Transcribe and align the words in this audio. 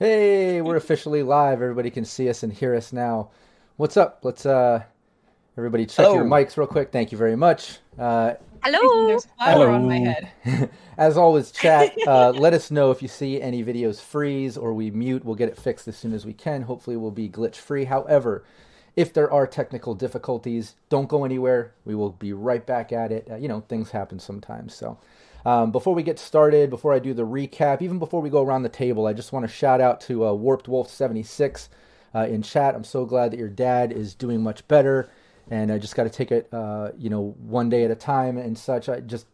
Hey, 0.00 0.62
we're 0.62 0.76
officially 0.76 1.22
live. 1.22 1.60
Everybody 1.60 1.90
can 1.90 2.06
see 2.06 2.30
us 2.30 2.42
and 2.42 2.50
hear 2.50 2.74
us 2.74 2.90
now. 2.90 3.28
What's 3.76 3.98
up? 3.98 4.20
Let's 4.22 4.46
uh 4.46 4.82
everybody 5.58 5.84
check 5.84 6.06
your 6.14 6.24
mics 6.24 6.56
real 6.56 6.66
quick. 6.66 6.90
Thank 6.90 7.12
you 7.12 7.18
very 7.18 7.36
much. 7.36 7.80
Uh 7.98 8.32
Hello. 8.64 9.08
There's 9.08 9.26
flour 9.26 9.68
on 9.68 9.86
my 9.86 9.98
head. 9.98 10.70
As 10.96 11.18
always, 11.18 11.50
chat, 11.50 11.92
uh, 12.06 12.30
let 12.30 12.54
us 12.54 12.70
know 12.70 12.90
if 12.90 13.02
you 13.02 13.08
see 13.08 13.42
any 13.42 13.62
videos 13.62 14.00
freeze 14.00 14.56
or 14.56 14.72
we 14.72 14.90
mute. 14.90 15.22
We'll 15.22 15.34
get 15.34 15.50
it 15.50 15.58
fixed 15.58 15.86
as 15.86 15.98
soon 15.98 16.14
as 16.14 16.24
we 16.24 16.32
can. 16.32 16.62
Hopefully, 16.62 16.96
we'll 16.96 17.10
be 17.10 17.28
glitch 17.28 17.56
free. 17.56 17.84
However, 17.84 18.42
if 18.96 19.12
there 19.12 19.30
are 19.30 19.46
technical 19.46 19.94
difficulties, 19.94 20.76
don't 20.88 21.10
go 21.10 21.26
anywhere. 21.26 21.74
We 21.84 21.94
will 21.94 22.12
be 22.12 22.32
right 22.32 22.64
back 22.64 22.90
at 22.90 23.12
it. 23.12 23.28
Uh, 23.30 23.36
you 23.36 23.48
know, 23.48 23.60
things 23.60 23.90
happen 23.90 24.18
sometimes. 24.18 24.74
So, 24.74 24.96
um, 25.44 25.72
before 25.72 25.94
we 25.94 26.02
get 26.02 26.18
started, 26.18 26.70
before 26.70 26.92
I 26.92 26.98
do 26.98 27.14
the 27.14 27.26
recap, 27.26 27.82
even 27.82 27.98
before 27.98 28.20
we 28.20 28.30
go 28.30 28.42
around 28.42 28.62
the 28.62 28.68
table, 28.68 29.06
I 29.06 29.12
just 29.12 29.32
want 29.32 29.46
to 29.46 29.52
shout 29.52 29.80
out 29.80 30.00
to 30.02 30.26
uh, 30.26 30.32
Warped 30.32 30.68
Wolf 30.68 30.90
76 30.90 31.68
uh, 32.14 32.26
in 32.26 32.42
chat. 32.42 32.74
I'm 32.74 32.84
so 32.84 33.04
glad 33.04 33.32
that 33.32 33.38
your 33.38 33.48
dad 33.48 33.92
is 33.92 34.14
doing 34.14 34.42
much 34.42 34.66
better. 34.68 35.10
And 35.50 35.72
I 35.72 35.78
just 35.78 35.96
got 35.96 36.04
to 36.04 36.10
take 36.10 36.30
it, 36.30 36.48
uh, 36.52 36.90
you 36.96 37.10
know, 37.10 37.34
one 37.40 37.68
day 37.68 37.84
at 37.84 37.90
a 37.90 37.96
time 37.96 38.36
and 38.38 38.56
such. 38.56 38.88
I 38.88 39.00
just 39.00 39.26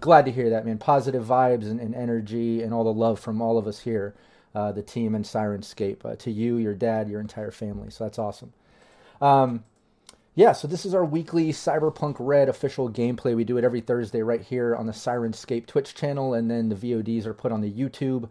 glad 0.00 0.24
to 0.26 0.32
hear 0.32 0.50
that, 0.50 0.64
man. 0.64 0.78
Positive 0.78 1.24
vibes 1.24 1.64
and, 1.64 1.80
and 1.80 1.94
energy 1.94 2.62
and 2.62 2.72
all 2.72 2.84
the 2.84 2.92
love 2.92 3.18
from 3.18 3.42
all 3.42 3.58
of 3.58 3.66
us 3.66 3.80
here, 3.80 4.14
uh, 4.54 4.70
the 4.70 4.82
team 4.82 5.14
and 5.14 5.24
Syrinscape. 5.24 6.04
Uh, 6.04 6.14
to 6.16 6.30
you, 6.30 6.58
your 6.58 6.74
dad, 6.74 7.08
your 7.08 7.20
entire 7.20 7.50
family. 7.50 7.90
So 7.90 8.04
that's 8.04 8.18
awesome. 8.18 8.52
Um, 9.20 9.64
yeah, 10.36 10.50
so 10.52 10.66
this 10.66 10.84
is 10.84 10.94
our 10.94 11.04
weekly 11.04 11.52
Cyberpunk 11.52 12.16
Red 12.18 12.48
official 12.48 12.90
gameplay. 12.90 13.36
We 13.36 13.44
do 13.44 13.56
it 13.56 13.62
every 13.62 13.80
Thursday 13.80 14.20
right 14.20 14.40
here 14.40 14.74
on 14.74 14.86
the 14.86 14.92
Syrinscape 14.92 15.66
Twitch 15.66 15.94
channel, 15.94 16.34
and 16.34 16.50
then 16.50 16.68
the 16.68 16.74
VODs 16.74 17.24
are 17.24 17.34
put 17.34 17.52
on 17.52 17.60
the 17.60 17.70
YouTube. 17.70 18.28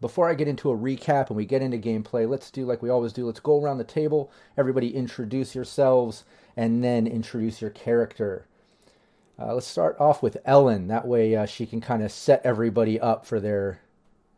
Before 0.00 0.28
I 0.28 0.34
get 0.34 0.48
into 0.48 0.70
a 0.70 0.76
recap 0.76 1.28
and 1.28 1.36
we 1.36 1.46
get 1.46 1.62
into 1.62 1.78
gameplay, 1.78 2.28
let's 2.28 2.50
do 2.50 2.66
like 2.66 2.82
we 2.82 2.90
always 2.90 3.12
do. 3.12 3.24
Let's 3.24 3.38
go 3.38 3.62
around 3.62 3.78
the 3.78 3.84
table. 3.84 4.30
Everybody 4.58 4.94
introduce 4.94 5.54
yourselves 5.54 6.24
and 6.56 6.82
then 6.82 7.06
introduce 7.06 7.60
your 7.60 7.70
character. 7.70 8.46
Uh, 9.38 9.54
let's 9.54 9.66
start 9.66 9.96
off 10.00 10.22
with 10.22 10.38
Ellen. 10.44 10.88
That 10.88 11.06
way 11.06 11.36
uh, 11.36 11.46
she 11.46 11.64
can 11.64 11.80
kind 11.80 12.02
of 12.02 12.10
set 12.10 12.40
everybody 12.44 12.98
up 12.98 13.24
for 13.24 13.38
their 13.38 13.80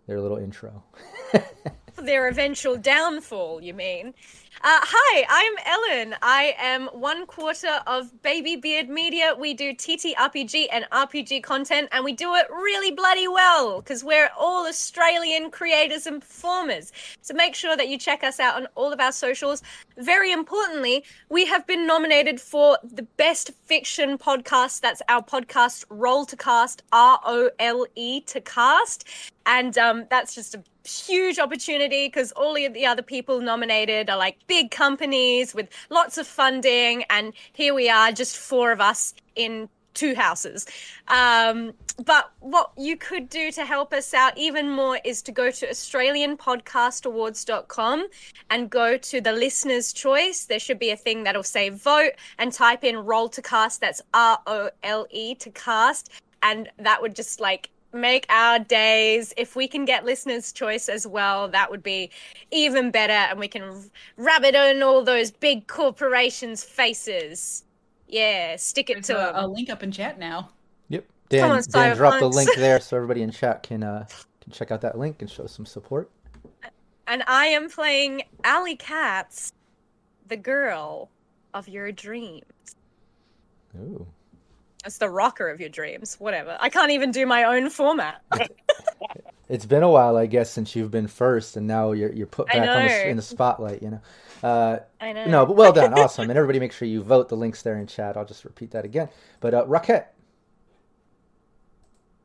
their 0.07 0.21
little 0.21 0.37
intro. 0.37 0.85
Their 2.03 2.29
eventual 2.29 2.77
downfall, 2.77 3.61
you 3.61 3.75
mean? 3.75 4.15
Uh, 4.61 4.81
hi, 4.83 5.27
I'm 5.29 5.55
Ellen. 5.67 6.17
I 6.23 6.55
am 6.59 6.87
one 6.89 7.27
quarter 7.27 7.81
of 7.87 8.23
Baby 8.23 8.55
Beard 8.57 8.89
Media. 8.89 9.35
We 9.39 9.53
do 9.53 9.73
TT 9.73 10.17
RPG 10.17 10.67
and 10.73 10.85
RPG 10.93 11.43
content, 11.43 11.89
and 11.91 12.05
we 12.05 12.13
do 12.13 12.35
it 12.35 12.47
really 12.51 12.93
bloody 12.93 13.27
well 13.27 13.81
because 13.81 14.05
we're 14.05 14.31
all 14.39 14.67
Australian 14.67 15.51
creators 15.51 16.07
and 16.07 16.21
performers. 16.21 16.93
So 17.21 17.35
make 17.35 17.55
sure 17.55 17.77
that 17.77 17.89
you 17.89 17.99
check 17.99 18.23
us 18.23 18.39
out 18.39 18.57
on 18.57 18.69
all 18.77 18.93
of 18.93 19.01
our 19.01 19.13
socials. 19.13 19.63
Very 19.97 20.31
importantly, 20.33 21.05
we 21.29 21.47
have 21.47 21.67
been 21.67 21.87
nominated 21.87 22.41
for 22.41 22.79
the 22.85 23.03
best 23.03 23.51
fiction 23.65 24.19
podcast. 24.19 24.81
That's 24.81 25.03
our 25.09 25.23
podcast, 25.23 25.85
Role 25.91 26.25
to 26.27 26.37
Cast, 26.37 26.83
R 26.93 27.19
O 27.25 27.51
L 27.59 27.87
E 27.97 28.21
to 28.23 28.41
Cast. 28.41 29.05
And 29.47 29.79
um, 29.79 30.07
that's 30.11 30.35
just 30.35 30.55
a 30.55 30.63
huge 30.89 31.39
opportunity 31.39 32.07
because 32.07 32.33
all 32.33 32.57
of 32.57 32.75
the 32.75 32.87
other 32.87 33.03
people 33.03 33.41
nominated 33.41 34.11
are 34.11 34.17
like 34.17 34.39
big 34.47 34.71
companies 34.71 35.55
with 35.55 35.69
lots 35.91 36.19
of 36.19 36.27
funding. 36.27 37.05
And 37.11 37.33
here 37.53 37.75
we 37.75 37.89
are, 37.89 38.13
just 38.13 38.37
four 38.37 38.73
of 38.73 38.81
us 38.81 39.15
in 39.37 39.69
two 39.95 40.15
houses. 40.15 40.67
Um, 41.09 41.73
but 42.05 42.31
what 42.39 42.71
you 42.77 42.97
could 42.97 43.29
do 43.29 43.51
to 43.51 43.65
help 43.65 43.93
us 43.93 44.15
out 44.15 44.39
even 44.39 44.71
more 44.71 45.01
is 45.05 45.21
to 45.23 45.33
go 45.33 45.51
to 45.51 45.67
AustralianPodcastAwards.com 45.67 48.07
and 48.51 48.71
go 48.71 48.97
to 48.97 49.21
the 49.21 49.33
listener's 49.33 49.93
choice. 49.93 50.45
There 50.45 50.61
should 50.61 50.79
be 50.79 50.91
a 50.91 50.97
thing 50.97 51.25
that'll 51.25 51.43
say 51.43 51.71
vote 51.71 52.13
and 52.39 52.53
type 52.53 52.85
in 52.85 52.99
role 52.99 53.29
to 53.31 53.43
cast. 53.43 53.81
That's 53.81 54.01
R 54.15 54.39
O 54.47 54.71
L 54.85 55.09
E 55.11 55.35
to 55.35 55.51
cast. 55.51 56.13
And 56.43 56.69
that 56.79 57.03
would 57.03 57.17
just 57.17 57.41
like 57.41 57.71
make 57.93 58.27
our 58.29 58.59
days. 58.59 59.33
If 59.37 59.57
we 59.57 59.67
can 59.69 59.85
get 59.85 60.05
listeners' 60.05 60.53
choice 60.53 60.89
as 60.89 61.07
well, 61.07 61.49
that 61.49 61.71
would 61.71 61.83
be 61.83 62.11
even 62.51 62.91
better. 62.91 63.13
And 63.13 63.39
we 63.39 63.49
can 63.49 63.91
rub 64.17 64.45
it 64.45 64.55
on 64.55 64.83
all 64.83 65.03
those 65.05 65.31
big 65.31 65.67
corporations' 65.67 66.63
faces. 66.65 67.65
Yeah, 68.07 68.57
stick 68.57 68.91
it 68.91 68.95
There's 68.95 69.07
to 69.09 69.19
a, 69.19 69.29
'em. 69.39 69.45
a 69.45 69.47
link 69.49 69.71
up 69.71 69.83
in 69.83 69.91
chat 69.93 70.19
now. 70.19 70.51
Yep. 70.89 71.07
Come 71.07 71.15
Dan, 71.29 71.51
on, 71.51 71.63
Dan 71.71 71.97
dropped 71.97 72.21
the 72.21 72.29
link 72.29 72.51
there 72.57 72.81
so 72.81 72.97
everybody 72.97 73.23
in 73.23 73.31
chat 73.31 73.63
can 73.63 73.83
uh, 73.83 74.07
can 74.41 74.53
check 74.53 74.71
out 74.71 74.81
that 74.83 74.99
link 74.99 75.21
and 75.21 75.31
show 75.31 75.47
some 75.47 75.67
support. 75.67 76.11
and 77.07 77.23
I 77.27 77.47
am 77.47 77.69
playing 77.71 78.23
Alley 78.45 78.77
Katz, 78.77 79.53
the 80.27 80.37
girl 80.37 81.11
of 81.55 81.69
your 81.69 81.93
dreams. 81.93 82.45
Ooh. 83.79 84.07
It's 84.89 84.99
the 84.99 85.09
rocker 85.11 85.49
of 85.49 85.61
your 85.61 85.69
dreams. 85.69 86.17
Whatever. 86.19 86.57
I 86.61 86.69
can't 86.69 86.91
even 86.91 87.11
do 87.11 87.27
my 87.27 87.45
own 87.45 87.71
format. 87.71 88.23
It's 89.51 89.65
been 89.65 89.83
a 89.83 89.89
while, 89.89 90.19
I 90.19 90.27
guess, 90.27 90.51
since 90.51 90.77
you've 90.77 90.91
been 90.91 91.09
first, 91.09 91.57
and 91.57 91.67
now 91.67 91.93
you're 91.93 92.13
you're 92.13 92.27
put 92.27 92.49
back 92.49 92.69
on 92.69 92.85
the, 92.85 93.09
in 93.09 93.17
the 93.17 93.23
spotlight. 93.23 93.83
You 93.83 93.93
know. 93.93 94.01
Uh, 94.43 94.79
I 95.01 95.15
know. 95.15 95.25
no, 95.27 95.47
but 95.47 95.57
well 95.57 95.73
done, 95.73 95.95
awesome, 95.99 96.29
and 96.29 96.37
everybody 96.39 96.61
make 96.61 96.71
sure 96.71 96.87
you 96.87 97.03
vote. 97.03 97.31
The 97.31 97.37
links 97.37 97.63
there 97.63 97.79
in 97.79 97.87
chat. 97.87 98.19
I'll 98.19 98.27
just 98.27 98.45
repeat 98.45 98.73
that 98.73 98.85
again. 98.85 99.09
But 99.41 99.55
uh, 99.55 99.67
Rocket, 99.67 100.07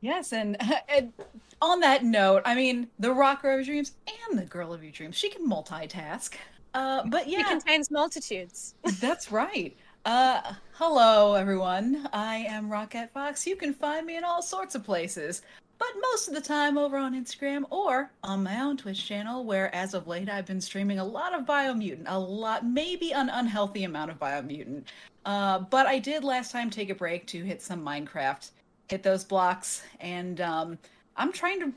Yes, 0.04 0.34
and, 0.34 0.58
and 0.90 1.14
on 1.62 1.80
that 1.80 2.04
note, 2.04 2.42
I 2.44 2.54
mean, 2.54 2.88
the 2.98 3.10
rocker 3.10 3.50
of 3.50 3.60
your 3.60 3.64
dreams 3.64 3.92
and 4.28 4.38
the 4.38 4.44
girl 4.44 4.74
of 4.74 4.82
your 4.82 4.92
dreams, 4.92 5.16
she 5.16 5.30
can 5.30 5.48
multitask. 5.48 6.34
Uh, 6.74 7.04
but 7.06 7.26
yeah 7.26 7.40
It 7.40 7.46
contains 7.46 7.90
multitudes. 7.90 8.74
that's 9.00 9.32
right. 9.32 9.74
Uh, 10.04 10.52
hello, 10.74 11.32
everyone. 11.32 12.06
I 12.12 12.36
am 12.36 12.70
Rocket 12.70 13.10
Fox. 13.14 13.46
You 13.46 13.56
can 13.56 13.72
find 13.72 14.04
me 14.04 14.18
in 14.18 14.24
all 14.24 14.42
sorts 14.42 14.74
of 14.74 14.84
places, 14.84 15.40
but 15.78 15.88
most 16.12 16.28
of 16.28 16.34
the 16.34 16.42
time 16.42 16.76
over 16.76 16.98
on 16.98 17.14
Instagram 17.14 17.64
or 17.70 18.10
on 18.22 18.42
my 18.42 18.60
own 18.60 18.76
Twitch 18.76 19.06
channel, 19.06 19.46
where 19.46 19.74
as 19.74 19.94
of 19.94 20.06
late 20.06 20.28
I've 20.28 20.44
been 20.44 20.60
streaming 20.60 20.98
a 20.98 21.04
lot 21.04 21.34
of 21.34 21.46
Biomutant, 21.46 22.04
a 22.06 22.18
lot, 22.18 22.66
maybe 22.66 23.12
an 23.14 23.30
unhealthy 23.30 23.84
amount 23.84 24.10
of 24.10 24.18
Biomutant. 24.18 24.82
Uh, 25.24 25.60
but 25.60 25.86
I 25.86 26.00
did 26.00 26.22
last 26.22 26.52
time 26.52 26.68
take 26.68 26.90
a 26.90 26.94
break 26.94 27.26
to 27.28 27.42
hit 27.42 27.62
some 27.62 27.82
Minecraft, 27.82 28.50
hit 28.90 29.02
those 29.02 29.24
blocks, 29.24 29.84
and 30.00 30.42
um, 30.42 30.78
I'm 31.16 31.32
trying 31.32 31.60
to 31.60 31.72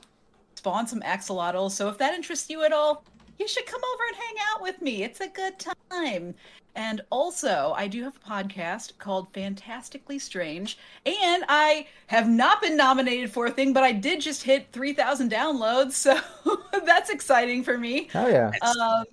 spawn 0.55 0.85
some 0.85 0.99
axolotls. 0.99 1.71
So 1.71 1.87
if 1.87 1.97
that 1.99 2.13
interests 2.13 2.49
you 2.49 2.65
at 2.65 2.73
all, 2.73 3.05
you 3.39 3.47
should 3.47 3.67
come 3.67 3.81
over 3.93 4.03
and 4.09 4.17
hang 4.17 4.35
out 4.51 4.61
with 4.61 4.81
me. 4.81 5.03
It's 5.03 5.21
a 5.21 5.29
good 5.29 5.53
time. 5.89 6.35
And 6.77 7.01
also, 7.09 7.73
I 7.75 7.87
do 7.87 8.03
have 8.03 8.15
a 8.15 8.29
podcast 8.29 8.99
called 8.99 9.33
Fantastically 9.33 10.19
Strange, 10.19 10.77
and 11.07 11.43
I 11.49 11.87
have 12.05 12.29
not 12.29 12.61
been 12.61 12.77
nominated 12.77 13.31
for 13.31 13.47
a 13.47 13.51
thing, 13.51 13.73
but 13.73 13.83
I 13.83 13.91
did 13.91 14.21
just 14.21 14.43
hit 14.43 14.67
3,000 14.73 15.31
downloads, 15.31 15.93
so 15.93 16.19
that's 16.85 17.09
exciting 17.09 17.63
for 17.63 17.79
me. 17.79 18.09
oh 18.13 18.27
yeah, 18.27 18.51
Um, 18.61 19.05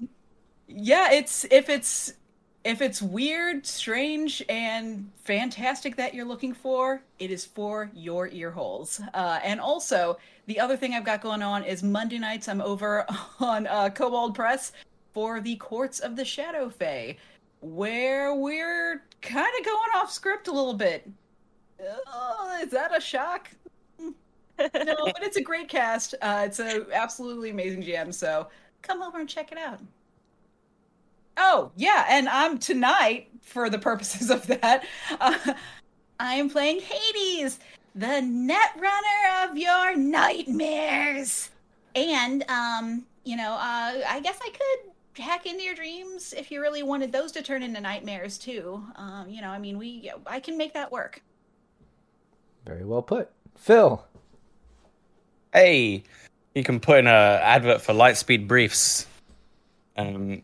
yeah, 0.69 1.11
it's 1.12 1.46
if 1.50 1.70
it's 1.70 2.12
if 2.64 2.82
it's 2.82 3.00
weird, 3.00 3.64
strange, 3.64 4.43
and 4.50 5.10
fantastic 5.22 5.96
that 5.96 6.14
you're 6.14 6.26
looking 6.26 6.52
for, 6.52 7.02
it 7.19 7.31
is 7.31 7.46
for 7.46 7.90
your 7.94 8.28
ear 8.28 8.50
holes. 8.50 9.00
Uh, 9.14 9.40
and 9.43 9.58
also, 9.58 10.19
the 10.46 10.60
other 10.60 10.76
thing 10.76 10.93
I've 10.93 11.05
got 11.05 11.22
going 11.22 11.43
on 11.43 11.64
is 11.64 11.82
Monday 11.82 12.19
nights 12.19 12.46
I'm 12.46 12.60
over 12.60 13.06
on 13.40 13.67
uh, 13.67 13.88
Cobalt 13.88 14.34
Press 14.34 14.72
for 15.14 15.40
the 15.40 15.56
Courts 15.56 16.00
of 16.00 16.17
the 16.17 16.25
Shadow 16.25 16.69
Fae, 16.69 17.17
where 17.64 18.34
we're 18.34 19.02
kind 19.22 19.52
of 19.58 19.64
going 19.64 19.90
off 19.96 20.12
script 20.12 20.49
a 20.49 20.52
little 20.52 20.75
bit. 20.75 21.11
Uh, 21.81 22.58
is 22.62 22.70
that 22.70 22.96
a 22.96 23.00
shock? 23.00 23.50
no, 23.99 24.14
but 24.58 25.22
it's 25.22 25.38
a 25.38 25.43
great 25.43 25.69
cast. 25.69 26.14
Uh, 26.20 26.43
it's 26.46 26.58
an 26.58 26.87
absolutely 26.93 27.50
amazing 27.50 27.82
jam. 27.82 28.12
So 28.12 28.49
come 28.82 29.02
over 29.02 29.19
and 29.19 29.28
check 29.28 29.50
it 29.50 29.58
out. 29.58 29.81
Oh 31.37 31.72
yeah, 31.75 32.05
and 32.08 32.28
I'm 32.28 32.58
tonight 32.58 33.28
for 33.40 33.70
the 33.70 33.78
purposes 33.78 34.31
of 34.31 34.46
that. 34.46 34.84
Uh, 35.19 35.55
I 36.20 36.34
am 36.34 36.50
playing 36.50 36.81
Hades, 36.81 37.58
the 37.94 38.20
net 38.20 38.70
runner 38.76 39.50
of 39.50 39.56
your 39.56 39.96
nightmares. 39.96 41.50
And 41.96 42.44
um, 42.49 43.06
you 43.25 43.37
know, 43.37 43.52
uh, 43.52 44.02
I 44.06 44.20
guess 44.22 44.38
I 44.43 44.50
could 44.50 44.94
hack 45.19 45.46
into 45.46 45.62
your 45.62 45.75
dreams 45.75 46.32
if 46.37 46.50
you 46.50 46.61
really 46.61 46.82
wanted 46.82 47.12
those 47.12 47.32
to 47.32 47.43
turn 47.43 47.62
into 47.62 47.81
nightmares 47.81 48.38
too. 48.38 48.82
Um, 48.96 49.28
you 49.28 49.40
know, 49.40 49.49
I 49.50 49.58
mean, 49.58 49.78
we 49.78 50.11
I 50.26 50.40
can 50.40 50.56
make 50.56 50.75
that 50.75 50.90
work. 50.90 51.22
very 52.66 52.84
well 52.84 53.02
put. 53.02 53.31
Phil, 53.56 54.05
Hey, 55.52 56.02
you 56.55 56.64
can 56.64 56.81
put 56.81 56.99
in 56.99 57.06
a 57.06 57.11
advert 57.43 57.81
for 57.81 57.93
Lightspeed 57.93 58.49
Briefs. 58.49 59.06
Um, 59.96 60.43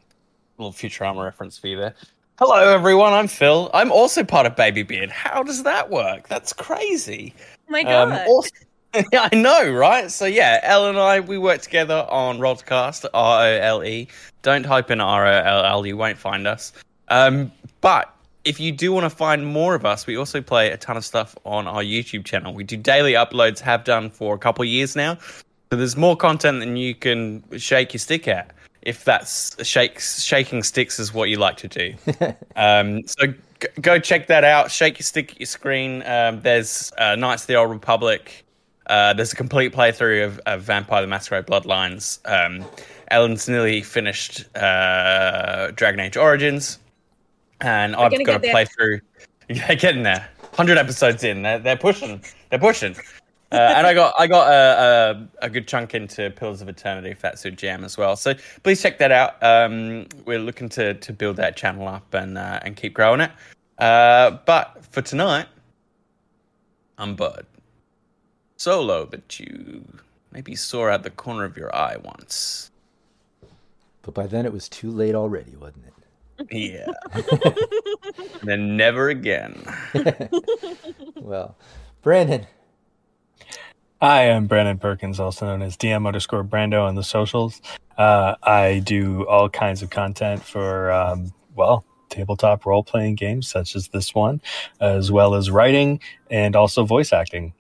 little 0.59 0.73
Futurama 0.73 1.25
reference 1.25 1.59
for 1.59 1.67
you 1.67 1.77
there. 1.77 1.95
Hello, 2.39 2.55
everyone. 2.73 3.13
I'm 3.13 3.27
Phil. 3.27 3.71
I'm 3.75 3.91
also 3.91 4.23
part 4.25 4.47
of 4.47 4.55
Baby 4.57 4.83
Beard. 4.85 5.11
How 5.11 5.43
does 5.43 5.65
that 5.65 5.91
work? 5.91 6.29
That's 6.29 6.53
crazy. 6.53 7.35
Oh 7.39 7.73
my 7.73 7.83
god. 7.83 8.13
Um, 8.13 8.29
also- 8.29 8.51
yeah, 9.13 9.29
I 9.33 9.37
know, 9.37 9.71
right? 9.71 10.11
So 10.11 10.27
yeah, 10.27 10.61
Elle 10.63 10.89
and 10.89 10.99
I 10.99 11.21
we 11.21 11.39
work 11.39 11.61
together 11.63 12.07
on 12.09 12.39
Rodcast, 12.39 13.07
R 13.15 13.43
O 13.43 13.59
L 13.61 13.85
E. 13.85 14.09
Don't 14.43 14.65
type 14.65 14.91
in 14.91 15.01
R 15.01 15.27
O 15.27 15.31
L 15.31 15.65
L, 15.65 15.87
you 15.87 15.97
won't 15.97 16.19
find 16.19 16.47
us. 16.47 16.73
Um, 17.09 17.53
but 17.81 18.15
if 18.45 18.59
you 18.59 18.73
do 18.73 18.93
want 18.93 19.05
to 19.05 19.11
find 19.11 19.47
more 19.47 19.75
of 19.75 19.85
us, 19.85 20.07
we 20.07 20.17
also 20.17 20.41
play 20.41 20.71
a 20.71 20.77
ton 20.77 20.97
of 20.97 21.05
stuff 21.05 21.37
on 21.45 21.67
our 21.67 21.83
YouTube 21.83 22.25
channel. 22.25 22.55
We 22.55 22.65
do 22.65 22.77
daily 22.77 23.13
uploads, 23.13 23.61
have 23.61 23.85
done 23.85 24.11
for 24.11 24.35
a 24.35 24.39
couple 24.39 24.65
years 24.65 24.97
now. 24.97 25.19
So 25.71 25.77
there's 25.77 25.97
more 25.97 26.17
content 26.17 26.61
than 26.61 26.77
you 26.77 26.95
can 26.95 27.45
shake 27.59 27.93
your 27.93 27.99
stick 27.99 28.27
at. 28.27 28.53
If 28.83 29.05
that's 29.05 29.65
shakes 29.65 30.23
shaking 30.23 30.63
sticks 30.63 30.99
is 30.99 31.13
what 31.13 31.29
you 31.29 31.37
like 31.37 31.59
to 31.59 31.69
do. 31.69 31.95
Um, 32.57 33.07
so 33.07 33.27
g- 33.29 33.69
go 33.81 33.99
check 33.99 34.27
that 34.27 34.45
out. 34.45 34.71
Shake 34.71 34.99
your 34.99 35.05
stick 35.05 35.33
at 35.33 35.41
your 35.41 35.47
screen. 35.47 36.03
Um, 36.05 36.41
there's 36.43 36.93
uh, 36.99 37.15
Knights 37.15 37.45
of 37.45 37.47
the 37.47 37.55
Old 37.55 37.71
Republic. 37.71 38.45
Uh, 38.91 39.13
there's 39.13 39.33
a 39.33 39.37
complete 39.37 39.73
playthrough 39.73 40.25
of, 40.25 40.41
of 40.47 40.63
Vampire 40.63 41.01
the 41.01 41.07
Masquerade 41.07 41.47
Bloodlines. 41.47 42.19
Um, 42.25 42.69
Ellen's 43.13 43.49
nearly 43.49 43.83
finished 43.83 44.45
uh, 44.57 45.71
Dragon 45.77 46.01
Age 46.01 46.17
Origins, 46.17 46.81
and 47.61 47.95
I've 47.95 48.11
gonna 48.11 48.25
got 48.25 48.45
a 48.45 48.49
playthrough. 48.49 49.01
Yeah, 49.53 49.75
getting 49.75 50.05
there. 50.05 50.29
Hundred 50.55 50.79
episodes 50.79 51.25
in. 51.25 51.43
They're, 51.43 51.59
they're 51.59 51.77
pushing. 51.77 52.23
They're 52.51 52.61
pushing. 52.61 52.95
Uh, 53.51 53.75
and 53.77 53.85
I 53.85 53.95
got 53.95 54.15
I 54.17 54.29
got 54.29 54.49
a, 54.49 55.29
a, 55.43 55.47
a 55.47 55.51
good 55.51 55.67
chunk 55.67 55.93
into 55.93 56.31
Pillars 56.31 56.63
of 56.63 56.69
Eternity, 56.69 57.11
if 57.11 57.21
that's 57.21 57.45
your 57.45 57.53
jam 57.53 57.83
as 57.83 57.99
well. 57.99 58.15
So 58.15 58.35
please 58.63 58.81
check 58.81 58.99
that 58.99 59.11
out. 59.11 59.43
Um, 59.43 60.07
we're 60.25 60.39
looking 60.39 60.69
to 60.69 60.95
to 60.95 61.13
build 61.13 61.35
that 61.37 61.57
channel 61.57 61.89
up 61.89 62.15
and 62.15 62.39
uh, 62.39 62.61
and 62.63 62.77
keep 62.77 62.95
growing 62.95 63.23
it. 63.23 63.33
Uh, 63.79 64.39
but 64.47 64.85
for 64.85 65.03
tonight, 65.03 65.47
I'm 66.97 67.17
Bud. 67.17 67.45
Solo 68.61 69.07
that 69.07 69.41
you 69.41 69.83
maybe 70.33 70.55
saw 70.55 70.91
out 70.91 71.03
the 71.03 71.09
corner 71.09 71.45
of 71.45 71.57
your 71.57 71.75
eye 71.75 71.97
once. 71.97 72.71
but 74.03 74.13
by 74.13 74.27
then 74.27 74.45
it 74.45 74.53
was 74.53 74.69
too 74.69 74.91
late 74.91 75.15
already, 75.15 75.57
wasn't 75.57 75.87
it? 75.87 75.95
Yeah. 76.53 76.87
then 78.43 78.77
never 78.77 79.09
again. 79.09 79.65
Well, 81.17 81.57
Brandon, 82.03 82.47
I 84.01 84.23
am 84.23 84.47
Brandon 84.47 84.79
Perkins, 84.79 85.21
also 85.21 85.47
known 85.47 85.63
as 85.63 85.77
DM 85.77 86.07
underscore 86.07 86.43
Brando 86.45 86.83
on 86.87 86.97
the 86.97 87.05
socials. 87.05 87.63
Uh, 87.97 88.35
I 88.43 88.81
do 88.85 89.27
all 89.27 89.49
kinds 89.49 89.81
of 89.81 89.91
content 89.91 90.43
for, 90.43 90.91
um, 90.93 91.33
well, 91.55 91.85
tabletop 92.09 92.67
role 92.67 92.83
playing 92.83 93.15
games 93.15 93.49
such 93.49 93.77
as 93.77 93.89
this 93.89 94.15
one, 94.15 94.41
as 94.81 95.13
well 95.13 95.35
as 95.35 95.51
writing 95.51 96.01
and 96.31 96.57
also 96.57 96.85
voice 96.85 97.13
acting. 97.13 97.55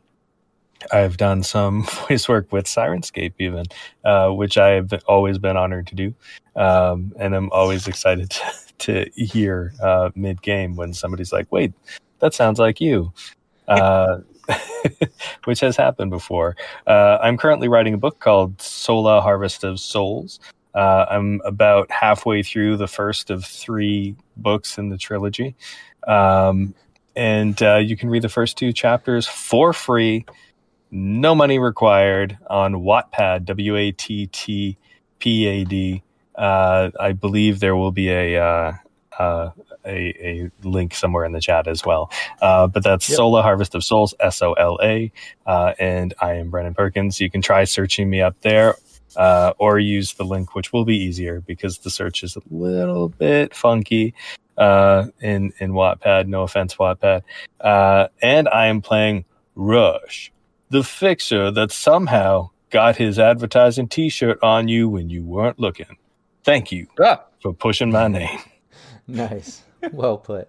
I've 0.92 1.16
done 1.16 1.42
some 1.42 1.84
voice 2.08 2.28
work 2.28 2.52
with 2.52 2.66
Syrinscape, 2.66 3.34
even, 3.38 3.66
uh, 4.04 4.30
which 4.30 4.58
I've 4.58 4.92
always 5.06 5.38
been 5.38 5.56
honored 5.56 5.86
to 5.88 5.94
do. 5.94 6.14
Um, 6.56 7.12
and 7.18 7.34
I'm 7.34 7.50
always 7.52 7.86
excited 7.86 8.30
to, 8.78 9.08
to 9.10 9.10
hear 9.14 9.72
uh, 9.82 10.10
mid 10.14 10.42
game 10.42 10.76
when 10.76 10.94
somebody's 10.94 11.32
like, 11.32 11.50
wait, 11.50 11.72
that 12.20 12.34
sounds 12.34 12.58
like 12.58 12.80
you. 12.80 13.12
Uh, 13.68 14.18
which 15.44 15.60
has 15.60 15.76
happened 15.76 16.10
before. 16.10 16.56
Uh, 16.86 17.18
I'm 17.20 17.36
currently 17.36 17.68
writing 17.68 17.94
a 17.94 17.98
book 17.98 18.18
called 18.18 18.60
Sola 18.60 19.20
Harvest 19.20 19.64
of 19.64 19.78
Souls. 19.78 20.40
Uh, 20.74 21.06
I'm 21.10 21.40
about 21.44 21.90
halfway 21.90 22.42
through 22.42 22.76
the 22.76 22.88
first 22.88 23.30
of 23.30 23.44
three 23.44 24.16
books 24.36 24.78
in 24.78 24.88
the 24.88 24.98
trilogy. 24.98 25.56
Um, 26.06 26.74
and 27.16 27.60
uh, 27.62 27.76
you 27.76 27.96
can 27.96 28.08
read 28.08 28.22
the 28.22 28.28
first 28.28 28.56
two 28.56 28.72
chapters 28.72 29.26
for 29.26 29.72
free, 29.72 30.24
no 30.90 31.34
money 31.34 31.58
required, 31.58 32.38
on 32.48 32.74
Wattpad, 32.74 33.44
W 33.44 33.76
A 33.76 33.92
T 33.92 34.26
T 34.26 34.76
P 35.18 35.46
A 35.46 35.64
D. 35.64 36.02
Uh, 36.34 36.90
I 36.98 37.12
believe 37.12 37.60
there 37.60 37.76
will 37.76 37.92
be 37.92 38.10
a, 38.10 38.42
uh, 38.42 38.72
uh, 39.18 39.50
a, 39.84 39.90
a 40.26 40.50
link 40.62 40.94
somewhere 40.94 41.24
in 41.24 41.32
the 41.32 41.40
chat 41.40 41.66
as 41.66 41.84
well. 41.84 42.10
Uh, 42.40 42.66
but 42.66 42.82
that's 42.82 43.08
Yep. 43.08 43.16
Sola 43.16 43.42
Harvest 43.42 43.74
of 43.74 43.84
Souls, 43.84 44.14
S 44.20 44.42
O 44.42 44.52
L 44.54 44.78
A. 44.82 45.12
Uh, 45.46 45.74
and 45.78 46.14
I 46.20 46.34
am 46.34 46.50
Brandon 46.50 46.74
Perkins. 46.74 47.20
You 47.20 47.30
can 47.30 47.42
try 47.42 47.64
searching 47.64 48.08
me 48.08 48.20
up 48.22 48.40
there 48.40 48.76
uh, 49.16 49.52
or 49.58 49.78
use 49.78 50.14
the 50.14 50.24
link, 50.24 50.54
which 50.54 50.72
will 50.72 50.84
be 50.84 50.96
easier 50.96 51.40
because 51.40 51.78
the 51.78 51.90
search 51.90 52.22
is 52.22 52.36
a 52.36 52.42
little 52.50 53.08
bit 53.08 53.54
funky 53.54 54.14
uh, 54.56 55.06
in, 55.20 55.52
in 55.58 55.72
Wattpad. 55.72 56.26
No 56.26 56.42
offense, 56.42 56.76
Wattpad. 56.76 57.22
Uh, 57.60 58.08
and 58.22 58.48
I 58.48 58.66
am 58.66 58.80
playing 58.80 59.24
Rush, 59.54 60.32
the 60.70 60.82
fixer 60.84 61.50
that 61.50 61.72
somehow 61.72 62.50
got 62.70 62.96
his 62.96 63.18
advertising 63.18 63.88
t 63.88 64.08
shirt 64.08 64.38
on 64.42 64.68
you 64.68 64.88
when 64.88 65.10
you 65.10 65.24
weren't 65.24 65.58
looking. 65.58 65.96
Thank 66.44 66.72
you 66.72 66.86
Ah, 67.02 67.24
for 67.42 67.52
pushing 67.52 67.90
my 67.90 68.08
name. 68.08 68.38
nice, 69.06 69.62
well 69.92 70.16
put. 70.18 70.48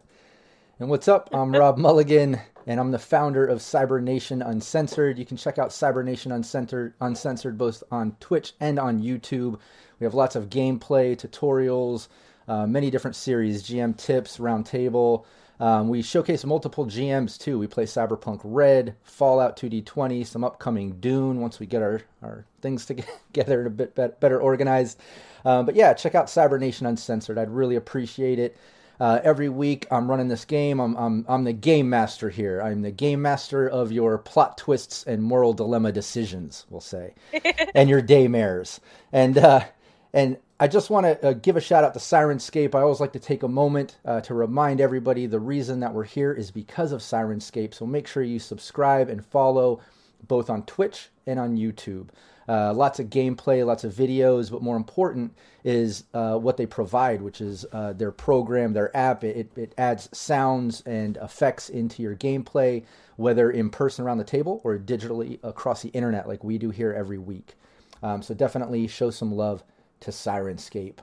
And 0.79 0.89
what's 0.89 1.07
up? 1.07 1.29
I'm 1.33 1.51
Rob 1.51 1.77
Mulligan. 1.77 2.39
and 2.67 2.79
I'm 2.79 2.91
the 2.91 2.99
founder 2.99 3.45
of 3.45 3.59
Cyber 3.59 4.01
Nation 4.01 4.41
Uncensored. 4.41 5.17
You 5.17 5.25
can 5.25 5.37
check 5.37 5.57
out 5.57 5.69
Cyber 5.69 6.03
Nation 6.05 6.31
Uncensored, 6.31 6.93
Uncensored 7.01 7.57
both 7.57 7.83
on 7.91 8.15
Twitch 8.19 8.53
and 8.59 8.77
on 8.79 9.01
YouTube. 9.01 9.59
We 9.99 10.05
have 10.05 10.13
lots 10.13 10.35
of 10.35 10.49
gameplay, 10.49 11.15
tutorials, 11.15 12.07
uh, 12.47 12.65
many 12.67 12.89
different 12.91 13.15
series, 13.15 13.63
GM 13.63 13.97
tips, 13.97 14.37
roundtable. 14.37 15.25
Um, 15.61 15.89
we 15.89 16.01
showcase 16.01 16.43
multiple 16.43 16.87
GMs 16.87 17.37
too. 17.37 17.59
We 17.59 17.67
play 17.67 17.85
Cyberpunk 17.85 18.41
Red, 18.43 18.95
Fallout 19.03 19.55
2D20, 19.57 20.25
some 20.25 20.43
upcoming 20.43 20.99
Dune 20.99 21.39
once 21.39 21.59
we 21.59 21.67
get 21.67 21.83
our, 21.83 22.01
our 22.23 22.45
things 22.61 22.85
together 23.31 23.59
and 23.59 23.67
a 23.67 23.85
bit 23.85 24.19
better 24.19 24.41
organized. 24.41 24.99
Um, 25.45 25.67
but 25.67 25.75
yeah, 25.75 25.93
check 25.93 26.15
out 26.15 26.25
Cyber 26.25 26.59
Nation 26.59 26.87
Uncensored. 26.87 27.37
I'd 27.37 27.51
really 27.51 27.75
appreciate 27.75 28.39
it. 28.39 28.57
Uh, 28.99 29.19
every 29.23 29.49
week 29.49 29.85
I'm 29.91 30.09
running 30.09 30.29
this 30.29 30.45
game. 30.45 30.79
I'm, 30.79 30.95
I'm, 30.95 31.25
I'm 31.29 31.43
the 31.43 31.53
game 31.53 31.87
master 31.87 32.31
here. 32.31 32.59
I'm 32.59 32.81
the 32.81 32.91
game 32.91 33.21
master 33.21 33.67
of 33.67 33.91
your 33.91 34.17
plot 34.17 34.57
twists 34.57 35.03
and 35.03 35.21
moral 35.21 35.53
dilemma 35.53 35.91
decisions, 35.91 36.65
we'll 36.71 36.81
say, 36.81 37.13
and 37.75 37.87
your 37.87 38.01
daymares. 38.01 38.79
And, 39.11 39.37
uh, 39.37 39.65
and 40.11 40.37
I 40.61 40.67
just 40.67 40.91
want 40.91 41.07
to 41.07 41.27
uh, 41.27 41.33
give 41.33 41.57
a 41.57 41.59
shout 41.59 41.83
out 41.83 41.95
to 41.95 41.99
Syrinscape. 41.99 42.75
I 42.75 42.81
always 42.81 42.99
like 42.99 43.13
to 43.13 43.19
take 43.19 43.41
a 43.41 43.47
moment 43.47 43.97
uh, 44.05 44.21
to 44.21 44.35
remind 44.35 44.79
everybody 44.79 45.25
the 45.25 45.39
reason 45.39 45.79
that 45.79 45.91
we're 45.91 46.03
here 46.03 46.31
is 46.31 46.51
because 46.51 46.91
of 46.91 47.01
Syrinscape. 47.01 47.73
So 47.73 47.87
make 47.87 48.05
sure 48.05 48.21
you 48.21 48.37
subscribe 48.37 49.09
and 49.09 49.25
follow 49.25 49.81
both 50.27 50.51
on 50.51 50.61
Twitch 50.67 51.09
and 51.25 51.39
on 51.39 51.57
YouTube. 51.57 52.09
Uh, 52.47 52.75
lots 52.75 52.99
of 52.99 53.07
gameplay, 53.07 53.65
lots 53.65 53.83
of 53.83 53.91
videos, 53.91 54.51
but 54.51 54.61
more 54.61 54.77
important 54.77 55.33
is 55.63 56.03
uh, 56.13 56.37
what 56.37 56.57
they 56.57 56.67
provide, 56.67 57.23
which 57.23 57.41
is 57.41 57.65
uh, 57.71 57.93
their 57.93 58.11
program, 58.11 58.73
their 58.73 58.95
app. 58.95 59.23
It, 59.23 59.49
it 59.55 59.73
adds 59.79 60.15
sounds 60.15 60.81
and 60.81 61.17
effects 61.17 61.69
into 61.69 62.03
your 62.03 62.15
gameplay, 62.15 62.83
whether 63.15 63.49
in 63.49 63.71
person 63.71 64.05
around 64.05 64.19
the 64.19 64.23
table 64.23 64.61
or 64.63 64.77
digitally 64.77 65.39
across 65.41 65.81
the 65.81 65.89
internet, 65.89 66.27
like 66.27 66.43
we 66.43 66.59
do 66.59 66.69
here 66.69 66.93
every 66.93 67.17
week. 67.17 67.55
Um, 68.03 68.21
so 68.21 68.35
definitely 68.35 68.85
show 68.87 69.09
some 69.09 69.31
love 69.31 69.63
to 70.01 70.11
Syrinscape. 70.11 70.97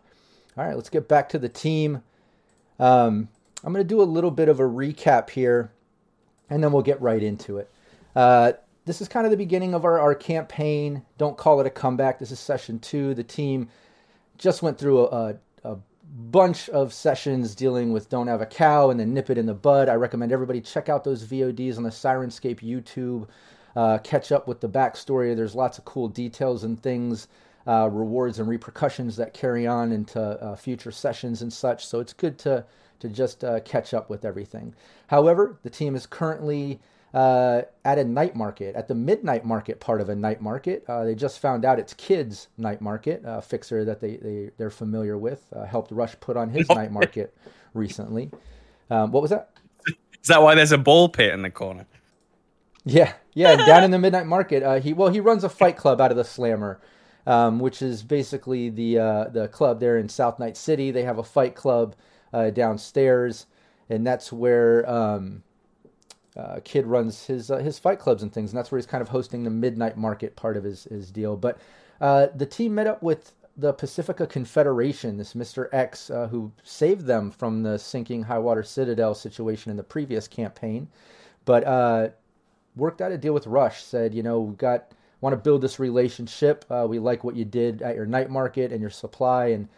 All 0.57 0.64
right, 0.64 0.76
let's 0.76 0.90
get 0.90 1.09
back 1.09 1.28
to 1.31 1.38
the 1.38 1.49
team. 1.49 2.02
Um, 2.78 3.28
I'm 3.64 3.73
going 3.73 3.85
to 3.85 3.88
do 3.88 4.00
a 4.00 4.05
little 4.05 4.31
bit 4.31 4.49
of 4.49 4.61
a 4.61 4.64
recap 4.64 5.31
here, 5.31 5.73
and 6.50 6.62
then 6.62 6.73
we'll 6.73 6.83
get 6.83 7.00
right 7.00 7.23
into 7.23 7.59
it. 7.59 7.71
Uh, 8.14 8.52
this 8.85 9.00
is 9.00 9.09
kind 9.09 9.26
of 9.26 9.31
the 9.31 9.37
beginning 9.37 9.75
of 9.75 9.85
our, 9.85 9.99
our 9.99 10.14
campaign. 10.14 11.05
Don't 11.19 11.37
call 11.37 11.61
it 11.61 11.67
a 11.67 11.71
comeback. 11.71 12.19
This 12.19 12.31
is 12.31 12.40
session 12.40 12.78
two. 12.78 13.14
The 13.14 13.25
team 13.25 13.69
just 14.38 14.62
went 14.62 14.78
through 14.78 15.00
a, 15.00 15.05
a, 15.05 15.37
a 15.64 15.78
bunch 16.31 16.69
of 16.71 16.93
sessions 16.93 17.55
dealing 17.55 17.93
with 17.93 18.09
Don't 18.09 18.28
Have 18.28 18.40
a 18.40 18.47
Cow 18.47 18.90
and 18.90 18.99
then 18.99 19.12
Nip 19.12 19.31
It 19.31 19.38
in 19.38 19.47
the 19.47 19.55
Bud. 19.55 19.88
I 19.88 19.95
recommend 19.95 20.33
everybody 20.33 20.61
check 20.61 20.88
out 20.88 21.05
those 21.05 21.25
VODs 21.25 21.76
on 21.76 21.83
the 21.83 21.90
Syrinscape 21.90 22.61
YouTube. 22.61 23.28
Uh, 23.76 23.99
catch 23.99 24.33
up 24.33 24.49
with 24.49 24.61
the 24.61 24.69
backstory. 24.69 25.37
There's 25.37 25.55
lots 25.55 25.78
of 25.78 25.85
cool 25.85 26.09
details 26.09 26.64
and 26.64 26.83
things, 26.83 27.28
uh, 27.66 27.88
rewards 27.90 28.38
and 28.38 28.48
repercussions 28.48 29.16
that 29.16 29.34
carry 29.34 29.66
on 29.66 29.92
into 29.92 30.20
uh, 30.20 30.56
future 30.56 30.90
sessions 30.90 31.42
and 31.42 31.52
such. 31.52 31.86
So 31.86 32.00
it's 32.00 32.12
good 32.12 32.38
to 32.40 32.64
to 33.00 33.08
just 33.08 33.44
uh, 33.44 33.60
catch 33.60 33.94
up 33.94 34.10
with 34.10 34.24
everything. 34.24 34.74
However, 35.06 35.58
the 35.62 35.70
team 35.70 35.94
is 35.94 36.04
currently 36.04 36.80
uh, 37.14 37.62
at 37.84 37.98
a 37.98 38.04
night 38.04 38.36
market, 38.36 38.74
at 38.74 38.88
the 38.88 38.94
midnight 38.94 39.44
market 39.44 39.80
part 39.80 40.00
of 40.00 40.08
a 40.08 40.14
night 40.14 40.40
market. 40.40 40.84
Uh, 40.88 41.04
they 41.04 41.14
just 41.14 41.38
found 41.38 41.64
out 41.64 41.78
it's 41.78 41.94
kids' 41.94 42.48
night 42.58 42.80
market. 42.80 43.22
A 43.24 43.40
fixer 43.40 43.84
that 43.84 44.00
they, 44.00 44.16
they, 44.16 44.50
they're 44.56 44.70
familiar 44.70 45.16
with 45.16 45.46
uh, 45.54 45.64
helped 45.64 45.90
Rush 45.90 46.18
put 46.20 46.36
on 46.36 46.50
his 46.50 46.68
night 46.68 46.92
market 46.92 47.34
recently. 47.74 48.30
Um, 48.90 49.12
what 49.12 49.22
was 49.22 49.30
that? 49.30 49.50
Is 49.86 50.28
that 50.28 50.42
why 50.42 50.54
there's 50.54 50.72
a 50.72 50.78
ball 50.78 51.08
pit 51.08 51.32
in 51.32 51.42
the 51.42 51.50
corner? 51.50 51.86
Yeah, 52.84 53.12
yeah, 53.34 53.56
down 53.56 53.84
in 53.84 53.90
the 53.90 53.98
midnight 53.98 54.26
market. 54.26 54.62
Uh, 54.62 54.80
he 54.80 54.92
well, 54.92 55.10
he 55.10 55.20
runs 55.20 55.44
a 55.44 55.48
fight 55.48 55.76
club 55.76 56.00
out 56.00 56.10
of 56.10 56.16
the 56.16 56.24
Slammer, 56.24 56.80
um, 57.26 57.58
which 57.58 57.82
is 57.82 58.02
basically 58.02 58.70
the 58.70 58.98
uh, 58.98 59.25
the 59.28 59.48
club 59.48 59.80
there 59.80 59.98
in 59.98 60.08
South 60.08 60.38
Night 60.38 60.56
City. 60.56 60.90
They 60.90 61.04
have 61.04 61.18
a 61.18 61.25
fight 61.25 61.54
club 61.54 61.94
uh, 62.32 62.50
downstairs, 62.50 63.46
and 63.88 64.06
that's 64.06 64.32
where 64.32 64.88
um, 64.88 65.42
uh, 66.37 66.60
Kid 66.64 66.87
runs 66.87 67.26
his 67.26 67.50
uh, 67.50 67.58
his 67.58 67.78
fight 67.78 67.98
clubs 67.98 68.22
and 68.22 68.32
things, 68.32 68.50
and 68.50 68.58
that's 68.58 68.70
where 68.70 68.78
he's 68.78 68.87
kind 68.87 69.02
of 69.02 69.08
hosting 69.08 69.44
the 69.44 69.50
midnight 69.50 69.96
market 69.96 70.37
part 70.37 70.56
of 70.56 70.64
his 70.64 70.84
his 70.84 71.10
deal. 71.10 71.37
But 71.37 71.58
uh, 72.00 72.28
the 72.34 72.46
team 72.46 72.75
met 72.75 72.87
up 72.87 73.02
with 73.02 73.34
the 73.56 73.72
Pacifica 73.72 74.25
Confederation, 74.25 75.16
this 75.16 75.34
Mister 75.34 75.68
X 75.72 76.10
uh, 76.10 76.28
who 76.28 76.52
saved 76.62 77.06
them 77.06 77.30
from 77.30 77.62
the 77.64 77.76
sinking 77.78 78.22
high 78.22 78.38
water 78.38 78.62
Citadel 78.62 79.14
situation 79.14 79.70
in 79.70 79.76
the 79.76 79.82
previous 79.82 80.28
campaign, 80.28 80.88
but 81.44 81.64
uh, 81.64 82.08
worked 82.76 83.00
out 83.00 83.10
a 83.10 83.18
deal 83.18 83.34
with 83.34 83.48
Rush. 83.48 83.82
Said, 83.82 84.14
you 84.14 84.22
know, 84.22 84.40
we've 84.40 84.56
got 84.56 84.92
want 85.20 85.32
to 85.32 85.37
build 85.37 85.62
this 85.62 85.78
relationship. 85.78 86.64
Uh, 86.70 86.87
we 86.88 86.98
like 86.98 87.25
what 87.25 87.37
you 87.37 87.44
did 87.44 87.82
at 87.82 87.96
your 87.96 88.06
night 88.06 88.30
market 88.30 88.72
and 88.72 88.80
your 88.80 88.90
supply, 88.90 89.46
and 89.46 89.68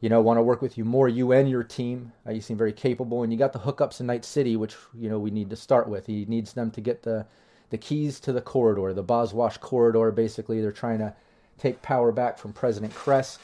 you 0.00 0.08
know, 0.08 0.20
want 0.20 0.38
to 0.38 0.42
work 0.42 0.60
with 0.60 0.76
you 0.76 0.84
more, 0.84 1.08
you 1.08 1.32
and 1.32 1.48
your 1.48 1.62
team. 1.62 2.12
Uh, 2.26 2.32
you 2.32 2.40
seem 2.40 2.56
very 2.56 2.72
capable, 2.72 3.22
and 3.22 3.32
you 3.32 3.38
got 3.38 3.52
the 3.52 3.58
hookups 3.58 4.00
in 4.00 4.06
Night 4.06 4.24
City, 4.24 4.56
which 4.56 4.76
you 4.94 5.08
know 5.08 5.18
we 5.18 5.30
need 5.30 5.50
to 5.50 5.56
start 5.56 5.88
with. 5.88 6.06
He 6.06 6.26
needs 6.26 6.52
them 6.52 6.70
to 6.72 6.80
get 6.80 7.02
the 7.02 7.26
the 7.70 7.78
keys 7.78 8.20
to 8.20 8.32
the 8.32 8.40
corridor, 8.42 8.92
the 8.92 9.04
Boswash 9.04 9.58
corridor. 9.58 10.10
Basically, 10.12 10.60
they're 10.60 10.72
trying 10.72 10.98
to 10.98 11.14
take 11.58 11.80
power 11.82 12.12
back 12.12 12.38
from 12.38 12.52
President 12.52 12.94
Kress, 12.94 13.38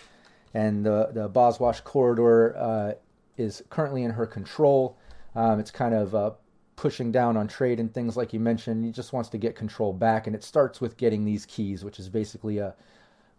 and 0.53 0.85
the 0.85 1.11
the 1.13 1.29
Boswash 1.29 1.83
corridor 1.83 2.57
uh, 2.57 2.93
is 3.39 3.63
currently 3.71 4.03
in 4.03 4.11
her 4.11 4.27
control. 4.27 4.99
Um, 5.35 5.59
it's 5.59 5.71
kind 5.71 5.95
of 5.95 6.37
pushing 6.83 7.13
down 7.13 7.37
on 7.37 7.47
trade 7.47 7.79
and 7.79 7.95
things 7.95 8.17
like 8.17 8.33
you 8.33 8.41
mentioned. 8.41 8.85
He 8.85 8.91
just 8.91 9.13
wants 9.13 9.29
to 9.31 9.39
get 9.39 9.55
control 9.55 9.93
back, 9.93 10.27
and 10.27 10.35
it 10.35 10.43
starts 10.43 10.81
with 10.81 10.97
getting 10.97 11.25
these 11.25 11.47
keys, 11.47 11.85
which 11.85 12.01
is 12.01 12.09
basically 12.09 12.59
a 12.59 12.75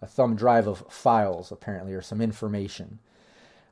a 0.03 0.05
thumb 0.05 0.35
drive 0.35 0.67
of 0.67 0.83
files, 0.89 1.51
apparently, 1.51 1.93
or 1.93 2.01
some 2.01 2.21
information. 2.21 2.99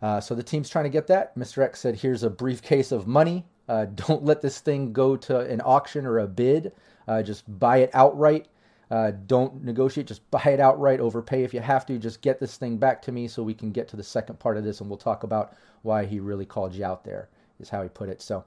Uh, 0.02 0.20
so 0.20 0.34
the 0.34 0.42
team's 0.42 0.70
trying 0.70 0.86
to 0.86 0.90
get 0.90 1.08
that. 1.08 1.38
Mr. 1.38 1.62
X 1.62 1.80
said, 1.80 1.96
Here's 1.96 2.24
a 2.24 2.30
briefcase 2.30 2.92
of 2.92 3.06
money. 3.06 3.46
Uh, 3.68 3.86
don't 3.96 4.24
let 4.24 4.42
this 4.42 4.60
thing 4.60 4.94
go 4.94 5.16
to 5.16 5.40
an 5.42 5.62
auction 5.62 6.06
or 6.06 6.20
a 6.20 6.28
bid. 6.28 6.72
Uh, 7.08 7.22
just 7.22 7.44
buy 7.60 7.78
it 7.78 7.92
outright. 7.94 8.48
Uh, 8.90 9.12
don't 9.28 9.64
negotiate. 9.64 10.08
Just 10.08 10.30
buy 10.32 10.44
it 10.46 10.60
outright. 10.60 11.00
Overpay 11.00 11.44
if 11.44 11.54
you 11.54 11.60
have 11.60 11.86
to. 11.86 12.00
Just 12.00 12.22
get 12.22 12.40
this 12.40 12.58
thing 12.58 12.78
back 12.78 13.02
to 13.04 13.12
me 13.12 13.28
so 13.28 13.44
we 13.44 13.54
can 13.54 13.72
get 13.72 13.88
to 13.90 13.98
the 13.98 14.04
second 14.04 14.40
part 14.40 14.58
of 14.58 14.64
this 14.64 14.80
and 14.80 14.90
we'll 14.90 14.98
talk 14.98 15.24
about 15.24 15.54
why 15.84 16.06
he 16.06 16.20
really 16.20 16.46
called 16.46 16.74
you 16.74 16.86
out 16.86 17.04
there, 17.04 17.30
is 17.60 17.70
how 17.70 17.84
he 17.84 17.90
put 17.90 18.10
it. 18.10 18.22
So 18.22 18.44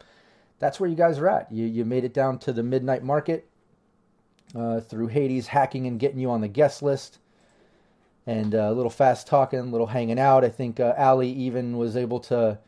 that's 0.58 0.80
where 0.80 0.88
you 0.88 0.96
guys 0.96 1.18
are 1.18 1.28
at. 1.28 1.50
You, 1.52 1.66
you 1.66 1.84
made 1.84 2.04
it 2.04 2.14
down 2.14 2.38
to 2.40 2.52
the 2.52 2.62
midnight 2.62 3.02
market 3.02 3.48
uh, 4.54 4.80
through 4.80 5.08
Hades 5.08 5.48
hacking 5.48 5.86
and 5.86 5.98
getting 5.98 6.18
you 6.18 6.30
on 6.30 6.40
the 6.40 6.48
guest 6.48 6.82
list 6.82 7.18
and 8.26 8.54
uh, 8.54 8.70
a 8.70 8.72
little 8.72 8.90
fast 8.90 9.26
talking, 9.26 9.58
a 9.58 9.62
little 9.64 9.86
hanging 9.86 10.18
out. 10.18 10.44
I 10.44 10.48
think 10.48 10.80
uh, 10.80 10.94
Alley 10.96 11.30
even 11.30 11.76
was 11.76 11.96
able 11.96 12.20
to 12.20 12.58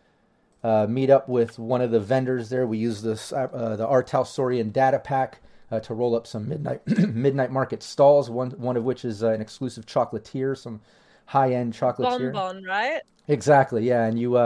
uh, 0.63 0.87
meet 0.89 1.11
up 1.11 1.29
with 1.29 1.59
one 1.59 1.81
of 1.81 1.91
the 1.91 2.01
vendors 2.01 2.49
there. 2.49 2.67
We 2.67 2.79
used 2.79 3.05
this 3.05 3.33
uh, 3.33 3.77
the 3.77 3.87
R. 3.87 4.03
Talsorian 4.03 4.73
data 4.73 4.99
pack 4.99 5.41
uh, 5.71 5.81
to 5.81 5.95
roll 5.95 6.15
up 6.15 6.27
some 6.27 6.49
midnight 6.49 6.87
midnight 7.15 7.51
market 7.51 7.83
stalls. 7.83 8.29
One 8.29 8.51
one 8.53 8.77
of 8.77 8.85
which 8.85 9.05
is 9.05 9.23
uh, 9.23 9.31
an 9.31 9.41
exclusive 9.41 9.87
chocolatier, 9.87 10.57
some 10.57 10.81
high 11.27 11.53
end 11.53 11.73
chocolatier. 11.73 12.33
Bonbon, 12.33 12.65
right? 12.65 13.01
Exactly. 13.29 13.87
Yeah, 13.87 14.05
and 14.05 14.19
you. 14.19 14.37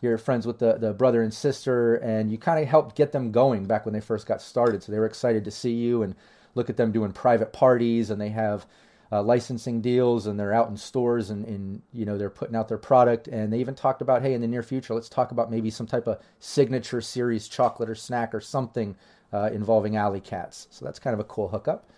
You're 0.00 0.18
friends 0.18 0.46
with 0.46 0.58
the, 0.58 0.74
the 0.74 0.92
brother 0.92 1.22
and 1.22 1.32
sister, 1.32 1.96
and 1.96 2.30
you 2.30 2.38
kind 2.38 2.62
of 2.62 2.68
helped 2.68 2.96
get 2.96 3.12
them 3.12 3.32
going 3.32 3.64
back 3.64 3.84
when 3.84 3.94
they 3.94 4.00
first 4.00 4.26
got 4.26 4.42
started. 4.42 4.82
So 4.82 4.92
they 4.92 4.98
were 4.98 5.06
excited 5.06 5.44
to 5.44 5.50
see 5.50 5.72
you 5.72 6.02
and 6.02 6.14
look 6.54 6.68
at 6.68 6.76
them 6.76 6.92
doing 6.92 7.12
private 7.12 7.52
parties, 7.52 8.10
and 8.10 8.20
they 8.20 8.30
have 8.30 8.66
uh, 9.12 9.22
licensing 9.22 9.80
deals 9.80 10.26
and 10.26 10.38
they're 10.38 10.52
out 10.52 10.68
in 10.68 10.76
stores 10.76 11.30
and, 11.30 11.44
and 11.46 11.82
you 11.92 12.04
know 12.04 12.18
they're 12.18 12.30
putting 12.30 12.56
out 12.56 12.68
their 12.68 12.78
product. 12.78 13.28
And 13.28 13.52
they 13.52 13.58
even 13.58 13.74
talked 13.74 14.02
about 14.02 14.22
hey 14.22 14.34
in 14.34 14.40
the 14.40 14.48
near 14.48 14.62
future 14.62 14.94
let's 14.94 15.08
talk 15.08 15.30
about 15.30 15.50
maybe 15.50 15.70
some 15.70 15.86
type 15.86 16.06
of 16.06 16.20
signature 16.40 17.00
series 17.00 17.48
chocolate 17.48 17.88
or 17.88 17.94
snack 17.94 18.34
or 18.34 18.40
something 18.40 18.96
uh, 19.32 19.50
involving 19.52 19.96
Alley 19.96 20.20
Katz. 20.20 20.66
So 20.70 20.84
that's 20.84 20.98
kind 20.98 21.14
of 21.14 21.20
a 21.20 21.24
cool 21.24 21.48
hookup. 21.48 21.88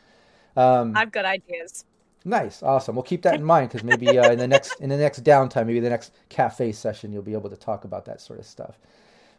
Um, 0.57 0.97
i've 0.97 1.13
got 1.13 1.25
ideas 1.25 1.85
nice 2.29 2.63
awesome 2.63 2.95
we'll 2.95 3.03
keep 3.03 3.23
that 3.23 3.35
in 3.35 3.45
mind 3.45 3.69
because 3.69 3.83
maybe 3.83 4.19
uh, 4.19 4.31
in 4.31 4.39
the 4.39 4.47
next 4.47 4.79
in 4.81 4.89
the 4.89 4.97
next 4.97 5.25
downtime 5.25 5.67
maybe 5.67 5.81
the 5.81 5.91
next 5.91 6.13
cafe 6.29 6.73
session 6.73 7.13
you'll 7.13 7.23
be 7.23 7.33
able 7.33 7.51
to 7.51 7.57
talk 7.57 7.85
about 7.85 8.05
that 8.05 8.21
sort 8.21 8.39
of 8.39 8.47
stuff 8.47 8.79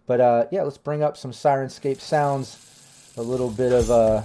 but 0.08 0.19
uh, 0.19 0.46
yeah 0.51 0.63
let's 0.63 0.77
bring 0.77 1.03
up 1.03 1.15
some 1.15 1.31
Syrinscape 1.31 2.00
sounds 2.00 3.13
a 3.17 3.22
little 3.22 3.50
bit 3.50 3.74
of 3.74 3.91
uh, 3.91 4.24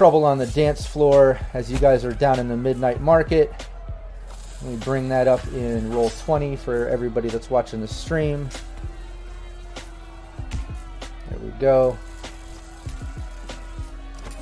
trouble 0.00 0.24
on 0.24 0.38
the 0.38 0.46
dance 0.48 0.86
floor 0.86 1.38
as 1.52 1.70
you 1.70 1.78
guys 1.78 2.04
are 2.04 2.12
down 2.12 2.38
in 2.38 2.48
the 2.48 2.56
midnight 2.56 3.00
market. 3.00 3.52
Let 4.62 4.70
me 4.70 4.76
bring 4.78 5.08
that 5.10 5.28
up 5.28 5.46
in 5.48 5.90
roll 5.90 6.08
20 6.08 6.56
for 6.56 6.88
everybody 6.88 7.28
that's 7.28 7.50
watching 7.50 7.80
the 7.80 7.88
stream. 7.88 8.48
There 11.28 11.38
we 11.38 11.50
go. 11.60 11.98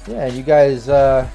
Yeah, 0.06 0.26
you 0.26 0.42
guys 0.42 0.88
uh, 0.88 1.28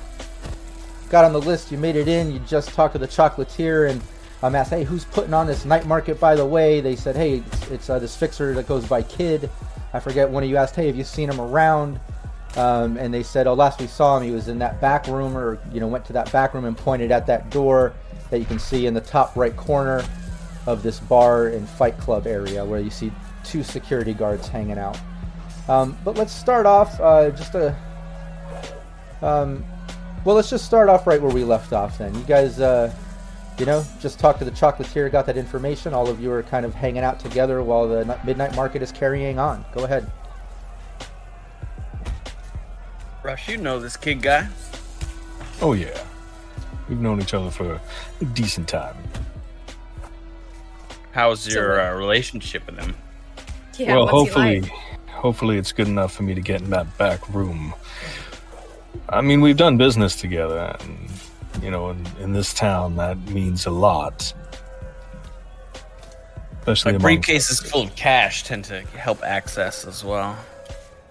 got 1.14 1.26
on 1.26 1.32
the 1.32 1.42
list. 1.42 1.72
You 1.72 1.78
made 1.78 1.96
it 1.96 2.08
in. 2.08 2.34
You 2.34 2.40
just 2.40 2.70
talked 2.70 2.94
to 2.94 3.00
the 3.00 3.08
chocolatier 3.08 3.88
and 3.88 4.02
I'm 4.42 4.56
asked, 4.56 4.72
hey, 4.72 4.84
who's 4.84 5.06
putting 5.06 5.34
on 5.34 5.46
this 5.46 5.64
night 5.64 5.86
market? 5.86 6.20
By 6.20 6.34
the 6.34 6.46
way, 6.46 6.82
they 6.82 6.96
said, 6.96 7.16
hey, 7.16 7.36
it's, 7.36 7.72
it's 7.72 7.90
uh, 7.90 8.00
this 8.00 8.16
fixer 8.16 8.56
that 8.56 8.68
goes 8.68 8.88
by 8.88 9.04
Kid. 9.04 9.48
I 9.94 10.00
forget 10.00 10.28
one 10.28 10.44
of 10.44 10.50
you 10.50 10.58
asked, 10.58 10.76
"Hey, 10.76 10.88
have 10.88 10.96
you 10.96 11.04
seen 11.04 11.30
him 11.30 11.40
around?" 11.40 12.00
Um, 12.56 12.98
and 12.98 13.14
they 13.14 13.22
said, 13.22 13.46
"Oh, 13.46 13.54
last 13.54 13.80
we 13.80 13.86
saw 13.86 14.18
him, 14.18 14.24
he 14.24 14.32
was 14.32 14.48
in 14.48 14.58
that 14.60 14.82
back 14.82 15.06
room, 15.06 15.38
or 15.38 15.60
you 15.72 15.80
know, 15.80 15.88
went 15.88 16.04
to 16.06 16.14
that 16.14 16.32
back 16.32 16.56
room 16.56 16.66
and 16.66 16.76
pointed 16.76 17.12
at 17.12 17.28
that 17.28 17.52
door 17.52 17.94
that 18.32 18.40
you 18.40 18.46
can 18.46 18.58
see 18.58 18.88
in 18.88 18.96
the 18.96 19.02
top 19.02 19.36
right 19.36 19.56
corner 19.56 20.04
of 20.66 20.82
this 20.82 21.00
bar 21.00 21.48
and 21.48 21.70
fight 21.70 21.98
club 22.00 22.26
area, 22.26 22.66
where 22.66 22.80
you 22.80 22.90
see 22.90 23.12
two 23.44 23.64
security 23.64 24.14
guards 24.14 24.48
hanging 24.48 24.80
out." 24.80 24.98
Um, 25.68 25.96
but 26.04 26.18
let's 26.18 26.34
start 26.34 26.66
off 26.66 27.00
uh, 27.00 27.30
just 27.30 27.54
a. 27.54 27.76
Um, 29.22 29.64
well, 30.26 30.36
let's 30.36 30.50
just 30.50 30.66
start 30.66 30.90
off 30.90 31.06
right 31.06 31.22
where 31.22 31.34
we 31.34 31.44
left 31.44 31.74
off. 31.74 31.98
Then 31.98 32.14
you 32.16 32.24
guys, 32.24 32.60
uh, 32.60 32.94
you 33.60 33.66
know, 33.66 33.86
just 34.00 34.20
talked 34.20 34.40
to 34.40 34.46
the 34.46 34.52
chocolatier, 34.52 35.12
got 35.12 35.26
that 35.26 35.38
information. 35.38 35.94
All 35.94 36.10
of 36.10 36.20
you 36.20 36.32
are 36.32 36.44
kind 36.44 36.66
of 36.66 36.74
hanging 36.74 37.04
out 37.04 37.20
together 37.20 37.62
while 37.62 37.88
the 37.88 38.18
midnight 38.26 38.56
market 38.56 38.82
is 38.82 38.92
carrying 38.92 39.40
on. 39.40 39.66
Go 39.74 39.84
ahead. 39.84 40.10
Rush, 43.24 43.48
you 43.48 43.58
know 43.58 43.80
this 43.80 43.96
kid 43.96 44.22
guy. 44.22 44.48
Oh 45.62 45.74
yeah, 45.74 45.98
we've 46.90 47.00
known 47.00 47.22
each 47.22 47.34
other 47.34 47.50
for 47.50 47.80
a 48.22 48.26
decent 48.26 48.68
time. 48.68 48.96
How's 51.12 51.48
your 51.48 51.80
uh, 51.80 51.96
relationship 51.96 52.66
with 52.66 52.80
him? 52.80 52.96
Yeah, 53.78 53.96
well, 53.96 54.06
what's 54.06 54.12
he 54.12 54.18
hopefully, 54.18 54.62
like? 54.62 54.72
hopefully 55.10 55.58
it's 55.58 55.72
good 55.72 55.88
enough 55.88 56.14
for 56.14 56.24
me 56.24 56.34
to 56.34 56.42
get 56.42 56.62
in 56.62 56.72
that 56.72 56.98
back 56.98 57.30
room. 57.30 57.74
I 59.14 59.22
mean, 59.22 59.42
we've 59.42 59.58
done 59.58 59.78
business 59.78 60.16
together, 60.16 60.76
and 60.80 61.10
you 61.62 61.70
know, 61.72 61.90
in, 61.90 62.06
in 62.20 62.34
this 62.34 62.54
town, 62.54 62.96
that 62.98 63.18
means 63.30 63.66
a 63.66 63.72
lot. 63.72 64.34
Especially 66.60 66.94
Like 66.98 67.22
briefcases 67.22 67.66
full 67.70 67.84
of 67.84 67.96
cash 67.96 68.44
tend 68.44 68.66
to 68.66 68.82
help 68.82 69.22
access 69.24 69.86
as 69.86 70.04
well. 70.04 70.38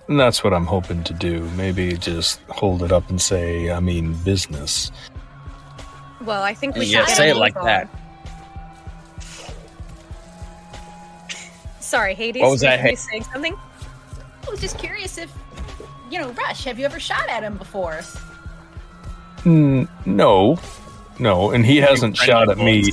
And 0.08 0.18
that's 0.18 0.42
what 0.42 0.52
I'm 0.52 0.66
hoping 0.66 1.04
to 1.04 1.14
do. 1.14 1.42
Maybe 1.50 1.92
just 1.96 2.40
hold 2.48 2.82
it 2.82 2.90
up 2.90 3.08
and 3.10 3.20
say, 3.20 3.70
I 3.70 3.78
mean, 3.78 4.14
business. 4.24 4.90
Well, 6.22 6.42
I 6.42 6.54
think 6.54 6.74
we 6.76 6.86
Yeah, 6.86 7.04
should 7.04 7.16
say 7.16 7.30
it 7.30 7.36
like 7.36 7.54
that. 7.54 7.88
Sorry, 11.80 12.14
Hades. 12.14 12.40
What 12.40 12.50
was 12.50 12.62
were 12.62 12.68
that, 12.68 12.90
you 12.90 12.96
saying 12.96 13.24
something? 13.24 13.54
I 14.46 14.50
was 14.50 14.60
just 14.60 14.78
curious 14.78 15.18
if, 15.18 15.30
you 16.12 16.18
know, 16.18 16.30
Rush, 16.32 16.64
have 16.64 16.78
you 16.78 16.84
ever 16.84 17.00
shot 17.00 17.26
at 17.30 17.42
him 17.42 17.56
before? 17.56 18.00
Mm, 19.44 19.88
no, 20.04 20.58
no, 21.18 21.50
and 21.52 21.64
he 21.64 21.78
hasn't 21.78 22.18
shot 22.18 22.50
at 22.50 22.58
me 22.58 22.92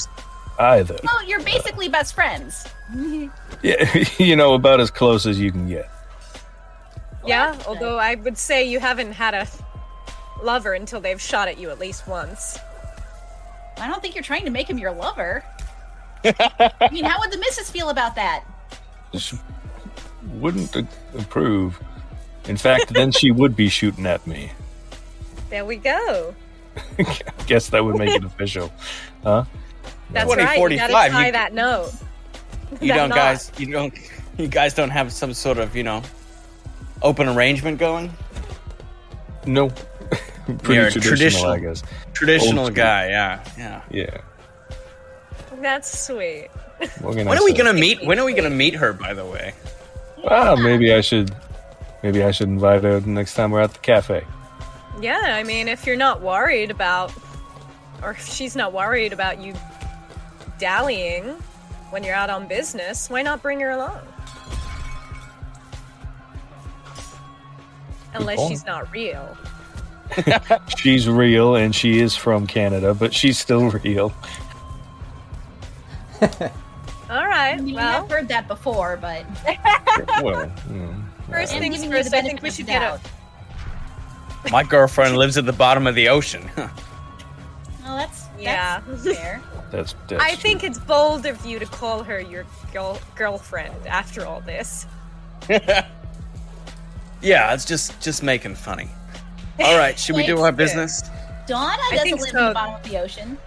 either. 0.57 0.97
Well, 1.03 1.25
you're 1.25 1.41
basically 1.41 1.89
best 1.89 2.15
friends. 2.15 2.65
Yeah, 3.61 4.03
you 4.17 4.37
know, 4.37 4.53
about 4.53 4.79
as 4.79 4.89
close 4.89 5.25
as 5.25 5.37
you 5.37 5.51
can 5.51 5.67
get. 5.67 5.89
Yeah, 7.25 7.51
that's 7.51 7.67
although 7.67 7.97
I 7.97 8.15
would 8.15 8.37
say 8.37 8.63
you 8.63 8.79
haven't 8.79 9.11
had 9.11 9.33
a 9.33 9.47
lover 10.41 10.73
until 10.73 11.01
they've 11.01 11.21
shot 11.21 11.49
at 11.49 11.59
you 11.59 11.69
at 11.69 11.77
least 11.77 12.07
once. 12.07 12.57
I 13.77 13.87
don't 13.87 14.01
think 14.01 14.15
you're 14.15 14.23
trying 14.23 14.45
to 14.45 14.49
make 14.49 14.69
him 14.69 14.77
your 14.77 14.93
lover. 14.93 15.43
I 16.23 16.89
mean, 16.91 17.03
how 17.03 17.19
would 17.19 17.31
the 17.31 17.37
missus 17.37 17.69
feel 17.69 17.89
about 17.89 18.15
that? 18.15 18.45
Just 19.11 19.35
wouldn't 20.35 20.75
a- 20.75 20.87
approve. 21.17 21.79
In 22.47 22.57
fact, 22.57 22.93
then 22.93 23.11
she 23.11 23.31
would 23.31 23.55
be 23.55 23.69
shooting 23.69 24.05
at 24.05 24.25
me. 24.25 24.51
There 25.49 25.65
we 25.65 25.75
go. 25.77 26.33
I 26.97 27.17
Guess 27.47 27.69
that 27.69 27.83
would 27.83 27.97
make 27.97 28.09
it 28.15 28.23
official, 28.23 28.71
huh? 29.23 29.43
That's 30.11 30.27
right. 30.35 30.57
You 30.57 30.77
2045, 30.77 30.89
gotta 30.89 31.09
tie 31.11 31.25
you- 31.27 31.31
that 31.33 31.53
note. 31.53 31.91
You 32.81 32.87
That 32.89 32.95
don't, 32.97 33.09
knot. 33.09 33.15
guys. 33.17 33.51
You 33.57 33.71
don't. 33.71 33.93
You 34.37 34.47
guys 34.47 34.73
don't 34.73 34.91
have 34.91 35.11
some 35.11 35.33
sort 35.33 35.57
of, 35.57 35.75
you 35.75 35.83
know, 35.83 36.01
open 37.01 37.27
arrangement 37.27 37.77
going. 37.79 38.11
No, 39.45 39.69
pretty 40.45 40.73
You're 40.75 40.89
traditional, 40.91 41.01
traditional- 41.01 41.51
I 41.51 41.59
guess. 41.59 41.83
Traditional 42.13 42.69
guy, 42.69 43.09
yeah, 43.09 43.43
yeah. 43.57 43.81
Yeah. 43.89 44.17
That's 45.61 45.99
sweet. 46.05 46.47
What 47.01 47.17
I 47.17 47.23
When 47.23 47.37
are 47.37 47.43
we 47.43 47.53
gonna 47.53 47.73
meet? 47.73 48.05
When 48.05 48.19
are 48.19 48.25
we 48.25 48.33
gonna 48.33 48.49
meet 48.49 48.75
her? 48.75 48.93
By 48.93 49.13
the 49.13 49.25
way, 49.25 49.53
Well, 50.23 50.55
maybe 50.57 50.93
I 50.93 51.01
should. 51.01 51.35
Maybe 52.03 52.23
I 52.23 52.31
should 52.31 52.47
invite 52.47 52.83
her 52.83 53.01
next 53.01 53.33
time 53.33 53.51
we're 53.51 53.61
at 53.61 53.73
the 53.73 53.79
cafe. 53.79 54.25
Yeah, 55.01 55.21
I 55.25 55.43
mean, 55.43 55.67
if 55.67 55.85
you're 55.85 55.97
not 55.97 56.21
worried 56.21 56.71
about, 56.71 57.13
or 58.01 58.11
if 58.11 58.25
she's 58.25 58.55
not 58.55 58.73
worried 58.73 59.13
about 59.13 59.41
you 59.41 59.53
dallying 60.57 61.25
when 61.89 62.03
you're 62.03 62.15
out 62.15 62.29
on 62.29 62.47
business, 62.47 63.09
why 63.09 63.21
not 63.21 63.41
bring 63.41 63.59
her 63.61 63.71
along? 63.71 63.99
Unless 68.13 68.47
she's 68.47 68.65
not 68.65 68.91
real. 68.91 69.37
She's 70.77 71.07
real 71.07 71.55
and 71.55 71.75
she 71.75 71.99
is 71.99 72.15
from 72.15 72.47
Canada, 72.47 72.95
but 72.95 73.13
she's 73.13 73.37
still 73.37 73.69
real. 73.83 74.11
All 76.21 77.27
right, 77.27 77.53
I 77.53 77.61
mean, 77.61 77.75
well, 77.75 78.03
I've 78.03 78.09
heard 78.09 78.27
that 78.29 78.47
before, 78.47 78.97
but 78.97 79.23
well, 80.23 80.51
you 80.69 80.75
know, 80.75 80.95
first 81.31 81.53
I'm 81.53 81.59
things 81.59 81.75
giving 81.77 81.91
you 81.91 81.97
the 81.97 82.03
first, 82.03 82.13
I 82.13 82.21
think 82.21 82.41
we 82.41 82.51
should 82.51 82.65
get 82.67 82.81
out. 82.83 82.99
a. 84.45 84.51
my 84.51 84.63
girlfriend 84.63 85.17
lives 85.17 85.37
at 85.37 85.45
the 85.45 85.53
bottom 85.53 85.87
of 85.87 85.95
the 85.95 86.09
ocean. 86.09 86.49
Well, 87.83 87.97
that's 87.97 88.25
Yeah. 88.37 88.81
that's 88.87 89.17
fair. 89.17 89.41
that's, 89.71 89.95
that's 90.07 90.23
I 90.23 90.29
true. 90.29 90.37
think 90.37 90.63
it's 90.63 90.77
bold 90.77 91.25
of 91.25 91.43
you 91.43 91.57
to 91.57 91.65
call 91.65 92.03
her 92.03 92.19
your 92.19 92.45
girl- 92.71 92.99
girlfriend 93.15 93.87
after 93.87 94.27
all 94.27 94.41
this. 94.41 94.85
yeah, 97.21 97.53
it's 97.53 97.65
just 97.65 97.99
just 97.99 98.21
making 98.23 98.53
funny. 98.55 98.89
All 99.59 99.75
right, 99.77 99.97
should 99.99 100.15
we 100.15 100.25
do 100.25 100.39
our 100.39 100.51
business? 100.51 101.01
Donna 101.47 101.81
I 101.91 101.95
doesn't 101.97 102.11
live 102.19 102.29
so. 102.29 102.37
in 102.39 102.45
the 102.49 102.53
bottom 102.53 102.75
of 102.75 102.83
the 102.83 102.97
ocean. 102.99 103.37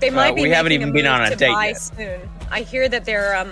They 0.00 0.10
might 0.10 0.32
Uh, 0.32 0.34
be 0.34 0.42
we 0.42 0.50
haven't 0.50 0.72
even 0.72 0.92
been 0.92 1.06
on 1.06 1.22
a 1.32 1.34
date 1.34 1.50
yet. 1.50 1.74
soon. 1.80 2.20
I 2.50 2.60
hear 2.60 2.88
that 2.90 3.04
they're 3.06 3.34
um 3.36 3.50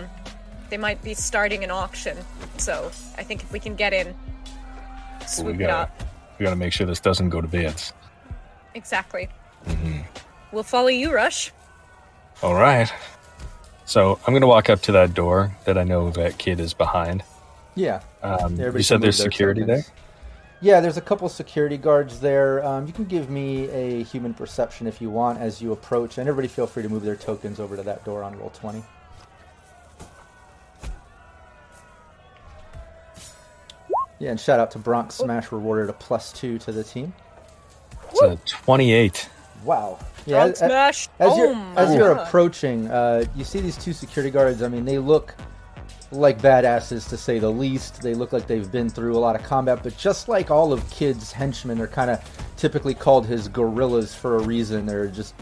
they 0.69 0.77
might 0.77 1.03
be 1.03 1.15
starting 1.15 1.65
an 1.65 1.71
auction. 1.71 2.17
So 2.59 2.91
I 3.19 3.23
think 3.23 3.43
if 3.43 3.53
we 3.53 3.59
can 3.59 3.75
get 3.75 3.93
in, 3.93 4.09
we 5.21 5.27
swoop 5.27 5.55
it 5.57 5.59
gotta, 5.59 5.75
up. 5.75 6.03
we 6.39 6.45
gotta 6.45 6.57
make 6.57 6.73
sure 6.73 6.87
this 6.87 7.01
doesn't 7.01 7.31
go 7.31 7.41
to 7.41 7.49
beds. 7.49 7.93
Exactly. 8.75 9.29
Mm-hmm. 9.67 10.01
We'll 10.53 10.63
follow 10.63 10.89
you, 10.89 11.13
Rush. 11.13 11.53
All 12.43 12.55
right. 12.55 12.93
So 13.85 14.19
I'm 14.27 14.35
gonna 14.35 14.47
walk 14.47 14.69
up 14.69 14.83
to 14.83 14.93
that 14.93 15.15
door 15.15 15.57
that 15.65 15.79
I 15.79 15.85
know 15.85 16.11
that 16.11 16.39
kid 16.39 16.61
is 16.61 16.75
behind. 16.75 17.23
Yeah. 17.75 18.01
Um, 18.23 18.53
Everybody 18.55 18.79
you 18.79 18.83
said 18.83 19.01
there's 19.01 19.17
security 19.19 19.61
tokens. 19.63 19.87
there. 19.87 19.95
Yeah, 20.63 20.81
there's 20.81 20.97
a 20.97 21.03
couple 21.03 21.29
security 21.29 21.77
guards 21.77 22.19
there. 22.21 22.65
Um, 22.65 22.87
you 22.87 22.93
can 22.93 23.05
give 23.05 23.29
me 23.29 23.69
a 23.69 24.03
human 24.05 24.33
perception 24.33 24.87
if 24.87 25.03
you 25.03 25.11
want 25.11 25.39
as 25.39 25.61
you 25.61 25.73
approach, 25.73 26.17
and 26.17 26.29
everybody 26.29 26.49
feel 26.49 26.67
free 26.67 26.83
to 26.83 26.89
move 26.89 27.03
their 27.03 27.17
tokens 27.17 27.61
over 27.61 27.77
to 27.77 27.83
that 27.83 28.05
door 28.05 28.23
on 28.23 28.39
roll 28.39 28.51
twenty. 28.51 28.83
Yeah, 34.19 34.31
and 34.31 34.41
shout 34.41 34.59
out 34.61 34.71
to 34.73 34.79
Bronx 34.79 35.17
Smash 35.17 35.53
rewarded 35.53 35.91
a 35.91 35.93
plus 35.93 36.33
two 36.33 36.59
to 36.61 36.73
the 36.73 36.83
team. 36.85 37.13
It's 38.13 38.23
a 38.23 38.37
28. 38.47 39.29
Wow. 39.65 39.99
Yeah, 40.27 40.39
Frog 40.45 40.51
as- 40.53 40.59
smash. 40.59 41.09
As 41.19 41.37
you're 41.37 41.53
Boom. 41.55 41.73
as 41.79 41.95
you're 41.95 42.13
approaching, 42.13 42.91
uh, 42.91 43.25
you 43.35 43.45
see 43.45 43.61
these 43.61 43.77
two 43.77 43.93
security 43.93 44.31
guards. 44.31 44.63
I 44.63 44.69
mean, 44.69 44.85
they 44.85 44.99
look 44.99 45.35
like 46.13 46.41
badasses 46.41 47.09
to 47.11 47.17
say 47.17 47.39
the 47.39 47.51
least. 47.51 48.01
They 48.01 48.15
look 48.15 48.33
like 48.33 48.47
they've 48.47 48.71
been 48.71 48.89
through 48.89 49.17
a 49.17 49.19
lot 49.19 49.37
of 49.37 49.43
combat, 49.43 49.81
but 49.83 49.97
just 49.99 50.29
like 50.29 50.51
all 50.51 50.73
of 50.73 50.89
Kid's 50.91 51.33
henchmen, 51.33 51.79
they're 51.79 51.87
kind 51.87 52.11
of 52.11 52.21
typically 52.57 52.95
called 52.95 53.27
his 53.27 53.49
gorillas 53.49 54.15
for 54.15 54.37
a 54.37 54.43
reason. 54.43 54.87
They're 54.87 55.09
just 55.09 55.35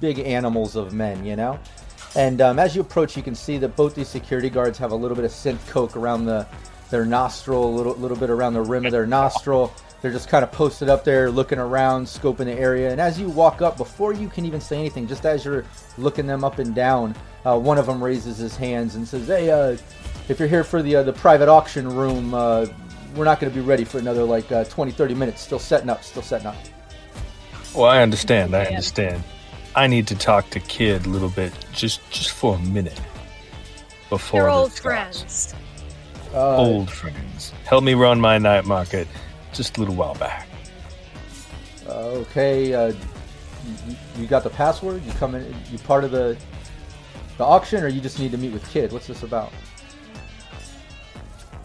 big 0.00 0.18
animals 0.20 0.76
of 0.76 0.92
men, 0.92 1.24
you 1.24 1.36
know. 1.36 1.58
And 2.14 2.40
um, 2.40 2.58
as 2.58 2.74
you 2.74 2.80
approach, 2.82 3.16
you 3.16 3.22
can 3.22 3.34
see 3.34 3.58
that 3.58 3.74
both 3.76 3.94
these 3.94 4.08
security 4.08 4.50
guards 4.50 4.78
have 4.78 4.92
a 4.92 4.96
little 4.96 5.16
bit 5.16 5.24
of 5.24 5.30
synth 5.30 5.66
coke 5.68 5.96
around 5.96 6.26
the 6.26 6.46
their 6.92 7.04
nostril, 7.04 7.64
a 7.64 7.74
little 7.74 7.94
little 7.94 8.16
bit 8.16 8.30
around 8.30 8.52
the 8.52 8.60
rim 8.62 8.86
of 8.86 8.92
their 8.92 9.06
nostril. 9.06 9.72
They're 10.00 10.12
just 10.12 10.28
kind 10.28 10.44
of 10.44 10.52
posted 10.52 10.88
up 10.88 11.04
there, 11.04 11.30
looking 11.30 11.58
around, 11.58 12.06
scoping 12.06 12.46
the 12.46 12.52
area. 12.52 12.90
And 12.90 13.00
as 13.00 13.18
you 13.18 13.28
walk 13.28 13.62
up, 13.62 13.76
before 13.76 14.12
you 14.12 14.28
can 14.28 14.44
even 14.44 14.60
say 14.60 14.78
anything, 14.78 15.06
just 15.06 15.24
as 15.24 15.44
you're 15.44 15.64
looking 15.96 16.26
them 16.26 16.42
up 16.44 16.58
and 16.58 16.74
down, 16.74 17.14
uh, 17.44 17.56
one 17.58 17.78
of 17.78 17.86
them 17.86 18.02
raises 18.02 18.36
his 18.36 18.56
hands 18.56 18.94
and 18.94 19.06
says, 19.06 19.26
"Hey, 19.26 19.50
uh, 19.50 19.76
if 20.28 20.38
you're 20.38 20.48
here 20.48 20.64
for 20.64 20.82
the 20.82 20.96
uh, 20.96 21.02
the 21.02 21.12
private 21.12 21.48
auction 21.48 21.88
room, 21.88 22.34
uh, 22.34 22.66
we're 23.16 23.24
not 23.24 23.40
going 23.40 23.52
to 23.52 23.58
be 23.58 23.64
ready 23.64 23.84
for 23.84 23.98
another 23.98 24.24
like 24.24 24.50
uh, 24.52 24.64
20, 24.64 24.92
30 24.92 25.14
minutes. 25.14 25.40
Still 25.40 25.58
setting 25.58 25.90
up. 25.90 26.04
Still 26.04 26.22
setting 26.22 26.46
up." 26.46 26.56
Well, 27.74 27.86
I 27.86 28.02
understand. 28.02 28.54
I 28.54 28.66
understand. 28.66 29.24
I 29.74 29.86
need 29.86 30.06
to 30.08 30.14
talk 30.14 30.50
to 30.50 30.60
Kid 30.60 31.06
a 31.06 31.08
little 31.08 31.30
bit, 31.30 31.52
just 31.72 32.00
just 32.10 32.32
for 32.32 32.56
a 32.56 32.58
minute. 32.58 33.00
Before 34.10 34.40
They're 34.42 34.50
this 34.50 34.58
old 34.58 34.72
starts. 34.72 35.18
friends. 35.52 35.61
Uh, 36.32 36.56
Old 36.56 36.90
friends. 36.90 37.52
Help 37.66 37.84
me 37.84 37.94
run 37.94 38.20
my 38.20 38.38
night 38.38 38.64
market 38.64 39.06
just 39.52 39.76
a 39.76 39.80
little 39.80 39.94
while 39.94 40.14
back. 40.14 40.48
Uh, 41.86 41.92
okay, 41.92 42.72
uh, 42.72 42.86
you, 43.86 43.96
you 44.16 44.26
got 44.26 44.42
the 44.44 44.50
password. 44.50 45.04
You 45.04 45.12
come 45.12 45.34
in. 45.34 45.54
You 45.70 45.78
part 45.78 46.04
of 46.04 46.10
the 46.10 46.36
the 47.38 47.44
auction, 47.44 47.82
or 47.82 47.88
you 47.88 48.00
just 48.00 48.18
need 48.18 48.30
to 48.32 48.38
meet 48.38 48.52
with 48.52 48.68
Kid. 48.70 48.92
What's 48.92 49.06
this 49.06 49.22
about? 49.22 49.52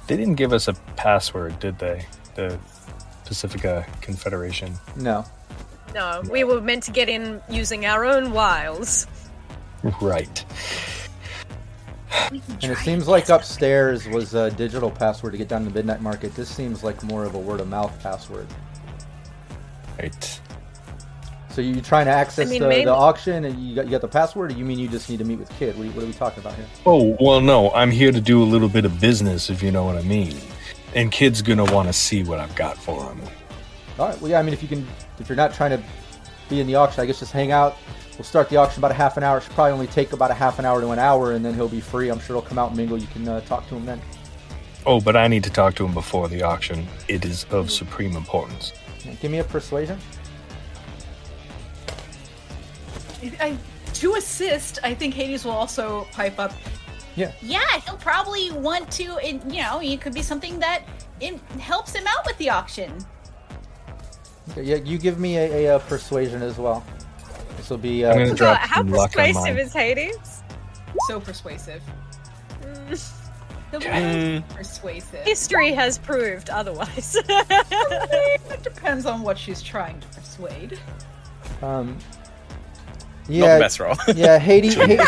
They 0.07 0.17
didn't 0.17 0.35
give 0.35 0.53
us 0.53 0.67
a 0.67 0.73
password, 0.95 1.59
did 1.59 1.79
they? 1.79 2.05
The 2.35 2.57
Pacifica 3.25 3.85
Confederation. 4.01 4.73
No. 4.95 5.25
No, 5.93 6.21
we 6.29 6.43
were 6.43 6.61
meant 6.61 6.83
to 6.83 6.91
get 6.91 7.09
in 7.09 7.41
using 7.49 7.85
our 7.85 8.05
own 8.05 8.31
wiles. 8.31 9.07
Right. 10.01 10.43
And 12.11 12.71
it 12.71 12.77
seems 12.77 13.07
like 13.07 13.29
upstairs 13.29 14.07
was 14.07 14.33
a 14.33 14.51
digital 14.51 14.91
password 14.91 15.33
to 15.33 15.37
get 15.37 15.47
down 15.47 15.65
to 15.65 15.71
Midnight 15.71 16.01
Market. 16.01 16.35
This 16.35 16.49
seems 16.49 16.83
like 16.83 17.01
more 17.03 17.25
of 17.25 17.35
a 17.35 17.39
word 17.39 17.59
of 17.59 17.67
mouth 17.67 17.97
password. 18.01 18.47
Right. 19.99 20.41
So 21.49 21.61
you're 21.61 21.81
trying 21.81 22.05
to 22.05 22.11
access 22.11 22.47
I 22.47 22.51
mean, 22.51 22.61
the, 22.61 22.69
maybe- 22.69 22.85
the 22.85 22.93
auction 22.93 23.45
and 23.45 23.59
you 23.59 23.75
got, 23.75 23.85
you 23.85 23.91
got 23.91 24.01
the 24.01 24.07
password, 24.07 24.51
or 24.51 24.55
you 24.55 24.63
mean 24.63 24.77
you 24.77 24.87
just 24.87 25.09
need 25.09 25.17
to 25.17 25.25
meet 25.25 25.39
with 25.39 25.49
Kid? 25.57 25.75
What 25.77 25.87
are, 25.87 25.91
what 25.91 26.03
are 26.03 26.07
we 26.07 26.13
talking 26.13 26.39
about 26.39 26.53
here? 26.53 26.67
Oh, 26.85 27.17
well, 27.19 27.41
no. 27.41 27.71
I'm 27.71 27.91
here 27.91 28.11
to 28.11 28.21
do 28.21 28.43
a 28.43 28.45
little 28.45 28.69
bit 28.69 28.85
of 28.85 29.01
business, 29.01 29.49
if 29.49 29.63
you 29.63 29.71
know 29.71 29.83
what 29.83 29.97
I 29.97 30.03
mean. 30.03 30.37
And 30.93 31.11
Kid's 31.11 31.41
going 31.41 31.57
to 31.57 31.73
want 31.73 31.87
to 31.87 31.93
see 31.93 32.23
what 32.23 32.39
I've 32.39 32.55
got 32.55 32.77
for 32.77 33.03
him. 33.03 33.19
All 33.97 34.09
right. 34.09 34.21
Well, 34.21 34.29
yeah. 34.29 34.39
I 34.39 34.43
mean, 34.43 34.53
if 34.53 34.61
you 34.61 34.69
can, 34.69 34.87
if 35.19 35.27
you're 35.27 35.35
not 35.35 35.53
trying 35.53 35.71
to 35.71 35.83
be 36.47 36.59
in 36.61 36.67
the 36.67 36.75
auction, 36.75 37.01
I 37.01 37.05
guess 37.07 37.19
just 37.19 37.31
hang 37.31 37.51
out. 37.51 37.75
We'll 38.17 38.25
start 38.25 38.49
the 38.49 38.57
auction 38.57 38.79
about 38.79 38.89
a 38.89 38.95
half 38.95 39.15
an 39.17 39.23
hour. 39.23 39.37
It 39.37 39.43
should 39.43 39.53
probably 39.53 39.73
only 39.73 39.87
take 39.87 40.11
about 40.11 40.31
a 40.31 40.33
half 40.33 40.57
an 40.57 40.65
hour 40.65 40.81
to 40.81 40.89
an 40.89 40.97
hour, 40.97 41.33
and 41.33 41.45
then 41.45 41.53
he'll 41.53 41.69
be 41.69 41.79
free. 41.79 42.09
I'm 42.09 42.19
sure 42.19 42.35
he'll 42.35 42.41
come 42.41 42.57
out 42.57 42.69
and 42.69 42.77
mingle. 42.77 42.97
You 42.97 43.05
can 43.07 43.27
uh, 43.27 43.41
talk 43.41 43.67
to 43.69 43.75
him 43.75 43.85
then. 43.85 44.01
Oh, 44.87 44.99
but 44.99 45.15
I 45.15 45.27
need 45.27 45.43
to 45.43 45.51
talk 45.51 45.75
to 45.75 45.85
him 45.85 45.93
before 45.93 46.27
the 46.27 46.41
auction. 46.41 46.87
It 47.07 47.25
is 47.25 47.45
of 47.51 47.69
supreme 47.69 48.15
importance. 48.15 48.73
Give 49.21 49.29
me 49.29 49.37
a 49.37 49.43
persuasion. 49.43 49.99
I, 53.39 53.57
to 53.93 54.15
assist, 54.15 54.79
I 54.83 54.93
think 54.95 55.13
Hades 55.13 55.45
will 55.45 55.51
also 55.51 56.07
pipe 56.11 56.39
up. 56.39 56.53
Yeah. 57.15 57.31
Yeah, 57.41 57.65
he'll 57.85 57.97
probably 57.97 58.51
want 58.51 58.91
to. 58.93 59.17
And 59.17 59.43
you 59.53 59.61
know, 59.61 59.79
it 59.79 60.01
could 60.01 60.13
be 60.13 60.23
something 60.23 60.57
that 60.59 60.83
it 61.19 61.39
helps 61.59 61.93
him 61.93 62.05
out 62.07 62.25
with 62.25 62.37
the 62.37 62.49
auction. 62.49 62.93
Okay, 64.51 64.63
yeah. 64.63 64.77
You 64.77 64.97
give 64.97 65.19
me 65.19 65.37
a, 65.37 65.65
a, 65.65 65.75
uh 65.75 65.79
persuasion 65.79 66.41
as 66.41 66.57
well. 66.57 66.83
This 67.57 67.69
will 67.69 67.77
be. 67.77 68.05
Uh, 68.05 68.11
I'm 68.11 68.17
gonna 68.17 68.29
So 68.29 68.35
drop 68.35 68.57
how 68.59 68.75
some 68.77 68.89
luck 68.91 69.01
on 69.17 69.25
persuasive 69.25 69.35
mine. 69.55 69.57
is 69.57 69.73
Hades? 69.73 70.43
So 71.07 71.19
persuasive. 71.19 71.81
Mm, 72.61 73.13
He'll 73.71 73.81
Mm. 73.81 74.47
persuasive. 74.55 75.25
History 75.25 75.73
has 75.73 75.97
proved 75.97 76.49
otherwise. 76.49 77.17
It 77.29 78.63
depends 78.63 79.05
on 79.05 79.21
what 79.21 79.37
she's 79.37 79.61
trying 79.61 79.99
to 79.99 80.07
persuade. 80.07 80.79
um, 81.61 81.97
Not 81.97 83.29
yeah. 83.29 83.55
the 83.55 83.59
best 83.61 83.79
roll. 83.79 83.95
yeah, 84.15 84.37
Hades, 84.39 84.75
Hades. 84.75 85.01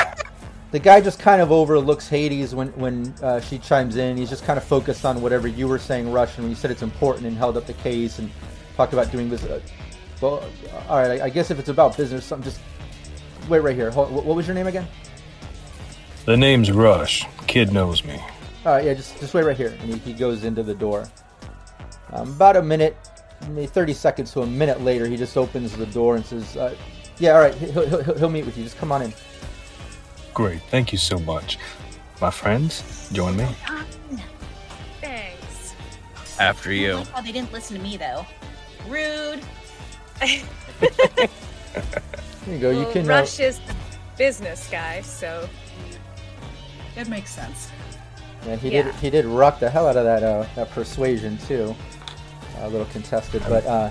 The 0.72 0.80
guy 0.80 1.00
just 1.02 1.20
kind 1.20 1.42
of 1.42 1.52
overlooks 1.52 2.08
Hades 2.10 2.54
when 2.54 2.68
when 2.70 3.14
uh, 3.24 3.40
she 3.40 3.58
chimes 3.60 3.96
in. 3.96 4.18
He's 4.18 4.30
just 4.30 4.44
kind 4.44 4.58
of 4.58 4.64
focused 4.64 5.06
on 5.06 5.22
whatever 5.22 5.48
you 5.48 5.68
were 5.68 5.80
saying, 5.80 6.12
Russian. 6.12 6.44
When 6.44 6.50
you 6.52 6.56
said 6.56 6.70
it's 6.70 6.84
important 6.84 7.26
and 7.28 7.38
held 7.38 7.56
up 7.58 7.66
the 7.66 7.74
case 7.74 8.20
and 8.20 8.30
talked 8.76 8.94
about 8.94 9.12
doing 9.12 9.30
this. 9.30 9.44
Uh, 9.44 9.62
well, 10.22 10.44
all 10.88 10.98
right. 10.98 11.22
I, 11.22 11.26
I 11.26 11.30
guess 11.30 11.52
if 11.52 11.60
it's 11.60 11.70
about 11.70 11.96
business, 11.98 12.26
something 12.26 12.52
just 12.52 12.62
wait 13.48 13.60
right 13.60 13.76
here. 13.76 13.92
Hold, 13.92 14.12
what 14.12 14.26
what 14.26 14.36
was 14.36 14.48
your 14.48 14.56
name 14.56 14.68
again? 14.68 14.88
The 16.26 16.38
name's 16.38 16.72
Rush. 16.72 17.26
Kid 17.48 17.72
knows 17.72 18.04
me. 18.04 18.22
All 18.66 18.74
right, 18.74 18.86
yeah, 18.86 18.94
just 18.94 19.20
just 19.20 19.34
wait 19.34 19.46
right 19.46 19.58
here. 19.58 19.78
And 19.82 19.94
he, 19.94 19.98
he 20.00 20.14
goes 20.14 20.44
into 20.44 20.64
the 20.64 20.76
door. 20.76 21.10
Um, 22.12 22.30
about 22.34 22.56
a 22.56 22.62
minute, 22.62 22.98
maybe 23.50 23.68
30 23.68 23.94
seconds 23.94 24.34
to 24.34 24.42
a 24.42 24.46
minute 24.46 24.82
later, 24.82 25.06
he 25.06 25.16
just 25.16 25.38
opens 25.38 25.76
the 25.76 25.86
door 25.88 26.16
and 26.16 26.26
says, 26.26 26.58
uh, 26.58 26.76
"Yeah, 27.20 27.34
all 27.36 27.42
right, 27.42 27.54
he'll, 27.56 27.88
he'll, 27.88 28.14
he'll 28.16 28.30
meet 28.30 28.46
with 28.46 28.58
you. 28.58 28.64
Just 28.64 28.78
come 28.78 28.92
on 28.92 29.02
in." 29.02 29.14
Great. 30.34 30.62
Thank 30.70 30.92
you 30.92 30.98
so 30.98 31.20
much. 31.20 31.58
My 32.22 32.30
friends, 32.32 33.10
join 33.14 33.38
me. 33.38 33.48
Thanks. 35.00 35.74
After 36.40 36.74
you. 36.74 37.04
Oh, 37.16 37.22
they 37.24 37.32
didn't 37.32 37.52
listen 37.54 37.78
to 37.78 37.82
me 37.82 37.98
though. 37.98 38.26
Rude. 38.88 39.42
There 40.20 41.30
you 42.48 42.58
go. 42.60 42.70
you 42.72 42.78
Well, 42.80 42.92
can. 42.92 43.06
Uh, 43.10 43.14
Rush 43.14 43.40
is 43.40 43.60
business 44.18 44.68
guy, 44.70 45.02
so 45.02 45.48
That 46.96 47.08
makes 47.08 47.32
sense. 47.32 47.70
Yeah, 48.46 48.56
he 48.58 48.70
Yeah. 48.70 48.84
did. 48.84 48.96
He 48.96 49.10
did 49.10 49.26
rock 49.26 49.60
the 49.60 49.70
hell 49.70 49.88
out 49.88 49.96
of 49.98 50.04
that 50.06 50.24
uh, 50.24 50.46
that 50.56 50.72
persuasion 50.72 51.38
too. 51.48 51.76
A 52.62 52.68
little 52.68 52.88
contested, 52.88 53.42
but 53.48 53.66
uh, 53.66 53.90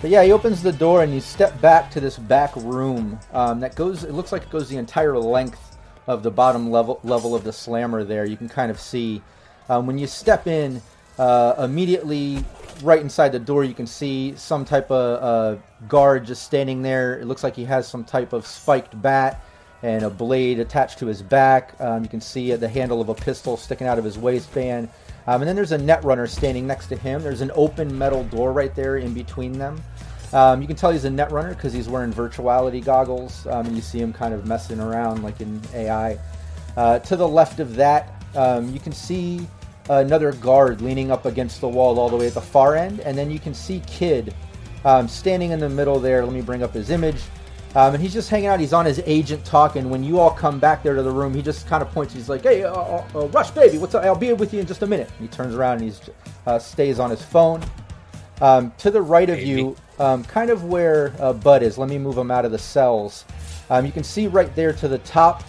but 0.00 0.10
yeah, 0.10 0.22
he 0.22 0.30
opens 0.32 0.62
the 0.62 0.70
door 0.72 1.02
and 1.02 1.12
you 1.12 1.20
step 1.20 1.60
back 1.60 1.90
to 1.92 2.00
this 2.00 2.16
back 2.18 2.54
room 2.56 3.18
um, 3.32 3.58
that 3.60 3.74
goes. 3.74 4.04
It 4.04 4.12
looks 4.12 4.30
like 4.30 4.42
it 4.42 4.50
goes 4.50 4.68
the 4.68 4.76
entire 4.76 5.18
length 5.18 5.76
of 6.06 6.22
the 6.22 6.30
bottom 6.30 6.70
level 6.70 7.00
level 7.02 7.34
of 7.34 7.42
the 7.42 7.52
slammer. 7.52 8.04
There, 8.04 8.24
you 8.24 8.36
can 8.36 8.48
kind 8.48 8.70
of 8.70 8.78
see 8.78 9.22
um, 9.68 9.86
when 9.86 9.98
you 9.98 10.06
step 10.06 10.46
in. 10.46 10.80
Uh, 11.16 11.54
immediately, 11.58 12.44
right 12.82 13.00
inside 13.00 13.30
the 13.30 13.38
door, 13.38 13.64
you 13.64 13.74
can 13.74 13.86
see 13.86 14.34
some 14.36 14.64
type 14.64 14.90
of 14.90 15.22
uh, 15.22 15.60
guard 15.88 16.26
just 16.26 16.42
standing 16.42 16.82
there. 16.82 17.18
It 17.18 17.26
looks 17.26 17.42
like 17.42 17.56
he 17.56 17.64
has 17.64 17.86
some 17.86 18.04
type 18.04 18.32
of 18.32 18.46
spiked 18.46 19.00
bat 19.00 19.42
and 19.82 20.02
a 20.02 20.10
blade 20.10 20.60
attached 20.60 20.98
to 21.00 21.06
his 21.06 21.22
back. 21.22 21.74
Um, 21.78 22.02
you 22.02 22.08
can 22.08 22.20
see 22.20 22.54
the 22.54 22.68
handle 22.68 23.00
of 23.00 23.10
a 23.10 23.14
pistol 23.14 23.56
sticking 23.56 23.86
out 23.86 23.98
of 23.98 24.04
his 24.04 24.16
waistband. 24.16 24.88
Um, 25.26 25.42
and 25.42 25.48
then 25.48 25.56
there's 25.56 25.72
a 25.72 25.78
net 25.78 26.02
runner 26.04 26.26
standing 26.26 26.66
next 26.66 26.86
to 26.88 26.96
him. 26.96 27.22
There's 27.22 27.40
an 27.40 27.50
open 27.54 27.96
metal 27.96 28.24
door 28.24 28.52
right 28.52 28.74
there 28.74 28.96
in 28.96 29.14
between 29.14 29.52
them. 29.58 29.82
Um, 30.32 30.60
you 30.60 30.66
can 30.66 30.74
tell 30.74 30.90
he's 30.90 31.04
a 31.04 31.10
net 31.10 31.30
runner 31.30 31.54
because 31.54 31.72
he's 31.72 31.88
wearing 31.88 32.12
virtuality 32.12 32.84
goggles, 32.84 33.46
um, 33.46 33.66
and 33.66 33.76
you 33.76 33.82
see 33.82 34.00
him 34.00 34.12
kind 34.12 34.34
of 34.34 34.46
messing 34.46 34.80
around 34.80 35.22
like 35.22 35.40
in 35.40 35.60
AI. 35.74 36.18
Uh, 36.76 36.98
to 37.00 37.14
the 37.14 37.28
left 37.28 37.60
of 37.60 37.76
that, 37.76 38.22
um, 38.34 38.72
you 38.72 38.80
can 38.80 38.92
see 38.92 39.46
another 39.88 40.32
guard 40.32 40.80
leaning 40.80 41.10
up 41.10 41.26
against 41.26 41.60
the 41.60 41.68
wall 41.68 41.98
all 41.98 42.08
the 42.08 42.16
way 42.16 42.26
at 42.26 42.34
the 42.34 42.40
far 42.40 42.76
end, 42.76 43.00
and 43.00 43.16
then 43.16 43.30
you 43.30 43.38
can 43.38 43.54
see 43.54 43.82
Kid 43.86 44.34
um, 44.84 45.08
standing 45.08 45.50
in 45.50 45.60
the 45.60 45.68
middle 45.68 45.98
there. 45.98 46.24
Let 46.24 46.32
me 46.32 46.40
bring 46.40 46.62
up 46.62 46.72
his 46.72 46.90
image. 46.90 47.20
Um, 47.76 47.94
and 47.94 48.02
he's 48.02 48.12
just 48.12 48.30
hanging 48.30 48.46
out. 48.46 48.60
He's 48.60 48.72
on 48.72 48.86
his 48.86 49.02
agent 49.04 49.44
talking. 49.44 49.90
When 49.90 50.04
you 50.04 50.20
all 50.20 50.30
come 50.30 50.60
back 50.60 50.84
there 50.84 50.94
to 50.94 51.02
the 51.02 51.10
room, 51.10 51.34
he 51.34 51.42
just 51.42 51.66
kind 51.66 51.82
of 51.82 51.90
points. 51.90 52.14
He's 52.14 52.28
like, 52.28 52.42
"Hey, 52.42 52.62
uh, 52.62 52.72
uh, 52.72 53.04
uh, 53.14 53.26
Rush, 53.28 53.50
baby, 53.50 53.78
what's 53.78 53.94
up? 53.96 54.04
I'll 54.04 54.14
be 54.14 54.32
with 54.32 54.54
you 54.54 54.60
in 54.60 54.66
just 54.66 54.82
a 54.82 54.86
minute." 54.86 55.10
And 55.18 55.28
he 55.28 55.34
turns 55.34 55.54
around 55.54 55.78
and 55.78 55.82
he's 55.82 56.00
uh, 56.46 56.58
stays 56.58 57.00
on 57.00 57.10
his 57.10 57.22
phone. 57.22 57.62
Um, 58.40 58.72
to 58.78 58.90
the 58.90 59.02
right 59.02 59.28
of 59.28 59.40
you, 59.40 59.76
um, 59.98 60.22
kind 60.24 60.50
of 60.50 60.64
where 60.64 61.14
uh, 61.18 61.32
Bud 61.32 61.62
is. 61.62 61.76
Let 61.76 61.88
me 61.88 61.98
move 61.98 62.16
him 62.16 62.30
out 62.30 62.44
of 62.44 62.52
the 62.52 62.58
cells. 62.58 63.24
Um, 63.70 63.86
you 63.86 63.92
can 63.92 64.04
see 64.04 64.26
right 64.28 64.54
there 64.54 64.72
to 64.72 64.86
the 64.86 64.98
top, 64.98 65.42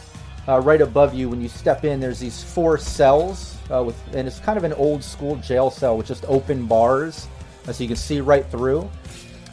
uh, 0.47 0.61
right 0.61 0.81
above 0.81 1.13
you. 1.13 1.29
When 1.29 1.41
you 1.41 1.47
step 1.47 1.83
in, 1.83 1.99
there's 1.99 2.19
these 2.19 2.43
four 2.43 2.77
cells 2.77 3.54
uh, 3.71 3.84
with, 3.84 3.95
and 4.15 4.28
it's 4.28 4.39
kind 4.39 4.58
of 4.58 4.63
an 4.63 4.73
old 4.73 5.04
school 5.04 5.36
jail 5.38 5.69
cell 5.69 5.97
with 5.97 6.08
just 6.08 6.25
open 6.28 6.65
bars, 6.65 7.28
uh, 7.67 7.73
so 7.73 7.84
you 7.84 7.88
can 7.88 7.97
see 7.97 8.21
right 8.21 8.45
through. 8.51 8.89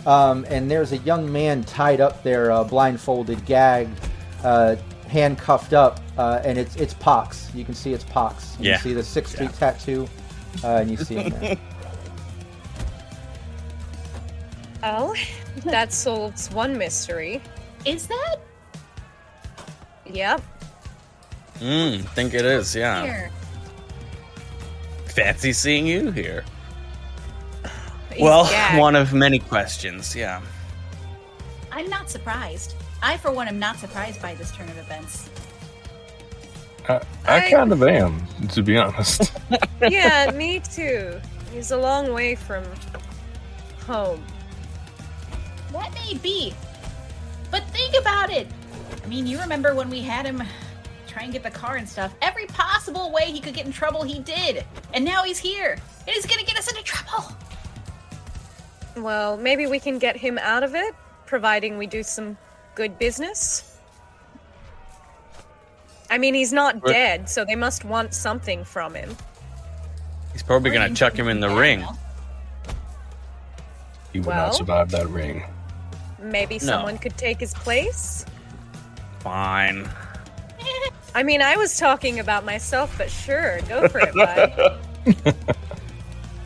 Um, 0.06 0.44
and 0.48 0.70
there's 0.70 0.92
a 0.92 0.98
young 0.98 1.30
man 1.32 1.62
tied 1.64 2.00
up 2.00 2.22
there, 2.22 2.50
uh, 2.50 2.64
blindfolded, 2.64 3.44
gagged, 3.46 3.98
uh, 4.42 4.76
handcuffed 5.08 5.72
up, 5.74 6.00
uh, 6.18 6.40
and 6.44 6.58
it's 6.58 6.74
it's 6.76 6.94
Pox. 6.94 7.50
You 7.54 7.64
can 7.64 7.74
see 7.74 7.92
it's 7.92 8.04
Pox. 8.04 8.56
You 8.58 8.70
Yeah. 8.70 8.74
can 8.78 8.82
see 8.82 8.94
the 8.94 9.04
Sixth 9.04 9.34
Street 9.34 9.52
tattoo, 9.54 10.08
uh, 10.64 10.68
and 10.78 10.90
you 10.90 10.96
see 10.96 11.16
him 11.16 11.30
there. 11.40 11.56
oh, 14.82 15.14
that 15.64 15.92
solves 15.92 16.50
one 16.50 16.76
mystery. 16.76 17.40
Is 17.84 18.06
that 18.08 18.36
Yep. 20.10 20.42
Mm, 21.60 22.04
think 22.10 22.34
it 22.34 22.44
is, 22.44 22.74
yeah. 22.74 23.04
here? 23.04 23.30
Fancy 25.12 25.52
seeing 25.52 25.86
you 25.86 26.10
here. 26.10 26.44
He's 28.12 28.22
well, 28.22 28.44
gagged. 28.48 28.78
one 28.78 28.96
of 28.96 29.12
many 29.12 29.38
questions, 29.38 30.14
yeah. 30.16 30.40
I'm 31.70 31.88
not 31.88 32.10
surprised. 32.10 32.74
I, 33.02 33.16
for 33.16 33.32
one, 33.32 33.48
am 33.48 33.58
not 33.58 33.78
surprised 33.78 34.20
by 34.22 34.34
this 34.34 34.50
turn 34.52 34.68
of 34.68 34.78
events. 34.78 35.28
I, 36.88 36.94
I 37.26 37.36
I- 37.46 37.50
kind 37.50 37.72
of 37.72 37.82
am, 37.82 38.26
to 38.48 38.62
be 38.62 38.76
honest. 38.76 39.32
yeah, 39.88 40.30
me 40.34 40.60
too. 40.60 41.20
He's 41.52 41.70
a 41.70 41.76
long 41.76 42.12
way 42.12 42.34
from 42.34 42.64
home. 43.86 44.22
That 45.72 45.92
may 45.94 46.14
be. 46.18 46.54
But 47.50 47.64
think 47.68 47.94
about 48.00 48.30
it. 48.30 48.46
I 49.04 49.06
mean, 49.08 49.26
you 49.26 49.38
remember 49.40 49.74
when 49.74 49.90
we 49.90 50.00
had 50.00 50.24
him 50.24 50.42
try 51.12 51.22
and 51.24 51.32
get 51.32 51.42
the 51.42 51.50
car 51.50 51.76
and 51.76 51.88
stuff? 51.88 52.14
Every 52.22 52.46
possible 52.46 53.12
way 53.12 53.24
he 53.30 53.40
could 53.40 53.54
get 53.54 53.66
in 53.66 53.72
trouble, 53.72 54.02
he 54.02 54.18
did. 54.20 54.64
And 54.94 55.04
now 55.04 55.22
he's 55.24 55.38
here. 55.38 55.72
And 56.06 56.08
he's 56.14 56.26
gonna 56.26 56.44
get 56.44 56.56
us 56.56 56.68
into 56.68 56.82
trouble. 56.82 57.32
Well, 58.96 59.36
maybe 59.36 59.66
we 59.66 59.78
can 59.78 59.98
get 59.98 60.16
him 60.16 60.38
out 60.38 60.62
of 60.62 60.74
it, 60.74 60.94
providing 61.26 61.78
we 61.78 61.86
do 61.86 62.02
some 62.02 62.36
good 62.74 62.98
business. 62.98 63.76
I 66.10 66.18
mean, 66.18 66.34
he's 66.34 66.52
not 66.52 66.74
Right. 66.82 66.92
dead, 66.92 67.28
so 67.30 67.44
they 67.44 67.56
must 67.56 67.84
want 67.84 68.14
something 68.14 68.64
from 68.64 68.94
him. 68.94 69.16
He's 70.32 70.42
probably 70.42 70.70
gonna 70.70 70.88
you 70.88 70.94
chuck 70.94 71.14
him 71.14 71.28
in 71.28 71.40
the 71.40 71.48
do 71.48 71.58
ring. 71.58 71.80
now. 71.80 71.98
He 74.12 74.18
would 74.20 74.26
Well? 74.28 74.46
not 74.46 74.54
survive 74.54 74.90
that 74.90 75.08
ring. 75.08 75.44
Maybe 76.18 76.54
No. 76.58 76.66
someone 76.66 76.98
could 76.98 77.16
take 77.16 77.40
his 77.40 77.54
place? 77.54 78.26
Fine. 79.20 79.88
I 81.14 81.22
mean, 81.22 81.42
I 81.42 81.56
was 81.56 81.76
talking 81.76 82.20
about 82.20 82.44
myself, 82.44 82.94
but 82.96 83.10
sure, 83.10 83.60
go 83.68 83.88
for 83.88 84.00
it, 84.00 84.14
bud. 84.14 85.36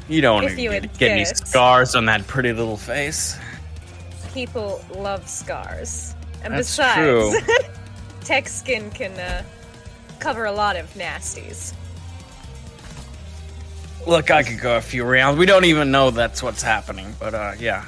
You 0.09 0.21
don't 0.21 0.35
want 0.37 0.47
If 0.47 0.55
to 0.55 0.63
you 0.63 0.71
get, 0.71 0.99
get 0.99 1.11
any 1.11 1.25
scars 1.25 1.95
on 1.97 2.05
that 2.07 2.27
pretty 2.27 2.53
little 2.53 2.77
face. 2.77 3.37
People 4.33 4.81
love 4.95 5.29
scars. 5.29 6.15
And 6.45 6.55
That's 6.55 6.69
besides, 6.69 7.45
true. 7.45 7.57
tech 8.21 8.49
skin 8.49 8.91
can 8.91 9.13
uh, 9.19 9.43
cover 10.21 10.45
a 10.45 10.53
lot 10.53 10.77
of 10.77 10.93
nasties. 10.95 11.75
Look, 14.07 14.31
I 14.31 14.45
could 14.45 14.61
go 14.61 14.77
a 14.77 14.81
few 14.81 15.05
rounds. 15.05 15.39
We 15.39 15.47
don't 15.47 15.65
even 15.65 15.91
know 15.91 16.13
that's 16.13 16.41
what's 16.41 16.63
happening, 16.63 17.13
but 17.19 17.35
uh, 17.35 17.53
yeah. 17.59 17.85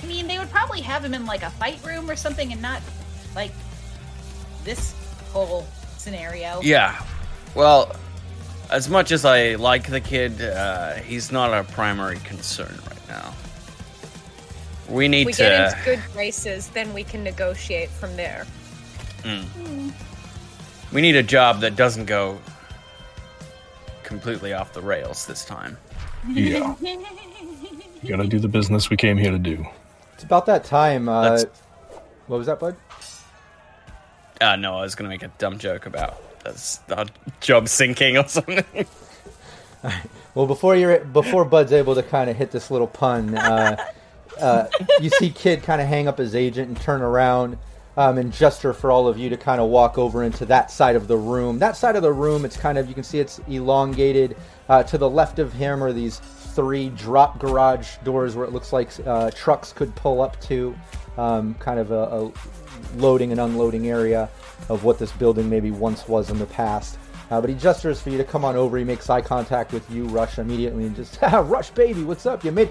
I 0.00 0.06
mean, 0.06 0.28
they 0.28 0.38
would 0.38 0.50
probably 0.50 0.82
have 0.82 1.04
him 1.04 1.14
in 1.14 1.26
like 1.26 1.42
a 1.42 1.50
fight 1.50 1.84
room 1.84 2.08
or 2.08 2.14
something, 2.14 2.52
and 2.52 2.62
not 2.62 2.80
like 3.34 3.50
this 4.62 4.94
whole 5.32 5.66
scenario. 6.00 6.60
Yeah. 6.62 7.00
Well, 7.54 7.94
as 8.70 8.88
much 8.88 9.12
as 9.12 9.24
I 9.24 9.54
like 9.56 9.88
the 9.88 10.00
kid, 10.00 10.40
uh, 10.40 10.94
he's 10.94 11.30
not 11.30 11.50
our 11.50 11.64
primary 11.64 12.18
concern 12.24 12.74
right 12.88 13.08
now. 13.08 13.34
We 14.88 15.06
need 15.06 15.26
we 15.26 15.32
to. 15.34 15.38
get 15.38 15.72
into 15.72 15.84
good 15.84 16.02
graces, 16.12 16.68
then 16.68 16.92
we 16.92 17.04
can 17.04 17.22
negotiate 17.22 17.90
from 17.90 18.16
there. 18.16 18.46
We 20.92 21.00
need 21.00 21.16
a 21.16 21.22
job 21.22 21.60
that 21.60 21.76
doesn't 21.76 22.06
go 22.06 22.40
completely 24.02 24.52
off 24.52 24.72
the 24.72 24.80
rails 24.80 25.26
this 25.26 25.44
time. 25.44 25.76
Yeah. 26.28 26.74
Gotta 28.06 28.26
do 28.26 28.38
the 28.38 28.48
business 28.48 28.90
we 28.90 28.96
came 28.96 29.16
here 29.16 29.30
to 29.30 29.38
do. 29.38 29.64
It's 30.14 30.24
about 30.24 30.46
that 30.46 30.64
time. 30.64 31.08
Uh, 31.08 31.42
what 32.26 32.38
was 32.38 32.46
that, 32.46 32.58
bud? 32.58 32.76
Uh, 34.40 34.56
no, 34.56 34.76
I 34.76 34.82
was 34.82 34.94
gonna 34.94 35.10
make 35.10 35.22
a 35.22 35.30
dumb 35.38 35.58
joke 35.58 35.86
about 35.86 36.22
our 36.90 37.06
job 37.40 37.68
sinking 37.68 38.16
or 38.16 38.26
something. 38.28 38.86
Well, 40.34 40.46
before 40.46 40.76
you're 40.76 41.00
before 41.00 41.44
Bud's 41.44 41.72
able 41.72 41.96
to 41.96 42.02
kind 42.02 42.30
of 42.30 42.36
hit 42.36 42.50
this 42.52 42.70
little 42.70 42.86
pun, 42.86 43.34
uh, 43.36 43.76
uh, 44.40 44.66
you 45.00 45.10
see 45.10 45.30
Kid 45.30 45.62
kind 45.62 45.80
of 45.80 45.88
hang 45.88 46.06
up 46.06 46.18
his 46.18 46.34
agent 46.34 46.68
and 46.68 46.80
turn 46.80 47.02
around 47.02 47.58
um, 47.96 48.16
and 48.18 48.32
gesture 48.32 48.72
for 48.72 48.92
all 48.92 49.08
of 49.08 49.18
you 49.18 49.28
to 49.30 49.36
kind 49.36 49.60
of 49.60 49.68
walk 49.68 49.98
over 49.98 50.22
into 50.22 50.46
that 50.46 50.70
side 50.70 50.94
of 50.94 51.08
the 51.08 51.16
room. 51.16 51.58
That 51.58 51.76
side 51.76 51.96
of 51.96 52.02
the 52.02 52.12
room, 52.12 52.44
it's 52.44 52.56
kind 52.56 52.78
of 52.78 52.88
you 52.88 52.94
can 52.94 53.02
see 53.02 53.18
it's 53.18 53.40
elongated. 53.48 54.36
Uh, 54.68 54.84
to 54.84 54.98
the 54.98 55.10
left 55.10 55.40
of 55.40 55.52
him 55.52 55.82
are 55.82 55.92
these 55.92 56.18
three 56.18 56.90
drop 56.90 57.38
garage 57.40 57.96
doors 58.04 58.36
where 58.36 58.44
it 58.44 58.52
looks 58.52 58.72
like 58.72 58.90
uh, 59.06 59.30
trucks 59.32 59.72
could 59.72 59.94
pull 59.96 60.20
up 60.20 60.40
to, 60.42 60.76
um, 61.18 61.54
kind 61.54 61.80
of 61.80 61.90
a, 61.90 61.94
a 61.94 62.32
loading 62.96 63.32
and 63.32 63.40
unloading 63.40 63.88
area 63.88 64.28
of 64.68 64.84
what 64.84 64.98
this 64.98 65.12
building 65.12 65.48
maybe 65.48 65.70
once 65.70 66.08
was 66.08 66.30
in 66.30 66.38
the 66.38 66.46
past. 66.46 66.98
Uh, 67.30 67.40
but 67.40 67.48
he 67.48 67.54
gestures 67.56 68.00
for 68.00 68.10
you 68.10 68.18
to 68.18 68.24
come 68.24 68.44
on 68.44 68.56
over. 68.56 68.76
He 68.76 68.84
makes 68.84 69.08
eye 69.08 69.20
contact 69.20 69.72
with 69.72 69.88
you, 69.90 70.04
Rush, 70.06 70.38
immediately, 70.38 70.84
and 70.84 70.96
just, 70.96 71.18
"Ah, 71.22 71.38
Rush, 71.46 71.70
baby, 71.70 72.02
what's 72.02 72.26
up? 72.26 72.44
You 72.44 72.50
made, 72.50 72.68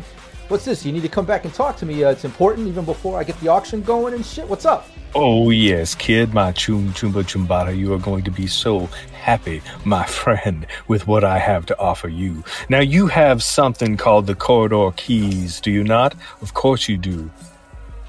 what's 0.50 0.66
this? 0.66 0.86
You 0.86 0.92
need 0.92 1.04
to 1.04 1.10
come 1.10 1.26
back 1.26 1.46
and 1.46 1.54
talk 1.54 1.78
to 1.78 1.86
me. 1.86 2.04
Uh, 2.04 2.12
it's 2.12 2.26
important, 2.26 2.68
even 2.68 2.84
before 2.84 3.18
I 3.18 3.24
get 3.24 3.40
the 3.40 3.48
auction 3.48 3.82
going 3.82 4.14
and 4.14 4.26
shit. 4.26 4.48
What's 4.50 4.66
up? 4.66 4.86
Oh 5.16 5.50
yes, 5.50 5.96
kid, 5.96 6.36
my 6.36 6.52
chum 6.52 6.94
chumba 6.94 7.24
chumbata, 7.24 7.76
you 7.76 7.94
are 7.94 7.98
going 8.00 8.24
to 8.26 8.32
be 8.32 8.46
so 8.46 8.82
happy, 9.14 9.62
my 9.84 10.06
friend, 10.22 10.68
with 10.88 11.08
what 11.08 11.24
I 11.24 11.40
have 11.40 11.66
to 11.68 11.80
offer 11.80 12.10
you. 12.10 12.44
Now 12.70 12.82
you 12.82 13.08
have 13.08 13.42
something 13.42 13.98
called 13.98 14.28
the 14.28 14.36
corridor 14.36 14.92
keys, 14.96 15.62
do 15.62 15.72
you 15.72 15.84
not? 15.84 16.14
Of 16.42 16.54
course 16.54 16.88
you 16.88 16.98
do. 16.98 17.32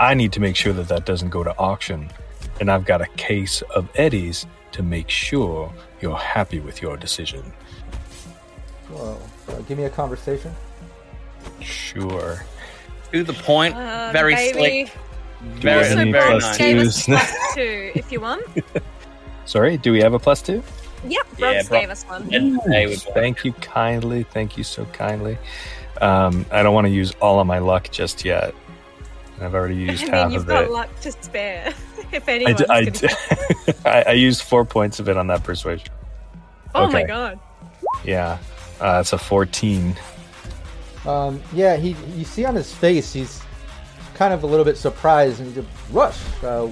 I 0.00 0.14
need 0.14 0.32
to 0.32 0.40
make 0.40 0.56
sure 0.56 0.72
that 0.72 0.88
that 0.88 1.04
doesn't 1.04 1.28
go 1.28 1.44
to 1.44 1.56
auction, 1.58 2.10
and 2.58 2.70
I've 2.70 2.84
got 2.86 3.00
a 3.02 3.06
case 3.16 3.62
of 3.76 3.88
Eddie's 3.94 4.46
to 4.72 4.82
make 4.82 5.08
sure 5.10 5.72
you're 6.00 6.16
happy 6.16 6.58
with 6.58 6.80
your 6.80 6.96
decision. 6.96 7.52
Whoa, 8.88 9.18
uh, 9.48 9.60
give 9.68 9.76
me 9.78 9.84
a 9.84 9.90
conversation. 9.90 10.54
Sure. 11.60 12.44
to 13.12 13.22
the 13.24 13.32
point, 13.34 13.74
Uh, 13.76 14.10
very 14.12 14.34
baby. 14.34 14.58
slick, 14.86 14.92
Do 15.56 15.60
very, 15.60 15.82
we 15.82 15.88
have 15.88 15.98
any 15.98 16.12
very 16.12 16.30
plus 16.30 16.42
nice. 16.44 16.58
Gave 16.58 16.78
us 16.78 17.04
plus 17.06 17.54
two, 17.54 17.92
if 17.94 18.10
you 18.12 18.20
want. 18.20 18.44
Sorry, 19.44 19.76
do 19.76 19.92
we 19.92 20.00
have 20.00 20.14
a 20.14 20.18
plus 20.18 20.40
two? 20.42 20.62
Yep, 21.06 21.26
Yeah, 21.38 21.46
Robs 21.56 21.68
bro- 21.68 21.80
gave 21.80 21.90
us 21.90 22.04
one. 22.04 22.32
And 22.32 22.60
Thank 23.14 23.44
you 23.44 23.52
kindly. 23.54 24.22
Thank 24.22 24.56
you 24.56 24.64
so 24.64 24.84
kindly. 24.86 25.38
Um, 26.00 26.46
I 26.52 26.62
don't 26.62 26.72
want 26.74 26.86
to 26.86 26.90
use 26.92 27.12
all 27.20 27.40
of 27.40 27.46
my 27.46 27.58
luck 27.58 27.90
just 27.90 28.24
yet. 28.24 28.54
I've 29.40 29.54
already 29.54 29.76
used 29.76 30.08
I 30.10 30.16
half 30.16 30.26
mean, 30.28 30.34
you've 30.34 30.42
of 30.42 30.48
got 30.48 30.64
it. 30.64 30.70
luck 30.70 31.00
to 31.00 31.12
spare. 31.12 31.72
if 32.12 32.28
I, 32.28 32.32
anyone's 32.32 32.62
gonna 32.62 33.74
I, 33.84 34.02
I 34.08 34.12
used 34.12 34.42
four 34.42 34.64
points 34.64 35.00
of 35.00 35.08
it 35.08 35.16
on 35.16 35.26
that 35.28 35.42
persuasion. 35.42 35.88
Oh 36.74 36.88
my 36.90 37.02
god. 37.02 37.38
Yeah, 38.04 38.38
uh, 38.80 38.98
that's 38.98 39.12
a 39.12 39.18
14. 39.18 39.96
Um, 41.06 41.42
yeah, 41.52 41.76
he. 41.76 41.96
You 42.16 42.24
see 42.24 42.44
on 42.44 42.54
his 42.54 42.72
face, 42.74 43.12
he's 43.12 43.42
kind 44.14 44.32
of 44.34 44.42
a 44.42 44.46
little 44.46 44.64
bit 44.64 44.76
surprised, 44.76 45.40
and 45.40 45.48
he's 45.48 45.64
just, 45.64 45.68
Rush. 45.90 46.18
Uh, 46.42 46.68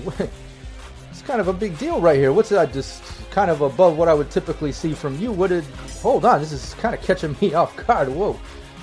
it's 1.11 1.23
kind 1.23 1.41
of 1.41 1.49
a 1.49 1.53
big 1.53 1.77
deal 1.79 2.01
right 2.01 2.17
here. 2.17 2.33
What's 2.33 2.51
that? 2.51 2.73
Just 2.73 3.03
kind 3.31 3.51
of 3.51 3.63
above 3.63 3.97
what 3.97 4.09
I 4.09 4.15
would 4.15 4.31
typically 4.31 4.71
see 4.73 4.93
from 4.93 5.19
you. 5.19 5.33
What 5.33 5.49
did? 5.49 5.65
Hold 6.03 6.25
on, 6.25 6.41
this 6.41 6.53
is 6.53 6.75
kind 6.75 6.95
of 6.95 7.03
catching 7.03 7.37
me 7.41 7.55
off 7.55 7.75
guard. 7.87 8.09
Whoa. 8.09 8.39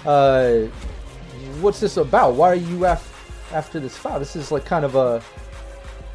Uh, 0.06 0.68
what's 1.62 1.80
this 1.80 1.98
about? 1.98 2.34
Why 2.34 2.50
are 2.50 2.56
you 2.56 2.86
af- 2.86 3.15
after 3.52 3.80
this 3.80 3.98
file? 3.98 4.20
This 4.20 4.36
is 4.36 4.52
like 4.52 4.66
kind 4.66 4.86
of 4.86 4.96
a, 4.96 5.22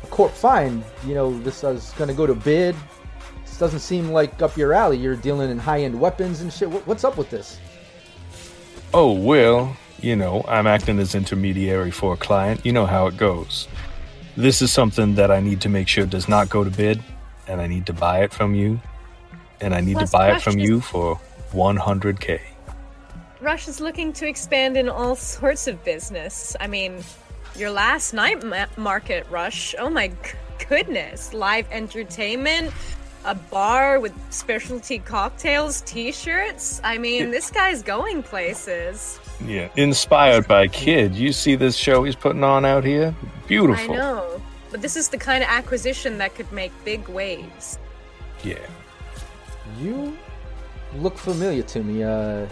a 0.02 0.06
court 0.06 0.32
fine. 0.32 0.84
You 1.06 1.14
know, 1.14 1.38
this 1.40 1.64
is 1.64 1.92
going 1.92 2.08
to 2.08 2.14
go 2.14 2.26
to 2.26 2.34
bid. 2.34 2.74
This 3.44 3.58
doesn't 3.58 3.80
seem 3.80 4.10
like 4.10 4.40
up 4.42 4.56
your 4.56 4.72
alley. 4.72 4.96
You're 4.96 5.16
dealing 5.16 5.50
in 5.50 5.58
high-end 5.58 5.98
weapons 5.98 6.40
and 6.40 6.52
shit. 6.52 6.70
What, 6.70 6.86
what's 6.86 7.04
up 7.04 7.16
with 7.16 7.30
this? 7.30 7.58
Oh, 8.92 9.12
well, 9.12 9.76
you 10.00 10.16
know, 10.16 10.44
I'm 10.48 10.66
acting 10.66 10.98
as 10.98 11.14
intermediary 11.14 11.90
for 11.90 12.14
a 12.14 12.16
client. 12.16 12.64
You 12.64 12.72
know 12.72 12.86
how 12.86 13.06
it 13.06 13.16
goes. 13.16 13.68
This 14.36 14.62
is 14.62 14.72
something 14.72 15.14
that 15.16 15.30
I 15.30 15.40
need 15.40 15.60
to 15.62 15.68
make 15.68 15.88
sure 15.88 16.06
does 16.06 16.28
not 16.28 16.48
go 16.48 16.64
to 16.64 16.70
bid, 16.70 17.02
and 17.46 17.60
I 17.60 17.66
need 17.66 17.86
to 17.86 17.92
buy 17.92 18.22
it 18.22 18.32
from 18.32 18.54
you. 18.54 18.80
And 19.60 19.74
I 19.74 19.80
need 19.80 19.98
Plus 19.98 20.10
to 20.10 20.16
buy 20.16 20.32
it 20.34 20.42
from 20.42 20.58
you 20.58 20.80
for 20.80 21.20
100k. 21.52 22.40
Rush 23.40 23.68
is 23.68 23.80
looking 23.80 24.12
to 24.14 24.26
expand 24.28 24.76
in 24.76 24.88
all 24.88 25.16
sorts 25.16 25.66
of 25.66 25.82
business. 25.84 26.54
I 26.60 26.66
mean, 26.66 27.02
your 27.56 27.70
last 27.70 28.12
night 28.12 28.44
ma- 28.44 28.66
market, 28.76 29.26
Rush. 29.30 29.74
Oh 29.78 29.88
my 29.88 30.08
g- 30.08 30.14
goodness. 30.68 31.32
Live 31.32 31.66
entertainment, 31.70 32.72
a 33.24 33.34
bar 33.34 33.98
with 33.98 34.12
specialty 34.30 34.98
cocktails, 34.98 35.80
t 35.82 36.12
shirts. 36.12 36.82
I 36.84 36.98
mean, 36.98 37.30
this 37.30 37.50
guy's 37.50 37.82
going 37.82 38.22
places. 38.22 39.18
Yeah, 39.44 39.68
inspired 39.76 40.46
by 40.46 40.68
Kid. 40.68 41.14
You 41.14 41.32
see 41.32 41.56
this 41.56 41.76
show 41.76 42.04
he's 42.04 42.16
putting 42.16 42.44
on 42.44 42.66
out 42.66 42.84
here? 42.84 43.14
Beautiful. 43.46 43.94
I 43.94 43.96
know. 43.96 44.42
But 44.70 44.82
this 44.82 44.96
is 44.96 45.08
the 45.08 45.18
kind 45.18 45.42
of 45.42 45.48
acquisition 45.48 46.18
that 46.18 46.34
could 46.34 46.52
make 46.52 46.72
big 46.84 47.08
waves. 47.08 47.78
Yeah. 48.44 48.58
You 49.78 50.16
look 50.96 51.16
familiar 51.16 51.62
to 51.62 51.82
me. 51.82 52.04
Uh, 52.04 52.46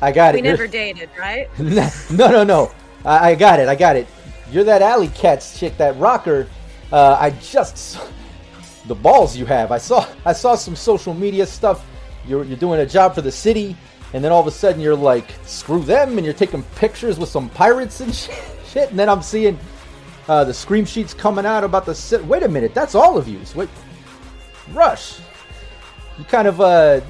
I 0.00 0.12
got 0.12 0.34
We 0.34 0.40
it. 0.40 0.44
You're- 0.44 0.56
never 0.56 0.66
dated, 0.66 1.08
right? 1.18 1.48
no, 1.58 1.90
no, 2.30 2.44
no. 2.44 2.72
I, 3.04 3.30
I 3.30 3.34
got 3.34 3.60
it. 3.60 3.68
I 3.68 3.74
got 3.74 3.96
it. 3.96 4.06
You're 4.50 4.64
that 4.64 4.82
Alley 4.82 5.08
Katz 5.08 5.58
chick, 5.58 5.76
that 5.78 5.96
rocker. 5.98 6.46
Uh, 6.92 7.16
I 7.20 7.30
just 7.30 7.76
saw 7.92 8.00
the 8.86 8.94
balls 8.94 9.36
you 9.36 9.46
have. 9.46 9.72
I 9.72 9.78
saw. 9.78 10.06
I 10.24 10.32
saw 10.32 10.54
some 10.54 10.76
social 10.76 11.14
media 11.14 11.46
stuff. 11.46 11.84
You're 12.26 12.44
you're 12.44 12.56
doing 12.58 12.80
a 12.80 12.86
job 12.86 13.14
for 13.14 13.22
the 13.22 13.32
city, 13.32 13.76
and 14.12 14.22
then 14.22 14.32
all 14.32 14.40
of 14.40 14.46
a 14.46 14.50
sudden 14.52 14.80
you're 14.80 14.94
like, 14.96 15.34
screw 15.44 15.80
them, 15.82 16.16
and 16.18 16.24
you're 16.24 16.34
taking 16.34 16.62
pictures 16.76 17.18
with 17.18 17.28
some 17.28 17.48
pirates 17.50 18.00
and 18.00 18.14
shit. 18.66 18.90
And 18.90 18.98
then 18.98 19.08
I'm 19.08 19.22
seeing 19.22 19.58
uh, 20.28 20.44
the 20.44 20.54
scream 20.54 20.84
sheets 20.84 21.14
coming 21.14 21.46
out 21.46 21.64
about 21.64 21.86
the. 21.86 21.94
Ci- 21.94 22.22
Wait 22.24 22.42
a 22.42 22.48
minute, 22.48 22.74
that's 22.74 22.94
all 22.94 23.16
of 23.18 23.26
you. 23.28 23.40
Wait, 23.54 23.68
Rush. 24.72 25.18
You 26.18 26.24
kind 26.24 26.48
of 26.48 26.60
uh, 26.60 27.00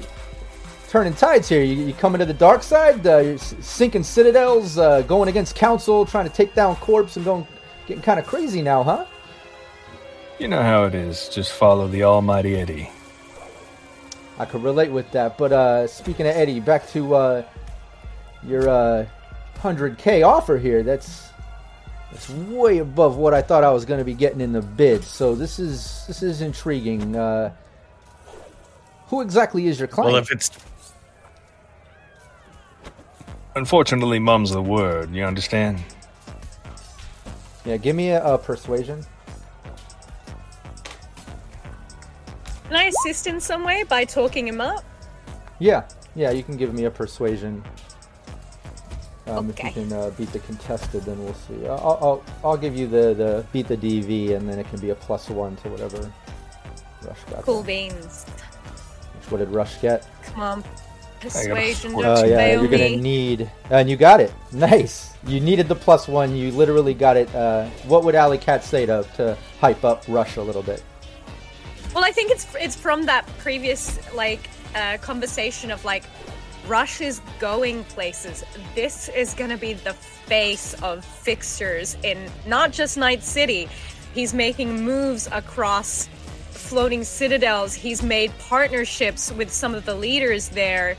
turning 0.89 1.13
tides 1.13 1.49
here. 1.49 1.63
You, 1.63 1.85
you 1.85 1.93
coming 1.93 2.19
to 2.19 2.25
the 2.25 2.33
dark 2.33 2.63
side? 2.63 3.05
Uh, 3.05 3.17
you're 3.19 3.37
sinking 3.37 4.03
citadels, 4.03 4.77
uh, 4.77 5.01
going 5.01 5.29
against 5.29 5.55
council, 5.55 6.05
trying 6.05 6.27
to 6.27 6.33
take 6.33 6.53
down 6.53 6.75
corpse, 6.77 7.15
and 7.15 7.25
going 7.25 7.47
getting 7.85 8.03
kind 8.03 8.19
of 8.19 8.25
crazy 8.25 8.61
now, 8.61 8.83
huh? 8.83 9.05
You 10.39 10.47
know 10.47 10.61
how 10.61 10.85
it 10.85 10.93
is. 10.93 11.29
Just 11.29 11.51
follow 11.53 11.87
the 11.87 12.03
almighty 12.03 12.55
Eddie. 12.55 12.89
I 14.39 14.45
could 14.45 14.63
relate 14.63 14.91
with 14.91 15.11
that. 15.11 15.37
But 15.37 15.51
uh, 15.51 15.87
speaking 15.87 16.27
of 16.27 16.35
Eddie, 16.35 16.59
back 16.59 16.87
to 16.89 17.15
uh, 17.15 17.43
your 18.43 18.69
uh, 18.69 19.05
100k 19.59 20.25
offer 20.25 20.57
here. 20.57 20.83
That's 20.83 21.29
that's 22.11 22.29
way 22.29 22.77
above 22.77 23.17
what 23.17 23.33
I 23.33 23.41
thought 23.41 23.63
I 23.63 23.71
was 23.71 23.83
going 23.83 23.97
to 23.97 24.05
be 24.05 24.13
getting 24.13 24.39
in 24.39 24.53
the 24.53 24.61
bid. 24.61 25.03
So 25.03 25.35
this 25.35 25.59
is 25.59 26.05
this 26.07 26.21
is 26.23 26.41
intriguing. 26.41 27.15
Uh, 27.15 27.53
who 29.07 29.21
exactly 29.21 29.67
is 29.67 29.79
your 29.79 29.87
client? 29.87 30.13
Well, 30.13 30.21
if 30.21 30.31
it's 30.31 30.51
Unfortunately, 33.57 34.19
mum's 34.19 34.51
the 34.51 34.61
word. 34.61 35.11
You 35.11 35.23
understand? 35.23 35.83
yeah, 37.65 37.75
give 37.77 37.95
me 37.95 38.09
a, 38.11 38.23
a 38.23 38.37
persuasion. 38.37 39.03
Can 42.67 42.75
I 42.75 42.83
assist 42.83 43.25
in 43.25 43.39
some 43.41 43.63
way 43.63 43.83
by 43.83 44.05
talking 44.05 44.47
him 44.47 44.61
up? 44.61 44.83
Yeah, 45.59 45.83
Yeah, 46.15 46.29
you 46.31 46.43
can 46.43 46.55
give 46.55 46.71
me 46.75 46.85
a 46.85 46.91
persuasion. 46.91 47.63
Um, 49.25 49.49
Okay. 49.49 49.69
If 49.69 49.75
you 49.75 49.83
can 49.83 49.93
uh, 49.93 50.11
beat 50.11 50.31
the 50.31 50.39
contested, 50.39 51.01
then 51.03 51.17
we'll 51.23 51.33
see. 51.33 51.65
I'll, 51.67 51.97
I'll 52.01 52.23
I'll 52.43 52.57
give 52.57 52.75
you 52.77 52.87
the, 52.87 53.13
the 53.15 53.45
beat 53.51 53.67
the 53.67 53.75
DV, 53.75 54.35
and 54.35 54.47
then 54.47 54.59
it 54.59 54.69
can 54.69 54.79
be 54.79 54.91
a 54.91 54.95
plus 54.95 55.29
one 55.29 55.55
to 55.57 55.69
whatever 55.69 56.13
Rush 57.01 57.23
got. 57.31 57.41
Cool 57.43 57.63
there. 57.63 57.89
beans. 57.89 58.23
Which, 59.15 59.31
what 59.31 59.39
did 59.39 59.49
Rush 59.49 59.81
get? 59.81 60.07
Come 60.23 60.41
on. 60.41 60.63
Persuasion, 61.19 61.91
four. 61.91 62.03
don't 62.03 62.17
Oh 62.17 62.23
you 62.23 62.31
yeah, 62.31 62.37
fail 62.37 62.61
you're 62.61 62.71
gonna 62.71 62.97
need, 62.97 63.49
and 63.69 63.89
you 63.89 63.97
got 63.97 64.19
it. 64.19 64.33
Nice. 64.51 65.13
You 65.25 65.39
needed 65.39 65.67
the 65.67 65.75
plus 65.75 66.07
one. 66.07 66.35
You 66.35 66.51
literally 66.51 66.93
got 66.93 67.17
it. 67.17 67.33
Uh, 67.33 67.65
what 67.85 68.03
would 68.03 68.15
Alley 68.15 68.37
Katz 68.37 68.67
say 68.67 68.85
to 68.85 69.05
to 69.15 69.37
hype 69.59 69.83
up 69.83 70.03
Rush 70.07 70.37
a 70.37 70.41
little 70.41 70.63
bit? 70.63 70.83
Well, 71.93 72.05
I 72.05 72.11
think 72.11 72.31
it's 72.31 72.47
it's 72.55 72.75
from 72.75 73.05
that 73.07 73.25
previous 73.39 73.99
like 74.13 74.49
uh, 74.75 74.97
conversation 74.97 75.71
of 75.71 75.83
like 75.83 76.03
Rush 76.67 77.01
is 77.01 77.21
going 77.39 77.83
places. 77.85 78.43
This 78.75 79.09
is 79.09 79.33
gonna 79.33 79.57
be 79.57 79.73
the 79.73 79.93
face 79.93 80.73
of 80.83 81.03
fixtures 81.03 81.97
in 82.03 82.29
not 82.45 82.71
just 82.71 82.97
Night 82.97 83.23
City. 83.23 83.67
He's 84.13 84.33
making 84.33 84.83
moves 84.83 85.27
across 85.31 86.09
floating 86.57 87.03
citadels. 87.03 87.73
He's 87.73 88.03
made 88.03 88.31
partnerships 88.39 89.31
with 89.31 89.51
some 89.51 89.73
of 89.73 89.85
the 89.85 89.95
leaders 89.95 90.49
there. 90.49 90.97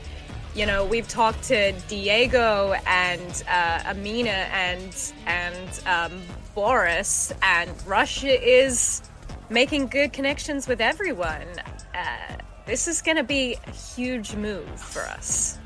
You 0.55 0.65
know, 0.65 0.85
we've 0.85 1.07
talked 1.07 1.43
to 1.43 1.71
Diego 1.87 2.73
and 2.87 3.43
uh, 3.47 3.83
Amina 3.85 4.29
and 4.29 5.13
and 5.27 5.81
um, 5.85 6.21
Boris, 6.55 7.31
and 7.41 7.69
Russia 7.85 8.41
is 8.41 9.01
making 9.49 9.87
good 9.87 10.13
connections 10.13 10.67
with 10.67 10.81
everyone. 10.81 11.47
Uh, 11.93 12.37
this 12.65 12.87
is 12.87 13.01
going 13.01 13.17
to 13.17 13.23
be 13.23 13.57
a 13.67 13.71
huge 13.71 14.35
move 14.35 14.67
for 14.79 15.01
us. 15.01 15.57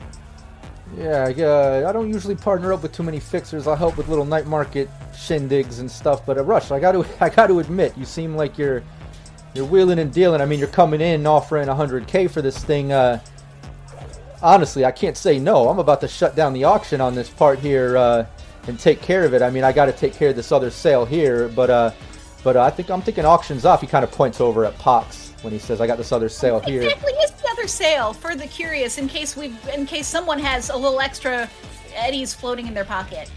Yeah, 0.97 1.32
uh, 1.38 1.86
I 1.88 1.91
don't 1.91 2.12
usually 2.12 2.36
partner 2.36 2.71
up 2.71 2.84
with 2.84 2.91
too 2.91 3.03
many 3.03 3.19
fixers. 3.19 3.67
I'll 3.67 3.75
help 3.75 3.97
with 3.97 4.10
little 4.10 4.25
night 4.25 4.45
market 4.45 4.89
shindigs 5.12 5.79
and 5.79 5.89
stuff. 5.89 6.25
But 6.25 6.38
uh, 6.38 6.43
Rush, 6.43 6.71
I 6.71 6.79
got 6.79 6.91
to 6.91 7.06
I 7.23 7.29
got 7.29 7.47
to 7.47 7.60
admit, 7.60 7.97
you 7.97 8.06
seem 8.06 8.36
like 8.36 8.58
you're 8.58 8.84
you're 9.54 9.66
wheeling 9.66 10.00
and 10.00 10.12
dealing. 10.12 10.42
I 10.42 10.46
mean, 10.46 10.60
you're 10.60 10.68
coming 10.68 11.02
in 11.02 11.26
offering 11.28 11.68
100k 11.68 12.30
for 12.30 12.42
this 12.42 12.63
thing. 12.63 12.92
Uh, 12.92 13.20
honestly, 14.42 14.86
I 14.86 14.92
can't 14.92 15.18
say 15.18 15.39
no. 15.39 15.70
I'm 15.70 15.80
about 15.80 16.02
to 16.02 16.08
shut 16.08 16.36
down 16.36 16.54
the 16.54 16.63
auction 16.63 17.02
on 17.02 17.16
this 17.16 17.30
part 17.30 17.60
here 17.60 17.98
uh, 17.98 18.26
and 18.68 18.80
take 18.80 19.02
care 19.02 19.24
of 19.24 19.34
it. 19.34 19.42
I 19.42 19.50
mean, 19.50 19.63
I 19.63 19.72
got 19.72 19.86
to 19.86 19.92
take 19.92 20.13
care 20.13 20.30
of 20.30 20.36
this 20.36 20.52
other 20.52 20.70
sale 20.70 21.06
here, 21.06 21.48
but 21.50 21.70
uh, 21.70 21.92
but 22.44 22.58
uh, 22.58 22.63
I 22.63 22.70
think 22.70 22.89
I'm 22.89 23.02
thinking 23.02 23.26
auctions 23.26 23.66
off. 23.66 23.82
He 23.82 23.88
kind 23.88 24.04
of 24.04 24.12
points 24.12 24.42
over 24.42 24.66
at 24.66 24.78
Pox 24.78 25.34
when 25.42 25.54
he 25.54 25.60
says, 25.60 25.80
"I 25.82 25.88
got 25.88 25.98
this 25.98 26.12
other 26.12 26.30
sale 26.30 26.60
here." 26.60 26.82
Exactly, 26.82 27.13
is 27.13 27.32
the 27.32 27.50
other 27.52 27.68
sale 27.68 28.13
for 28.13 28.36
the 28.36 28.48
curious 28.48 28.98
in 28.98 29.08
case 29.08 29.38
we 29.38 29.56
in 29.74 29.86
case 29.86 30.08
someone 30.08 30.39
has 30.39 30.70
a 30.70 30.78
little 30.78 31.00
extra 31.00 31.50
eddies 31.96 32.34
floating 32.34 32.68
in 32.68 32.74
their 32.74 32.86
pocket. 32.86 33.30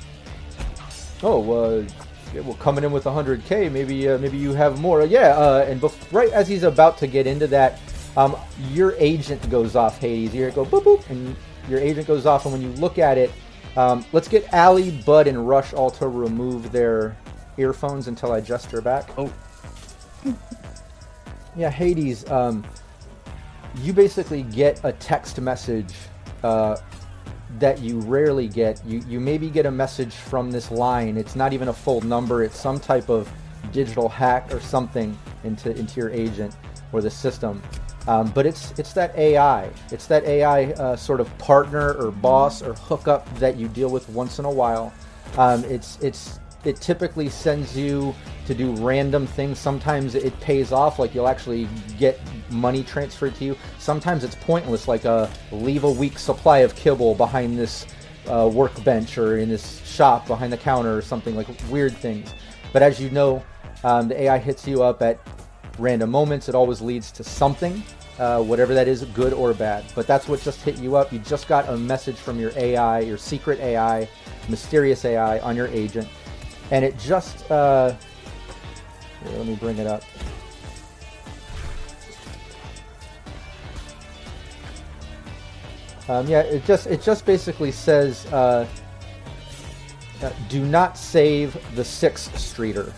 Oh, 1.23 1.53
uh, 1.53 1.85
yeah, 2.35 2.41
well, 2.41 2.55
coming 2.55 2.85
in 2.85 2.93
with 2.93 3.05
100k, 3.05 3.71
maybe 3.71 4.09
uh, 4.09 4.19
maybe 4.19 4.37
you 4.37 4.53
have 4.53 4.81
more. 4.81 5.05
Yeah, 5.05 5.29
uh, 5.37 5.65
and 5.69 5.81
bef- 5.81 6.13
right 6.13 6.31
as 6.33 6.49
he's 6.49 6.65
about 6.65 6.99
to 6.99 7.07
get 7.07 7.27
into 7.27 7.47
that, 7.49 7.81
um, 8.17 8.37
your 8.71 8.95
agent 8.99 9.49
goes 9.51 9.77
off, 9.77 9.99
Hades. 9.99 10.35
You 10.35 10.47
it 10.47 10.55
go 10.55 10.65
boop 10.65 10.83
boop, 10.83 11.09
and 11.11 11.37
your 11.69 11.81
agent 11.81 12.07
goes 12.07 12.27
off. 12.27 12.45
And 12.45 12.53
when 12.53 12.63
you 12.63 12.71
look 12.81 12.99
at 12.99 13.17
it, 13.19 13.31
um, 13.77 14.05
let's 14.13 14.29
get 14.29 14.53
Alley, 14.53 14.91
Bud, 15.05 15.27
and 15.27 15.49
Rush 15.49 15.73
all 15.73 15.91
to 15.93 16.09
remove 16.09 16.73
their 16.73 17.17
earphones 17.59 18.09
until 18.09 18.33
I 18.33 18.41
gesture 18.41 18.81
back. 18.81 19.09
Oh. 19.17 19.33
Yeah, 21.57 21.71
Hades. 21.71 22.31
Um, 22.31 22.67
you 23.77 23.95
basically 23.95 24.43
get 24.43 24.79
a 24.85 24.93
text 24.93 25.41
message 25.41 25.95
uh, 26.43 26.77
that 27.59 27.81
you 27.81 28.01
rarely 28.01 28.49
get. 28.49 28.85
You 28.87 29.03
you 29.09 29.21
maybe 29.21 29.51
get 29.51 29.67
a 29.67 29.71
message 29.71 30.15
from 30.15 30.51
this 30.51 30.71
line. 30.71 31.17
It's 31.17 31.37
not 31.37 31.53
even 31.53 31.69
a 31.69 31.73
full 31.73 32.01
number. 32.03 32.43
It's 32.43 32.59
some 32.59 32.79
type 32.81 33.09
of 33.09 33.31
digital 33.73 34.09
hack 34.09 34.53
or 34.53 34.61
something 34.61 35.17
into 35.45 35.77
into 35.77 36.01
your 36.01 36.11
agent 36.11 36.55
or 36.93 37.01
the 37.01 37.11
system. 37.11 37.63
Um, 38.07 38.31
but 38.31 38.47
it's 38.47 38.73
it's 38.79 38.93
that 38.93 39.17
AI. 39.17 39.71
It's 39.91 40.07
that 40.07 40.25
AI 40.25 40.67
uh, 40.73 40.97
sort 40.97 41.21
of 41.21 41.39
partner 41.39 41.95
or 41.95 42.11
boss 42.11 42.63
or 42.63 42.75
hookup 42.75 43.33
that 43.39 43.57
you 43.57 43.69
deal 43.69 43.91
with 43.91 44.09
once 44.11 44.39
in 44.39 44.45
a 44.45 44.51
while. 44.51 44.93
Um, 45.39 45.65
it's 45.65 45.99
it's 46.01 46.39
it 46.67 46.81
typically 46.81 47.29
sends 47.29 47.77
you 47.77 48.15
to 48.45 48.55
do 48.55 48.73
random 48.75 49.27
things. 49.27 49.59
Sometimes 49.59 50.17
it 50.17 50.39
pays 50.41 50.73
off, 50.73 50.99
like 50.99 51.15
you'll 51.15 51.29
actually 51.29 51.69
get 51.97 52.21
money 52.51 52.83
transferred 52.83 53.37
to 53.37 53.45
you. 53.45 53.57
Sometimes 53.79 54.25
it's 54.25 54.35
pointless, 54.35 54.89
like 54.89 55.05
a 55.05 55.31
leave 55.53 55.85
a 55.85 55.91
week 55.91 56.19
supply 56.19 56.59
of 56.59 56.75
kibble 56.75 57.15
behind 57.15 57.57
this 57.57 57.87
uh, 58.29 58.51
workbench 58.53 59.17
or 59.17 59.39
in 59.39 59.49
this 59.49 59.81
shop 59.87 60.27
behind 60.27 60.53
the 60.53 60.57
counter 60.57 60.97
or 60.97 61.03
something 61.03 61.37
like 61.37 61.47
weird 61.71 61.97
things. 61.97 62.35
But 62.73 62.83
as 62.83 63.01
you 63.01 63.11
know, 63.11 63.45
um, 63.85 64.09
the 64.09 64.23
AI 64.23 64.39
hits 64.39 64.67
you 64.67 64.83
up 64.83 65.03
at 65.03 65.21
random 65.79 66.11
moments. 66.11 66.49
It 66.49 66.57
always 66.57 66.81
leads 66.81 67.13
to 67.13 67.23
something, 67.23 67.81
uh, 68.19 68.43
whatever 68.43 68.75
that 68.75 68.89
is, 68.89 69.05
good 69.05 69.33
or 69.33 69.55
bad. 69.55 69.85
But 69.95 70.09
that's 70.09 70.27
what 70.27 70.41
just 70.41 70.63
hit 70.63 70.79
you 70.79 70.97
up. 70.97 71.13
You 71.13 71.21
just 71.21 71.47
got 71.47 71.69
a 71.69 71.77
message 71.77 72.17
from 72.17 72.41
your 72.41 72.51
AI, 72.57 73.01
your 73.01 73.19
secret 73.19 73.61
AI, 73.61 74.09
mysterious 74.49 75.05
AI 75.05 75.39
on 75.41 75.55
your 75.55 75.69
agent, 75.69 76.09
and 76.71 76.85
it 76.85 76.99
just. 76.99 77.51
Uh, 77.51 77.95
here, 79.23 79.39
let 79.39 79.47
me 79.47 79.55
bring 79.57 79.79
it 79.79 79.87
up. 79.87 80.03
Um, 86.09 86.27
yeah, 86.29 86.41
it 86.41 86.65
just 86.65 86.87
it 86.87 87.03
just 87.03 87.27
basically 87.27 87.73
says, 87.73 88.27
uh, 88.27 88.67
uh, 90.23 90.31
"Do 90.49 90.65
not 90.65 90.97
save 90.97 91.59
the 91.75 91.85
Sixth 91.85 92.39
Streeter." 92.39 92.93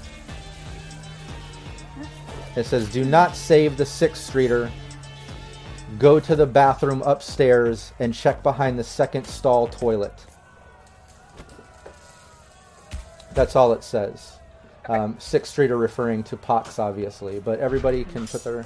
It 2.54 2.64
says, 2.64 2.90
"Do 2.90 3.04
not 3.04 3.35
save 3.35 3.76
the 3.76 3.87
Sixth 3.87 4.22
Streeter. 4.22 4.70
Go 5.98 6.20
to 6.20 6.37
the 6.37 6.46
bathroom 6.46 7.02
upstairs 7.07 7.92
and 7.98 8.12
check 8.12 8.42
behind 8.42 8.78
the 8.78 8.85
second 8.85 9.26
stall 9.26 9.68
toilet." 9.68 10.26
That's 13.34 13.56
all 13.56 13.72
it 13.72 13.84
says. 13.84 14.38
Um, 14.88 15.16
Sixth 15.18 15.58
are 15.58 15.76
referring 15.76 16.22
to 16.24 16.36
Pox, 16.36 16.78
obviously, 16.78 17.40
but 17.40 17.60
everybody 17.60 18.04
can 18.04 18.26
put 18.26 18.42
their. 18.42 18.64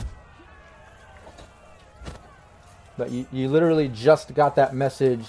But 2.96 3.11
you, 3.11 3.27
you 3.33 3.48
literally 3.48 3.88
just 3.88 4.33
got 4.35 4.57
that 4.57 4.75
message. 4.75 5.25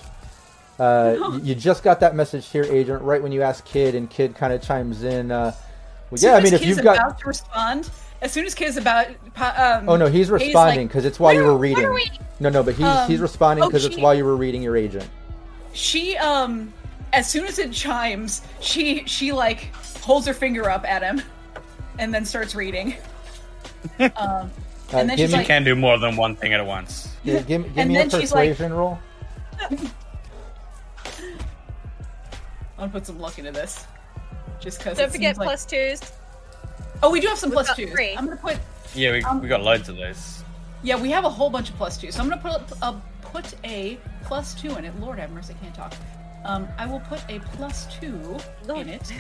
Uh, 0.78 1.16
you, 1.18 1.42
you 1.42 1.56
just 1.56 1.84
got 1.84 2.00
that 2.02 2.16
message 2.16 2.48
here, 2.50 2.64
agent, 2.64 3.02
right 3.02 3.22
when 3.22 3.32
you 3.32 3.42
ask 3.42 3.66
Kid, 3.66 3.96
and 3.96 4.10
Kid 4.10 4.36
kind 4.36 4.54
of 4.54 4.62
chimes 4.62 5.04
in. 5.04 5.32
Uh, 5.32 5.54
well, 6.12 6.20
yeah, 6.22 6.36
I 6.36 6.42
mean, 6.42 6.54
if 6.54 6.62
Kid's 6.62 6.78
you've 6.78 6.84
got. 6.84 6.98
about 6.98 7.20
to 7.20 7.26
respond, 7.28 7.90
as 8.22 8.32
soon 8.32 8.46
as 8.46 8.54
Kid's 8.54 8.78
about, 8.78 9.08
um, 9.38 9.90
Oh 9.90 9.96
no, 9.96 10.08
he's 10.08 10.30
responding 10.30 10.88
because 10.88 11.06
it's 11.06 11.20
while 11.20 11.34
you 11.34 11.44
were 11.44 11.58
reading. 11.58 11.92
we?" 11.92 12.10
No, 12.40 12.50
no, 12.50 12.62
but 12.62 12.76
he's 12.76 12.86
Um, 12.86 13.10
he's 13.10 13.20
responding 13.20 13.64
oh, 13.64 13.68
because 13.68 13.86
it's 13.86 13.98
while 13.98 14.14
you 14.14 14.26
were 14.26 14.36
reading 14.36 14.62
your 14.62 14.78
agent. 14.78 15.10
she 15.74 16.16
um 16.18 16.72
as 17.14 17.30
soon 17.30 17.46
as 17.46 17.60
it 17.60 17.72
chimes 17.72 18.42
she 18.60 19.04
she 19.06 19.32
like 19.32 19.74
holds 20.02 20.26
her 20.28 20.34
finger 20.34 20.70
up 20.70 20.84
at 20.86 21.02
him 21.02 21.22
and 22.00 22.14
then 22.14 22.26
starts 22.26 22.56
reading 22.56 22.96
um 24.00 24.52
Uh, 24.92 24.98
and 25.00 25.10
then 25.10 25.18
give 25.18 25.30
she's 25.30 25.32
me- 25.32 25.34
You 25.34 25.38
like 25.40 25.48
can 25.48 25.64
do 25.64 25.76
more 25.76 25.98
than 25.98 26.16
one 26.18 26.36
thing 26.36 26.54
at 26.54 26.64
once. 26.66 27.10
Yeah, 27.24 27.40
give 27.42 27.64
give 27.74 27.88
me 27.88 27.96
a 27.96 27.98
then 28.00 28.10
she's 28.10 28.32
like- 28.34 28.50
persuasion 28.52 28.74
roll. 28.74 29.00
i'm 32.78 32.90
gonna 32.90 32.92
put 32.92 33.06
some 33.06 33.20
luck 33.20 33.38
into 33.40 33.52
this 33.52 33.86
just 34.60 34.78
because 34.80 34.98
Don't 34.98 35.12
forget 35.12 35.36
plus 35.36 35.66
twos. 35.66 36.02
oh 37.02 37.12
we 37.12 37.20
do 37.20 37.28
have 37.28 37.38
some 37.38 37.52
We've 37.52 37.66
twos 37.76 37.90
three. 37.92 38.16
i'm 38.16 38.26
gonna 38.26 38.38
put 38.38 38.58
Yeah, 38.96 39.12
we, 39.12 39.24
Um, 39.24 39.42
we 39.42 39.48
got 39.48 39.62
loads 39.62 39.90
of 39.90 39.96
those. 39.98 40.44
yeah 40.84 41.00
we 41.00 41.10
have 41.12 41.24
a 41.26 41.30
whole 41.30 41.50
bunch 41.50 41.70
of 41.70 41.76
plus 41.78 41.98
twos 41.98 42.16
so 42.16 42.22
i'm 42.22 42.30
gonna 42.30 42.42
put 42.42 42.78
a 42.82 42.94
put 43.22 43.54
a 43.64 43.98
plus 44.24 44.54
two 44.54 44.76
in 44.78 44.86
it 44.86 45.00
lord 45.00 45.18
have 45.20 45.32
mercy 45.32 45.54
i 45.60 45.64
can't 45.64 45.76
talk 45.76 45.94
um 46.46 46.68
i 46.78 46.86
will 46.86 47.00
put 47.02 47.24
a 47.30 47.40
plus 47.40 47.86
two 48.00 48.38
Lord. 48.68 48.82
in 48.88 48.90
it 48.90 49.14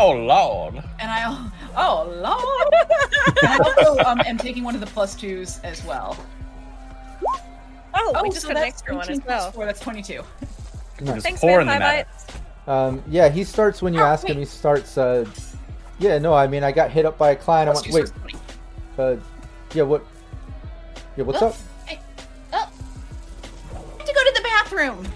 Oh 0.00 0.12
lord. 0.12 0.74
and 1.00 1.10
i 1.10 1.50
oh 1.76 2.04
lord 2.22 2.74
and 3.42 3.52
i 3.52 3.58
also 3.58 3.98
um, 4.04 4.20
am 4.26 4.38
taking 4.38 4.62
one 4.64 4.74
of 4.74 4.80
the 4.80 4.86
plus 4.86 5.14
twos 5.14 5.58
as 5.60 5.84
well 5.84 6.16
Oh, 8.00 8.22
we 8.22 8.28
just 8.30 8.42
so 8.42 8.48
got 8.48 8.56
an 8.58 8.62
that's 8.62 8.74
extra 8.74 8.94
one 8.94 9.08
as 9.10 9.20
well. 9.26 9.50
four, 9.50 9.66
that's 9.66 9.80
22 9.80 10.22
Nice. 11.00 11.22
Thanks, 11.22 11.40
pour 11.40 11.50
man. 11.50 11.60
in 11.62 11.66
the 11.66 11.72
High 11.72 11.78
matter. 11.78 12.08
bites. 12.08 12.26
Um, 12.68 13.02
yeah, 13.08 13.28
he 13.28 13.42
starts 13.42 13.82
when 13.82 13.92
you 13.92 14.00
Oh, 14.00 14.04
ask 14.06 14.26
him. 14.28 14.36
He 14.38 14.44
starts. 14.44 14.96
Uh, 14.96 15.24
yeah, 15.98 16.18
no, 16.18 16.32
I 16.32 16.46
mean, 16.46 16.62
I 16.62 16.70
got 16.70 16.90
hit 16.92 17.04
up 17.06 17.18
by 17.18 17.30
a 17.32 17.36
client. 17.36 17.68
I 17.68 17.72
Plus 17.72 17.84
went, 17.90 17.94
wait, 17.94 18.12
so 18.96 19.08
it's 19.08 19.18
20. 19.18 19.20
uh, 19.20 19.24
yeah, 19.74 19.82
what? 19.82 20.04
Yeah, 21.16 21.24
what's 21.24 21.42
Oh, 21.42 21.48
up? 21.48 21.56
I, 21.88 21.98
oh, 22.52 22.56
I 23.74 23.76
have 23.78 23.98
to 24.06 24.14
go 24.14 24.24
to 24.24 24.32
the 24.36 24.42
bathroom. 24.42 25.08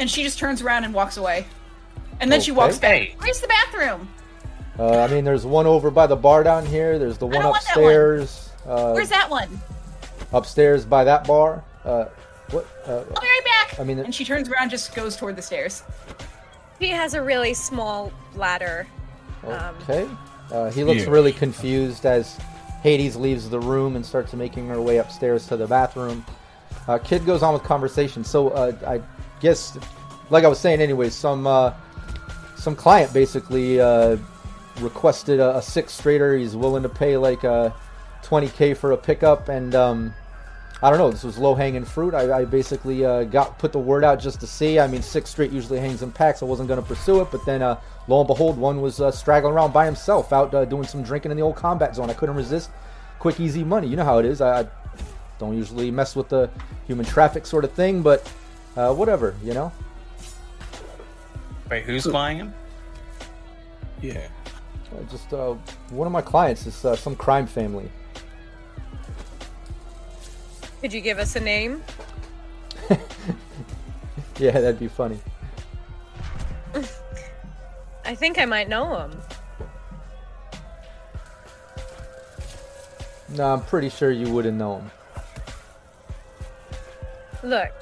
And 0.00 0.10
she 0.10 0.22
just 0.22 0.38
turns 0.38 0.62
around 0.62 0.84
and 0.84 0.94
walks 0.94 1.18
away. 1.18 1.46
And 2.20 2.32
then 2.32 2.40
she 2.40 2.52
walks 2.52 2.78
Okay. 2.78 3.10
back. 3.14 3.22
Where's 3.22 3.40
the 3.40 3.48
bathroom? 3.48 4.08
Uh, 4.78 5.00
I 5.02 5.08
mean, 5.08 5.24
there's 5.24 5.44
one 5.44 5.66
over 5.66 5.90
by 5.90 6.06
the 6.06 6.16
bar 6.16 6.42
down 6.42 6.64
here. 6.64 6.98
There's 6.98 7.18
the 7.18 7.26
one 7.26 7.34
don't 7.34 7.42
that 7.42 7.50
one. 7.50 7.56
upstairs. 7.56 8.50
Uh, 8.66 8.92
Where's 8.92 9.10
that 9.10 9.28
one? 9.30 9.60
upstairs 10.32 10.84
by 10.86 11.04
that 11.04 11.26
bar. 11.26 11.62
Uh, 11.84 12.06
What? 12.50 12.66
Uh, 12.86 12.92
I'll 13.14 13.20
be 13.20 13.26
right 13.28 13.40
back. 13.44 13.78
I 13.78 13.84
mean, 13.84 13.98
and 14.00 14.12
she 14.14 14.24
turns 14.24 14.48
around, 14.48 14.70
just 14.70 14.92
goes 14.94 15.16
toward 15.16 15.36
the 15.36 15.42
stairs. 15.42 15.82
He 16.80 16.88
has 16.88 17.14
a 17.14 17.22
really 17.22 17.52
small 17.54 18.10
ladder. 18.34 18.86
Um, 19.46 19.76
okay. 19.82 20.08
Uh, 20.50 20.70
he 20.70 20.82
looks 20.82 21.02
Yeah. 21.04 21.10
really 21.10 21.32
confused 21.32 22.06
as 22.06 22.36
Hades 22.82 23.14
leaves 23.16 23.48
the 23.50 23.60
room 23.60 23.94
and 23.96 24.04
starts 24.04 24.32
making 24.32 24.66
her 24.68 24.80
way 24.80 24.96
upstairs 24.96 25.46
to 25.48 25.56
the 25.56 25.66
bathroom. 25.66 26.24
Uh, 26.88 26.98
Kid 26.98 27.24
goes 27.26 27.42
on 27.44 27.52
with 27.54 27.62
conversation. 27.62 28.24
So 28.24 28.48
uh, 28.48 28.72
I 28.86 29.00
guess, 29.40 29.78
like 30.30 30.44
I 30.44 30.48
was 30.48 30.60
saying, 30.60 30.80
anyways, 30.80 31.14
some 31.14 31.46
uh, 31.46 31.72
some 32.56 32.76
client 32.76 33.12
basically 33.12 33.80
uh, 33.80 34.16
requested 34.80 35.40
a, 35.40 35.56
a 35.56 35.62
Sixth 35.62 35.98
Streeter. 35.98 36.36
He's 36.36 36.56
willing 36.56 36.82
to 36.82 36.88
pay 36.88 37.16
like 37.16 37.44
uh, 37.44 37.70
20k 38.22 38.76
for 38.76 38.92
a 38.92 38.96
pickup, 38.96 39.48
and 39.48 39.74
um, 39.74 40.14
I 40.82 40.90
don't 40.90 40.98
know. 40.98 41.10
This 41.10 41.24
was 41.24 41.38
low 41.38 41.54
hanging 41.54 41.84
fruit. 41.84 42.14
I, 42.14 42.40
I 42.40 42.44
basically 42.44 43.04
uh, 43.04 43.24
got 43.24 43.58
put 43.58 43.72
the 43.72 43.78
word 43.78 44.04
out 44.04 44.20
just 44.20 44.40
to 44.40 44.46
see. 44.46 44.78
I 44.78 44.86
mean, 44.86 45.02
Sixth 45.02 45.32
Street 45.32 45.50
usually 45.50 45.78
hangs 45.78 46.02
in 46.02 46.10
packs. 46.10 46.42
I 46.42 46.46
wasn't 46.46 46.68
going 46.68 46.80
to 46.80 46.86
pursue 46.86 47.20
it, 47.20 47.28
but 47.30 47.44
then 47.44 47.62
uh, 47.62 47.78
lo 48.08 48.20
and 48.20 48.26
behold, 48.26 48.56
one 48.56 48.80
was 48.80 49.00
uh, 49.00 49.10
straggling 49.10 49.52
around 49.54 49.72
by 49.72 49.84
himself, 49.84 50.32
out 50.32 50.54
uh, 50.54 50.64
doing 50.64 50.84
some 50.84 51.02
drinking 51.02 51.30
in 51.30 51.36
the 51.36 51.42
old 51.42 51.56
combat 51.56 51.94
zone. 51.94 52.08
I 52.08 52.14
couldn't 52.14 52.36
resist. 52.36 52.70
Quick, 53.18 53.40
easy 53.40 53.62
money. 53.62 53.88
You 53.88 53.96
know 53.96 54.04
how 54.04 54.18
it 54.18 54.24
is. 54.24 54.40
I, 54.40 54.60
I 54.60 54.66
don't 55.38 55.56
usually 55.56 55.90
mess 55.90 56.16
with 56.16 56.28
the 56.30 56.50
human 56.86 57.04
traffic 57.04 57.44
sort 57.44 57.64
of 57.64 57.72
thing, 57.72 58.00
but 58.00 58.30
uh, 58.76 58.92
whatever. 58.94 59.34
You 59.42 59.54
know. 59.54 59.72
Wait, 61.70 61.84
who's 61.84 62.06
buying 62.06 62.38
him? 62.38 62.54
Yeah. 64.00 64.26
Uh, 64.92 65.02
just 65.10 65.32
uh, 65.32 65.54
one 65.90 66.06
of 66.06 66.12
my 66.12 66.22
clients 66.22 66.66
is 66.66 66.84
uh, 66.84 66.96
some 66.96 67.14
crime 67.14 67.46
family. 67.46 67.90
Could 70.80 70.92
you 70.92 71.00
give 71.00 71.18
us 71.18 71.36
a 71.36 71.40
name? 71.40 71.82
Yeah, 74.40 74.52
that'd 74.52 74.78
be 74.78 74.88
funny. 74.88 75.18
I 78.06 78.14
think 78.14 78.38
I 78.38 78.46
might 78.46 78.70
know 78.70 79.00
him. 79.00 79.20
No, 83.36 83.52
I'm 83.52 83.62
pretty 83.64 83.90
sure 83.90 84.10
you 84.10 84.32
wouldn't 84.32 84.56
know 84.56 84.78
him. 84.78 84.90
Look, 87.42 87.74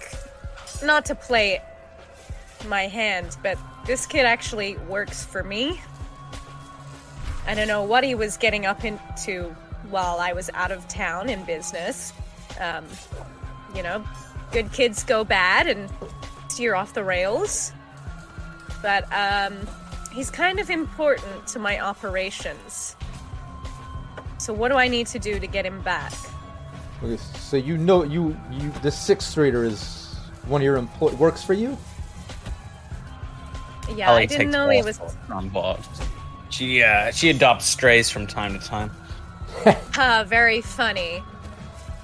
not 0.82 1.04
to 1.06 1.14
play 1.14 1.60
my 2.66 2.86
hand, 2.86 3.36
but 3.42 3.58
this 3.86 4.06
kid 4.06 4.26
actually 4.26 4.76
works 4.88 5.24
for 5.24 5.42
me. 5.42 5.80
I 7.46 7.54
don't 7.54 7.68
know 7.68 7.82
what 7.82 8.04
he 8.04 8.14
was 8.14 8.36
getting 8.36 8.66
up 8.66 8.84
into 8.84 9.54
while 9.90 10.18
I 10.18 10.32
was 10.32 10.50
out 10.54 10.70
of 10.70 10.86
town 10.88 11.28
in 11.28 11.44
business. 11.44 12.12
Um, 12.60 12.84
you 13.74 13.82
know, 13.82 14.04
good 14.52 14.72
kids 14.72 15.04
go 15.04 15.24
bad 15.24 15.66
and 15.66 15.88
steer 16.48 16.74
off 16.74 16.94
the 16.94 17.04
rails. 17.04 17.72
But 18.82 19.10
um, 19.12 19.66
he's 20.12 20.30
kind 20.30 20.60
of 20.60 20.70
important 20.70 21.46
to 21.48 21.58
my 21.58 21.80
operations. 21.80 22.96
So 24.38 24.52
what 24.52 24.68
do 24.68 24.76
I 24.76 24.88
need 24.88 25.06
to 25.08 25.18
do 25.18 25.38
to 25.40 25.46
get 25.46 25.64
him 25.66 25.80
back? 25.82 26.12
Okay, 27.02 27.16
so 27.16 27.56
you 27.56 27.78
know 27.78 28.02
you 28.02 28.36
you 28.50 28.70
the 28.82 28.90
Sixth 28.90 29.30
Streeter 29.30 29.64
is 29.64 30.07
one 30.48 30.60
of 30.60 30.64
your 30.64 30.76
employ 30.76 31.12
works 31.14 31.42
for 31.42 31.52
you. 31.54 31.76
Yeah, 33.94 34.10
Ellie 34.10 34.22
I 34.22 34.26
didn't 34.26 34.50
know 34.50 34.68
he 34.68 34.82
was 34.82 35.00
on 35.30 35.48
board. 35.48 35.78
She 36.50 36.82
uh, 36.82 37.10
she 37.10 37.30
adopts 37.30 37.66
strays 37.66 38.10
from 38.10 38.26
time 38.26 38.58
to 38.58 38.64
time. 38.66 38.90
Ah, 40.00 40.24
very 40.26 40.60
funny. 40.60 41.22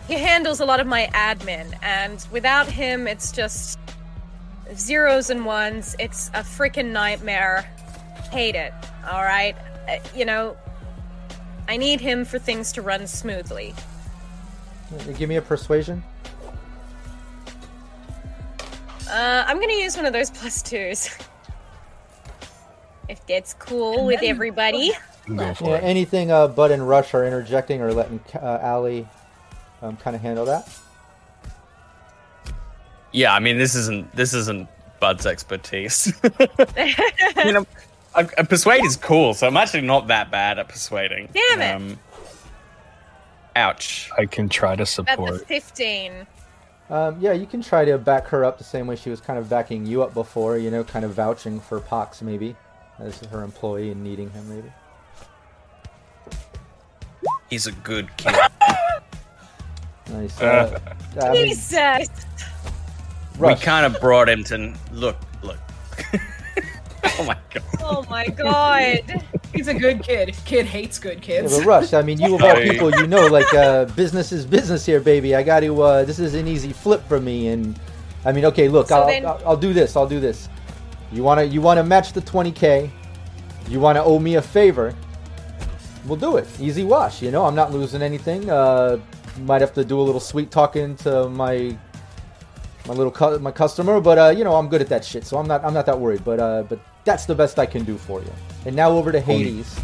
He 0.09 0.15
handles 0.15 0.59
a 0.61 0.65
lot 0.65 0.81
of 0.81 0.87
my 0.87 1.09
admin, 1.15 1.79
and 1.83 2.27
without 2.33 2.67
him, 2.67 3.07
it's 3.07 3.31
just 3.31 3.79
zeros 4.75 5.31
and 5.31 5.47
ones. 5.47 5.95
It's 6.01 6.29
a 6.31 6.41
freaking 6.41 6.91
nightmare. 6.91 7.63
Hate 8.33 8.57
it. 8.57 8.73
All 9.09 9.23
right, 9.23 9.55
Uh, 9.89 9.99
you 10.17 10.25
know, 10.25 10.57
I 11.69 11.77
need 11.77 12.01
him 12.01 12.25
for 12.25 12.39
things 12.39 12.73
to 12.73 12.83
run 12.83 13.07
smoothly. 13.07 13.75
Give 15.17 15.29
me 15.29 15.37
a 15.37 15.43
persuasion. 15.43 16.03
Uh, 19.09 19.45
I'm 19.47 19.61
gonna 19.61 19.75
use 19.75 19.97
one 19.97 20.07
of 20.07 20.13
those 20.13 20.31
plus 20.31 20.63
twos. 20.63 21.11
If 23.09 23.27
that's 23.27 23.55
cool 23.55 24.07
with 24.07 24.21
everybody. 24.23 24.93
Go 25.35 25.53
for 25.55 25.71
Yeah, 25.71 25.77
it. 25.77 25.85
anything 25.85 26.31
uh, 26.31 26.49
Bud 26.49 26.71
and 26.71 26.87
Rush 26.89 27.13
are 27.15 27.27
interjecting 27.27 27.81
or 27.83 27.93
letting 27.93 28.21
uh, 28.35 28.59
Alley 28.63 29.07
um, 29.83 29.97
kind 29.99 30.17
of 30.17 30.23
handle 30.23 30.45
that. 30.47 30.69
Yeah, 33.13 33.35
I 33.35 33.41
mean 33.41 33.59
this 33.59 33.75
isn't 33.75 34.11
this 34.17 34.33
isn't 34.35 34.69
Bud's 35.01 35.27
expertise. 35.27 36.13
you 36.25 37.53
know, 37.53 37.67
I, 38.15 38.21
I 38.39 38.43
persuade 38.43 38.85
is 38.85 38.97
cool, 38.97 39.35
so 39.35 39.47
I'm 39.47 39.57
actually 39.57 39.83
not 39.83 40.07
that 40.09 40.31
bad 40.31 40.59
at 40.59 40.69
persuading. 40.69 41.29
Damn 41.33 41.61
it. 41.63 41.75
Um, 41.75 41.99
ouch. 43.55 44.11
I 44.17 44.25
can 44.27 44.49
try 44.49 44.77
to 44.77 44.87
support. 44.87 45.47
That's 45.49 45.51
a 45.51 45.61
support. 45.61 46.27
15. 46.89 46.97
Um, 46.97 47.21
yeah, 47.21 47.33
you 47.33 47.47
can 47.47 47.63
try 47.63 47.85
to 47.85 47.99
back 47.99 48.27
her 48.29 48.45
up 48.45 48.59
the 48.59 48.65
same 48.65 48.87
way 48.87 48.97
she 48.97 49.11
was 49.11 49.21
kind 49.21 49.39
of 49.39 49.49
backing 49.49 49.87
you 49.87 50.03
up 50.03 50.15
before. 50.15 50.59
You 50.59 50.71
know, 50.71 50.85
kind 50.85 51.05
of 51.05 51.13
vouching 51.13 51.61
for 51.61 51.81
Pox 51.81 52.23
maybe 52.23 52.57
as 52.99 53.21
her 53.21 53.43
employee 53.43 53.91
and 53.91 54.03
needing 54.03 54.31
him 54.31 54.49
maybe. 54.49 54.73
He's 57.51 57.67
a 57.67 57.73
good 57.73 58.15
kid. 58.17 58.35
Nice. 60.11 60.41
Uh, 60.41 60.79
I 61.21 61.33
mean, 61.33 61.49
Jesus! 61.49 62.09
we 63.39 63.55
kind 63.57 63.87
of 63.87 64.01
brought 64.01 64.29
him 64.29 64.45
to 64.45 64.75
look, 64.93 65.17
look. 65.43 65.59
oh 67.19 67.25
my 67.25 67.37
god. 67.53 67.63
Oh 67.81 68.05
my 68.11 68.27
god. 68.27 69.25
He's 69.55 69.69
a 69.69 69.75
good 69.75 70.03
kid. 70.03 70.35
Kid 70.45 70.67
hates 70.67 70.99
good 70.99 71.19
Yeah, 71.27 71.41
kids. 71.43 71.57
but 71.59 71.65
Rush, 71.67 71.93
I 71.95 72.03
mean, 72.03 72.19
you 72.21 72.35
of 72.35 72.43
all 72.43 72.57
people, 72.57 72.91
you 72.91 73.07
know, 73.07 73.27
like 73.29 73.53
uh, 73.55 73.85
business 73.97 74.33
is 74.33 74.45
business 74.45 74.85
here, 74.85 75.01
baby. 75.01 75.35
I 75.35 75.43
got 75.43 75.61
to. 75.61 75.81
Uh, 75.83 76.05
this 76.05 76.19
is 76.19 76.35
an 76.35 76.49
easy 76.49 76.73
flip 76.73 77.07
for 77.09 77.21
me, 77.21 77.49
and 77.49 77.79
I 78.25 78.33
mean, 78.33 78.45
okay, 78.47 78.69
look, 78.69 78.89
So 78.89 78.97
I'll, 79.01 79.07
then- 79.07 79.25
I'll, 79.27 79.41
I'll 79.47 79.57
do 79.57 79.73
this. 79.73 79.97
I'll 79.97 80.09
do 80.09 80.19
this. 80.21 80.49
You 81.13 81.23
wanna 81.23 81.45
you 81.45 81.61
wanna 81.61 81.85
match 81.85 82.13
the 82.13 82.21
20k? 82.21 82.91
You 83.69 83.79
wanna 83.81 84.03
owe 84.03 84.19
me 84.19 84.35
a 84.35 84.43
favor? 84.43 84.95
We'll 86.07 86.19
do 86.19 86.37
it. 86.37 86.49
Easy 86.61 86.83
wash. 86.85 87.23
You 87.23 87.31
know, 87.31 87.45
I'm 87.47 87.55
not 87.55 87.73
losing 87.73 88.03
anything. 88.03 88.51
Uh, 88.51 88.99
might 89.43 89.61
have 89.61 89.73
to 89.75 89.85
do 89.85 89.99
a 90.01 90.03
little 90.03 90.21
sweet 90.21 90.51
talking 90.51 90.97
to 90.97 91.29
my 91.29 91.77
my 92.89 92.95
little 92.95 93.13
cu- 93.13 93.39
my 93.39 93.51
customer, 93.53 94.01
but 94.01 94.19
uh, 94.19 94.35
you 94.37 94.43
know, 94.45 94.57
I'm 94.57 94.69
good 94.69 94.83
at 94.83 94.89
that 94.89 95.05
shit, 95.05 95.25
so 95.25 95.39
I'm 95.39 95.47
not 95.47 95.65
I'm 95.65 95.73
not 95.73 95.87
that 95.87 95.99
worried. 95.99 96.25
But 96.25 96.41
uh, 96.41 96.65
but 96.69 96.81
that's 97.05 97.25
the 97.27 97.35
best 97.35 97.59
I 97.61 97.67
can 97.67 97.85
do 97.85 97.97
for 97.97 98.21
you. 98.21 98.33
And 98.67 98.75
now 98.75 98.91
over 98.91 99.13
to 99.13 99.21
Hades. 99.21 99.79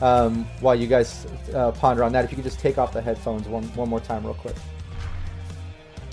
Um, 0.00 0.44
while 0.60 0.74
you 0.74 0.86
guys 0.86 1.26
uh, 1.54 1.72
ponder 1.72 2.04
on 2.04 2.12
that, 2.12 2.24
if 2.24 2.30
you 2.30 2.36
could 2.36 2.44
just 2.44 2.58
take 2.58 2.78
off 2.78 2.92
the 2.92 3.00
headphones 3.00 3.48
one 3.48 3.64
one 3.74 3.88
more 3.88 4.00
time, 4.00 4.24
real 4.24 4.34
quick. 4.34 4.56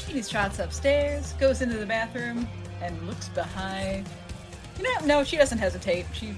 He 0.08 0.22
trots 0.22 0.60
upstairs, 0.60 1.34
goes 1.34 1.62
into 1.62 1.78
the 1.78 1.86
bathroom, 1.86 2.48
and 2.82 3.08
looks 3.08 3.30
behind. 3.30 4.08
You 4.78 4.84
know, 4.84 5.06
no, 5.06 5.24
she 5.24 5.38
doesn't 5.38 5.58
hesitate. 5.58 6.06
She, 6.14 6.34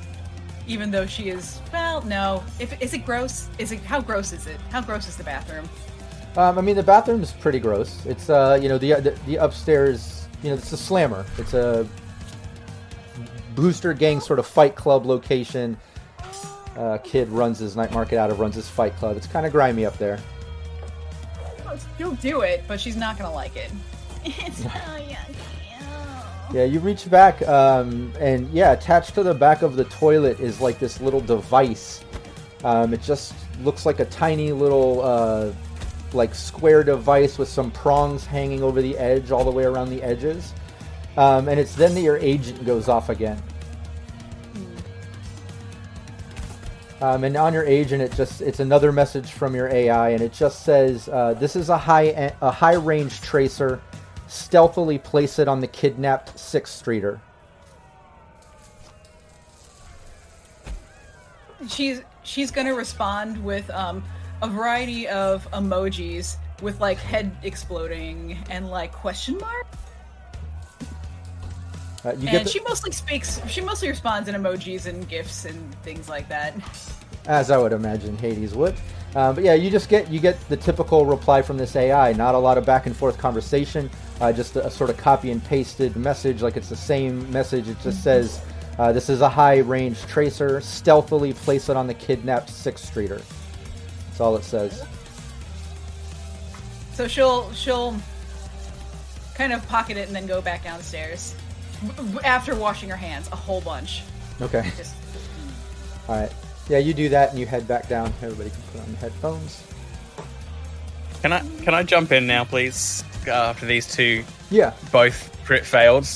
even 0.67 0.89
though 0.91 1.05
she 1.05 1.29
is, 1.29 1.61
well, 1.71 2.01
no. 2.03 2.43
If 2.59 2.81
is 2.81 2.93
it 2.93 3.05
gross? 3.05 3.49
Is 3.57 3.71
it 3.71 3.81
how 3.81 4.01
gross 4.01 4.31
is 4.31 4.47
it? 4.47 4.59
How 4.71 4.81
gross 4.81 5.07
is 5.07 5.17
the 5.17 5.23
bathroom? 5.23 5.67
Um, 6.37 6.57
I 6.57 6.61
mean, 6.61 6.75
the 6.75 6.83
bathroom 6.83 7.21
is 7.21 7.31
pretty 7.33 7.59
gross. 7.59 8.05
It's 8.05 8.29
uh, 8.29 8.57
you 8.61 8.69
know, 8.69 8.77
the 8.77 8.93
the, 8.93 9.11
the 9.27 9.35
upstairs, 9.35 10.27
you 10.41 10.49
know, 10.49 10.55
it's 10.55 10.71
a 10.71 10.77
slammer. 10.77 11.25
It's 11.37 11.53
a 11.53 11.87
booster 13.55 13.93
gang 13.93 14.19
sort 14.19 14.39
of 14.39 14.47
fight 14.47 14.75
club 14.75 15.05
location. 15.05 15.77
Uh, 16.77 16.97
kid 17.03 17.29
runs 17.29 17.59
his 17.59 17.75
night 17.75 17.91
market 17.91 18.17
out 18.17 18.31
of, 18.31 18.39
runs 18.39 18.55
his 18.55 18.67
fight 18.67 18.95
club. 18.95 19.15
It's 19.15 19.27
kind 19.27 19.45
of 19.45 19.51
grimy 19.51 19.85
up 19.85 19.97
there. 19.97 20.19
She'll 21.97 22.15
do 22.15 22.41
it, 22.41 22.63
but 22.67 22.79
she's 22.79 22.95
not 22.95 23.17
gonna 23.17 23.33
like 23.33 23.55
it. 23.55 23.71
It's 24.25 24.63
Yeah, 26.53 26.63
you 26.63 26.79
reach 26.79 27.09
back, 27.09 27.41
um, 27.47 28.13
and 28.19 28.49
yeah, 28.51 28.71
attached 28.71 29.15
to 29.15 29.23
the 29.23 29.33
back 29.33 29.63
of 29.63 29.75
the 29.75 29.83
toilet 29.85 30.39
is 30.39 30.61
like 30.61 30.79
this 30.79 31.01
little 31.01 31.19
device. 31.19 32.03
Um, 32.63 32.93
it 32.93 33.01
just 33.01 33.33
looks 33.63 33.85
like 33.85 33.99
a 33.99 34.05
tiny 34.05 34.51
little, 34.51 35.01
uh, 35.03 35.51
like 36.13 36.33
square 36.33 36.83
device 36.83 37.37
with 37.37 37.49
some 37.49 37.71
prongs 37.71 38.25
hanging 38.25 38.63
over 38.63 38.81
the 38.81 38.97
edge, 38.97 39.31
all 39.31 39.43
the 39.43 39.51
way 39.51 39.65
around 39.65 39.89
the 39.89 40.01
edges. 40.01 40.53
Um, 41.15 41.47
and 41.47 41.59
it's 41.59 41.75
then 41.75 41.93
that 41.95 42.01
your 42.01 42.17
agent 42.17 42.65
goes 42.65 42.87
off 42.87 43.09
again. 43.09 43.41
Um, 47.01 47.23
and 47.25 47.35
on 47.35 47.53
your 47.53 47.65
agent, 47.65 48.01
it 48.01 48.13
just 48.13 48.41
it's 48.41 48.59
another 48.59 48.91
message 48.91 49.31
from 49.31 49.55
your 49.55 49.67
AI, 49.67 50.09
and 50.09 50.21
it 50.21 50.31
just 50.31 50.63
says, 50.63 51.09
uh, 51.09 51.33
"This 51.33 51.55
is 51.55 51.69
a 51.69 51.77
high 51.77 52.33
a 52.41 52.49
high 52.49 52.75
range 52.75 53.21
tracer. 53.21 53.81
Stealthily 54.27 54.97
place 54.97 55.37
it 55.37 55.47
on 55.47 55.59
the 55.59 55.67
kidnapped 55.67 56.39
Sixth 56.39 56.73
Streeter." 56.73 57.19
she's 61.69 62.01
she's 62.23 62.51
gonna 62.51 62.73
respond 62.73 63.43
with 63.43 63.69
um, 63.71 64.03
a 64.41 64.47
variety 64.47 65.07
of 65.07 65.49
emojis 65.51 66.37
with 66.61 66.79
like 66.79 66.97
head 66.97 67.35
exploding 67.43 68.37
and 68.49 68.69
like 68.69 68.91
question 68.91 69.37
mark. 69.37 69.67
Uh, 72.05 72.09
and 72.09 72.21
the, 72.21 72.49
she 72.49 72.59
mostly 72.61 72.91
speaks. 72.91 73.39
She 73.47 73.61
mostly 73.61 73.87
responds 73.87 74.27
in 74.27 74.35
emojis 74.35 74.87
and 74.87 75.07
gifs 75.07 75.45
and 75.45 75.73
things 75.83 76.09
like 76.09 76.27
that. 76.29 76.53
as 77.25 77.49
I 77.49 77.57
would 77.57 77.71
imagine 77.71 78.17
Hades 78.17 78.53
would. 78.55 78.75
Uh, 79.15 79.31
but 79.31 79.43
yeah, 79.43 79.53
you 79.53 79.69
just 79.69 79.89
get 79.89 80.09
you 80.09 80.19
get 80.19 80.39
the 80.49 80.57
typical 80.57 81.05
reply 81.05 81.41
from 81.41 81.57
this 81.57 81.75
AI. 81.75 82.13
Not 82.13 82.35
a 82.35 82.37
lot 82.37 82.57
of 82.57 82.65
back 82.65 82.87
and 82.87 82.95
forth 82.95 83.17
conversation. 83.17 83.89
Uh, 84.19 84.33
just 84.33 84.55
a, 84.55 84.65
a 84.65 84.71
sort 84.71 84.89
of 84.89 84.97
copy 84.97 85.31
and 85.31 85.43
pasted 85.45 85.95
message, 85.95 86.41
like 86.41 86.57
it's 86.57 86.69
the 86.69 86.75
same 86.75 87.31
message. 87.31 87.67
It 87.67 87.77
just 87.81 88.03
says, 88.03 88.41
uh, 88.79 88.91
"This 88.91 89.09
is 89.09 89.21
a 89.21 89.29
high 89.29 89.59
range 89.59 90.01
tracer. 90.07 90.59
Stealthily 90.61 91.33
place 91.33 91.69
it 91.69 91.77
on 91.77 91.87
the 91.87 91.93
kidnapped 91.93 92.49
Sixth 92.49 92.85
Streeter." 92.85 93.21
That's 94.07 94.19
all 94.19 94.35
it 94.35 94.43
says. 94.43 94.83
So 96.93 97.07
she'll 97.07 97.51
she'll 97.53 97.95
kind 99.35 99.53
of 99.53 99.65
pocket 99.67 99.97
it 99.97 100.07
and 100.07 100.15
then 100.15 100.27
go 100.27 100.41
back 100.41 100.63
downstairs 100.63 101.35
after 102.23 102.55
washing 102.55 102.89
her 102.89 102.95
hands 102.97 103.27
a 103.31 103.35
whole 103.35 103.61
bunch. 103.61 104.01
Okay. 104.41 104.69
Just 104.77 104.95
All 106.07 106.15
right. 106.19 106.31
Yeah, 106.69 106.77
you 106.77 106.93
do 106.93 107.09
that 107.09 107.31
and 107.31 107.39
you 107.39 107.45
head 107.45 107.67
back 107.67 107.87
down. 107.89 108.13
Everybody 108.21 108.49
can 108.49 108.61
put 108.71 108.81
on 108.81 108.91
the 108.91 108.97
headphones. 108.97 109.63
Can 111.21 111.33
I 111.33 111.39
can 111.63 111.73
I 111.73 111.83
jump 111.83 112.11
in 112.11 112.25
now, 112.27 112.43
please? 112.45 113.03
Uh, 113.27 113.31
after 113.31 113.65
these 113.65 113.87
two 113.93 114.23
Yeah. 114.49 114.73
both 114.91 115.29
crit 115.45 115.65
failed, 115.65 116.07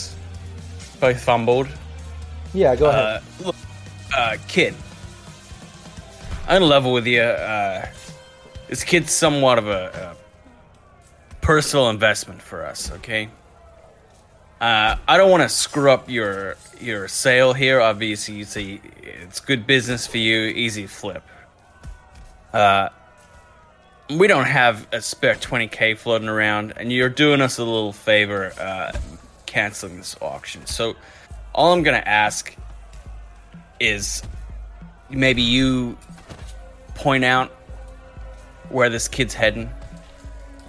both 0.99 1.21
fumbled. 1.21 1.67
Yeah. 2.53 2.75
Go 2.75 2.87
Uh, 2.87 3.19
ahead. 3.21 3.45
look, 3.45 3.55
uh, 4.15 4.37
kid. 4.47 4.73
I'm 6.47 6.55
gonna 6.61 6.65
level 6.65 6.93
with 6.93 7.07
you. 7.07 7.21
Uh, 7.21 7.87
this 8.67 8.83
kid's 8.83 9.11
somewhat 9.13 9.57
of 9.57 9.67
a, 9.67 10.15
a 10.15 11.35
personal 11.41 11.89
investment 11.89 12.41
for 12.41 12.65
us. 12.65 12.91
Okay. 12.93 13.29
Uh, 14.59 14.95
I 15.07 15.17
don't 15.17 15.29
want 15.29 15.43
to 15.43 15.49
screw 15.49 15.91
up 15.91 16.09
your 16.09 16.57
your 16.81 17.07
sale 17.07 17.53
here. 17.53 17.79
Obviously, 17.79 18.35
you 18.35 18.45
see, 18.45 18.81
it's 19.03 19.39
good 19.39 19.67
business 19.67 20.07
for 20.07 20.17
you. 20.17 20.47
Easy 20.47 20.87
flip. 20.87 21.23
Uh, 22.53 22.89
we 24.09 24.25
don't 24.27 24.45
have 24.45 24.87
a 24.91 25.01
spare 25.01 25.35
20k 25.35 25.97
floating 25.97 26.27
around, 26.27 26.73
and 26.77 26.91
you're 26.91 27.09
doing 27.09 27.41
us 27.41 27.59
a 27.59 27.63
little 27.63 27.93
favor 27.93 28.53
uh, 28.59 28.97
canceling 29.45 29.97
this 29.97 30.15
auction. 30.21 30.65
So, 30.65 30.95
all 31.53 31.73
I'm 31.73 31.83
gonna 31.83 31.97
ask 31.97 32.55
is 33.79 34.23
maybe 35.09 35.43
you 35.43 35.97
point 36.95 37.23
out 37.23 37.51
where 38.69 38.89
this 38.89 39.07
kid's 39.07 39.35
heading. 39.35 39.69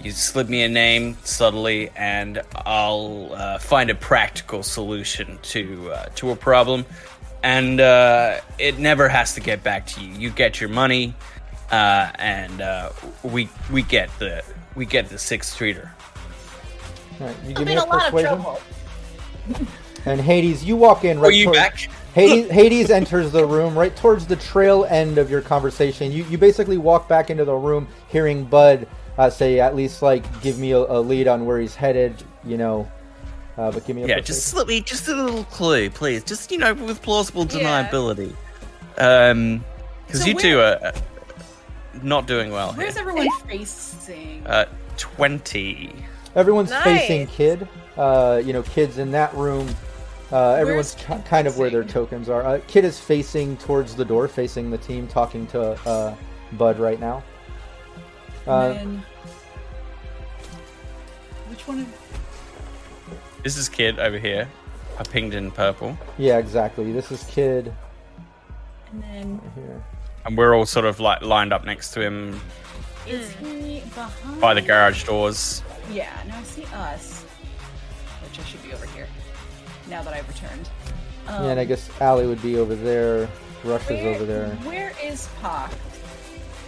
You 0.01 0.11
slip 0.11 0.47
me 0.47 0.63
a 0.63 0.69
name 0.69 1.17
subtly, 1.23 1.89
and 1.95 2.41
I'll 2.65 3.29
uh, 3.33 3.57
find 3.59 3.89
a 3.89 3.95
practical 3.95 4.63
solution 4.63 5.37
to 5.43 5.91
uh, 5.91 6.05
to 6.15 6.31
a 6.31 6.35
problem. 6.35 6.85
And 7.43 7.79
uh, 7.81 8.39
it 8.57 8.79
never 8.79 9.09
has 9.09 9.33
to 9.35 9.41
get 9.41 9.63
back 9.63 9.85
to 9.87 10.01
you. 10.03 10.13
You 10.13 10.29
get 10.29 10.61
your 10.61 10.69
money, 10.69 11.13
uh, 11.71 12.11
and 12.15 12.61
uh, 12.61 12.91
we 13.23 13.49
we 13.71 13.81
get 13.83 14.09
the 14.19 14.43
we 14.75 14.85
get 14.85 15.09
the 15.09 15.17
sixth 15.17 15.53
streeter. 15.53 15.91
All 17.19 17.27
right. 17.27 17.35
You 17.43 17.49
I'm 17.49 17.53
give 17.55 17.65
me 17.67 17.71
in 17.73 17.77
a 17.79 17.83
a 17.83 17.85
lot 17.85 17.95
of 18.07 18.13
persuasion. 18.13 18.35
trouble. 18.41 18.61
And 20.05 20.21
Hades, 20.21 20.63
you 20.63 20.77
walk 20.77 21.03
in 21.03 21.19
right. 21.19 21.27
Are 21.27 21.31
you 21.31 21.43
toward- 21.45 21.55
back? 21.57 21.89
Hades, 22.13 22.49
Hades 22.49 22.89
enters 22.89 23.33
the 23.33 23.45
room 23.45 23.77
right 23.77 23.93
towards 23.95 24.25
the 24.25 24.37
trail 24.37 24.85
end 24.85 25.17
of 25.17 25.29
your 25.29 25.41
conversation. 25.41 26.09
You 26.13 26.23
you 26.29 26.37
basically 26.37 26.77
walk 26.77 27.09
back 27.09 27.29
into 27.29 27.43
the 27.43 27.53
room, 27.53 27.85
hearing 28.07 28.45
Bud 28.45 28.87
uh, 29.19 29.29
say 29.29 29.59
at 29.59 29.75
least 29.75 30.01
like 30.01 30.23
give 30.41 30.57
me 30.57 30.71
a, 30.71 30.79
a 30.79 30.99
lead 30.99 31.27
on 31.27 31.45
where 31.45 31.59
he's 31.59 31.75
headed. 31.75 32.15
You 32.43 32.57
know, 32.57 32.91
uh, 33.57 33.69
but 33.71 33.85
give 33.85 33.95
me 33.95 34.03
a 34.03 34.07
Yeah, 34.07 34.19
just 34.21 34.47
slip 34.47 34.67
me 34.67 34.81
just 34.81 35.07
a 35.07 35.13
little 35.13 35.43
clue, 35.43 35.89
please. 35.89 36.23
Just 36.23 36.51
you 36.51 36.57
know, 36.57 36.73
with 36.73 37.01
plausible 37.01 37.45
Yeah. 37.45 37.87
deniability. 37.91 38.33
Um, 38.97 39.63
because 40.07 40.21
So 40.21 40.27
you 40.27 40.33
two 40.35 40.57
where- 40.57 40.79
are 40.81 40.87
uh, 40.87 40.91
not 42.01 42.25
doing 42.25 42.51
well 42.51 42.73
where's 42.73 42.93
here. 42.93 43.01
everyone 43.01 43.27
facing? 43.47 44.45
Uh, 44.47 44.65
twenty. 44.97 45.93
Everyone's 46.35 46.69
Nice. 46.69 46.83
facing 46.83 47.27
kid. 47.27 47.67
Uh, 47.97 48.41
you 48.43 48.53
know, 48.53 48.61
kids 48.63 48.97
in 48.97 49.11
that 49.11 49.33
room. 49.35 49.67
Uh, 50.31 50.51
everyone's 50.53 50.95
Where's 50.95 51.21
ki- 51.21 51.27
kind 51.27 51.47
of 51.47 51.57
where 51.57 51.69
their 51.71 51.83
tokens 51.83 52.29
are. 52.29 52.45
Uh, 52.45 52.59
kid 52.67 52.85
is 52.85 52.99
facing 52.99 53.57
towards 53.57 53.95
the 53.95 54.05
door, 54.05 54.27
facing 54.27 54.69
the 54.69 54.77
team, 54.77 55.07
talking 55.07 55.47
to 55.47 55.71
uh, 55.89 56.15
Bud 56.53 56.79
right 56.79 56.99
now. 56.99 57.23
Uh, 58.49 58.69
then- 58.69 59.03
which 61.49 61.67
one? 61.67 61.81
Of, 61.81 63.43
This 63.43 63.57
is 63.57 63.69
kid 63.69 63.99
over 63.99 64.17
here. 64.17 64.47
I 64.97 65.03
pinged 65.03 65.33
in 65.33 65.51
purple, 65.51 65.97
yeah, 66.17 66.39
exactly. 66.39 66.91
This 66.91 67.09
is 67.11 67.23
kid 67.25 67.73
and 68.91 69.03
then 69.03 69.41
here. 69.55 69.81
and 70.25 70.37
we're 70.37 70.53
all 70.53 70.65
sort 70.65 70.85
of 70.85 70.99
like 70.99 71.21
lined 71.21 71.53
up 71.53 71.63
next 71.63 71.91
to 71.91 72.01
him 72.01 72.41
is 73.07 73.31
he 73.35 73.81
behind? 73.95 74.41
by 74.41 74.53
the 74.53 74.61
garage 74.61 75.05
doors. 75.05 75.63
Yeah. 75.89 76.11
Now 76.27 76.39
I 76.39 76.43
see 76.43 76.65
us, 76.73 77.23
which 78.23 78.39
I 78.39 78.43
should 78.43 78.61
be 78.61 78.73
over 78.73 78.85
here. 78.87 79.07
Now 79.89 80.01
that 80.03 80.13
I've 80.13 80.27
returned. 80.27 80.69
Um, 81.27 81.45
yeah, 81.45 81.51
and 81.51 81.59
I 81.59 81.65
guess 81.65 81.89
Alley 82.01 82.27
would 82.27 82.41
be 82.41 82.57
over 82.57 82.75
there. 82.75 83.29
Rush 83.63 83.89
is 83.89 84.05
over 84.05 84.25
there. 84.25 84.49
Where 84.63 84.91
is 85.01 85.29
Pac? 85.41 85.71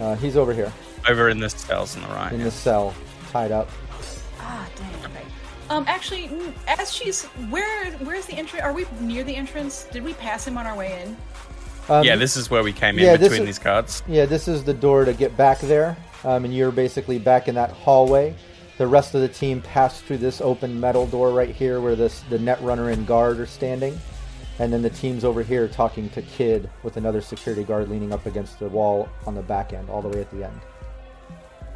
Uh, 0.00 0.14
he's 0.16 0.36
over 0.36 0.54
here 0.54 0.72
Over 1.08 1.28
in 1.28 1.40
the 1.40 1.50
cells 1.50 1.96
on 1.96 2.02
the 2.02 2.08
right. 2.08 2.32
in 2.32 2.42
the 2.42 2.50
cell, 2.50 2.94
tied 3.30 3.50
up. 3.52 3.68
Ah, 4.38 4.68
dang. 4.76 5.04
Okay. 5.10 5.24
Um, 5.68 5.84
actually, 5.88 6.30
as 6.68 6.92
she's 6.92 7.24
where? 7.50 7.90
Where's 7.98 8.26
the 8.26 8.34
entrance? 8.34 8.62
Are 8.62 8.72
we 8.72 8.86
near 9.00 9.24
the 9.24 9.34
entrance? 9.34 9.84
Did 9.90 10.04
we 10.04 10.14
pass 10.14 10.46
him 10.46 10.56
on 10.58 10.66
our 10.66 10.76
way 10.76 11.02
in? 11.02 11.16
Um, 11.88 12.04
yeah, 12.04 12.14
this 12.14 12.36
is 12.36 12.50
where 12.50 12.62
we 12.62 12.72
came 12.72 12.98
in 12.98 13.04
Yeah, 13.04 13.16
this 13.16 13.30
between 13.30 13.48
is- 13.48 13.56
these 13.56 13.64
cards. 13.64 14.02
Yeah, 14.06 14.26
this 14.26 14.46
is 14.46 14.62
the 14.62 14.74
door 14.74 15.04
to 15.04 15.12
get 15.12 15.36
back 15.36 15.58
there, 15.60 15.96
um, 16.24 16.44
and 16.44 16.54
you're 16.54 16.70
basically 16.70 17.18
back 17.18 17.48
in 17.48 17.56
that 17.56 17.70
hallway. 17.70 18.36
The 18.78 18.86
rest 18.86 19.14
of 19.14 19.20
the 19.20 19.28
team 19.28 19.60
passed 19.60 20.04
through 20.04 20.18
this 20.18 20.40
open 20.40 20.78
metal 20.78 21.06
door 21.06 21.30
right 21.30 21.50
here, 21.54 21.80
where 21.80 21.96
this 21.96 22.20
the 22.30 22.38
net 22.38 22.60
runner 22.62 22.90
and 22.90 23.06
guard 23.06 23.40
are 23.40 23.46
standing, 23.46 24.00
and 24.58 24.72
then 24.72 24.82
the 24.82 24.90
team's 24.90 25.24
over 25.24 25.42
here 25.42 25.66
talking 25.66 26.08
to 26.10 26.22
Kid 26.22 26.70
with 26.82 26.96
another 26.96 27.20
security 27.20 27.64
guard 27.64 27.88
leaning 27.88 28.12
up 28.12 28.26
against 28.26 28.60
the 28.60 28.68
wall 28.68 29.08
on 29.26 29.34
the 29.34 29.42
back 29.42 29.72
end, 29.72 29.90
all 29.90 30.02
the 30.02 30.08
way 30.08 30.20
at 30.20 30.30
the 30.30 30.44
end. 30.44 30.60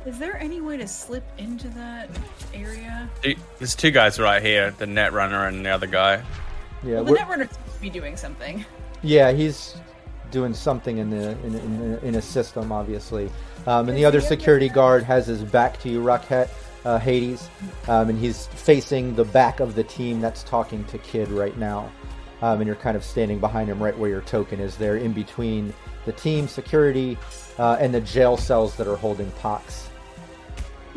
Is 0.06 0.18
there 0.20 0.36
any 0.38 0.60
way 0.60 0.76
to 0.76 0.86
slip 0.86 1.24
into 1.36 1.68
that 1.70 2.08
area? 2.54 3.10
There's 3.58 3.74
two 3.74 3.90
guys 3.90 4.20
right 4.20 4.40
here, 4.40 4.70
the 4.70 4.86
net 4.86 5.12
runner 5.12 5.46
and 5.46 5.66
the 5.66 5.70
other 5.70 5.88
guy. 5.88 6.22
Yeah, 6.84 7.00
well, 7.00 7.04
the 7.04 7.12
we're- 7.12 7.24
netrunner 7.24 7.52
seems 7.52 7.74
to 7.74 7.80
be 7.80 7.90
doing 7.90 8.16
something. 8.16 8.64
yeah, 9.02 9.32
he's 9.32 9.76
doing 10.30 10.54
something 10.54 10.98
in 10.98 11.10
the 11.10 11.30
in, 11.44 11.54
in, 11.56 11.98
in 12.02 12.14
a 12.14 12.22
system, 12.22 12.70
obviously. 12.70 13.30
Um, 13.66 13.88
and 13.88 13.98
the 13.98 14.04
other 14.04 14.20
security 14.20 14.68
guard 14.68 15.02
has 15.02 15.26
his 15.26 15.42
back 15.42 15.80
to 15.80 15.88
you, 15.88 16.00
Rockhet, 16.00 16.48
uh, 16.84 16.98
Hades, 16.98 17.48
um, 17.88 18.08
and 18.08 18.18
he's 18.18 18.46
facing 18.46 19.14
the 19.16 19.24
back 19.24 19.58
of 19.58 19.74
the 19.74 19.82
team 19.82 20.20
that's 20.20 20.44
talking 20.44 20.84
to 20.84 20.98
Kid 20.98 21.28
right 21.30 21.56
now. 21.58 21.90
Um, 22.42 22.60
and 22.60 22.66
you're 22.66 22.76
kind 22.76 22.96
of 22.96 23.02
standing 23.02 23.40
behind 23.40 23.68
him, 23.68 23.82
right 23.82 23.96
where 23.98 24.10
your 24.10 24.20
token 24.20 24.60
is. 24.60 24.76
There, 24.76 24.98
in 24.98 25.12
between 25.12 25.72
the 26.04 26.12
team 26.12 26.46
security 26.46 27.18
uh, 27.58 27.76
and 27.80 27.92
the 27.92 28.00
jail 28.02 28.36
cells 28.36 28.76
that 28.76 28.86
are 28.86 28.96
holding 28.96 29.30
Pox. 29.32 29.85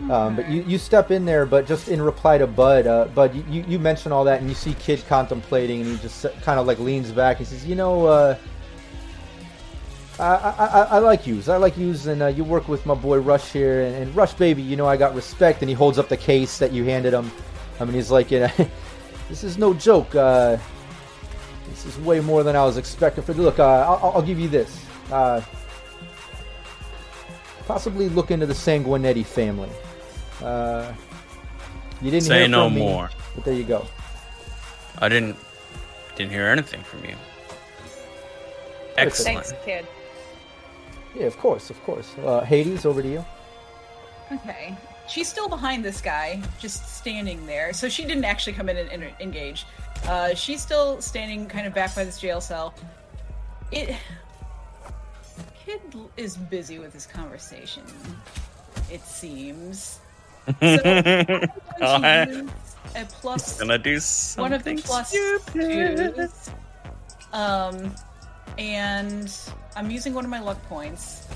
Um, 0.08 0.36
but 0.36 0.50
you, 0.50 0.64
you 0.64 0.78
step 0.80 1.12
in 1.12 1.26
there, 1.26 1.46
but 1.46 1.68
just 1.68 1.88
in 1.88 2.02
reply 2.02 2.38
to 2.40 2.48
Bud, 2.48 2.88
uh, 2.88 3.06
Bud, 3.06 3.36
you- 3.36 3.64
you, 3.68 3.78
mention 3.78 4.12
all 4.12 4.24
that, 4.24 4.40
and 4.40 4.50
you 4.50 4.56
see 4.56 4.74
Kid 4.76 5.04
contemplating, 5.08 5.82
and 5.82 5.90
he 5.92 5.98
just 5.98 6.26
kind 6.42 6.60
of 6.60 6.66
like 6.66 6.80
leans 6.80 7.12
back. 7.12 7.38
He 7.38 7.46
says, 7.46 7.66
"You 7.66 7.76
know, 7.76 8.06
uh, 8.08 8.36
I, 10.18 10.24
I, 10.26 10.66
I, 10.96 10.98
like 11.00 11.28
yous. 11.28 11.48
I 11.48 11.58
like 11.58 11.78
yous, 11.78 12.08
and 12.08 12.24
uh, 12.24 12.28
you 12.28 12.44
work 12.44 12.68
with 12.68 12.86
my 12.86 12.96
boy 12.96 13.20
Rush 13.20 13.52
here, 13.52 13.84
and, 13.84 13.96
and 13.96 14.16
Rush, 14.16 14.34
baby, 14.34 14.64
you 14.64 14.76
know 14.76 14.88
I 14.88 14.98
got 14.98 15.14
respect." 15.14 15.62
And 15.62 15.70
he 15.70 15.76
holds 15.76 16.00
up 16.00 16.10
the 16.10 16.18
case 16.18 16.58
that 16.58 16.72
you 16.72 16.86
handed 16.86 17.14
him. 17.14 17.32
I 17.80 17.86
mean, 17.86 17.94
he's 17.94 18.10
like, 18.10 18.32
know, 18.32 18.50
"This 19.30 19.44
is 19.44 19.60
no 19.60 19.76
joke. 19.76 20.16
Uh, 20.16 20.58
this 21.70 21.86
is 21.86 22.00
way 22.00 22.20
more 22.20 22.42
than 22.42 22.56
I 22.56 22.64
was 22.64 22.78
expecting." 22.78 23.24
For 23.24 23.34
look, 23.34 23.60
uh, 23.60 23.64
I'll, 23.88 24.14
I'll 24.16 24.22
give 24.24 24.40
you 24.40 24.48
this. 24.48 24.84
Uh, 25.12 25.42
possibly 27.68 28.10
look 28.10 28.32
into 28.32 28.48
the 28.48 28.54
Sanguinetti 28.54 29.24
family. 29.24 29.70
Uh, 30.42 30.94
you 32.02 32.12
didn't 32.12 32.26
Say 32.26 32.40
hear 32.40 32.48
no 32.48 32.66
from 32.68 32.76
me, 32.76 32.82
more. 32.82 33.10
but 33.36 33.44
there 33.46 33.54
you 33.54 33.64
go. 33.64 33.86
I 35.00 35.10
didn't 35.10 35.36
didn't 36.16 36.32
hear 36.32 36.48
anything 36.48 36.84
from 36.84 37.04
you. 37.06 37.16
Excellent. 38.98 39.46
Thanks, 39.46 39.54
kid. 39.66 39.88
Yeah, 41.16 41.26
of 41.26 41.38
course, 41.38 41.70
of 41.70 41.82
course. 41.84 42.14
Uh, 42.24 42.42
Hades, 42.42 42.86
over 42.86 43.02
to 43.02 43.08
you. 43.08 43.26
Okay. 44.32 44.78
She's 45.08 45.28
still 45.28 45.50
behind 45.50 45.84
this 45.84 46.02
guy, 46.02 46.40
just 46.60 46.98
standing 46.98 47.46
there. 47.48 47.74
So 47.74 47.90
she 47.90 48.06
didn't 48.06 48.26
actually 48.26 48.54
come 48.54 48.70
in 48.70 48.78
and, 48.78 48.90
and 48.92 49.04
engage. 49.20 49.66
Uh, 50.06 50.36
she's 50.36 50.62
still 50.62 51.02
standing 51.02 51.48
kind 51.48 51.66
of 51.66 51.74
back 51.74 51.96
by 51.96 52.04
this 52.04 52.20
jail 52.20 52.40
cell. 52.42 52.74
It. 53.72 53.96
Kid 55.66 55.82
is 56.18 56.36
busy 56.38 56.80
with 56.80 56.94
his 56.94 57.06
conversation, 57.06 57.84
it 58.92 59.02
seems. 59.02 60.00
Going 60.62 61.50
I- 61.82 62.46
a 62.96 63.06
plus 63.06 63.60
gonna 63.60 63.78
do 63.78 64.00
one 64.42 64.52
of 64.54 64.64
the 64.64 64.76
plus 64.78 65.10
stupid. 65.10 66.16
twos. 66.16 66.50
Um, 67.32 67.94
and 68.58 69.32
I'm 69.76 69.92
using 69.92 70.14
one 70.14 70.26
of 70.26 70.32
my 70.32 70.40
luck 70.40 70.62
points. 70.68 71.28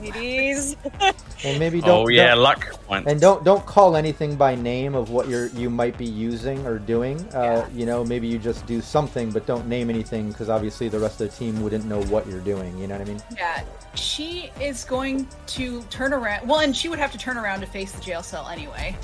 Ladies. 0.00 0.76
And 1.44 1.60
maybe 1.60 1.80
don't. 1.80 1.90
Oh 2.04 2.08
yeah, 2.08 2.34
don't- 2.34 2.42
luck 2.42 2.72
points. 2.88 3.08
and 3.08 3.20
don't 3.20 3.44
don't 3.44 3.64
call 3.64 3.94
anything 3.94 4.34
by 4.34 4.56
name 4.56 4.96
of 4.96 5.10
what 5.10 5.28
you're 5.28 5.46
you 5.50 5.70
might 5.70 5.96
be 5.96 6.04
using 6.04 6.66
or 6.66 6.80
doing. 6.80 7.16
Uh, 7.32 7.42
Yeah. 7.42 7.68
You 7.72 7.86
know, 7.86 8.04
maybe 8.04 8.26
you 8.26 8.40
just 8.40 8.66
do 8.66 8.80
something, 8.80 9.30
but 9.30 9.46
don't 9.46 9.68
name 9.68 9.88
anything 9.88 10.30
because 10.32 10.48
obviously 10.50 10.88
the 10.88 10.98
rest 10.98 11.20
of 11.20 11.30
the 11.30 11.36
team 11.36 11.62
wouldn't 11.62 11.84
know 11.84 12.02
what 12.06 12.26
you're 12.26 12.40
doing. 12.40 12.76
You 12.76 12.88
know 12.88 12.98
what 12.98 13.06
I 13.06 13.10
mean? 13.12 13.22
Yeah, 13.36 13.62
she 13.94 14.50
is 14.60 14.82
going 14.82 15.28
to 15.46 15.80
turn 15.90 16.12
around. 16.12 16.48
Well, 16.48 16.58
and 16.58 16.76
she 16.76 16.88
would 16.88 16.98
have 16.98 17.12
to 17.12 17.18
turn 17.18 17.36
around 17.36 17.60
to 17.60 17.66
face 17.66 17.92
the 17.92 18.02
jail 18.02 18.24
cell 18.24 18.48
anyway. 18.48 18.96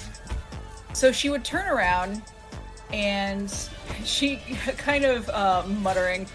So 0.92 1.12
she 1.12 1.30
would 1.30 1.44
turn 1.44 1.68
around, 1.68 2.20
and 2.92 3.48
she 4.04 4.36
kind 4.76 5.04
of 5.04 5.28
uh, 5.30 5.62
muttering, 5.82 6.22
"You 6.22 6.26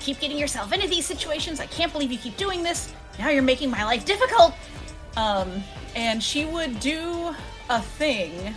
keep 0.00 0.18
getting 0.20 0.38
yourself 0.38 0.72
into 0.72 0.88
these 0.88 1.06
situations. 1.06 1.60
I 1.60 1.66
can't 1.66 1.92
believe 1.92 2.10
you 2.10 2.18
keep 2.18 2.36
doing 2.36 2.62
this. 2.62 2.92
Now 3.18 3.28
you're 3.30 3.42
making 3.42 3.70
my 3.70 3.84
life 3.84 4.04
difficult." 4.04 4.54
Um, 5.16 5.62
and 5.96 6.22
she 6.22 6.46
would 6.46 6.78
do 6.80 7.34
a 7.68 7.80
thing. 7.80 8.54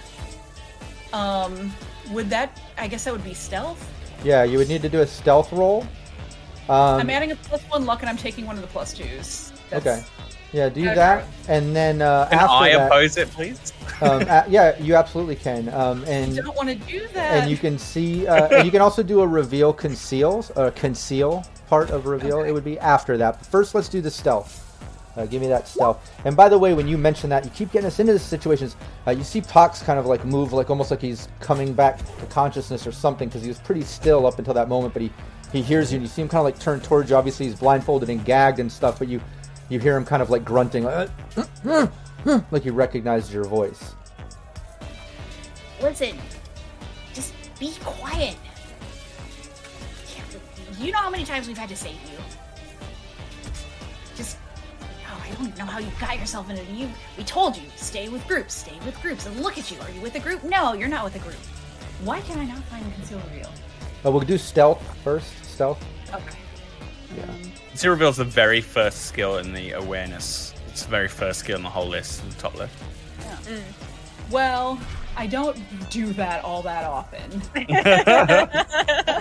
Um, 1.12 1.74
would 2.12 2.30
that? 2.30 2.60
I 2.78 2.88
guess 2.88 3.04
that 3.06 3.14
would 3.14 3.24
be 3.24 3.34
stealth. 3.34 3.89
Yeah, 4.24 4.44
you 4.44 4.58
would 4.58 4.70
need 4.70 4.82
to 4.82 4.89
do 4.89 5.02
a 5.02 5.08
stealth 5.08 5.52
roll. 5.52 5.82
Um, 6.70 7.00
I'm 7.02 7.10
adding 7.10 7.32
a 7.32 7.36
plus 7.36 7.62
one 7.64 7.86
luck, 7.86 8.02
and 8.02 8.10
I'm 8.10 8.18
taking 8.18 8.46
one 8.46 8.56
of 8.56 8.62
the 8.62 8.68
plus 8.70 8.94
twos. 8.94 9.52
That's- 9.70 10.00
okay. 10.00 10.06
Yeah, 10.54 10.70
do 10.70 10.82
Okay. 10.86 10.94
that, 10.96 11.26
and 11.48 11.76
then 11.76 12.02
uh, 12.04 12.28
Can 12.30 12.38
after 12.39 12.52
I 12.54 12.74
that, 12.74 12.86
oppose 12.88 13.18
it, 13.18 13.28
please? 13.32 13.74
Um, 14.04 14.22
a- 14.24 14.45
yeah, 14.49 14.78
you 14.80 14.95
absolutely 14.95 15.36
can. 15.36 15.70
Um, 15.70 16.04
I 16.06 16.10
and 16.10 16.36
don't 16.36 16.56
want 16.56 16.70
to 16.70 16.76
do 16.76 17.08
that. 17.14 17.41
and 17.41 17.51
you 17.51 17.58
can 17.58 17.78
see, 17.78 18.28
uh, 18.28 18.47
and 18.49 18.66
you 18.66 18.72
can 18.72 18.82
also 18.82 19.04
do 19.04 19.22
a 19.22 19.28
reveal 19.28 19.74
conceals, 19.74 20.51
uh, 20.56 20.72
conceal 20.76 21.45
part 21.68 21.89
of 21.89 22.06
reveal. 22.06 22.39
Okay. 22.39 22.49
It 22.49 22.51
would 22.51 22.64
be 22.66 22.78
after 22.80 23.18
that. 23.18 23.39
But 23.39 23.47
first, 23.47 23.74
let's 23.76 23.89
do 23.89 24.01
the 24.01 24.12
stealth. 24.12 24.60
Uh, 25.16 25.26
give 25.28 25.41
me 25.41 25.47
that 25.47 25.68
stealth. 25.68 26.10
And 26.26 26.36
by 26.36 26.49
the 26.49 26.58
way, 26.58 26.74
when 26.74 26.88
you 26.88 26.97
mention 26.97 27.30
that, 27.30 27.45
you 27.45 27.51
keep 27.51 27.72
getting 27.72 27.86
us 27.86 27.99
into 27.99 28.14
these 28.14 28.24
situations. 28.24 28.76
Uh, 29.06 29.12
you 29.12 29.24
see 29.24 29.41
Pox 29.41 29.84
kind 29.84 29.99
of 29.99 30.08
like 30.08 30.26
move, 30.26 30.54
like 30.54 30.72
almost 30.72 30.89
like 30.89 31.01
he's 31.01 31.28
coming 31.39 31.72
back 31.74 31.99
to 32.20 32.26
consciousness 32.28 32.88
or 32.88 32.91
something, 32.91 33.30
because 33.30 33.43
he 33.43 33.47
was 33.47 33.60
pretty 33.60 33.84
still 33.84 34.26
up 34.26 34.39
until 34.39 34.56
that 34.56 34.68
moment. 34.70 34.93
But 34.93 35.04
he 35.04 35.12
he 35.51 35.62
hears 35.62 35.91
you, 35.91 35.97
and 35.97 36.04
you 36.04 36.10
see 36.10 36.24
him 36.24 36.28
kind 36.30 36.39
of 36.39 36.45
like 36.45 36.60
turn 36.60 36.80
towards 36.80 37.12
you. 37.12 37.16
Obviously, 37.16 37.45
he's 37.45 37.56
blindfolded 37.56 38.10
and 38.10 38.26
gagged 38.26 38.58
and 38.60 38.72
stuff, 38.72 38.97
but 38.97 39.08
you 39.08 39.22
you 39.70 39.80
hear 39.80 39.95
him 39.95 40.04
kind 40.04 40.22
of 40.22 40.32
like 40.32 40.43
grunting, 40.43 40.84
like, 40.84 41.10
like 42.51 42.63
he 42.63 42.69
recognized 42.69 43.34
your 43.34 43.45
voice. 43.45 43.95
Listen, 45.82 46.17
just 47.13 47.34
be 47.59 47.74
quiet. 47.84 48.38
You 50.80 50.91
know 50.91 50.97
how 50.97 51.09
many 51.09 51.24
times 51.24 51.47
we've 51.47 51.57
had 51.57 51.69
to 51.69 51.76
save 51.76 51.93
you. 51.93 52.17
Just, 54.15 54.38
oh, 55.07 55.24
I 55.24 55.34
don't 55.36 55.57
know 55.57 55.65
how 55.65 55.80
you 55.80 55.91
got 55.99 56.19
yourself 56.19 56.49
into 56.49 56.63
you. 56.74 56.89
We 57.17 57.24
told 57.24 57.55
you, 57.55 57.63
stay 57.76 58.09
with 58.09 58.28
groups, 58.28 58.53
stay 58.53 58.78
with 58.86 58.99
groups, 59.01 59.26
and 59.26 59.39
look 59.41 59.57
at 59.57 59.71
you. 59.71 59.80
Are 59.82 59.91
you 59.91 60.01
with 60.01 60.15
a 60.15 60.19
group? 60.19 60.43
No, 60.43 60.74
you're 60.74 60.89
not 60.89 61.03
with 61.03 61.15
a 61.15 61.19
group. 61.19 61.38
Why 62.03 62.21
can 62.21 62.39
I 62.39 62.45
not 62.45 62.63
find 62.65 62.86
the 62.86 62.91
conceal 62.91 63.21
reveal? 63.30 63.49
Uh, 64.05 64.11
we'll 64.11 64.21
do 64.21 64.38
stealth 64.38 64.82
first. 65.03 65.45
Stealth. 65.45 65.84
Okay. 66.13 66.38
Yeah. 67.15 67.26
Zero 67.76 67.93
reveal 67.93 68.09
is 68.09 68.17
the 68.17 68.26
very 68.26 68.59
first 68.59 69.05
skill 69.05 69.38
in 69.38 69.53
the 69.53 69.71
awareness. 69.71 70.53
It's 70.74 70.82
the 70.82 70.89
very 70.89 71.07
first 71.07 71.41
skill 71.41 71.57
in 71.57 71.61
the 71.61 71.69
whole 71.69 71.88
list, 71.88 72.28
the 72.28 72.36
top 72.41 72.55
left. 72.55 72.76
Mm. 73.45 73.61
Well, 74.32 74.80
I 75.16 75.28
don't 75.28 75.57
do 75.89 76.07
that 76.14 76.43
all 76.43 76.61
that 76.64 76.84
often. 76.86 77.41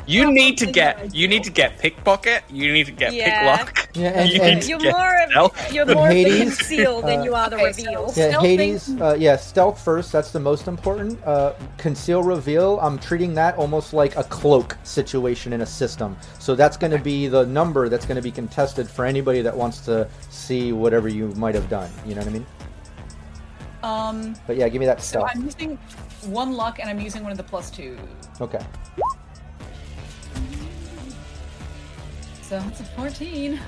You 0.06 0.32
need 0.32 0.58
to 0.58 0.66
get 0.66 1.14
you 1.14 1.28
need 1.28 1.44
to 1.44 1.50
get 1.50 1.78
pickpocket. 1.78 2.44
You 2.50 2.72
need 2.72 2.86
to 2.86 2.92
get 2.92 3.12
Yeah. 3.12 3.56
picklock. 3.58 3.88
Yeah, 3.94 4.08
and- 4.14 4.30
you 4.30 4.40
and, 4.40 4.60
need 4.60 4.68
you're, 4.68 4.78
get 4.78 4.92
more 4.96 5.22
of 5.22 5.30
stealth. 5.30 5.72
you're 5.72 5.86
more 5.86 6.08
of 6.08 6.14
the 6.14 6.22
Hades, 6.24 6.56
conceal 6.56 7.02
than 7.02 7.20
uh, 7.20 7.24
you 7.24 7.34
are 7.34 7.50
the 7.50 7.56
Okay, 7.56 7.72
so- 7.72 7.82
reveal. 7.84 8.12
Yeah, 8.16 8.32
Stealthing- 8.32 8.40
Hades. 8.42 9.00
Uh, 9.00 9.16
yeah, 9.18 9.36
stealth 9.36 9.80
first. 9.84 10.12
That's 10.12 10.30
the 10.30 10.40
most 10.40 10.66
important. 10.66 11.22
Uh, 11.24 11.52
conceal, 11.76 12.22
reveal. 12.22 12.78
I'm 12.80 12.98
treating 12.98 13.34
that 13.34 13.56
almost 13.56 13.92
like 13.92 14.16
a 14.16 14.24
cloak 14.24 14.76
situation 14.84 15.52
in 15.52 15.60
a 15.60 15.66
system. 15.66 16.16
So 16.38 16.54
that's 16.54 16.76
going 16.76 16.92
to 16.92 16.98
be 16.98 17.28
the 17.28 17.44
number 17.46 17.88
that's 17.88 18.06
going 18.06 18.16
to 18.16 18.22
be 18.22 18.30
contested 18.32 18.88
for 18.88 19.04
anybody 19.04 19.42
that 19.42 19.56
wants 19.56 19.80
to 19.86 20.08
see 20.30 20.72
whatever 20.72 21.08
you 21.08 21.28
might 21.36 21.54
have 21.54 21.68
done. 21.68 21.90
You 22.06 22.14
know 22.14 22.22
what 22.22 22.28
I 22.30 22.32
mean? 22.32 22.46
Um, 23.82 24.34
But 24.46 24.56
yeah, 24.56 24.68
give 24.68 24.80
me 24.80 24.86
that 24.86 25.02
so. 25.02 25.26
I'm 25.26 25.44
using 25.44 25.76
one 26.26 26.52
luck, 26.52 26.78
and 26.78 26.88
I'm 26.88 27.00
using 27.00 27.22
one 27.22 27.32
of 27.32 27.38
the 27.38 27.44
plus 27.44 27.70
two. 27.70 27.98
Okay. 28.40 28.64
So 32.42 32.60
that's 32.60 32.80
a 32.80 32.84
14. 32.84 33.58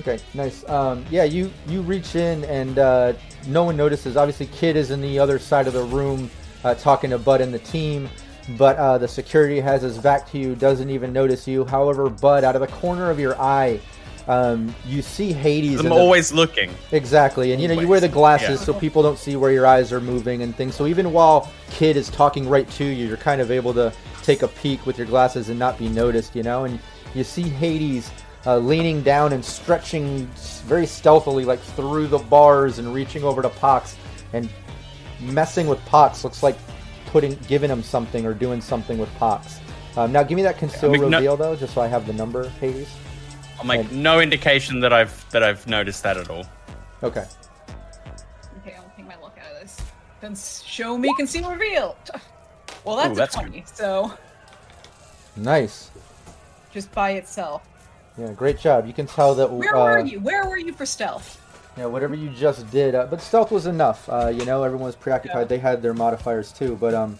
Okay, 0.00 0.18
nice. 0.32 0.66
Um, 0.68 1.04
yeah, 1.10 1.24
you 1.24 1.52
you 1.66 1.82
reach 1.82 2.16
in 2.16 2.44
and 2.44 2.78
uh, 2.78 3.12
no 3.46 3.64
one 3.64 3.76
notices. 3.76 4.16
Obviously, 4.16 4.46
Kid 4.46 4.74
is 4.76 4.90
in 4.90 5.02
the 5.02 5.18
other 5.18 5.38
side 5.38 5.66
of 5.66 5.74
the 5.74 5.82
room 5.84 6.30
uh, 6.64 6.74
talking 6.74 7.10
to 7.10 7.18
Bud 7.18 7.42
and 7.42 7.52
the 7.52 7.58
team, 7.58 8.08
but 8.56 8.76
uh, 8.78 8.96
the 8.96 9.06
security 9.08 9.60
has 9.60 9.82
his 9.82 9.98
back 9.98 10.30
to 10.30 10.38
you, 10.38 10.54
doesn't 10.54 10.88
even 10.88 11.12
notice 11.12 11.46
you. 11.46 11.66
However, 11.66 12.08
Bud, 12.08 12.44
out 12.44 12.54
of 12.54 12.62
the 12.62 12.68
corner 12.68 13.10
of 13.10 13.20
your 13.20 13.38
eye, 13.38 13.78
um, 14.28 14.74
you 14.86 15.02
see 15.02 15.32
Hades. 15.32 15.80
I'm 15.80 15.86
the- 15.86 15.94
always 15.94 16.32
looking. 16.32 16.70
Exactly, 16.92 17.52
and 17.52 17.60
you 17.60 17.68
know 17.68 17.74
you 17.74 17.88
wear 17.88 18.00
the 18.00 18.08
glasses 18.08 18.60
so 18.60 18.72
people 18.72 19.02
don't 19.02 19.18
see 19.18 19.36
where 19.36 19.52
your 19.52 19.66
eyes 19.66 19.92
are 19.92 20.00
moving 20.00 20.42
and 20.42 20.54
things. 20.54 20.74
So 20.74 20.86
even 20.86 21.12
while 21.12 21.50
Kid 21.70 21.96
is 21.96 22.10
talking 22.10 22.48
right 22.48 22.68
to 22.72 22.84
you, 22.84 23.06
you're 23.06 23.16
kind 23.16 23.40
of 23.40 23.50
able 23.50 23.74
to 23.74 23.92
take 24.22 24.42
a 24.42 24.48
peek 24.48 24.86
with 24.86 24.98
your 24.98 25.06
glasses 25.06 25.48
and 25.48 25.58
not 25.58 25.78
be 25.78 25.88
noticed, 25.88 26.36
you 26.36 26.42
know. 26.42 26.64
And 26.64 26.78
you 27.14 27.24
see 27.24 27.42
Hades 27.42 28.10
uh, 28.46 28.58
leaning 28.58 29.02
down 29.02 29.32
and 29.32 29.44
stretching 29.44 30.26
very 30.64 30.86
stealthily, 30.86 31.44
like 31.44 31.60
through 31.60 32.06
the 32.06 32.18
bars 32.18 32.78
and 32.78 32.94
reaching 32.94 33.24
over 33.24 33.42
to 33.42 33.48
Pox 33.48 33.96
and 34.32 34.48
messing 35.20 35.66
with 35.66 35.84
Pox. 35.86 36.24
Looks 36.24 36.42
like 36.42 36.56
putting, 37.06 37.34
giving 37.48 37.70
him 37.70 37.82
something 37.82 38.24
or 38.26 38.34
doing 38.34 38.60
something 38.60 38.98
with 38.98 39.12
Pox. 39.16 39.60
Um, 39.96 40.12
now, 40.12 40.22
give 40.22 40.36
me 40.36 40.42
that 40.42 40.58
conceal 40.58 40.90
mean, 40.90 41.10
no- 41.10 41.18
reveal 41.18 41.36
though, 41.36 41.56
just 41.56 41.74
so 41.74 41.80
I 41.80 41.88
have 41.88 42.06
the 42.06 42.12
number, 42.12 42.48
Hades. 42.60 42.88
I'm 43.60 43.66
like 43.68 43.80
And- 43.80 44.02
no 44.02 44.20
indication 44.20 44.80
that 44.80 44.92
I've 44.92 45.30
that 45.30 45.42
I've 45.42 45.66
noticed 45.66 46.02
that 46.02 46.16
at 46.16 46.30
all. 46.30 46.44
Okay. 47.02 47.26
Okay, 48.60 48.74
I'll 48.76 48.92
take 48.96 49.06
my 49.06 49.16
luck 49.16 49.36
out 49.42 49.52
of 49.52 49.60
this. 49.60 49.76
Then 50.20 50.34
show 50.36 50.96
me 50.98 51.12
conceal 51.16 51.50
reveal. 51.50 51.96
Well, 52.82 52.96
that's, 52.96 53.10
Ooh, 53.10 53.14
that's 53.14 53.36
a 53.36 53.40
20, 53.40 53.64
so 53.74 54.14
Nice. 55.36 55.90
just 56.72 56.90
by 56.92 57.10
itself. 57.10 57.62
Yeah, 58.16 58.32
great 58.32 58.58
job. 58.58 58.86
You 58.86 58.94
can 58.94 59.06
tell 59.06 59.34
that. 59.34 59.50
Where 59.50 59.76
uh, 59.76 59.84
were 59.84 59.98
you? 60.00 60.18
Where 60.20 60.48
were 60.48 60.56
you 60.56 60.72
for 60.72 60.86
stealth? 60.86 61.38
Yeah, 61.76 61.86
whatever 61.86 62.14
you 62.14 62.30
just 62.30 62.70
did, 62.70 62.94
uh, 62.94 63.06
but 63.10 63.20
stealth 63.20 63.50
was 63.50 63.66
enough. 63.66 64.08
Uh, 64.08 64.28
you 64.34 64.46
know, 64.46 64.62
everyone 64.62 64.86
was 64.86 64.96
preoccupied. 64.96 65.42
Yeah. 65.42 65.44
They 65.44 65.58
had 65.58 65.82
their 65.82 65.92
modifiers 65.92 66.52
too, 66.52 66.76
but 66.80 66.94
um, 66.94 67.18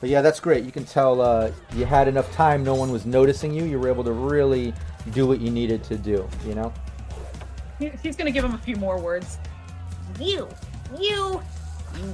but 0.00 0.08
yeah, 0.08 0.22
that's 0.22 0.40
great. 0.40 0.64
You 0.64 0.72
can 0.72 0.84
tell 0.86 1.20
uh, 1.20 1.50
you 1.74 1.84
had 1.84 2.08
enough 2.08 2.32
time. 2.32 2.64
No 2.64 2.74
one 2.74 2.90
was 2.90 3.04
noticing 3.04 3.52
you. 3.52 3.64
You 3.64 3.78
were 3.78 3.88
able 3.88 4.04
to 4.04 4.12
really 4.12 4.72
do 5.12 5.26
what 5.26 5.40
you 5.40 5.50
needed 5.50 5.82
to 5.84 5.96
do. 5.96 6.28
You 6.46 6.54
know. 6.54 6.72
He- 7.78 7.92
He's 8.02 8.16
gonna 8.16 8.30
give 8.30 8.44
him 8.44 8.54
a 8.54 8.58
few 8.58 8.76
more 8.76 8.98
words. 9.00 9.38
You, 10.18 10.48
you, 10.98 11.40
you, 11.96 12.12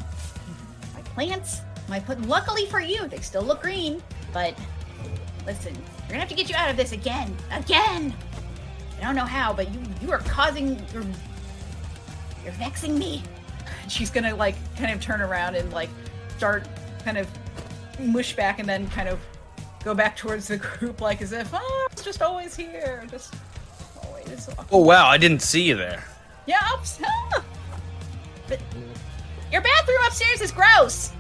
my 0.94 1.00
plants, 1.14 1.60
my 1.88 1.98
put. 1.98 2.20
Luckily 2.22 2.66
for 2.66 2.80
you, 2.80 3.06
they 3.08 3.18
still 3.18 3.42
look 3.42 3.62
green. 3.62 4.02
But 4.32 4.54
listen, 5.46 5.74
we're 6.02 6.08
gonna 6.08 6.20
have 6.20 6.28
to 6.28 6.34
get 6.34 6.48
you 6.48 6.54
out 6.56 6.70
of 6.70 6.76
this 6.76 6.92
again, 6.92 7.34
again. 7.52 8.14
I 8.98 9.02
don't 9.02 9.14
know 9.16 9.24
how, 9.24 9.52
but 9.52 9.72
you 9.74 9.80
you 10.00 10.12
are 10.12 10.18
causing. 10.20 10.80
You're, 10.92 11.04
you're 12.44 12.52
vexing 12.54 12.98
me. 12.98 13.22
She's 13.88 14.10
gonna 14.10 14.34
like 14.34 14.54
kind 14.76 14.92
of 14.92 15.00
turn 15.00 15.20
around 15.20 15.56
and 15.56 15.72
like 15.72 15.90
start 16.36 16.66
kind 17.04 17.18
of 17.18 17.28
mush 17.98 18.36
back 18.36 18.58
and 18.58 18.68
then 18.68 18.88
kind 18.90 19.08
of 19.08 19.18
go 19.86 19.94
back 19.94 20.16
towards 20.16 20.48
the 20.48 20.56
group 20.56 21.00
like 21.00 21.22
as 21.22 21.30
if 21.30 21.48
oh 21.52 21.88
it's 21.92 22.02
just 22.02 22.20
always 22.20 22.56
here 22.56 23.06
just 23.08 23.32
always 24.04 24.48
Oh 24.72 24.82
wow, 24.82 25.06
I 25.06 25.16
didn't 25.16 25.42
see 25.42 25.62
you 25.62 25.76
there. 25.76 26.02
yeah 26.46 26.58
ups- 26.72 26.98
ah. 27.06 27.44
But 28.48 28.60
your 29.52 29.62
bathroom 29.62 29.98
upstairs 30.04 30.40
is 30.40 30.50
gross. 30.50 31.12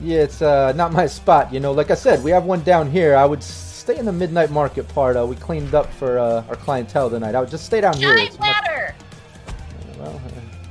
Yeah, 0.00 0.22
it's 0.22 0.40
uh, 0.40 0.72
not 0.72 0.92
my 0.94 1.06
spot. 1.06 1.52
You 1.52 1.60
know, 1.60 1.72
like 1.72 1.90
I 1.90 1.94
said, 1.94 2.24
we 2.24 2.30
have 2.30 2.44
one 2.44 2.62
down 2.62 2.90
here. 2.90 3.16
I 3.16 3.26
would 3.26 3.42
stay 3.42 3.98
in 3.98 4.06
the 4.06 4.12
midnight 4.12 4.50
market 4.50 4.88
part. 4.88 5.16
Uh, 5.16 5.26
we 5.26 5.36
cleaned 5.36 5.74
up 5.74 5.92
for 5.92 6.18
uh, 6.18 6.42
our 6.48 6.56
clientele 6.56 7.10
tonight. 7.10 7.34
I 7.34 7.40
would 7.40 7.50
just 7.50 7.66
stay 7.66 7.80
down 7.82 7.96
here. 7.98 8.16
Giant 8.16 8.30
It's 8.30 8.38
much- 8.38 8.94
well, 9.98 10.20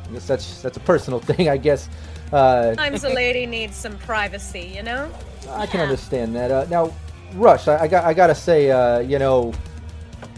I 0.10 0.14
guess 0.14 0.28
that's 0.28 0.62
that's 0.64 0.78
a 0.78 0.82
personal 0.82 1.20
thing. 1.30 1.48
I 1.48 1.58
guess. 1.58 1.90
Uh, 2.32 2.70
Sometimes 2.74 3.04
a 3.04 3.10
lady 3.10 3.46
needs 3.46 3.76
some 3.76 3.98
privacy, 4.00 4.72
you 4.76 4.82
know? 4.82 5.12
I 5.50 5.66
can 5.66 5.80
Yeah. 5.80 5.82
understand 5.82 6.36
that. 6.36 6.52
Uh, 6.52 6.66
now, 6.70 6.94
Rush, 7.36 7.68
I, 7.68 7.84
I 7.84 7.88
got 7.88 8.06
I 8.06 8.14
gotta 8.14 8.36
say, 8.36 8.70
uh, 8.72 9.00
you 9.00 9.20
know, 9.20 9.54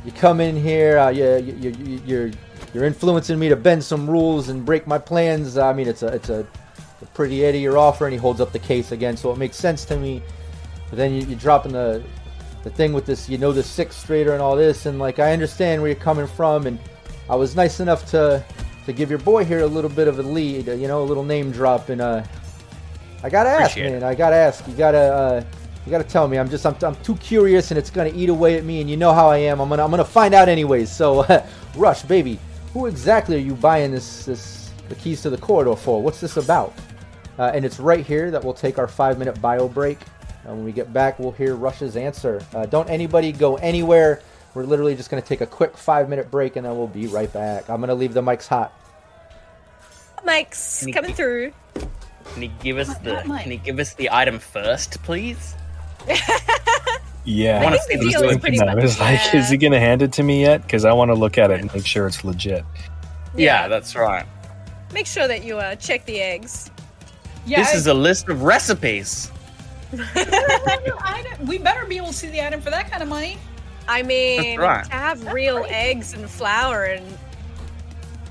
you 0.06 0.12
come 0.12 0.40
in 0.40 0.56
here, 0.56 0.98
uh, 0.98 1.10
you, 1.10 1.36
you, 1.38 1.70
you, 1.72 2.02
you're 2.06 2.32
you're 2.74 2.86
influencing 2.86 3.40
me 3.40 3.50
to 3.50 3.56
bend 3.56 3.84
some 3.84 4.10
rules 4.10 4.50
and 4.50 4.66
break 4.66 4.88
my 4.88 4.98
plans. 4.98 5.58
I 5.58 5.74
mean, 5.74 5.88
it's 5.88 6.04
a 6.04 6.08
it's 6.08 6.30
a, 6.30 6.48
a 7.02 7.06
pretty 7.14 7.46
Eddie 7.46 7.60
you're 7.60 7.78
offering. 7.78 8.12
He 8.14 8.18
holds 8.18 8.40
up 8.42 8.52
the 8.52 8.60
case 8.60 8.92
again, 8.92 9.18
so 9.18 9.32
it 9.32 9.38
makes 9.38 9.58
sense 9.58 9.86
to 9.86 9.98
me. 9.98 10.22
But 10.90 10.98
then 10.98 11.14
you, 11.14 11.22
you're 11.28 11.40
dropping 11.40 11.74
the 11.74 12.04
the 12.64 12.70
thing 12.70 12.94
with 12.94 13.06
this, 13.06 13.30
you 13.30 13.38
know, 13.38 13.52
the 13.52 13.64
Sixth 13.64 14.00
Streeter 14.00 14.34
and 14.34 14.42
all 14.42 14.56
this, 14.56 14.86
and 14.86 14.98
like 15.00 15.20
I 15.20 15.34
understand 15.34 15.82
where 15.82 15.92
you're 15.92 16.00
coming 16.00 16.28
from, 16.28 16.66
and 16.66 16.80
I 17.30 17.36
was 17.36 17.56
nice 17.56 17.80
enough 17.80 18.10
to 18.12 18.44
to 18.86 18.94
give 18.94 19.10
your 19.10 19.20
boy 19.20 19.44
here 19.44 19.62
a 19.62 19.68
little 19.68 19.90
bit 19.90 20.08
of 20.08 20.20
a 20.20 20.24
lead, 20.24 20.68
you 20.68 20.88
know, 20.88 21.02
a 21.02 21.08
little 21.08 21.24
name 21.24 21.52
drop, 21.52 21.90
and 21.90 22.00
uh, 22.02 22.24
I 23.26 23.30
gotta 23.30 23.50
ask, 23.50 23.72
Appreciate 23.72 23.92
man, 23.92 24.04
I 24.04 24.14
gotta 24.14 24.36
ask, 24.36 24.68
you 24.68 24.76
gotta. 24.76 25.00
Uh, 25.00 25.44
you 25.84 25.92
gotta 25.92 26.04
tell 26.04 26.28
me. 26.28 26.38
I'm 26.38 26.50
just 26.50 26.66
I'm, 26.66 26.76
I'm 26.84 26.96
too 26.98 27.16
curious, 27.18 27.72
and 27.72 27.78
it's 27.78 27.90
gonna 27.90 28.12
eat 28.14 28.30
away 28.30 28.58
at 28.58 28.64
me. 28.64 28.82
And 28.82 28.90
you 28.90 28.98
know 28.98 29.14
how 29.14 29.30
I 29.30 29.38
am. 29.38 29.60
I'm 29.60 29.70
gonna 29.70 29.84
I'm 29.84 29.90
gonna 29.92 30.06
find 30.06 30.34
out 30.34 30.48
anyways. 30.48 30.92
So, 30.92 31.26
Rush, 31.76 32.04
baby, 32.04 32.40
who 32.74 32.86
exactly 32.86 33.36
are 33.36 33.40
you 33.40 33.56
buying 33.56 33.92
this 33.92 34.26
this 34.26 34.72
the 34.90 34.96
keys 34.96 35.22
to 35.24 35.32
the 35.32 35.38
corridor 35.38 35.76
for? 35.76 36.02
What's 36.02 36.20
this 36.20 36.38
about? 36.38 36.74
Uh, 37.38 37.52
and 37.54 37.66
it's 37.66 37.80
right 37.80 38.06
here 38.06 38.32
that 38.32 38.44
we'll 38.44 38.54
take 38.54 38.78
our 38.78 38.88
five 38.88 39.18
minute 39.18 39.40
bio 39.42 39.68
break. 39.68 40.00
And 40.44 40.58
when 40.58 40.66
we 40.66 40.72
get 40.72 40.94
back, 40.94 41.18
we'll 41.18 41.32
hear 41.32 41.56
Rush's 41.56 41.98
answer. 41.98 42.46
Uh, 42.54 42.68
don't 42.68 42.90
anybody 42.90 43.32
go 43.32 43.56
anywhere. 43.58 44.22
We're 44.54 44.66
literally 44.66 44.96
just 44.96 45.10
gonna 45.10 45.22
take 45.24 45.42
a 45.42 45.48
quick 45.48 45.78
five 45.78 46.10
minute 46.10 46.30
break, 46.30 46.56
and 46.58 46.66
then 46.66 46.78
we'll 46.78 46.88
be 46.88 47.08
right 47.08 47.32
back. 47.32 47.70
I'm 47.70 47.80
gonna 47.80 47.96
leave 47.96 48.14
the 48.14 48.22
mics 48.22 48.48
hot. 48.48 48.72
Mics 50.26 50.92
coming 50.94 51.14
through. 51.14 51.54
Can 52.34 52.42
you 52.44 52.52
give 52.62 52.78
us 52.78 52.98
the 53.00 53.24
Not. 53.24 53.42
Can 53.44 53.52
you 53.52 53.58
give 53.58 53.80
us 53.80 53.94
the 53.94 54.10
item 54.12 54.40
first, 54.40 55.02
please? 55.04 55.56
Yeah, 57.24 57.60
I 57.62 57.74
I, 57.74 57.78
think 57.80 58.02
the 58.02 58.06
was 58.06 58.14
deal 58.16 58.30
is 58.30 58.38
pretty 58.38 58.60
much- 58.60 58.76
was 58.76 59.00
like, 59.00 59.20
yeah. 59.34 59.40
is 59.40 59.50
he 59.50 59.58
gonna 59.58 59.80
hand 59.80 60.02
it 60.04 60.12
to 60.14 60.24
me 60.24 60.42
yet? 60.42 60.62
Because 60.62 60.86
I 60.86 60.94
want 60.94 61.10
to 61.10 61.16
look 61.16 61.38
at 61.40 61.50
it 61.50 61.60
and 61.60 61.74
make 61.74 61.86
sure 61.86 62.06
it's 62.08 62.24
legit. 62.24 62.64
Yeah, 63.36 63.68
that's 63.68 63.96
right. 63.96 64.26
Make 64.94 65.08
sure 65.08 65.28
that 65.28 65.44
you 65.44 65.58
uh, 65.58 65.76
check 65.76 66.06
the 66.06 66.22
eggs. 66.22 66.70
Yeah, 67.48 67.60
this 67.60 67.74
I- 67.74 67.78
is 67.78 67.88
a 67.88 67.94
list 67.94 68.30
of 68.30 68.44
recipes. 68.44 69.32
item- 70.16 71.46
we 71.48 71.58
better 71.58 71.86
be 71.86 71.98
able 71.98 72.08
to 72.08 72.14
see 72.14 72.30
the 72.30 72.46
item 72.46 72.62
for 72.62 72.70
that 72.70 72.92
kind 72.92 73.02
of 73.02 73.10
money. 73.10 73.38
I 73.88 74.04
mean, 74.04 74.60
right. 74.60 74.84
to 74.86 74.92
have 74.92 75.32
real 75.32 75.66
eggs 75.70 76.14
and 76.14 76.30
flour 76.30 76.84
and 76.86 77.06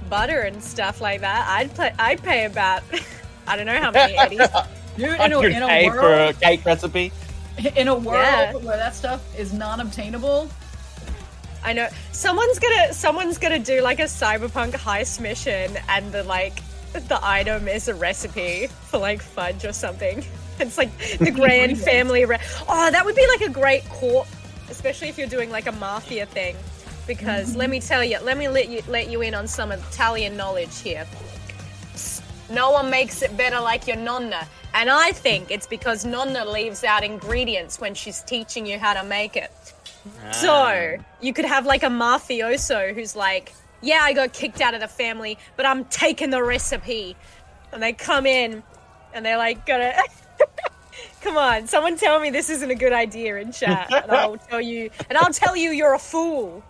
butter 0.09 0.41
and 0.43 0.63
stuff 0.63 1.01
like 1.01 1.21
that, 1.23 1.47
I'd 1.49 1.75
pay. 1.75 1.93
I'd 1.99 2.23
pay 2.23 2.45
about. 2.45 2.83
I 3.47 3.57
don't 3.57 3.67
know 3.67 3.81
how 3.81 3.91
many 3.91 4.17
eddies. 4.17 4.41
Dude, 4.97 5.21
in 5.21 5.33
a, 5.33 5.41
in 5.41 5.63
a 5.63 5.67
100k 5.67 5.95
for 5.95 6.15
a 6.15 6.33
cake 6.35 6.65
recipe. 6.65 7.13
in 7.77 7.89
a 7.89 7.95
world 7.95 8.15
Yeah. 8.15 8.53
where 8.57 8.77
that 8.77 8.95
stuff 8.95 9.21
is 9.39 9.53
non-obtainable, 9.53 10.49
I 11.65 11.73
know 11.73 11.89
someone's 12.13 12.59
gonna 12.59 12.93
someone's 12.93 13.39
gonna 13.39 13.59
do 13.59 13.81
like 13.81 13.99
a 13.99 14.05
cyberpunk 14.05 14.73
heist 14.73 15.19
mission, 15.21 15.77
and 15.89 16.13
the 16.13 16.23
like 16.23 16.63
the 16.93 17.19
item 17.23 17.67
is 17.69 17.89
a 17.89 17.95
recipe 17.95 18.67
for 18.67 18.99
like 18.99 19.23
fudge 19.23 19.65
or 19.65 19.73
something. 19.73 20.25
It's 20.61 20.79
like 20.79 20.97
the 21.19 21.31
grand 21.35 21.77
family. 21.81 22.25
Re- 22.27 22.39
oh, 22.69 22.89
that 22.89 23.05
would 23.05 23.17
be 23.17 23.27
like 23.27 23.41
a 23.41 23.49
great 23.49 23.85
court, 23.89 24.29
especially 24.71 25.09
if 25.09 25.19
you're 25.19 25.27
doing 25.27 25.51
like 25.51 25.67
a 25.67 25.73
mafia 25.73 26.27
thing. 26.27 26.55
Because 27.09 27.49
mm-hmm. 27.51 27.59
let 27.59 27.71
me 27.71 27.81
tell 27.81 28.05
you, 28.05 28.21
let 28.21 28.39
me 28.39 28.47
let 28.47 28.69
you 28.69 28.81
let 28.87 29.11
you 29.11 29.23
in 29.23 29.35
on 29.35 29.49
some 29.49 29.73
Italian 29.73 30.37
knowledge 30.37 30.81
here. 30.81 31.09
No 32.51 32.71
one 32.71 32.91
makes 32.91 33.23
it 33.23 33.37
better 33.37 33.61
like 33.61 33.87
your 33.87 33.97
nonna, 33.97 34.47
and 34.75 34.91
I 34.91 35.13
think 35.13 35.51
it's 35.51 35.67
because 35.67 36.05
nonna 36.05 36.45
leaves 36.45 36.85
out 36.85 37.03
ingredients 37.03 37.81
when 37.81 37.95
she's 37.95 38.23
teaching 38.23 38.67
you 38.67 38.79
how 38.79 38.95
to 38.95 39.05
make 39.05 39.37
it. 39.37 39.51
So 40.33 40.97
you 41.21 41.33
could 41.33 41.47
have 41.47 41.65
like 41.65 41.83
a 41.83 41.89
mafioso 41.89 42.95
who's 42.95 43.17
like, 43.17 43.55
"Yeah, 43.81 44.01
I 44.03 44.13
got 44.13 44.33
kicked 44.33 44.61
out 44.61 44.75
of 44.75 44.81
the 44.81 44.89
family, 44.89 45.39
but 45.57 45.65
I'm 45.65 45.87
taking 45.87 46.31
the 46.31 46.43
recipe," 46.43 47.17
and 47.73 47.83
they 47.83 47.95
come 47.95 48.27
in, 48.27 48.63
and 49.15 49.25
they're 49.25 49.39
like, 49.39 49.65
"Gotta." 49.65 49.95
Come 51.23 51.39
on, 51.39 51.67
someone 51.67 51.97
tell 51.97 52.21
me 52.21 52.29
this 52.29 52.51
isn't 52.51 52.71
a 52.71 52.75
good 52.75 52.93
idea 52.93 53.37
in 53.37 53.51
chat, 53.51 53.91
and 53.91 54.13
I'll 54.13 54.37
tell 54.51 54.61
you, 54.61 54.91
and 55.09 55.17
I'll 55.17 55.33
tell 55.33 55.57
you 55.57 55.71
you're 55.71 55.95
a 55.95 55.99
fool. 55.99 56.63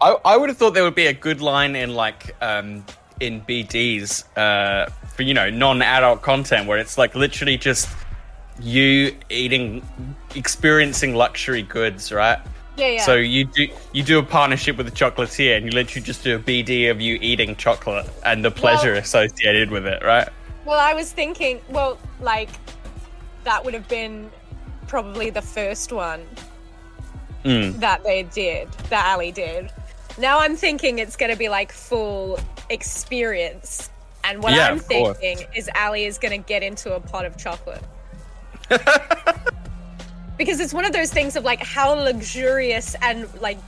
I, 0.00 0.16
I 0.24 0.36
would 0.36 0.48
have 0.48 0.56
thought 0.56 0.74
there 0.74 0.84
would 0.84 0.94
be 0.94 1.08
a 1.08 1.12
good 1.12 1.40
line 1.40 1.74
in 1.74 1.94
like 1.94 2.36
um 2.40 2.84
in 3.20 3.40
BDs 3.42 4.24
uh 4.36 4.90
for 5.14 5.22
you 5.22 5.32
know 5.34 5.48
non-adult 5.50 6.22
content 6.22 6.66
where 6.68 6.78
it's 6.78 6.98
like 6.98 7.14
literally 7.14 7.56
just 7.56 7.88
you 8.60 9.14
eating 9.30 9.82
experiencing 10.34 11.14
luxury 11.14 11.62
goods, 11.62 12.12
right? 12.12 12.38
Yeah, 12.76 12.88
yeah. 12.88 13.02
So 13.04 13.14
you 13.14 13.44
do 13.46 13.68
you 13.92 14.02
do 14.02 14.18
a 14.18 14.22
partnership 14.22 14.76
with 14.76 14.86
a 14.88 14.90
chocolatier 14.90 15.56
and 15.56 15.64
you 15.66 15.72
literally 15.72 16.04
just 16.04 16.22
do 16.24 16.36
a 16.36 16.38
BD 16.38 16.90
of 16.90 17.00
you 17.00 17.18
eating 17.22 17.56
chocolate 17.56 18.06
and 18.24 18.44
the 18.44 18.50
pleasure 18.50 18.92
Well- 18.92 19.00
associated 19.00 19.70
with 19.70 19.86
it, 19.86 20.02
right? 20.02 20.28
Well, 20.66 20.78
I 20.80 20.94
was 20.94 21.12
thinking, 21.12 21.60
well, 21.68 21.96
like 22.20 22.50
that 23.44 23.64
would 23.64 23.72
have 23.74 23.88
been 23.88 24.30
probably 24.88 25.30
the 25.30 25.42
first 25.42 25.92
one 25.92 26.22
Mm. 27.44 27.78
that 27.78 28.02
they 28.02 28.24
did, 28.24 28.70
that 28.90 29.06
Alley 29.06 29.30
did. 29.30 29.70
Now 30.18 30.40
I'm 30.40 30.56
thinking 30.56 30.98
it's 30.98 31.16
going 31.16 31.30
to 31.32 31.38
be 31.38 31.48
like 31.48 31.72
full 31.72 32.38
experience. 32.70 33.90
And 34.24 34.42
what 34.42 34.54
Yeah, 34.54 34.68
I'm 34.68 34.78
of 34.78 34.88
course. 34.88 35.18
thinking 35.18 35.46
is 35.54 35.68
Alley 35.74 36.04
is 36.04 36.18
going 36.18 36.32
to 36.40 36.46
get 36.48 36.62
into 36.62 36.94
a 36.94 37.00
pot 37.00 37.24
of 37.26 37.36
chocolate. 37.36 37.82
because 40.38 40.60
it's 40.60 40.74
one 40.74 40.84
of 40.84 40.92
those 40.92 41.12
things 41.12 41.36
of 41.36 41.44
like 41.44 41.62
how 41.62 41.94
luxurious 41.94 42.94
and 43.02 43.28
like 43.40 43.58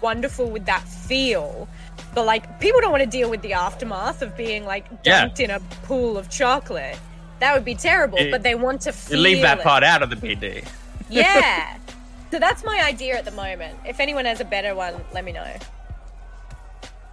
wonderful 0.00 0.48
would 0.50 0.66
that 0.66 0.82
feel? 0.86 1.68
But 2.14 2.24
like 2.26 2.58
people 2.60 2.80
don't 2.80 2.90
want 2.90 3.02
to 3.04 3.08
deal 3.10 3.28
with 3.30 3.42
the 3.42 3.52
aftermath 3.52 4.22
of 4.22 4.36
being 4.36 4.64
like 4.64 4.86
Yeah. 5.04 5.26
dunked 5.28 5.40
in 5.40 5.50
a 5.50 5.60
pool 5.84 6.16
of 6.16 6.30
chocolate. 6.30 6.98
That 7.40 7.54
would 7.54 7.64
be 7.64 7.74
terrible, 7.74 8.18
You- 8.18 8.30
but 8.30 8.42
they 8.42 8.54
want 8.54 8.80
to 8.82 8.92
feel 8.92 9.18
leave 9.20 9.42
that 9.42 9.58
it. 9.58 9.64
part 9.64 9.84
out 9.84 10.02
of 10.02 10.10
the 10.10 10.16
BD. 10.16 10.64
Yeah. 11.10 11.76
so 12.30 12.38
that's 12.38 12.64
my 12.64 12.82
idea 12.84 13.16
at 13.16 13.24
the 13.24 13.30
moment. 13.32 13.78
If 13.86 14.00
anyone 14.00 14.24
has 14.24 14.40
a 14.40 14.44
better 14.44 14.74
one, 14.74 14.94
let 15.12 15.24
me 15.24 15.32
know. 15.32 15.46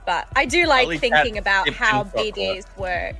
But 0.05 0.27
I 0.35 0.45
do 0.45 0.65
like 0.65 0.99
thinking 0.99 1.37
about 1.37 1.69
how. 1.69 2.03
BDs 2.03 2.65
work. 2.77 3.15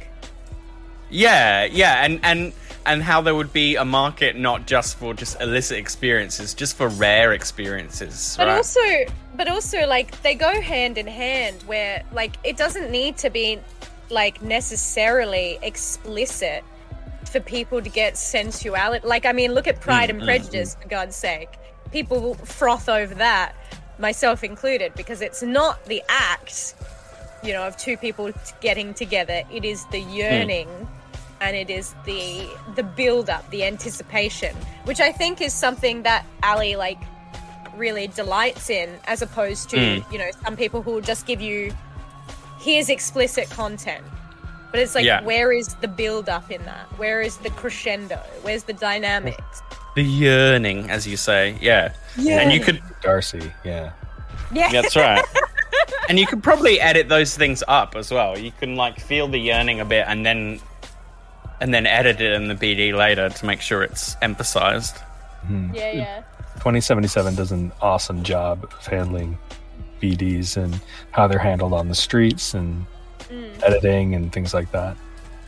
Yeah, 1.10 1.66
yeah, 1.66 2.04
and 2.04 2.20
and 2.24 2.54
and 2.86 3.02
how 3.02 3.22
there 3.22 3.36
would 3.36 3.52
be 3.52 3.76
a 3.76 3.86
market 3.86 4.36
not 4.36 4.68
just 4.68 4.98
for 4.98 5.14
just 5.14 5.40
illicit 5.42 5.78
experiences, 5.78 6.54
just 6.54 6.76
for 6.76 6.88
rare 6.88 7.34
experiences, 7.34 8.36
But 8.38 8.48
right? 8.48 8.58
also, 8.58 8.80
but 9.36 9.48
also, 9.48 9.88
like 9.88 10.22
they 10.22 10.36
go 10.36 10.62
hand 10.62 10.98
in 10.98 11.08
hand. 11.08 11.62
Where 11.64 12.04
like 12.12 12.38
it 12.44 12.58
doesn't 12.58 12.92
need 12.92 13.18
to 13.18 13.30
be 13.30 13.60
like 14.10 14.42
necessarily 14.42 15.58
explicit 15.62 16.64
for 17.32 17.40
people 17.40 17.82
to 17.82 17.90
get 17.90 18.18
sensuality. 18.18 19.06
Like 19.06 19.26
I 19.26 19.32
mean, 19.32 19.54
look 19.54 19.68
at 19.68 19.82
Pride 19.82 20.10
and 20.10 20.22
mm, 20.22 20.26
Prejudice 20.26 20.76
for 20.80 20.88
God's 20.88 21.16
sake. 21.16 21.50
People 21.92 22.36
froth 22.36 22.90
over 22.90 23.14
that, 23.16 23.56
myself 24.00 24.44
included, 24.44 24.94
because 24.96 25.22
it's 25.22 25.42
not 25.42 25.84
the 25.86 26.02
act, 26.10 26.76
you 27.44 27.54
know, 27.54 27.64
of 27.68 27.78
two 27.78 27.98
people 27.98 28.32
getting 28.62 28.94
together. 28.94 29.44
It 29.52 29.66
is 29.66 29.86
the 29.92 30.00
yearning. 30.00 30.70
And 31.42 31.54
it 31.56 31.70
is 31.70 31.94
the 32.06 32.48
the 32.76 32.82
build 32.84 33.30
up, 33.30 33.48
the 33.52 33.66
anticipation, 33.66 34.56
which 34.86 35.02
I 35.02 35.12
think 35.12 35.42
is 35.42 35.54
something 35.54 36.04
that 36.04 36.26
Alley 36.42 36.78
like 36.78 36.98
really 37.76 38.08
delights 38.08 38.70
in, 38.70 38.90
as 39.06 39.22
opposed 39.22 39.70
to 39.72 39.76
Mm. 39.78 40.12
you 40.14 40.18
know 40.18 40.30
some 40.46 40.56
people 40.56 40.82
who 40.82 40.92
will 40.92 41.02
just 41.02 41.26
give 41.28 41.42
you 41.42 41.74
here's 42.58 42.90
explicit 42.90 43.50
content, 43.50 44.04
but 44.72 44.80
it's 44.80 44.96
like 44.96 45.04
Yeah. 45.06 45.22
where 45.24 45.52
is 45.52 45.76
the 45.82 45.90
build 45.90 46.30
up 46.30 46.50
in 46.50 46.64
that? 46.64 46.86
Where 46.98 47.22
is 47.22 47.36
the 47.38 47.50
crescendo? 47.50 48.18
Where's 48.42 48.64
the 48.64 48.74
dynamics? 48.74 49.62
The 49.96 50.04
yearning, 50.04 50.90
as 50.90 51.08
you 51.08 51.18
say, 51.18 51.58
yeah. 51.62 51.94
And 52.18 52.52
you 52.52 52.60
could, 52.60 52.82
Darcy, 53.02 53.52
yeah. 53.64 53.92
Yeah, 54.54 54.72
that's 54.72 54.96
right. 54.96 55.24
and 56.10 56.20
you 56.20 56.28
could 56.28 56.44
probably 56.44 56.80
edit 56.80 57.10
those 57.10 57.36
things 57.36 57.64
up 57.68 57.96
as 57.96 58.12
well. 58.12 58.38
You 58.38 58.52
can 58.60 58.76
like 58.76 59.00
feel 59.00 59.28
the 59.28 59.40
yearning 59.40 59.80
a 59.80 59.86
bit, 59.86 60.06
and 60.08 60.26
then 60.26 60.60
and 61.62 61.74
then 61.74 61.88
edit 61.88 62.20
it 62.22 62.34
in 62.34 62.48
the 62.48 62.56
BD 62.56 62.94
later 62.96 63.30
to 63.30 63.46
make 63.46 63.62
sure 63.62 63.82
it's 63.84 64.16
emphasized. 64.22 64.98
yeah, 65.74 65.92
yeah. 65.92 66.24
2077 66.56 67.36
does 67.36 67.52
an 67.52 67.72
awesome 67.82 68.24
job 68.24 68.64
of 68.66 68.86
handling 68.88 69.38
BDs 70.02 70.58
and 70.58 70.80
how 71.12 71.28
they're 71.28 71.40
handled 71.40 71.74
on 71.74 71.88
the 71.90 71.96
streets 71.96 72.54
and 72.54 72.86
Mm. 73.30 73.64
editing 73.64 74.14
and 74.14 74.32
things 74.32 74.54
like 74.54 74.72
that. 74.72 74.96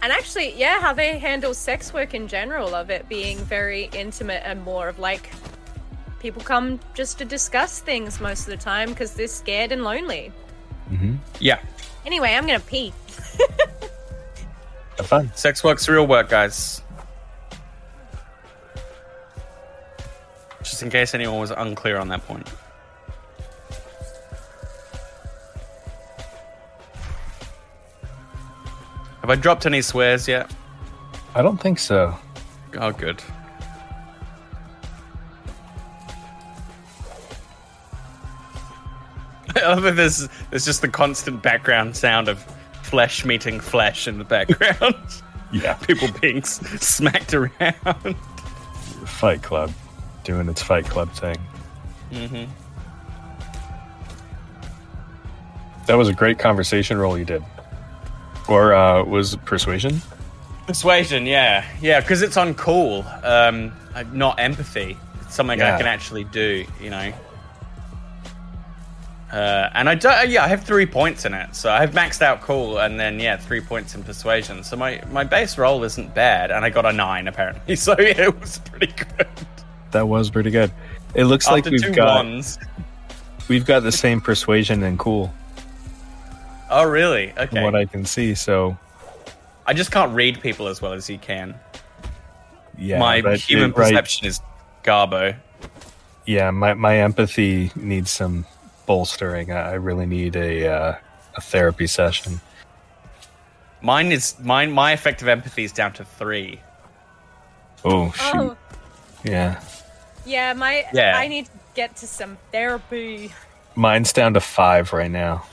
And 0.08 0.14
actually, 0.14 0.53
yeah, 0.58 0.80
how 0.80 0.93
they 0.93 1.20
handle 1.20 1.53
sex 1.53 1.93
work 1.93 2.14
in 2.14 2.30
general, 2.30 2.74
of 2.74 2.89
it 2.89 3.10
being 3.10 3.38
very 3.39 3.89
intimate 3.91 4.41
and 4.45 4.64
more 4.64 4.88
of 4.88 4.99
like 4.99 5.30
people 6.22 6.41
come 6.41 6.80
just 6.93 7.18
to 7.18 7.26
discuss 7.26 7.82
things 7.82 8.22
most 8.22 8.47
of 8.47 8.51
the 8.51 8.55
time 8.55 8.88
because 8.88 9.16
they're 9.16 9.28
scared 9.28 9.74
and 9.74 9.84
lonely. 9.84 10.32
hmm 10.88 11.16
Yeah, 11.41 11.60
Anyway, 12.05 12.34
I'm 12.34 12.45
gonna 12.47 12.62
pee. 12.62 12.93
Have 14.95 15.08
fun. 15.08 15.30
sex 15.36 15.62
work's 15.62 15.89
real 15.89 16.08
work, 16.08 16.30
guys. 16.30 16.82
Just 20.64 20.84
in 20.84 20.89
case 20.89 21.14
anyone 21.16 21.41
was 21.41 21.51
unclear 21.51 21.97
on 21.97 22.08
that 22.08 22.26
point. 22.26 22.49
Have 29.28 29.38
I 29.38 29.41
dropped 29.41 29.65
any 29.65 29.82
swears 29.82 30.25
yet? 30.25 30.49
I 31.36 31.41
don't 31.41 31.57
think 31.59 31.80
so. 31.80 32.17
Oh, 32.78 32.93
good. 32.93 33.21
I 39.57 39.67
love 39.67 39.84
that 39.84 39.97
there's, 39.97 40.30
there's 40.49 40.63
just 40.63 40.82
the 40.82 40.88
constant 40.88 41.43
background 41.43 41.97
sound 41.97 42.30
of 42.30 42.41
flesh 42.84 43.25
meeting 43.25 43.59
flesh 43.59 44.07
in 44.07 44.17
the 44.17 44.23
background. 44.23 44.95
Yeah. 45.51 45.73
People 45.88 46.07
being 46.21 46.39
s- 46.39 46.59
smacked 46.82 47.34
around. 47.34 48.15
Fight 49.05 49.41
Club 49.43 49.71
doing 50.25 50.47
its 50.49 50.61
Fight 50.61 50.84
Club 50.86 51.09
thing. 51.13 51.38
Mm-hmm. 52.11 52.51
That 55.86 55.95
was 55.95 56.09
a 56.09 56.13
great 56.13 56.38
conversation 56.38 56.97
roll 56.97 57.17
you 57.17 57.23
did. 57.23 57.43
Or 58.47 58.73
uh, 58.73 59.03
was 59.03 59.35
Persuasion? 59.45 60.01
Persuasion, 60.65 61.25
yeah, 61.25 61.65
yeah, 61.81 62.01
because 62.01 62.21
it's 62.21 62.37
on 62.37 62.53
cool, 62.53 63.05
um, 63.23 63.71
not 64.11 64.39
empathy. 64.39 64.97
It's 65.21 65.35
something 65.35 65.61
I 65.61 65.77
can 65.77 65.87
actually 65.87 66.25
do, 66.25 66.65
you 66.81 66.89
know. 66.89 67.13
Uh, 69.31 69.69
and 69.73 69.89
I 69.89 69.95
don't, 69.95 70.29
yeah, 70.29 70.43
I 70.43 70.47
have 70.47 70.63
three 70.63 70.85
points 70.85 71.25
in 71.25 71.33
it, 71.33 71.53
so 71.53 71.69
I 71.69 71.81
have 71.81 71.91
maxed 71.91 72.21
out 72.21 72.41
cool, 72.41 72.79
and 72.79 72.97
then 72.97 73.19
yeah, 73.19 73.35
three 73.35 73.59
points 73.59 73.93
in 73.93 74.03
persuasion. 74.03 74.63
So 74.63 74.77
my 74.77 75.01
my 75.11 75.25
base 75.25 75.57
roll 75.57 75.83
isn't 75.83 76.15
bad, 76.15 76.49
and 76.49 76.63
I 76.63 76.69
got 76.69 76.85
a 76.85 76.93
nine 76.93 77.27
apparently, 77.27 77.75
so 77.77 77.95
it 77.97 78.39
was 78.39 78.59
pretty 78.59 78.93
good. 78.93 79.27
That 79.91 80.07
was 80.07 80.29
pretty 80.29 80.51
good. 80.51 80.71
It 81.13 81.25
looks 81.25 81.47
like 81.47 81.65
we've 81.65 81.93
got 81.93 82.25
ones. 82.25 82.57
we've 83.49 83.65
got 83.65 83.83
the 83.83 83.91
same 83.91 84.21
persuasion 84.21 84.83
and 84.83 84.97
cool 84.97 85.33
Oh 86.70 86.84
really? 86.84 87.32
Okay. 87.32 87.47
from 87.47 87.57
Okay. 87.57 87.63
what 87.63 87.76
I 87.76 87.86
can 87.86 88.05
see. 88.05 88.36
So 88.36 88.78
I 89.65 89.74
just 89.74 89.91
can't 89.91 90.13
read 90.13 90.41
people 90.41 90.68
as 90.68 90.82
well 90.82 90.93
as 90.93 91.09
you 91.09 91.18
can. 91.18 91.55
yeah, 92.78 92.99
my 92.99 93.22
but 93.22 93.39
human 93.39 93.72
it- 93.72 93.78
right, 93.78 93.89
perception 93.91 94.28
is 94.28 94.39
garbo. 94.84 95.36
yeah, 96.26 96.51
my 96.51 96.74
my 96.74 96.97
empathy 96.97 97.72
needs 97.76 98.11
some 98.11 98.45
bolstering. 98.86 99.51
I 99.51 99.72
I 99.72 99.74
really 99.74 100.05
need 100.05 100.36
a 100.36 100.68
uh, 100.68 100.95
a 101.36 101.41
therapy 101.41 101.88
session. 101.88 102.39
Mine 103.82 104.11
is 104.11 104.36
mine. 104.41 104.72
My 104.72 104.91
effective 104.93 105.28
empathy 105.28 105.63
is 105.63 105.72
down 105.72 105.93
to 105.93 106.03
three. 106.05 106.59
Oh 107.86 108.11
shoot, 108.11 108.36
Oh, 108.36 108.57
yeah, 109.24 109.61
yeah, 110.26 110.53
my 110.53 110.84
Yeah. 110.93 111.18
I 111.18 111.28
need 111.28 111.45
to 111.45 111.51
get 111.76 111.95
to 111.97 112.07
some 112.07 112.38
therapy. 112.51 113.32
mine's 113.76 114.11
down 114.11 114.34
to 114.34 114.41
five 114.41 114.91
right 114.93 115.11
now. 115.11 115.45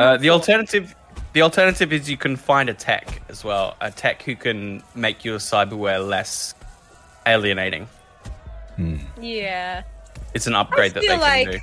Uh, 0.00 0.16
the 0.16 0.30
alternative, 0.30 0.94
the 1.32 1.42
alternative 1.42 1.92
is 1.92 2.08
you 2.10 2.16
can 2.16 2.36
find 2.36 2.68
a 2.68 2.74
tech 2.74 3.22
as 3.28 3.44
well, 3.44 3.76
a 3.80 3.90
tech 3.90 4.22
who 4.22 4.34
can 4.36 4.82
make 4.94 5.24
your 5.24 5.38
cyberware 5.38 6.06
less 6.06 6.54
alienating. 7.26 7.88
Yeah. 9.20 9.82
It's 10.34 10.46
an 10.46 10.54
upgrade 10.54 10.94
that 10.94 11.00
they 11.02 11.06
feel 11.08 11.18
can 11.20 11.50
do. 11.52 11.58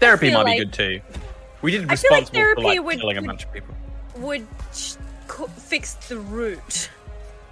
Therapy 0.00 0.32
might 0.32 0.42
like- 0.42 0.58
be 0.58 0.64
good 0.64 0.72
too. 0.72 1.00
We 1.62 1.70
did 1.70 1.90
I 1.90 1.96
feel 1.96 2.10
like 2.10 2.20
responsible 2.20 2.26
for 2.26 2.32
therapy 2.34 2.62
like 2.62 2.82
would- 2.84 3.00
killing 3.00 3.16
a 3.16 3.20
would- 3.20 3.26
bunch 3.26 3.44
of 3.44 3.52
people. 3.52 3.74
Would 4.16 4.46
co- 5.28 5.46
fix 5.46 5.94
the 5.94 6.18
root. 6.18 6.90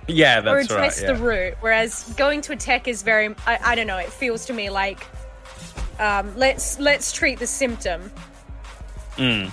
Yeah, 0.06 0.40
or 0.40 0.42
that's 0.42 0.66
address 0.70 0.98
right. 1.00 1.06
the 1.06 1.12
Yeah. 1.12 1.18
The 1.18 1.24
root. 1.24 1.54
Whereas 1.60 2.14
going 2.16 2.40
to 2.42 2.52
a 2.52 2.56
tech 2.56 2.88
is 2.88 3.02
very 3.02 3.34
I, 3.46 3.58
I 3.62 3.74
don't 3.74 3.86
know, 3.86 3.98
it 3.98 4.10
feels 4.12 4.44
to 4.46 4.52
me 4.52 4.68
like 4.70 5.06
um, 5.98 6.36
let's 6.36 6.78
let's 6.78 7.12
treat 7.12 7.38
the 7.38 7.46
symptom. 7.46 8.10
Mm. 9.16 9.50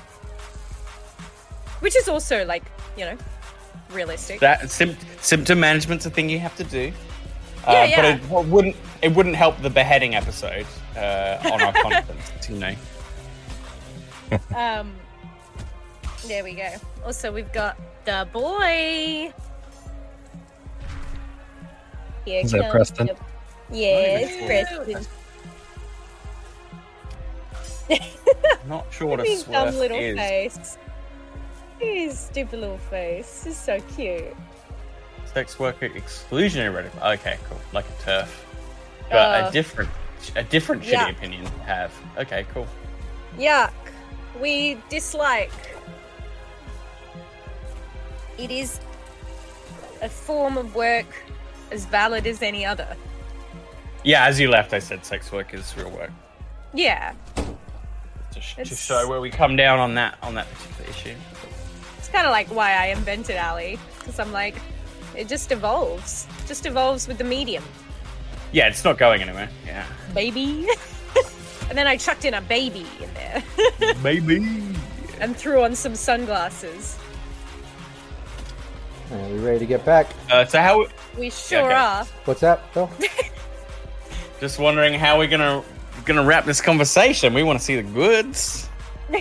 Which 1.80 1.96
is 1.96 2.08
also 2.08 2.46
like, 2.46 2.64
you 2.98 3.06
know, 3.06 3.18
realistic. 3.92 4.40
That 4.40 4.70
sym- 4.70 4.98
symptom 5.20 5.60
management's 5.60 6.06
a 6.06 6.10
thing 6.10 6.30
you 6.30 6.40
have 6.40 6.56
to 6.58 6.64
do. 6.64 6.92
Uh, 7.68 7.72
Yeah, 7.90 7.96
But 7.96 8.06
it 8.06 8.22
w- 8.30 8.50
wouldn't 8.50 8.76
it 9.02 9.14
wouldn't 9.16 9.36
help 9.36 9.60
the 9.62 9.70
beheading 9.70 10.16
episode 10.16 10.66
uh, 10.96 11.38
on 11.52 11.62
our 11.62 11.74
conference, 11.82 12.32
you 12.50 12.56
know. 12.58 12.76
Um 14.56 14.94
there 16.28 16.44
we 16.44 16.54
go. 16.54 16.70
Also 17.06 17.32
we've 17.32 17.52
got 17.52 17.78
the 18.06 18.28
boy. 18.32 19.32
Here 22.26 22.42
Is 22.44 22.52
that 22.52 22.70
Preston? 22.72 23.08
the- 23.08 23.16
Yes, 23.74 24.30
Not 24.40 24.46
Preston. 24.48 25.08
Not 28.68 28.86
sure 28.92 29.08
what 29.08 29.20
a 29.20 29.24
His 29.24 29.44
dumb 29.44 29.76
little 29.76 29.98
is. 29.98 30.18
face. 30.18 30.78
His 31.80 32.20
stupid 32.20 32.60
little 32.60 32.78
face. 32.78 33.46
It's 33.48 33.58
so 33.58 33.80
cute. 33.96 34.36
Sex 35.34 35.58
worker 35.60 35.90
exclusionary 35.90 36.74
radical. 36.76 37.02
Okay, 37.04 37.38
cool. 37.50 37.60
Like 37.74 37.86
a 37.90 38.04
turf, 38.04 38.46
but 39.10 39.44
Uh, 39.44 39.48
a 39.48 39.52
different, 39.52 39.90
a 40.36 40.44
different 40.44 40.84
shitty 40.84 41.12
opinion 41.12 41.46
to 41.46 41.52
have. 41.64 41.92
Okay, 42.18 42.46
cool. 42.54 42.68
Yuck. 43.38 43.72
We 44.40 44.78
dislike. 44.90 45.52
It 48.38 48.52
is 48.52 48.80
a 50.02 50.10
form 50.10 50.58
of 50.58 50.76
work 50.76 51.06
as 51.72 51.86
valid 51.86 52.26
as 52.28 52.42
any 52.42 52.66
other. 52.66 52.96
Yeah, 54.04 54.26
as 54.26 54.40
you 54.40 54.50
left, 54.50 54.74
I 54.74 54.80
said 54.80 55.06
sex 55.06 55.32
work 55.32 55.54
is 55.54 55.76
real 55.78 55.92
work. 55.92 56.12
Yeah. 56.74 57.14
To, 58.32 58.42
sh- 58.42 58.56
to 58.56 58.66
show 58.66 59.08
where 59.08 59.20
we 59.20 59.30
come 59.30 59.56
down 59.56 59.80
on 59.80 59.96
that 59.96 60.18
on 60.22 60.36
that 60.36 60.48
particular 60.54 60.90
issue. 60.90 61.16
It's 61.98 62.08
kind 62.08 62.26
of 62.26 62.32
like 62.32 62.48
why 62.48 62.74
I 62.74 62.88
invented 62.88 63.36
Alley. 63.36 63.78
Because 64.00 64.20
I'm 64.20 64.32
like, 64.32 64.56
it 65.16 65.28
just 65.28 65.52
evolves. 65.52 66.28
Just 66.48 66.66
evolves 66.66 67.08
with 67.08 67.18
the 67.18 67.24
medium. 67.24 67.64
Yeah, 68.52 68.68
it's 68.68 68.84
not 68.84 68.98
going 68.98 69.22
anywhere. 69.22 69.50
Yeah, 69.66 69.86
Baby. 70.14 70.68
and 71.70 71.78
then 71.78 71.88
I 71.88 71.98
chucked 71.98 72.26
in 72.26 72.34
a 72.34 72.42
baby 72.42 72.86
in 73.02 73.14
there 73.14 73.44
baby. 74.04 74.64
and 75.20 75.36
threw 75.36 75.64
on 75.64 75.76
some 75.76 75.96
sunglasses. 75.96 76.98
Are 79.12 79.28
we 79.30 79.40
ready 79.40 79.60
to 79.60 79.66
get 79.66 79.84
back? 79.86 80.08
Uh, 80.30 80.46
so 80.46 80.60
how? 80.62 80.86
We 81.18 81.30
sure 81.30 81.66
okay. 81.66 81.74
are. 81.74 82.06
What's 82.26 82.42
that, 82.42 82.74
Phil? 82.74 82.90
Just 84.40 84.58
wondering 84.58 84.94
how 84.94 85.18
we're 85.18 85.28
gonna 85.28 85.64
gonna 86.06 86.24
wrap 86.24 86.46
this 86.46 86.62
conversation. 86.62 87.34
We 87.34 87.44
want 87.44 87.60
to 87.60 87.66
see 87.66 87.76
the 87.76 87.84
goods. 87.84 88.70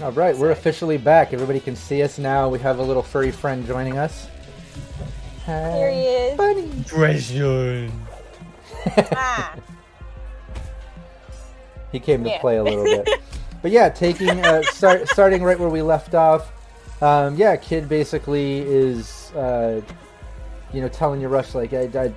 All 0.00 0.12
right, 0.12 0.36
we're 0.36 0.52
officially 0.52 0.96
back. 0.96 1.32
Everybody 1.32 1.58
can 1.58 1.74
see 1.74 2.02
us 2.04 2.18
now. 2.18 2.48
We 2.48 2.60
have 2.60 2.78
a 2.78 2.82
little 2.82 3.02
furry 3.02 3.32
friend 3.32 3.66
joining 3.66 3.98
us. 3.98 4.28
Hi, 5.44 5.72
Here 5.76 5.90
he 5.90 6.00
is. 6.02 6.36
Bunny. 6.36 6.84
Pressure. 6.86 7.90
Ah. 9.12 9.54
He 11.90 11.98
came 11.98 12.22
to 12.24 12.28
Yeah. 12.28 12.40
play 12.42 12.58
a 12.58 12.62
little 12.62 12.84
bit. 12.84 13.08
But 13.62 13.70
yeah, 13.72 13.88
taking 13.88 14.44
uh, 14.44 14.62
start, 14.62 15.08
starting 15.08 15.42
right 15.42 15.58
where 15.58 15.70
we 15.70 15.80
left 15.82 16.14
off. 16.14 16.52
Um, 17.02 17.34
yeah, 17.34 17.56
kid 17.56 17.88
basically 17.88 18.58
is, 18.60 19.32
uh, 19.32 19.80
you 20.72 20.80
know, 20.80 20.88
telling 20.88 21.20
you 21.20 21.28
Rush 21.28 21.54
like, 21.54 21.72
I, 21.72 21.88
I, 21.94 22.14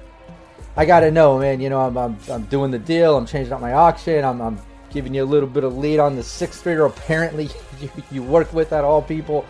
I 0.76 0.86
gotta 0.86 1.12
know, 1.12 1.40
man. 1.40 1.60
You 1.60 1.70
know, 1.70 1.82
I'm, 1.82 1.98
I'm, 1.98 2.18
I'm 2.30 2.44
doing 2.46 2.72
the 2.72 2.80
deal. 2.80 3.18
I'm 3.18 3.26
changing 3.26 3.54
out 3.54 3.62
my 3.62 3.74
auction. 3.74 4.24
I'm, 4.24 4.42
I'm 4.42 4.60
giving 4.90 5.14
you 5.14 5.24
a 5.24 5.26
little 5.26 5.50
bit 5.50 5.64
of 5.64 5.78
lead 5.78 6.00
on 6.00 6.16
the 6.16 6.24
sixth 6.24 6.64
figure. 6.64 6.86
Apparently, 6.86 7.50
you, 7.82 7.90
you 8.12 8.24
work 8.24 8.54
with 8.54 8.74
at 8.74 8.84
all 8.84 9.02
people, 9.02 9.46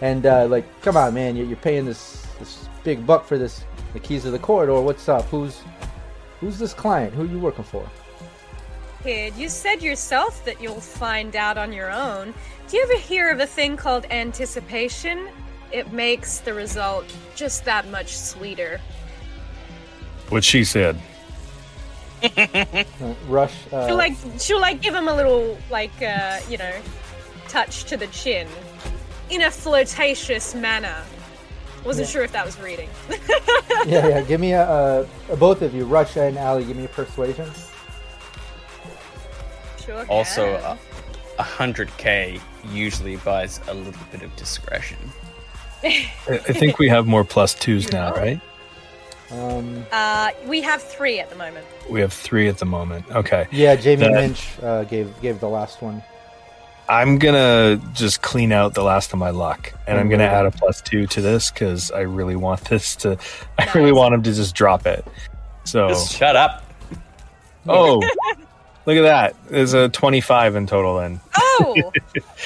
and 0.00 0.26
uh, 0.26 0.46
like, 0.46 0.64
come 0.82 0.96
on, 0.96 1.14
man. 1.14 1.36
You're, 1.36 1.46
you're 1.46 1.56
paying 1.56 1.84
this 1.84 2.26
this 2.38 2.68
big 2.84 3.06
buck 3.06 3.26
for 3.26 3.38
this 3.38 3.64
the 3.92 4.00
keys 4.00 4.24
of 4.24 4.32
the 4.32 4.38
corridor. 4.38 4.80
What's 4.80 5.08
up? 5.08 5.24
Who's 5.26 5.60
who's 6.40 6.58
this 6.58 6.74
client? 6.74 7.14
Who 7.14 7.22
are 7.22 7.26
you 7.26 7.38
working 7.38 7.64
for? 7.64 7.88
Kid, 9.02 9.34
you 9.36 9.48
said 9.48 9.82
yourself 9.82 10.44
that 10.44 10.60
you'll 10.60 10.80
find 10.80 11.36
out 11.36 11.56
on 11.56 11.72
your 11.72 11.90
own. 11.92 12.34
Do 12.68 12.76
you 12.76 12.82
ever 12.82 12.96
hear 12.96 13.30
of 13.30 13.38
a 13.38 13.46
thing 13.46 13.76
called 13.76 14.04
anticipation? 14.10 15.28
It 15.72 15.92
makes 15.92 16.38
the 16.38 16.54
result 16.54 17.04
just 17.34 17.64
that 17.64 17.88
much 17.90 18.16
sweeter. 18.16 18.80
What 20.28 20.44
she 20.44 20.64
said. 20.64 21.00
Rush. 23.28 23.54
Uh, 23.72 23.86
She'll 23.86 23.96
like 23.96 24.14
she'll 24.38 24.60
like 24.60 24.80
give 24.80 24.94
him 24.94 25.06
a 25.08 25.14
little 25.14 25.58
like 25.70 25.92
uh, 26.02 26.40
you 26.48 26.56
know, 26.58 26.72
touch 27.48 27.84
to 27.84 27.96
the 27.96 28.06
chin 28.08 28.48
in 29.30 29.42
a 29.42 29.50
flirtatious 29.50 30.54
manner. 30.54 31.02
Wasn't 31.84 32.06
Yeah. 32.08 32.12
sure 32.12 32.22
if 32.24 32.32
that 32.32 32.44
was 32.44 32.58
reading. 32.58 32.88
yeah, 33.86 34.08
yeah. 34.08 34.20
Give 34.22 34.40
me 34.40 34.52
a, 34.52 34.62
a, 34.68 35.06
a 35.30 35.36
both 35.36 35.62
of 35.62 35.74
you, 35.74 35.84
Rush 35.84 36.16
and 36.16 36.36
Alley. 36.38 36.64
Give 36.64 36.76
me 36.76 36.84
a 36.86 36.88
persuasion. 36.88 37.48
sure. 39.84 40.04
Also, 40.08 40.56
can. 40.56 40.64
uh, 40.64 40.76
a 41.38 41.42
hundred 41.42 41.94
k 41.98 42.40
usually 42.72 43.16
buys 43.16 43.60
a 43.68 43.74
little 43.74 43.92
bit 44.10 44.22
of 44.22 44.34
discretion. 44.36 44.96
I 45.84 46.08
I 46.28 46.38
think 46.38 46.78
we 46.78 46.88
have 46.88 47.06
more 47.06 47.24
plus 47.24 47.54
twos 47.54 47.90
now, 47.92 48.12
right? 48.14 48.40
Um, 49.30 49.84
uh, 49.90 50.30
we 50.46 50.60
have 50.62 50.80
three 50.82 51.18
at 51.18 51.30
the 51.30 51.36
moment. 51.36 51.66
We 51.90 52.00
have 52.00 52.12
three 52.12 52.48
at 52.48 52.58
the 52.58 52.64
moment. 52.64 53.10
Okay. 53.10 53.46
yeah, 53.50 53.74
Jamie 53.76 54.02
That- 54.04 54.12
Lynch 54.12 54.48
uh, 54.62 54.84
gave 54.84 55.12
gave 55.20 55.40
the 55.40 55.48
last 55.48 55.82
one. 55.82 56.02
I'm 56.88 57.18
gonna 57.18 57.80
just 57.94 58.22
clean 58.22 58.52
out 58.52 58.74
the 58.74 58.84
last 58.84 59.12
of 59.12 59.18
my 59.18 59.30
luck, 59.30 59.72
and 59.88 59.98
I'm 59.98 60.08
gonna 60.08 60.28
Mhm. 60.28 60.32
add 60.32 60.46
a 60.46 60.52
plus 60.52 60.80
two 60.80 61.08
to 61.08 61.20
this 61.20 61.50
because 61.50 61.90
I 61.90 62.02
really 62.02 62.36
want 62.36 62.60
this 62.66 62.94
to. 62.96 63.18
I 63.58 63.68
really 63.74 63.90
want 63.90 64.14
him 64.14 64.22
to 64.22 64.32
just 64.32 64.54
drop 64.54 64.86
it. 64.86 65.04
So, 65.64 65.88
Just 65.88 66.14
shut 66.16 66.36
up. 66.36 66.62
oh, 67.66 67.96
look 68.86 68.96
at 68.96 69.02
that! 69.02 69.34
There's 69.48 69.74
a 69.74 69.88
25 69.88 70.54
in 70.54 70.68
total 70.68 70.98
then, 70.98 71.20
Oh, 71.36 71.90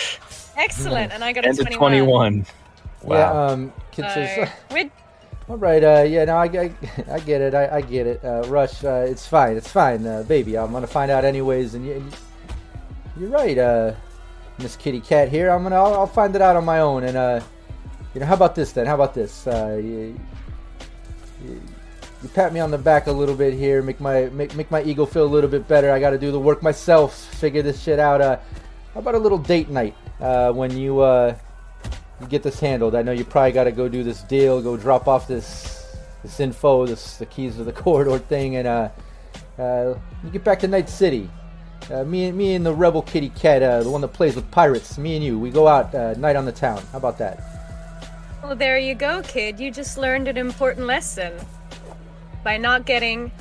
excellent! 0.57 1.13
And 1.13 1.23
I 1.23 1.35
got 1.35 1.45
a 1.45 1.49
and 1.51 1.61
a 1.61 1.65
21. 1.67 2.47
21. 3.03 3.09
Wow. 3.09 3.17
Yeah, 3.19 3.53
um, 3.53 3.73
Kid 3.91 4.03
So, 4.03 4.09
says, 4.15 4.49
all 5.49 5.57
right, 5.57 5.83
uh, 5.83 6.05
yeah, 6.07 6.25
no, 6.27 6.37
I, 6.37 6.45
I, 6.45 6.75
I 7.11 7.21
get 7.21 7.41
it, 7.41 7.55
I, 7.55 7.77
I 7.77 7.81
get 7.81 8.07
it. 8.07 8.25
Uh, 8.25 8.43
Rush, 8.47 8.85
uh, 8.85 9.05
it's 9.09 9.27
fine, 9.27 9.57
it's 9.57 9.71
fine, 9.71 10.07
uh, 10.07 10.23
baby. 10.23 10.57
I'm 10.57 10.73
gonna 10.73 10.87
find 10.87 11.11
out 11.11 11.25
anyways, 11.25 11.75
and 11.75 11.85
you, 11.85 11.95
and 11.95 12.17
you're 13.19 13.31
right, 13.31 13.59
uh, 13.59 13.95
Miss 14.59 14.77
Kitty 14.77 15.01
Cat 15.01 15.29
here. 15.29 15.51
I'm 15.51 15.63
gonna, 15.63 15.77
I'll, 15.77 15.95
I'll 15.95 16.07
find 16.07 16.37
it 16.37 16.43
out 16.43 16.57
on 16.57 16.65
my 16.65 16.81
own, 16.81 17.05
and 17.05 17.17
uh, 17.17 17.41
you 18.15 18.21
know, 18.21 18.27
how 18.27 18.35
about 18.35 18.55
this 18.55 18.73
then? 18.73 18.87
How 18.87 18.95
about 18.95 19.15
this? 19.15 19.47
Uh, 19.47 19.81
you, 19.83 20.21
you, 21.45 21.61
you 22.23 22.29
pat 22.29 22.53
me 22.53 22.61
on 22.61 22.71
the 22.71 22.79
back 22.79 23.07
a 23.07 23.13
little 23.13 23.35
bit 23.35 23.55
here, 23.55 23.83
make 23.83 24.01
my 24.01 24.27
make 24.27 24.55
make 24.55 24.71
my 24.71 24.83
ego 24.83 25.07
feel 25.07 25.25
a 25.25 25.33
little 25.33 25.51
bit 25.51 25.67
better. 25.67 25.91
I 25.91 25.99
got 25.99 26.11
to 26.11 26.19
do 26.19 26.31
the 26.31 26.39
work 26.39 26.63
myself, 26.63 27.17
figure 27.37 27.63
this 27.63 27.83
shit 27.83 27.99
out. 27.99 28.21
Uh, 28.21 28.39
how 28.95 29.01
about 29.01 29.15
a 29.15 29.19
little 29.19 29.39
date 29.39 29.69
night 29.69 29.97
uh, 30.21 30.53
when 30.53 30.77
you 30.77 31.01
uh, 31.01 31.29
you 31.29 31.50
get 32.27 32.43
this 32.43 32.61
handled? 32.61 32.95
I 32.95 33.03
know 33.03 33.13
you 33.13 33.25
probably 33.25 33.53
got 33.53 33.65
to 33.65 33.73
go 33.73 33.89
do 33.89 34.03
this 34.03 34.23
deal, 34.23 34.61
go 34.61 34.77
drop 34.77 35.09
off 35.09 35.27
this 35.27 35.97
this 36.23 36.39
info, 36.39 36.87
this 36.87 37.17
the 37.17 37.27
keys 37.27 37.57
to 37.57 37.65
the 37.65 37.73
corridor 37.85 38.19
thing, 38.19 38.57
and 38.57 38.69
uh, 38.69 38.89
uh, 39.59 39.95
you 40.25 40.31
get 40.31 40.45
back 40.45 40.61
to 40.61 40.69
Night 40.69 40.89
City. 40.89 41.31
Uh, 41.91 42.05
me 42.05 42.25
and 42.27 42.37
me 42.37 42.55
and 42.55 42.65
the 42.65 42.75
rebel 42.75 43.03
kitty 43.03 43.31
cat, 43.31 43.63
uh, 43.63 43.83
the 43.83 43.91
one 43.91 44.01
that 44.01 44.13
plays 44.13 44.37
with 44.37 44.49
pirates. 44.51 44.99
Me 44.99 45.17
and 45.17 45.25
you, 45.25 45.39
we 45.39 45.51
go 45.51 45.67
out 45.67 45.95
uh, 45.95 46.15
night 46.15 46.37
on 46.37 46.45
the 46.45 46.53
town. 46.53 46.83
How 46.93 46.99
about 46.99 47.19
that? 47.19 47.43
Well, 48.43 48.55
there 48.55 48.79
you 48.79 48.95
go, 48.95 49.23
kid. 49.23 49.59
You 49.59 49.71
just 49.71 49.99
learned 49.99 50.29
an 50.29 50.37
important 50.37 50.87
lesson. 50.87 51.33
By 52.43 52.57
not 52.57 52.87
getting 52.87 53.33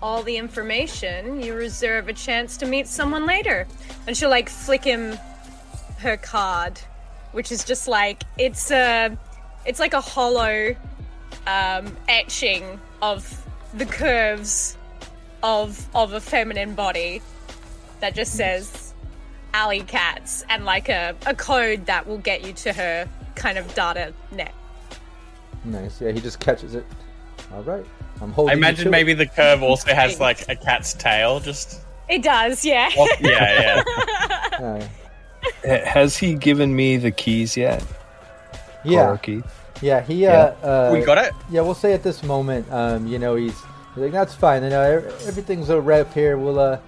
all 0.00 0.22
the 0.22 0.36
information, 0.36 1.42
you 1.42 1.54
reserve 1.54 2.08
a 2.08 2.12
chance 2.12 2.56
to 2.58 2.66
meet 2.66 2.86
someone 2.86 3.26
later. 3.26 3.66
And 4.06 4.16
she'll 4.16 4.30
like 4.30 4.48
flick 4.48 4.84
him 4.84 5.18
her 5.98 6.16
card, 6.16 6.80
which 7.32 7.52
is 7.52 7.64
just 7.64 7.88
like 7.88 8.22
it's 8.38 8.70
a 8.70 9.16
it's 9.66 9.80
like 9.80 9.94
a 9.94 10.00
hollow 10.00 10.74
um, 11.46 11.96
etching 12.08 12.80
of 13.02 13.44
the 13.74 13.86
curves 13.86 14.76
of 15.42 15.88
of 15.94 16.12
a 16.12 16.20
feminine 16.20 16.74
body 16.74 17.22
that 18.00 18.14
just 18.14 18.34
says 18.34 18.94
Alley 19.54 19.80
Katz 19.80 20.44
and 20.48 20.64
like 20.64 20.88
a, 20.88 21.14
a 21.26 21.34
code 21.34 21.86
that 21.86 22.06
will 22.06 22.18
get 22.18 22.44
you 22.44 22.52
to 22.54 22.72
her 22.72 23.08
kind 23.34 23.58
of 23.58 23.72
data 23.74 24.12
net. 24.30 24.54
Nice. 25.64 26.00
Yeah, 26.00 26.12
he 26.12 26.20
just 26.20 26.38
catches 26.40 26.74
it. 26.74 26.84
All 27.52 27.62
right. 27.62 27.84
I'm 28.20 28.32
holding. 28.32 28.52
I 28.54 28.56
imagine 28.56 28.90
maybe 28.90 29.12
It. 29.12 29.16
the 29.16 29.26
curve 29.26 29.62
also 29.62 29.92
has 29.94 30.20
like 30.20 30.48
a 30.48 30.56
cat's 30.56 30.92
tail. 30.94 31.40
Just 31.40 31.80
It 32.08 32.22
does, 32.22 32.64
yeah. 32.64 32.90
oh, 32.96 33.08
yeah, 33.20 33.60
yeah. 33.60 33.82
Ha- 34.58 34.88
Has 35.64 36.16
he 36.16 36.34
given 36.34 36.74
me 36.74 36.96
the 36.96 37.10
keys 37.10 37.56
yet? 37.56 37.84
yeah. 38.84 39.16
Key? 39.16 39.42
Yeah. 39.82 40.00
He. 40.02 40.26
Uh, 40.26 40.52
uh, 40.62 40.90
we 40.92 41.04
got 41.04 41.18
it. 41.18 41.32
Yeah, 41.50 41.62
we'll 41.62 41.74
say 41.74 41.92
at 41.92 42.02
this 42.02 42.22
moment, 42.22 42.70
um, 42.72 43.06
you 43.06 43.18
know, 43.18 43.34
he's, 43.34 43.58
he's 43.94 44.04
like, 44.04 44.12
that's 44.12 44.34
fine. 44.34 44.62
You 44.62 44.70
know, 44.70 44.82
everything's 45.26 45.70
a 45.70 45.80
wrap 45.80 46.12
here. 46.14 46.38
We'll, 46.38 46.58
uh, 46.58 46.78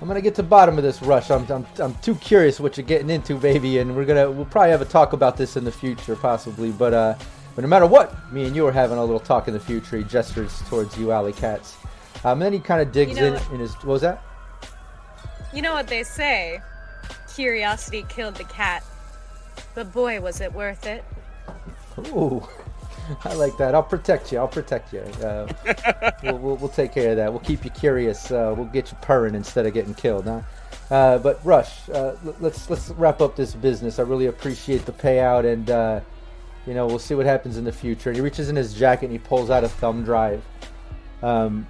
I'm 0.00 0.06
gonna 0.06 0.20
get 0.20 0.34
to 0.36 0.42
the 0.42 0.48
bottom 0.48 0.78
of 0.78 0.84
this 0.84 1.02
rush. 1.02 1.30
I'm, 1.30 1.50
I'm, 1.50 1.66
I'm 1.78 1.94
too 1.96 2.14
curious 2.16 2.60
what 2.60 2.76
you're 2.76 2.86
getting 2.86 3.10
into, 3.10 3.36
baby, 3.36 3.78
and 3.78 3.96
we're 3.96 4.04
gonna, 4.04 4.30
we'll 4.30 4.44
probably 4.44 4.70
have 4.70 4.82
a 4.82 4.84
talk 4.84 5.12
about 5.12 5.36
this 5.36 5.56
in 5.56 5.64
the 5.64 5.72
future, 5.72 6.14
possibly. 6.14 6.70
But, 6.70 6.94
uh, 6.94 7.14
but 7.56 7.62
no 7.62 7.68
matter 7.68 7.86
what, 7.86 8.32
me 8.32 8.46
and 8.46 8.54
you 8.54 8.64
are 8.66 8.72
having 8.72 8.98
a 8.98 9.04
little 9.04 9.18
talk 9.18 9.48
in 9.48 9.54
the 9.54 9.60
future. 9.60 9.96
He 9.96 10.04
gestures 10.04 10.62
towards 10.68 10.96
you, 10.96 11.10
Alley 11.10 11.32
Katz. 11.32 11.76
Um, 12.24 12.34
and 12.34 12.42
then 12.42 12.52
he 12.52 12.60
kind 12.60 12.80
of 12.80 12.92
digs 12.92 13.16
You 13.16 13.30
know 13.30 13.34
in 13.34 13.54
in 13.54 13.60
his. 13.60 13.74
What 13.76 13.86
was 13.86 14.02
that? 14.02 14.22
You 15.52 15.62
know 15.62 15.72
what 15.72 15.88
they 15.88 16.04
say? 16.04 16.60
Curiosity 17.38 18.04
killed 18.08 18.34
the 18.34 18.42
cat. 18.42 18.82
But 19.76 19.92
boy, 19.92 20.20
was 20.20 20.40
it 20.40 20.52
worth 20.52 20.84
it. 20.86 21.04
Ooh, 22.08 22.42
I 23.24 23.34
like 23.34 23.56
that. 23.58 23.76
I'll 23.76 23.82
protect 23.84 24.32
you. 24.32 24.38
I'll 24.38 24.48
protect 24.48 24.92
you. 24.92 25.02
Uh, 25.22 25.46
we'll, 26.24 26.38
we'll, 26.38 26.56
we'll 26.56 26.68
take 26.68 26.92
care 26.92 27.12
of 27.12 27.16
that. 27.16 27.30
We'll 27.30 27.38
keep 27.38 27.64
you 27.64 27.70
curious. 27.70 28.32
Uh, 28.32 28.54
we'll 28.56 28.66
get 28.66 28.90
you 28.90 28.98
purring 29.02 29.36
instead 29.36 29.66
of 29.66 29.72
getting 29.72 29.94
killed, 29.94 30.24
huh? 30.24 30.40
Uh, 30.90 31.18
but 31.18 31.38
Rush, 31.44 31.88
uh, 31.90 32.16
l- 32.26 32.34
let's 32.40 32.68
let's 32.70 32.90
wrap 32.90 33.20
up 33.20 33.36
this 33.36 33.54
business. 33.54 34.00
I 34.00 34.02
really 34.02 34.26
appreciate 34.26 34.84
the 34.84 34.90
payout, 34.90 35.44
and 35.44 35.70
uh, 35.70 36.00
you 36.66 36.74
know 36.74 36.88
we'll 36.88 36.98
see 36.98 37.14
what 37.14 37.26
happens 37.26 37.56
in 37.56 37.62
the 37.62 37.70
future. 37.70 38.10
And 38.10 38.16
he 38.16 38.20
reaches 38.20 38.48
in 38.48 38.56
his 38.56 38.74
jacket 38.74 39.04
and 39.04 39.12
he 39.12 39.18
pulls 39.20 39.48
out 39.48 39.62
a 39.62 39.68
thumb 39.68 40.02
drive. 40.02 40.42
Um, 41.22 41.68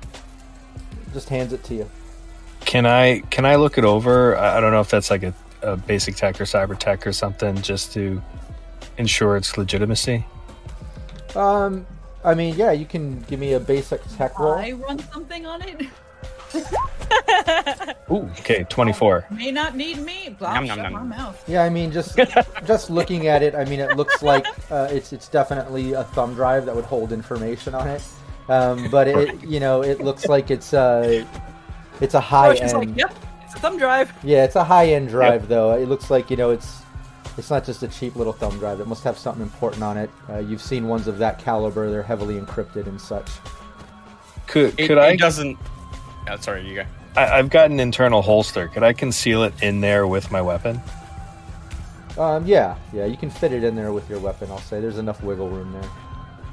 just 1.13 1.29
hands 1.29 1.53
it 1.53 1.63
to 1.65 1.75
you. 1.75 1.91
Can 2.61 2.87
I 2.87 3.21
can 3.29 3.45
I 3.45 3.57
look 3.57 3.77
it 3.77 3.85
over? 3.85 4.35
I 4.35 4.57
I 4.57 4.61
don't 4.61 4.73
know 4.73 4.81
if 4.81 4.89
that's 4.89 5.11
like 5.11 5.25
a, 5.25 5.35
a 5.63 5.77
basic 5.77 6.17
tech 6.17 6.41
or 6.41 6.45
cyber 6.45 6.79
tech 6.79 7.07
or 7.07 7.13
something, 7.13 7.61
just 7.63 7.93
to 7.95 8.23
ensure 8.99 9.37
its 9.37 9.57
legitimacy. 9.59 10.25
Um, 11.37 11.87
I 12.25 12.35
mean, 12.35 12.55
yeah, 12.57 12.73
you 12.73 12.87
can 12.87 13.21
give 13.23 13.39
me 13.39 13.53
a 13.55 13.61
basic 13.61 14.01
tech 14.17 14.39
roll. 14.39 14.55
I 14.55 14.73
run 14.73 14.99
something 15.13 15.47
on 15.47 15.63
it. 15.63 15.87
Ooh, 18.11 18.23
okay, 18.41 18.65
twenty 18.71 18.93
four. 18.93 19.27
May 19.31 19.51
not 19.51 19.77
need 19.77 19.99
me. 19.99 20.35
Blah, 20.39 20.55
Nom, 20.55 20.67
shut 20.67 20.79
nom, 20.79 20.93
my 20.93 20.99
nom. 21.01 21.09
mouth. 21.11 21.45
Yeah, 21.49 21.63
I 21.63 21.69
mean, 21.69 21.93
just 21.93 22.19
just 22.67 22.89
looking 22.91 23.27
at 23.27 23.43
it, 23.43 23.55
I 23.55 23.65
mean, 23.67 23.81
it 23.81 23.97
looks 23.97 24.23
like 24.23 24.47
uh, 24.71 24.89
it's 24.91 25.13
it's 25.13 25.29
definitely 25.29 25.93
a 25.93 26.05
thumb 26.05 26.35
drive 26.35 26.65
that 26.67 26.75
would 26.75 26.87
hold 26.87 27.13
information 27.13 27.75
on 27.75 27.87
it. 27.89 28.03
Um, 28.49 28.91
but 28.91 29.09
it, 29.09 29.45
you 29.45 29.61
know, 29.61 29.83
it 29.83 30.01
looks 30.01 30.25
like 30.27 30.51
it's 30.51 30.73
uh, 30.73 31.23
it's 32.01 32.15
a 32.15 32.21
high 32.21 32.49
Oh, 32.49 32.55
she's 32.55 32.73
end. 32.73 32.89
like, 32.89 32.97
yep, 32.97 33.15
it's 33.49 33.57
a 33.57 33.61
thumb 33.61 33.79
drive. 33.79 34.13
Yeah, 34.23 34.45
it's 34.45 34.57
a 34.57 34.65
high 34.65 34.89
end 34.89 35.09
drive 35.09 35.49
though. 35.49 35.73
It 35.73 35.89
looks 35.89 36.11
like 36.11 36.31
you 36.31 36.37
know 36.37 36.51
it's 36.51 36.83
it's 37.39 37.49
not 37.49 37.65
just 37.65 37.83
a 37.83 37.89
cheap 37.89 38.15
little 38.15 38.35
thumb 38.35 38.59
drive. 38.59 38.79
It 38.79 38.87
must 38.87 39.03
have 39.05 39.17
something 39.17 39.43
important 39.43 39.83
on 39.83 39.97
it. 39.97 40.11
Uh, 40.29 40.39
you've 40.39 40.61
seen 40.61 40.87
ones 40.87 41.09
of 41.09 41.17
that 41.19 41.39
caliber; 41.39 41.91
they're 41.91 42.03
heavily 42.03 42.39
encrypted 42.39 42.87
and 42.87 43.01
such. 43.01 43.31
Could 44.47 44.77
could 44.77 44.91
it 44.91 44.99
I? 44.99 45.17
doesn't. 45.17 45.57
Oh, 46.29 46.37
sorry, 46.37 46.69
you 46.69 46.75
go. 46.75 46.85
I? 47.17 47.39
I've 47.39 47.49
got 47.49 47.71
an 47.71 47.81
internal 47.81 48.21
holster. 48.21 48.69
Could 48.69 48.83
I 48.83 48.93
conceal 48.93 49.45
it 49.45 49.55
in 49.63 49.81
there 49.81 50.07
with 50.07 50.31
my 50.31 50.43
weapon? 50.43 50.83
Um, 52.19 52.45
yeah, 52.47 52.77
yeah, 52.93 53.07
you 53.07 53.17
can 53.17 53.31
fit 53.31 53.53
it 53.53 53.65
in 53.65 53.77
there 53.77 53.93
with 53.93 54.11
your 54.11 54.19
weapon. 54.19 54.51
I'll 54.51 54.59
say 54.59 54.81
there's 54.81 54.99
enough 54.99 55.23
wiggle 55.23 55.49
room 55.49 55.73
there. 55.73 55.91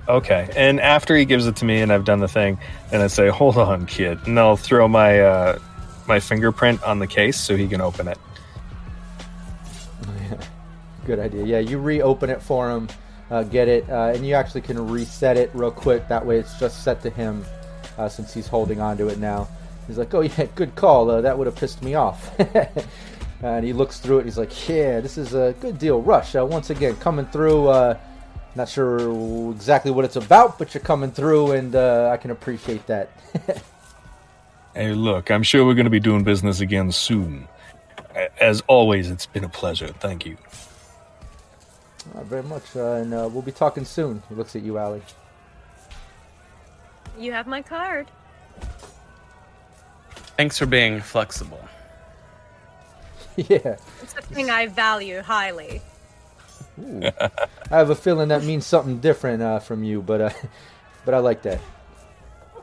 Okay. 0.07 0.47
And 0.55 0.79
after 0.79 1.15
he 1.15 1.25
gives 1.25 1.47
it 1.47 1.55
to 1.57 1.65
me 1.65 1.81
and 1.81 1.91
I've 1.91 2.05
done 2.05 2.19
the 2.19 2.27
thing, 2.27 2.59
and 2.93 3.01
I 3.01 3.07
say, 3.07 3.27
"Hold 3.29 3.57
on, 3.57 3.85
kid," 3.85 4.19
and 4.27 4.39
I'll 4.39 4.55
throw 4.55 4.87
my 4.87 5.19
uh, 5.19 5.59
my 6.07 6.19
fingerprint 6.19 6.81
on 6.83 6.99
the 6.99 7.07
case 7.07 7.39
so 7.39 7.55
he 7.55 7.67
can 7.67 7.81
open 7.81 8.07
it. 8.07 8.17
Good 11.05 11.19
idea. 11.19 11.45
Yeah, 11.45 11.59
you 11.59 11.79
reopen 11.79 12.29
it 12.29 12.41
for 12.41 12.69
him, 12.69 12.87
uh, 13.29 13.43
get 13.43 13.67
it, 13.67 13.89
uh, 13.89 14.11
and 14.15 14.25
you 14.25 14.35
actually 14.35 14.61
can 14.61 14.87
reset 14.89 15.37
it 15.37 15.51
real 15.53 15.71
quick. 15.71 16.07
That 16.07 16.25
way, 16.25 16.39
it's 16.39 16.59
just 16.59 16.83
set 16.83 17.01
to 17.03 17.09
him 17.09 17.45
uh, 17.97 18.09
since 18.09 18.33
he's 18.33 18.47
holding 18.47 18.79
on 18.79 18.97
to 18.97 19.07
it 19.07 19.19
now. 19.19 19.47
He's 19.87 19.97
like, 19.97 20.13
"Oh 20.13 20.21
yeah, 20.21 20.45
good 20.55 20.75
call. 20.75 21.09
Uh, 21.09 21.21
that 21.21 21.37
would 21.37 21.47
have 21.47 21.55
pissed 21.55 21.83
me 21.83 21.95
off." 21.95 22.31
and 23.43 23.65
he 23.65 23.73
looks 23.73 23.99
through 23.99 24.17
it. 24.17 24.21
and 24.21 24.29
He's 24.29 24.37
like, 24.37 24.67
"Yeah, 24.67 24.99
this 24.99 25.17
is 25.17 25.33
a 25.33 25.55
good 25.59 25.77
deal, 25.77 26.01
Rush. 26.01 26.35
Uh, 26.35 26.45
once 26.45 26.69
again, 26.69 26.95
coming 26.97 27.25
through. 27.27 27.67
Uh, 27.67 27.97
not 28.55 28.69
sure 28.69 29.51
exactly 29.51 29.91
what 29.91 30.05
it's 30.05 30.15
about, 30.15 30.57
but 30.57 30.73
you're 30.73 30.81
coming 30.81 31.11
through, 31.11 31.51
and 31.51 31.75
I 31.75 32.17
can 32.17 32.31
appreciate 32.31 32.87
that." 32.87 33.09
Hey, 34.75 34.91
look, 34.91 35.31
I'm 35.31 35.41
sure 35.41 35.65
we're 35.65 35.73
going 35.73 35.85
to 35.85 35.89
be 35.89 36.01
doing 36.01 36.25
business 36.25 36.59
again 36.59 36.91
soon. 36.91 37.47
As 38.41 38.61
always, 38.67 39.09
it's 39.09 39.25
been 39.25 39.45
a 39.45 39.49
pleasure. 39.49 39.87
Thank 39.87 40.25
you. 40.25 40.37
Uh, 42.13 42.23
very 42.23 42.43
much, 42.43 42.75
uh, 42.75 42.95
and 42.95 43.13
uh, 43.13 43.29
we'll 43.31 43.41
be 43.41 43.53
talking 43.53 43.85
soon. 43.85 44.21
He 44.27 44.35
looks 44.35 44.53
at 44.53 44.63
you, 44.63 44.77
Alley. 44.77 45.01
You 47.17 47.31
have 47.31 47.47
my 47.47 47.61
card. 47.61 48.11
Thanks 50.35 50.59
for 50.59 50.65
being 50.65 50.99
flexible. 50.99 51.65
yeah. 53.37 53.77
It's 54.01 54.13
a 54.17 54.21
thing 54.23 54.49
I 54.49 54.67
value 54.67 55.21
highly. 55.21 55.81
I 56.81 57.31
have 57.69 57.91
a 57.91 57.95
feeling 57.95 58.27
that 58.27 58.43
means 58.43 58.65
something 58.65 58.99
different 58.99 59.41
uh, 59.41 59.59
from 59.59 59.85
you, 59.85 60.01
but 60.01 60.19
uh, 60.19 60.29
but 61.05 61.13
I 61.13 61.19
like 61.19 61.43
that. 61.43 61.61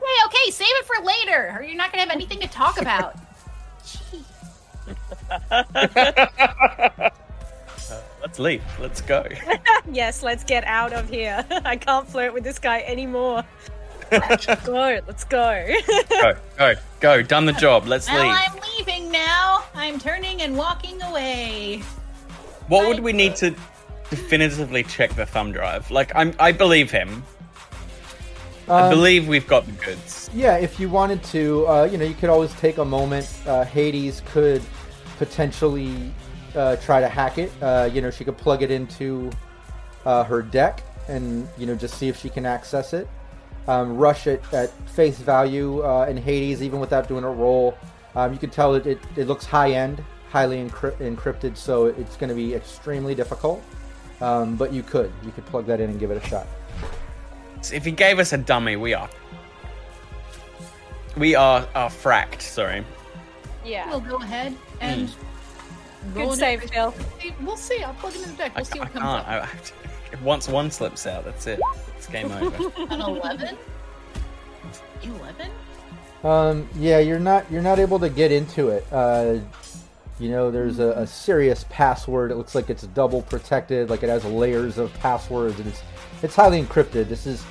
Okay, 0.03 0.25
okay, 0.25 0.51
save 0.51 0.67
it 0.69 0.85
for 0.85 1.03
later, 1.03 1.55
or 1.55 1.63
you're 1.63 1.77
not 1.77 1.91
gonna 1.91 2.03
have 2.03 2.11
anything 2.11 2.39
to 2.41 2.47
talk 2.47 2.79
about. 2.81 3.15
Gee. 3.85 4.23
Let's 8.23 8.39
leave. 8.39 8.63
Let's 8.79 9.01
go. 9.01 9.27
yes, 9.91 10.23
let's 10.23 10.43
get 10.45 10.63
out 10.63 10.93
of 10.93 11.09
here. 11.09 11.45
I 11.65 11.75
can't 11.75 12.07
flirt 12.07 12.33
with 12.33 12.43
this 12.43 12.57
guy 12.57 12.81
anymore. 12.81 13.43
let's 14.11 14.45
go. 14.45 14.99
Let's 15.05 15.23
go. 15.25 15.67
go, 16.09 16.35
go, 16.57 16.73
go. 17.01 17.21
Done 17.21 17.45
the 17.45 17.51
job. 17.53 17.85
Let's 17.85 18.07
Well, 18.09 18.23
leave. 18.23 18.33
I'm 18.33 18.59
leaving 18.77 19.11
now. 19.11 19.65
I'm 19.75 19.99
turning 19.99 20.41
and 20.41 20.57
walking 20.57 21.01
away. 21.01 21.83
What 22.69 22.87
would 22.87 23.01
we 23.01 23.11
need 23.11 23.35
to 23.35 23.53
definitively 24.09 24.83
check 24.83 25.13
the 25.15 25.25
thumb 25.25 25.51
drive? 25.51 25.91
Like, 25.91 26.11
I'm, 26.15 26.33
I 26.39 26.53
believe 26.53 26.91
him. 26.91 27.23
I 28.67 28.83
Um, 28.83 28.89
believe 28.89 29.27
we've 29.27 29.47
got 29.47 29.65
the 29.65 29.71
goods. 29.73 30.29
Yeah, 30.33 30.55
if 30.57 30.79
you 30.79 30.89
wanted 30.89 31.21
to, 31.25 31.67
uh, 31.67 31.83
you 31.91 31.97
know, 31.97 32.05
you 32.05 32.13
could 32.13 32.29
always 32.29 32.53
take 32.55 32.77
a 32.77 32.85
moment. 32.85 33.29
Uh, 33.45 33.63
Hades 33.65 34.21
could 34.25 34.61
potentially 35.17 36.13
uh, 36.55 36.75
try 36.77 37.01
to 37.01 37.07
hack 37.07 37.37
it. 37.37 37.51
Uh, 37.61 37.89
you 37.91 38.01
know, 38.01 38.09
she 38.09 38.23
could 38.23 38.37
plug 38.37 38.61
it 38.61 38.71
into 38.71 39.29
uh, 40.05 40.23
her 40.23 40.41
deck 40.41 40.83
and 41.09 41.47
you 41.57 41.65
know 41.65 41.75
just 41.75 41.95
see 41.97 42.07
if 42.07 42.17
she 42.19 42.29
can 42.29 42.45
access 42.45 42.93
it. 42.93 43.07
Um, 43.67 43.97
rush 43.97 44.27
it 44.27 44.41
at 44.53 44.71
face 44.89 45.17
value 45.17 45.81
uh, 45.83 46.05
in 46.09 46.17
Hades, 46.17 46.61
even 46.61 46.79
without 46.79 47.07
doing 47.07 47.23
a 47.23 47.29
roll. 47.29 47.77
Um, 48.15 48.33
you 48.33 48.39
can 48.39 48.49
tell 48.49 48.75
it, 48.75 48.85
it, 48.85 48.99
it 49.15 49.27
looks 49.27 49.45
high 49.45 49.71
end, 49.71 50.03
highly 50.29 50.57
encrypt- 50.57 50.97
encrypted, 50.97 51.55
so 51.57 51.85
it's 51.85 52.15
going 52.17 52.29
to 52.29 52.35
be 52.35 52.53
extremely 52.53 53.15
difficult. 53.15 53.63
Um, 54.21 54.55
but 54.55 54.71
you 54.73 54.83
could, 54.83 55.11
you 55.25 55.31
could 55.31 55.45
plug 55.45 55.65
that 55.67 55.79
in 55.79 55.89
and 55.89 55.99
give 55.99 56.11
it 56.11 56.21
a 56.23 56.27
shot. 56.27 56.45
So 57.63 57.75
if 57.75 57.85
he 57.85 57.91
gave 57.91 58.19
us 58.19 58.33
a 58.33 58.37
dummy, 58.37 58.75
we 58.75 58.93
are. 58.93 59.09
We 61.15 61.35
are, 61.35 61.67
are 61.75 61.89
fracked, 61.89 62.41
sorry. 62.41 62.83
Yeah. 63.63 63.89
We'll 63.89 64.01
go 64.01 64.17
ahead 64.17 64.55
and 64.81 65.09
roll 66.13 66.29
Good 66.31 66.39
save, 66.39 66.61
information. 66.63 66.91
Phil. 67.21 67.33
We'll 67.41 67.57
see. 67.57 67.81
I'll 67.83 67.93
plug 67.93 68.15
it 68.15 68.23
in 68.23 68.31
the 68.31 68.37
deck. 68.37 68.51
I, 68.55 68.59
We'll 68.59 68.65
see 68.65 68.79
I 68.79 68.83
what 68.83 68.91
can't. 68.93 69.03
comes 69.03 69.21
up. 69.21 69.27
I, 69.27 69.39
I, 69.39 70.23
once 70.23 70.47
one 70.49 70.69
slips 70.71 71.07
out, 71.07 71.23
that's 71.23 71.47
it. 71.47 71.59
It's 71.97 72.07
game 72.07 72.31
over. 72.31 72.71
An 72.93 72.99
eleven. 73.01 73.57
Eleven. 75.01 75.49
Um, 76.23 76.67
yeah, 76.75 76.99
you're 76.99 77.19
not 77.19 77.49
you're 77.51 77.61
not 77.61 77.79
able 77.79 77.99
to 77.99 78.09
get 78.09 78.31
into 78.31 78.69
it. 78.69 78.85
Uh, 78.91 79.39
you 80.19 80.29
know, 80.29 80.51
there's 80.51 80.79
a, 80.79 80.89
a 80.91 81.07
serious 81.07 81.65
password. 81.69 82.31
It 82.31 82.35
looks 82.35 82.55
like 82.55 82.69
it's 82.69 82.83
double 82.87 83.21
protected, 83.21 83.89
like 83.89 84.03
it 84.03 84.09
has 84.09 84.25
layers 84.25 84.77
of 84.77 84.93
passwords, 84.95 85.59
and 85.59 85.67
it's 85.67 85.81
it's 86.23 86.35
highly 86.35 86.61
encrypted. 86.63 87.07
This 87.09 87.27
is 87.27 87.43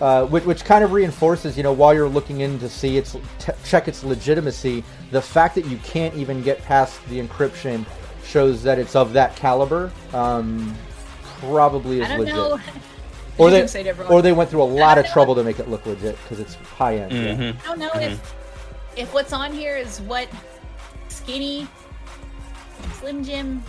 uh, 0.00 0.26
which, 0.26 0.44
which 0.44 0.64
kind 0.64 0.82
of 0.82 0.90
reinforces, 0.92 1.56
you 1.56 1.62
know, 1.62 1.72
while 1.72 1.94
you're 1.94 2.08
looking 2.08 2.40
in 2.40 2.58
to 2.58 2.68
see 2.68 2.96
its 2.96 3.16
t- 3.38 3.52
check 3.64 3.86
its 3.86 4.02
legitimacy, 4.02 4.82
the 5.12 5.22
fact 5.22 5.54
that 5.54 5.66
you 5.66 5.76
can't 5.78 6.12
even 6.16 6.42
get 6.42 6.60
past 6.62 7.00
the 7.08 7.20
encryption 7.24 7.86
shows 8.24 8.62
that 8.64 8.78
it's 8.78 8.96
of 8.96 9.12
that 9.12 9.36
caliber. 9.36 9.92
Um, 10.12 10.74
probably 11.38 12.00
is 12.00 12.06
I 12.06 12.08
don't 12.08 12.18
legit. 12.20 12.34
know. 12.34 12.58
Or 13.36 13.48
You 13.50 13.56
they 13.62 13.66
say 13.66 13.82
to 13.82 13.88
everyone. 13.88 14.12
or 14.14 14.22
they 14.22 14.30
went 14.32 14.48
through 14.48 14.62
a 14.62 14.64
lot 14.64 14.96
of 14.96 15.06
know. 15.06 15.12
trouble 15.12 15.34
to 15.34 15.42
make 15.42 15.58
it 15.58 15.68
look 15.68 15.84
legit 15.86 16.16
because 16.22 16.38
it's 16.38 16.54
high 16.54 16.98
end. 16.98 17.10
yeah. 17.12 17.34
Mhm. 17.34 17.56
I 17.64 17.66
don't 17.66 17.78
know 17.80 17.90
if 17.94 18.34
if 18.96 19.12
what's 19.12 19.32
on 19.32 19.52
here 19.52 19.76
is 19.76 20.00
what 20.02 20.28
skinny 21.08 21.66
Slim 23.00 23.24
Jim, 23.24 23.64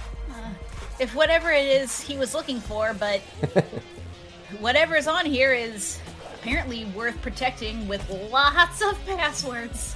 if 0.99 1.13
whatever 1.15 1.51
it 1.51 1.65
is 1.65 1.99
he 2.01 2.17
was 2.17 2.33
looking 2.33 2.59
for, 2.59 2.93
but 2.93 3.19
whatever's 4.59 5.07
on 5.07 5.25
here 5.25 5.53
is 5.53 5.99
apparently 6.35 6.85
worth 6.85 7.19
protecting 7.21 7.87
with 7.87 8.07
lots 8.31 8.81
of 8.81 8.97
passwords. 9.05 9.95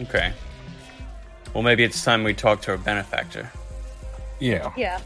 Okay. 0.00 0.32
Well, 1.54 1.62
maybe 1.62 1.82
it's 1.84 2.04
time 2.04 2.24
we 2.24 2.34
talk 2.34 2.60
to 2.62 2.72
our 2.72 2.78
benefactor. 2.78 3.50
Yeah. 4.38 4.72
Yeah. 4.76 5.00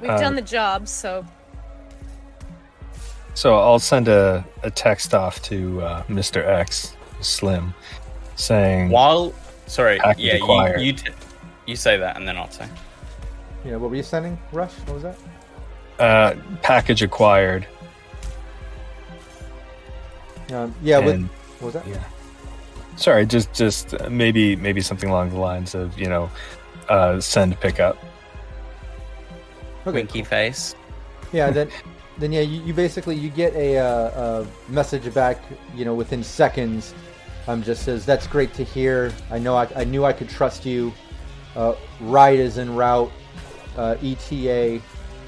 We've 0.00 0.10
Um, 0.10 0.20
done 0.20 0.34
the 0.36 0.42
job, 0.42 0.86
so 0.88 1.24
So 3.34 3.58
I'll 3.58 3.80
send 3.80 4.06
a, 4.08 4.44
a 4.62 4.70
text 4.70 5.14
off 5.14 5.42
to 5.42 5.82
uh, 5.82 6.02
Mr. 6.04 6.46
X, 6.46 6.96
Slim, 7.20 7.74
saying, 8.36 8.90
While, 8.90 9.34
sorry, 9.66 9.98
yeah, 10.16 10.36
you 10.36 10.78
you, 10.78 10.92
t- 10.92 11.10
you 11.66 11.74
say 11.74 11.96
that, 11.96 12.16
and 12.16 12.28
then 12.28 12.36
I'll 12.36 12.50
say. 12.50 12.68
Yeah, 13.64 13.76
what 13.76 13.90
were 13.90 13.96
you 13.96 14.02
sending, 14.02 14.38
Rush? 14.52 14.72
What 14.86 14.94
was 14.94 15.02
that? 15.04 15.16
uh, 15.98 16.34
package 16.62 17.02
acquired. 17.02 17.66
Um, 20.52 20.74
yeah, 20.82 20.98
with, 20.98 21.22
what 21.58 21.62
was 21.62 21.74
that? 21.74 21.86
yeah. 21.86 22.02
Sorry, 22.96 23.26
just 23.26 23.52
just 23.54 23.94
uh, 23.94 24.08
maybe 24.10 24.56
maybe 24.56 24.80
something 24.80 25.08
along 25.08 25.30
the 25.30 25.38
lines 25.38 25.74
of 25.74 25.98
you 25.98 26.08
know, 26.08 26.30
uh, 26.88 27.20
send 27.20 27.58
pickup. 27.60 27.96
Okay, 29.86 29.92
Winky 29.92 30.22
face. 30.22 30.74
Yeah, 31.32 31.50
then 31.52 31.70
then 32.18 32.32
yeah, 32.32 32.42
you, 32.42 32.62
you 32.62 32.74
basically 32.74 33.16
you 33.16 33.30
get 33.30 33.54
a, 33.54 33.78
uh, 33.78 34.44
a 34.44 34.70
message 34.70 35.12
back, 35.14 35.42
you 35.74 35.84
know, 35.84 35.94
within 35.94 36.22
seconds. 36.22 36.94
Um, 37.46 37.62
just 37.62 37.82
says 37.82 38.06
that's 38.06 38.26
great 38.26 38.54
to 38.54 38.64
hear. 38.64 39.12
I 39.30 39.38
know 39.38 39.56
I, 39.56 39.68
I 39.76 39.84
knew 39.84 40.04
I 40.04 40.12
could 40.12 40.28
trust 40.28 40.64
you. 40.64 40.92
Uh, 41.56 41.74
ride 42.00 42.38
is 42.38 42.58
en 42.58 42.74
route. 42.74 43.12
Uh, 43.76 43.96
ETA, 44.02 44.80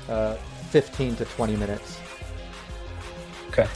uh, 0.09 0.35
15 0.71 1.17
to 1.17 1.25
20 1.25 1.57
minutes. 1.57 1.99
Okay. 3.49 3.67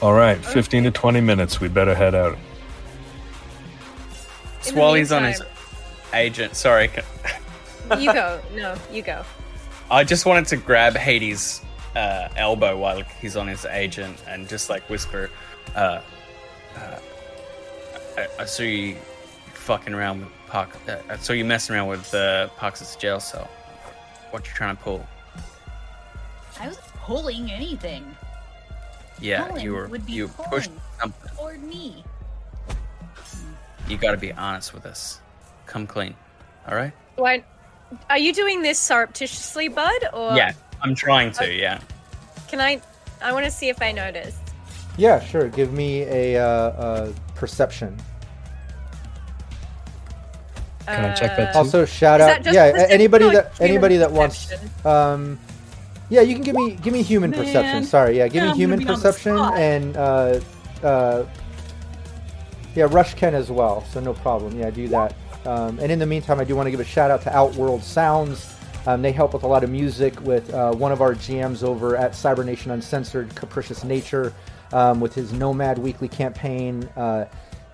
All 0.00 0.12
right, 0.14 0.38
fifteen 0.44 0.84
to 0.84 0.92
twenty 0.92 1.20
minutes. 1.20 1.60
We 1.60 1.66
better 1.66 1.92
head 1.92 2.14
out. 2.14 2.38
In 4.68 4.74
the 4.74 4.80
While 4.80 4.94
he's 4.94 5.10
on 5.10 5.24
his 5.24 5.40
meantime- 5.40 5.56
agent, 6.14 6.54
sorry, 6.54 6.88
you 7.98 8.12
go. 8.12 8.40
No, 8.54 8.76
you 8.92 9.02
go. 9.02 9.24
I 9.90 10.04
just 10.04 10.24
wanted 10.24 10.46
to 10.48 10.56
grab 10.56 10.94
Hades' 10.94 11.62
uh, 11.96 12.28
elbow 12.36 12.78
while 12.78 13.02
he's 13.20 13.36
on 13.36 13.48
his 13.48 13.64
agent 13.64 14.22
and 14.28 14.48
just 14.48 14.70
like 14.70 14.88
whisper, 14.88 15.30
uh, 15.74 16.00
uh, 16.76 16.98
I, 18.16 18.28
I 18.38 18.44
saw 18.44 18.62
you 18.62 18.94
fucking 19.54 19.94
around 19.94 20.20
with 20.20 20.28
Park. 20.48 20.70
Uh, 20.88 20.96
I 21.08 21.16
saw 21.16 21.32
you 21.32 21.44
messing 21.44 21.74
around 21.76 21.88
with 21.88 22.12
uh, 22.14 22.48
Parks' 22.56 22.96
jail 22.96 23.20
cell. 23.20 23.48
What 24.30 24.46
you 24.46 24.52
trying 24.54 24.76
to 24.76 24.82
pull? 24.82 25.06
I 26.60 26.66
wasn't 26.68 26.86
pulling 26.96 27.50
anything 27.52 28.04
Yeah, 29.20 29.44
Pulling 29.46 29.64
you 29.64 29.74
were 29.74 29.86
would 29.88 30.04
be 30.04 30.12
you 30.12 30.28
pushed 30.28 30.70
pulling. 30.70 30.80
something. 31.00 31.30
toward 31.36 31.62
me. 31.62 32.04
You 33.88 33.96
got 33.96 34.10
to 34.10 34.16
be 34.18 34.32
honest 34.32 34.74
with 34.74 34.84
us. 34.84 35.20
Come 35.66 35.86
clean, 35.86 36.14
all 36.66 36.74
right? 36.74 36.92
Why? 37.16 37.44
Are 38.10 38.18
you 38.18 38.34
doing 38.34 38.60
this 38.62 38.78
surreptitiously, 38.78 39.68
Bud? 39.68 40.08
Or 40.12 40.34
yeah, 40.36 40.52
I'm 40.82 40.94
trying 40.94 41.32
to. 41.32 41.52
Yeah. 41.54 41.80
Can 42.48 42.60
I? 42.60 42.80
I 43.22 43.32
want 43.32 43.44
to 43.46 43.50
see 43.50 43.68
if 43.68 43.80
I 43.80 43.92
notice. 43.92 44.36
Yeah, 44.98 45.20
sure. 45.20 45.48
Give 45.48 45.72
me 45.72 46.02
a, 46.02 46.36
uh, 46.38 46.46
uh, 46.46 47.12
perception. 47.34 47.96
Can 50.96 51.04
I 51.04 51.14
check 51.14 51.36
that 51.36 51.52
too? 51.52 51.58
Also, 51.58 51.84
shout 51.84 52.20
out. 52.20 52.42
that 52.42 52.52
Yeah, 52.52 52.70
perception 52.70 52.92
anybody 52.94 53.24
or 53.26 53.32
that 53.32 53.52
human 53.56 53.70
anybody 53.70 53.96
that 53.98 54.10
wants. 54.12 54.52
Um, 54.84 55.38
yeah, 56.10 56.22
you 56.22 56.34
can 56.34 56.42
give 56.42 56.54
me 56.56 56.72
give 56.82 56.92
me 56.92 57.02
human 57.02 57.30
Man. 57.30 57.40
perception. 57.44 57.84
Sorry, 57.84 58.16
yeah, 58.18 58.28
give 58.28 58.36
Yeah, 58.36 58.44
me 58.44 58.50
I'm 58.50 58.56
human 58.56 58.78
gonna 58.80 58.86
be 58.86 58.94
on 58.94 59.00
the 59.00 59.06
perception 59.08 59.38
and 59.56 59.96
uh, 59.96 60.40
uh, 60.82 61.26
yeah, 62.74 62.86
Rush 62.90 63.14
Ken 63.14 63.34
as 63.34 63.50
well. 63.50 63.84
So 63.86 64.00
no 64.00 64.14
problem. 64.14 64.58
Yeah, 64.58 64.70
do 64.70 64.88
that. 64.88 65.14
Um, 65.46 65.78
and 65.80 65.90
in 65.92 65.98
the 65.98 66.06
meantime, 66.06 66.40
I 66.40 66.44
do 66.44 66.56
want 66.56 66.66
to 66.66 66.70
give 66.70 66.80
a 66.80 66.84
shout 66.84 67.10
out 67.10 67.22
to 67.22 67.36
Outworld 67.36 67.82
Sounds. 67.82 68.54
Um, 68.86 69.02
they 69.02 69.12
help 69.12 69.34
with 69.34 69.42
a 69.42 69.46
lot 69.46 69.64
of 69.64 69.70
music 69.70 70.18
with 70.22 70.52
uh, 70.54 70.72
one 70.72 70.92
of 70.92 71.00
our 71.02 71.14
GMs 71.14 71.62
over 71.62 71.96
at 71.96 72.14
Cybernation 72.14 72.70
Uncensored, 72.70 73.34
Capricious 73.34 73.84
Nature, 73.84 74.32
um, 74.72 75.00
with 75.00 75.14
his 75.14 75.32
Nomad 75.32 75.78
Weekly 75.78 76.08
campaign. 76.08 76.84
Uh, 76.96 77.26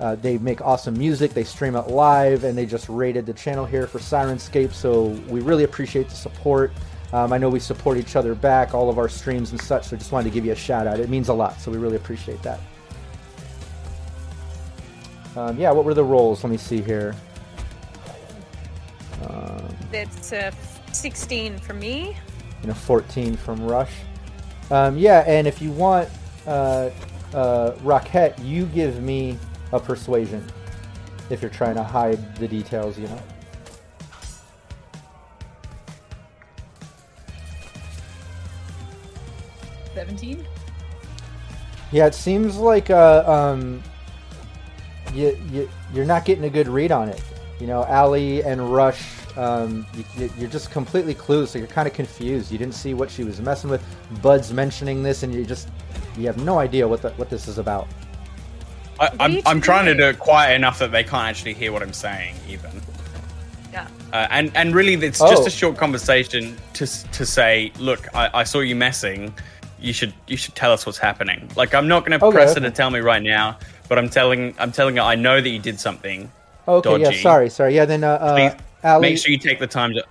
uh, 0.05 0.15
they 0.17 0.37
make 0.37 0.61
awesome 0.61 0.93
music. 0.99 1.33
They 1.33 1.45
stream 1.45 1.75
it 1.77 1.89
live, 1.89 2.45
and 2.45 2.59
they 2.59 2.67
just 2.67 2.91
rated 2.91 3.25
the 3.25 3.33
channel 3.33 3.65
here 3.65 3.87
for 3.87 3.99
Syrinscape. 3.99 4.75
So 4.75 5.05
we 5.29 5.41
really 5.41 5.65
appreciate 5.65 6.11
the 6.11 6.15
support. 6.15 6.73
Um, 7.15 7.33
I 7.33 7.39
know 7.39 7.49
we 7.49 7.59
support 7.59 7.97
each 7.97 8.15
other 8.15 8.35
back, 8.35 8.75
all 8.75 8.91
of 8.91 8.99
our 8.99 9.09
streams 9.09 9.53
and 9.53 9.61
such. 9.63 9.87
So 9.87 9.97
just 9.97 10.13
wanted 10.13 10.29
to 10.29 10.35
give 10.35 10.45
you 10.45 10.53
a 10.53 10.57
shout 10.57 10.87
out. 10.87 11.01
It 11.01 11.09
means 11.09 11.31
a 11.31 11.33
lot. 11.33 11.59
So 11.59 11.71
we 11.71 11.79
really 11.79 11.97
appreciate 11.97 12.43
that. 12.43 12.61
Um, 15.37 15.57
yeah, 15.59 15.71
what 15.71 15.87
were 15.87 15.95
the 15.95 16.05
rolls? 16.05 16.45
Let 16.45 16.51
me 16.51 16.59
see 16.59 16.83
here. 16.83 17.17
Um, 19.27 19.75
That's 19.91 20.35
uh, 20.35 20.51
16 20.93 21.59
for 21.61 21.73
me. 21.73 22.15
you 22.61 22.69
know, 22.69 22.75
14 22.75 23.37
from 23.37 23.63
Rush. 23.63 23.93
Um, 24.71 24.99
yeah, 24.99 25.25
and 25.27 25.47
if 25.47 25.63
you 25.63 25.71
want, 25.71 26.11
uh, 26.47 26.91
uh, 27.33 27.75
Rocket, 27.83 28.39
you 28.41 28.67
give 28.67 29.03
me 29.03 29.39
a 29.73 29.81
persuasion 29.81 30.45
if 31.31 31.41
you're 31.43 31.51
trying 31.51 31.75
to 31.75 31.83
hide 31.83 32.37
the 32.37 32.47
details, 32.49 32.99
you 32.99 33.07
know. 33.09 33.21
Seventeen. 39.95 40.45
Yeah, 41.93 42.07
it 42.07 42.15
seems 42.15 42.57
like 42.57 42.91
uh, 42.91 43.23
um, 43.27 43.83
you, 45.13 45.39
you 45.51 45.71
you're 45.93 46.05
not 46.05 46.25
getting 46.25 46.45
a 46.45 46.51
good 46.51 46.67
read 46.67 46.91
on 46.91 47.09
it. 47.09 47.23
You 47.61 47.69
know, 47.69 47.85
Alley 47.85 48.43
and 48.43 48.73
Rush, 48.75 49.05
um, 49.37 49.87
you, 49.95 50.05
you- 50.19 50.33
you're 50.39 50.51
just 50.51 50.71
completely 50.73 51.15
clueless. 51.15 51.49
So 51.49 51.59
you're 51.59 51.69
kind 51.69 51.87
of 51.87 51.95
confused. 51.95 52.51
You 52.51 52.59
didn't 52.59 52.75
see 52.75 52.95
what 52.95 53.11
she 53.11 53.23
was 53.23 53.41
messing 53.41 53.71
with. 53.71 53.85
Bud's 54.23 54.53
mentioning 54.53 55.03
this, 55.03 55.23
and 55.23 55.33
you 55.33 55.45
just 55.45 55.69
you 56.17 56.27
have 56.27 56.39
no 56.45 56.59
idea 56.59 56.87
what 56.87 57.03
the, 57.03 57.11
what 57.11 57.31
this 57.31 57.47
is 57.47 57.59
about. 57.59 57.87
I, 59.01 59.11
I'm, 59.21 59.41
I'm 59.47 59.61
trying 59.61 59.87
to 59.87 59.95
do 59.95 60.05
it 60.05 60.19
quiet 60.19 60.55
enough 60.55 60.79
that 60.79 60.93
they 60.93 61.03
can't 61.05 61.29
actually 61.29 61.55
hear 61.55 61.73
what 61.73 61.83
I'm 61.83 61.93
saying, 61.93 62.35
even. 62.49 62.71
Yeah. 63.73 63.89
Uh, 64.13 64.29
and 64.31 64.53
and 64.55 64.75
really, 64.75 64.95
it's 64.95 65.19
just 65.19 65.43
Oh. 65.43 65.47
a 65.47 65.51
short 65.51 65.77
conversation 65.77 66.57
to 66.75 66.87
to 66.87 67.27
say, 67.27 67.73
look, 67.79 68.07
I, 68.15 68.31
I 68.33 68.45
saw 68.45 68.61
you 68.61 68.77
messing. 68.77 69.35
You 69.81 69.93
should 69.93 70.15
you 70.29 70.37
should 70.37 70.55
tell 70.55 70.73
us 70.73 70.87
what's 70.87 70.99
happening. 70.99 71.51
Like 71.57 71.75
I'm 71.75 71.89
not 71.89 72.07
going 72.07 72.19
to 72.19 72.25
Okay, 72.25 72.35
press 72.35 72.53
okay. 72.53 72.61
her 72.61 72.71
to 72.71 72.75
tell 72.75 72.91
me 72.91 73.01
right 73.01 73.23
now, 73.23 73.59
but 73.89 73.99
I'm 73.99 74.09
telling 74.09 74.55
I'm 74.59 74.71
telling 74.71 74.97
her 74.97 75.03
I 75.03 75.17
know 75.17 75.41
that 75.41 75.49
you 75.49 75.59
did 75.59 75.81
something. 75.81 76.31
Okay, 76.69 77.01
yeah, 77.03 77.11
sorry, 77.21 77.51
sorry. 77.51 77.75
Yeah, 77.75 77.85
then 77.85 78.05
uh, 78.05 78.13
uh 78.13 78.55
Alley, 78.85 79.01
Make 79.09 79.19
sure 79.19 79.33
you 79.33 79.39
take 79.39 79.59
the 79.59 79.67
time 79.67 79.93
to. 79.95 80.05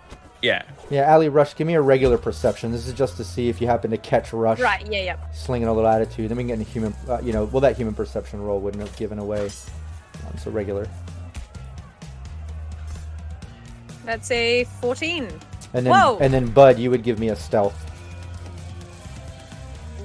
Yeah. 0.44 0.62
yeah, 0.90 1.02
Alley 1.04 1.30
Rush, 1.30 1.56
give 1.56 1.66
me 1.66 1.74
a 1.76 1.82
regular 1.82 2.18
perception. 2.18 2.72
This 2.74 2.86
is 2.86 2.94
just 2.94 3.16
to 3.18 3.24
see 3.24 3.48
if 3.50 3.62
you 3.62 3.68
happen 3.68 3.90
to 3.92 3.98
catch 3.98 4.34
Rush 4.34 4.60
Right, 4.60 4.86
yeah, 4.92 5.02
yeah. 5.04 5.18
slinging 5.32 5.68
a 5.70 5.74
little 5.74 5.90
attitude. 5.90 6.30
Then 6.30 6.38
we 6.38 6.44
can 6.44 6.60
get 6.60 6.60
a 6.60 6.70
human, 6.70 6.94
uh, 7.08 7.20
you 7.24 7.32
know, 7.34 7.46
well, 7.46 7.62
that 7.62 7.78
human 7.78 7.96
perception 7.96 8.42
roll 8.42 8.60
wouldn't 8.60 8.86
have 8.86 8.96
given 8.98 9.18
away. 9.20 9.46
Um, 10.28 10.38
so 10.38 10.52
regular. 10.52 10.88
That's 14.06 14.30
a 14.32 14.66
14. 14.82 15.28
And 15.74 15.86
then, 15.86 15.94
Whoa. 15.94 16.18
and 16.20 16.34
then 16.34 16.48
Bud, 16.48 16.78
you 16.78 16.92
would 16.92 17.04
give 17.04 17.20
me 17.20 17.30
a 17.30 17.36
stealth. 17.36 17.74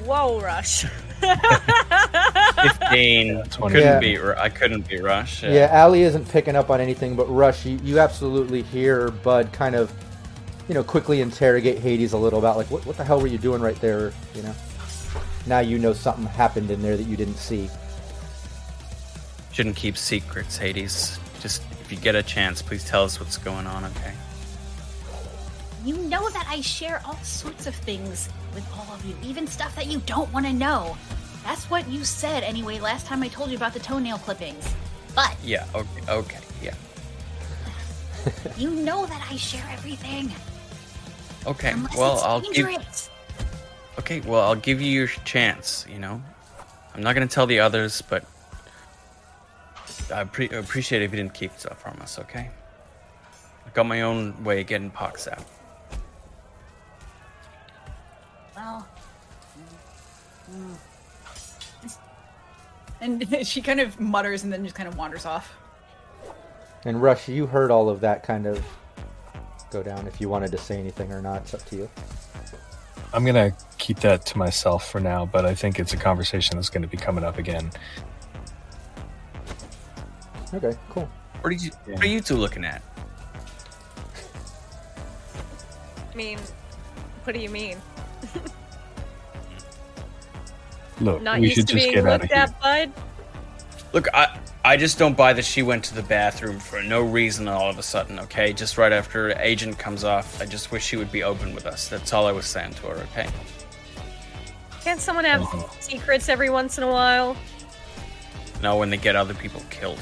Whoa, 0.04 0.40
Rush. 0.40 0.86
Fifteen. 2.62 3.42
20. 3.50 3.50
couldn't 3.74 3.74
Yeah. 3.80 3.98
beat. 3.98 4.18
Ru- 4.18 4.34
I 4.38 4.48
couldn't 4.48 4.88
be 4.88 5.00
Rush. 5.00 5.42
Yeah, 5.42 5.68
Alley 5.72 6.02
isn't 6.02 6.28
picking 6.30 6.54
up 6.56 6.70
on 6.70 6.80
anything, 6.80 7.16
but 7.16 7.26
Rush, 7.26 7.66
you, 7.66 7.78
you 7.82 7.98
absolutely 7.98 8.62
hear 8.62 9.10
Bud 9.10 9.52
kind 9.52 9.74
of, 9.74 9.92
you 10.68 10.74
know, 10.74 10.84
quickly 10.84 11.22
interrogate 11.22 11.78
Hades 11.78 12.12
a 12.12 12.18
little 12.18 12.38
about 12.38 12.56
like, 12.56 12.70
what, 12.70 12.84
what 12.84 12.96
the 12.96 13.04
hell 13.04 13.20
were 13.20 13.26
you 13.26 13.38
doing 13.38 13.62
right 13.62 13.80
there? 13.80 14.12
You 14.34 14.42
know, 14.42 14.54
now 15.46 15.60
you 15.60 15.78
know 15.78 15.94
something 15.94 16.26
happened 16.26 16.70
in 16.70 16.82
there 16.82 16.96
that 16.96 17.04
you 17.04 17.16
didn't 17.16 17.36
see. 17.36 17.70
Shouldn't 19.52 19.76
keep 19.76 19.96
secrets, 19.96 20.58
Hades. 20.58 21.18
Just 21.40 21.62
if 21.80 21.90
you 21.90 21.98
get 21.98 22.14
a 22.14 22.22
chance, 22.22 22.60
please 22.60 22.84
tell 22.84 23.02
us 23.02 23.18
what's 23.18 23.38
going 23.38 23.66
on. 23.66 23.84
Okay. 23.86 24.12
You 25.84 25.96
know 25.96 26.28
that 26.30 26.46
I 26.48 26.60
share 26.60 27.00
all 27.06 27.16
sorts 27.22 27.66
of 27.66 27.74
things 27.74 28.28
with 28.54 28.68
all 28.76 28.94
of 28.94 29.04
you, 29.06 29.16
even 29.22 29.46
stuff 29.46 29.74
that 29.74 29.86
you 29.86 30.00
don't 30.00 30.30
want 30.34 30.44
to 30.44 30.52
know. 30.52 30.98
That's 31.44 31.70
what 31.70 31.88
you 31.88 32.04
said 32.04 32.42
anyway 32.42 32.78
last 32.78 33.06
time 33.06 33.22
I 33.22 33.28
told 33.28 33.50
you 33.50 33.56
about 33.56 33.72
the 33.72 33.80
toenail 33.80 34.18
clippings. 34.18 34.74
But 35.14 35.34
Yeah. 35.42 35.64
Okay. 35.74 36.02
Okay. 36.10 36.38
Yeah. 36.62 36.74
you 38.58 38.70
know 38.70 39.06
that 39.06 39.26
I 39.30 39.36
share 39.36 39.66
everything. 39.72 40.30
Okay. 41.46 41.70
Unless 41.72 41.96
well, 41.96 42.14
it's 42.14 42.22
I'll 42.24 42.40
give. 42.40 43.10
Okay, 43.98 44.20
well, 44.20 44.42
I'll 44.42 44.54
give 44.54 44.80
you 44.80 44.90
your 44.90 45.08
chance, 45.08 45.84
you 45.90 45.98
know? 45.98 46.22
I'm 46.94 47.02
not 47.02 47.14
gonna 47.14 47.26
tell 47.26 47.46
the 47.46 47.60
others, 47.60 48.00
but 48.02 48.24
I 50.12 50.24
pre- 50.24 50.48
appreciate 50.50 51.02
if 51.02 51.10
you 51.10 51.16
didn't 51.16 51.34
keep 51.34 51.52
stuff 51.58 51.80
from 51.80 52.00
us, 52.00 52.18
okay? 52.20 52.50
I 53.66 53.70
got 53.74 53.86
my 53.86 54.02
own 54.02 54.42
way 54.44 54.60
of 54.60 54.66
getting 54.66 54.90
pox 54.90 55.26
out. 55.26 55.44
Well, 58.54 58.88
mm, 60.50 60.74
mm. 61.84 61.98
And 63.00 63.46
she 63.46 63.60
kind 63.60 63.80
of 63.80 63.98
mutters 64.00 64.44
and 64.44 64.52
then 64.52 64.64
just 64.64 64.76
kind 64.76 64.88
of 64.88 64.96
wanders 64.96 65.26
off. 65.26 65.52
And 66.84 67.02
Rush, 67.02 67.28
you 67.28 67.46
heard 67.46 67.70
all 67.70 67.88
of 67.88 68.00
that 68.00 68.22
kind 68.22 68.46
of 68.46 68.64
go 69.70 69.82
down. 69.82 70.06
If 70.06 70.20
you 70.20 70.28
wanted 70.28 70.50
to 70.52 70.58
say 70.58 70.78
anything 70.78 71.12
or 71.12 71.22
not, 71.22 71.42
it's 71.42 71.54
up 71.54 71.64
to 71.66 71.76
you. 71.76 71.90
I'm 73.12 73.24
gonna 73.24 73.52
keep 73.78 74.00
that 74.00 74.26
to 74.26 74.38
myself 74.38 74.90
for 74.90 75.00
now, 75.00 75.24
but 75.24 75.46
I 75.46 75.54
think 75.54 75.78
it's 75.78 75.94
a 75.94 75.96
conversation 75.96 76.56
that's 76.56 76.68
going 76.68 76.82
to 76.82 76.88
be 76.88 76.98
coming 76.98 77.24
up 77.24 77.38
again. 77.38 77.70
Okay, 80.52 80.76
cool. 80.90 81.08
What 81.40 81.50
are 81.50 81.56
you, 81.56 81.70
what 81.86 82.02
are 82.02 82.06
you 82.06 82.20
two 82.20 82.36
looking 82.36 82.64
at? 82.64 82.82
I 86.12 86.16
mean, 86.16 86.38
what 87.24 87.32
do 87.34 87.40
you 87.40 87.48
mean? 87.48 87.78
Look, 91.00 91.22
Not 91.22 91.38
we 91.38 91.46
used 91.46 91.56
should 91.56 91.68
to 91.68 91.74
just 91.74 91.84
being 91.84 91.94
get 91.94 92.06
out 92.06 92.24
of 92.24 92.28
here. 92.28 92.38
at, 92.38 92.60
bud? 92.60 92.92
Look, 93.92 94.08
I, 94.12 94.38
I 94.68 94.76
just 94.76 94.98
don't 94.98 95.16
buy 95.16 95.32
that 95.32 95.46
she 95.46 95.62
went 95.62 95.82
to 95.84 95.94
the 95.94 96.02
bathroom 96.02 96.58
for 96.58 96.82
no 96.82 97.00
reason 97.00 97.48
all 97.48 97.70
of 97.70 97.78
a 97.78 97.82
sudden, 97.82 98.18
okay? 98.18 98.52
Just 98.52 98.76
right 98.76 98.92
after 98.92 99.30
Agent 99.40 99.78
comes 99.78 100.04
off, 100.04 100.42
I 100.42 100.44
just 100.44 100.70
wish 100.70 100.84
she 100.84 100.98
would 100.98 101.10
be 101.10 101.22
open 101.22 101.54
with 101.54 101.64
us. 101.64 101.88
That's 101.88 102.12
all 102.12 102.26
I 102.26 102.32
was 102.32 102.44
saying 102.44 102.74
to 102.74 102.88
her, 102.88 102.96
okay? 102.96 103.30
Can't 104.84 105.00
someone 105.00 105.24
have 105.24 105.40
Mhm. 105.40 105.82
secrets 105.82 106.28
every 106.28 106.50
once 106.50 106.76
in 106.76 106.84
a 106.84 106.86
while? 106.86 107.34
No, 108.62 108.76
when 108.76 108.90
they 108.90 108.98
get 108.98 109.16
other 109.16 109.32
people 109.32 109.62
killed. 109.70 109.98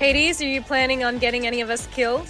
Hades, 0.00 0.42
are 0.42 0.48
you 0.48 0.62
planning 0.62 1.04
on 1.04 1.18
getting 1.18 1.46
any 1.46 1.60
of 1.60 1.70
us 1.70 1.86
killed? 1.92 2.26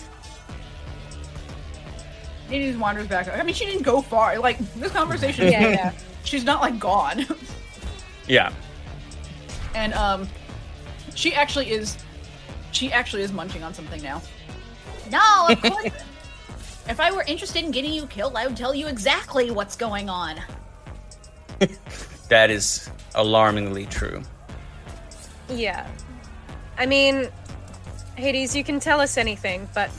Hades 2.51 2.77
wanders 2.77 3.07
back. 3.07 3.31
I 3.35 3.43
mean, 3.45 3.55
she 3.55 3.65
didn't 3.65 3.85
go 3.85 4.03
far. 4.03 4.39
Like 4.39 4.59
this 4.75 4.93
conversation. 4.93 5.51
Yeah, 5.51 5.69
yeah. 5.69 5.93
She's 6.25 6.45
not 6.45 6.61
like 6.61 6.79
gone. 6.79 7.25
Yeah. 8.31 8.53
and 9.75 9.93
um, 9.95 10.29
she 11.15 11.35
actually 11.35 11.71
is. 11.71 11.99
She 12.73 12.93
actually 12.93 13.23
is 13.23 13.33
munching 13.33 13.65
on 13.65 13.75
something 13.75 14.01
now. 14.03 14.23
no, 15.11 15.49
of 15.49 15.61
course. 15.61 15.93
if 16.89 17.01
I 17.01 17.11
were 17.11 17.25
interested 17.27 17.65
in 17.65 17.73
getting 17.73 17.93
you 17.93 18.07
killed, 18.07 18.37
I 18.37 18.47
would 18.47 18.57
tell 18.57 18.73
you 18.73 18.87
exactly 18.87 19.51
what's 19.51 19.77
going 19.77 20.09
on. 20.09 20.37
That 22.31 22.49
is 22.49 22.89
alarmingly 23.17 23.87
true. 23.87 24.23
Yeah. 25.49 25.85
I 26.79 26.87
mean, 26.87 27.29
Hades, 28.15 28.55
you 28.55 28.63
can 28.63 28.79
tell 28.79 29.01
us 29.01 29.19
anything, 29.19 29.69
but 29.75 29.91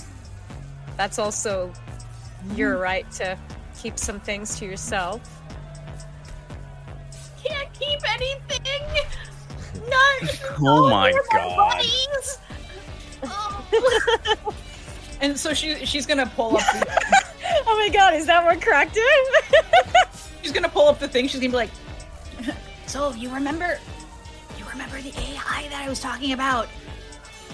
that's 0.96 1.20
also 1.20 1.74
your 2.56 2.78
right 2.78 3.10
to 3.12 3.38
keep 3.78 4.00
some 4.00 4.22
things 4.22 4.58
to 4.60 4.66
yourself. 4.66 5.41
Can't 7.44 7.74
keep 7.74 8.00
anything. 8.10 8.88
Not. 9.90 10.40
Oh 10.64 10.90
my 10.90 11.12
God. 11.32 11.56
buddies. 11.56 12.38
Oh. 13.24 14.54
And 15.22 15.40
so 15.40 15.54
she 15.54 15.86
she's 15.86 16.06
gonna 16.08 16.26
pull 16.26 16.58
up. 16.58 16.64
The, 16.74 17.00
oh, 17.46 17.64
oh 17.68 17.78
my 17.78 17.90
god, 17.90 18.16
is 18.16 18.26
that 18.26 18.44
what 18.44 18.60
cracked 18.62 18.96
him? 18.98 19.62
she's 20.42 20.52
gonna 20.52 20.68
pull 20.70 20.88
up 20.88 21.00
the 21.00 21.08
thing. 21.08 21.28
She's 21.28 21.40
gonna 21.40 21.52
be 21.52 21.56
like, 21.56 21.70
so 22.88 23.14
you 23.14 23.30
remember? 23.30 23.80
You 24.58 24.66
remember 24.72 25.00
the 25.02 25.10
AI 25.10 25.68
that 25.70 25.84
I 25.86 25.90
was 25.90 26.00
talking 26.00 26.34
about? 26.34 26.68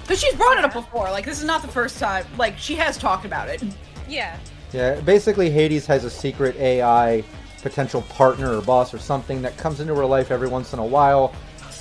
because 0.07 0.21
she's 0.21 0.35
brought 0.35 0.57
it 0.57 0.63
up 0.63 0.71
before. 0.73 1.09
Like 1.11 1.25
this 1.25 1.39
is 1.39 1.45
not 1.45 1.61
the 1.61 1.67
first 1.67 1.99
time. 1.99 2.25
Like 2.37 2.57
she 2.57 2.75
has 2.75 2.97
talked 2.97 3.25
about 3.25 3.49
it. 3.49 3.61
yeah. 4.07 4.37
Yeah, 4.73 4.99
basically 5.01 5.49
Hades 5.49 5.85
has 5.85 6.03
a 6.05 6.09
secret 6.09 6.55
AI 6.57 7.23
potential 7.61 8.01
partner 8.03 8.55
or 8.57 8.61
boss 8.61 8.93
or 8.93 8.99
something 8.99 9.41
that 9.41 9.57
comes 9.57 9.79
into 9.79 9.95
her 9.95 10.05
life 10.05 10.31
every 10.31 10.47
once 10.47 10.73
in 10.73 10.79
a 10.79 10.85
while, 10.85 11.33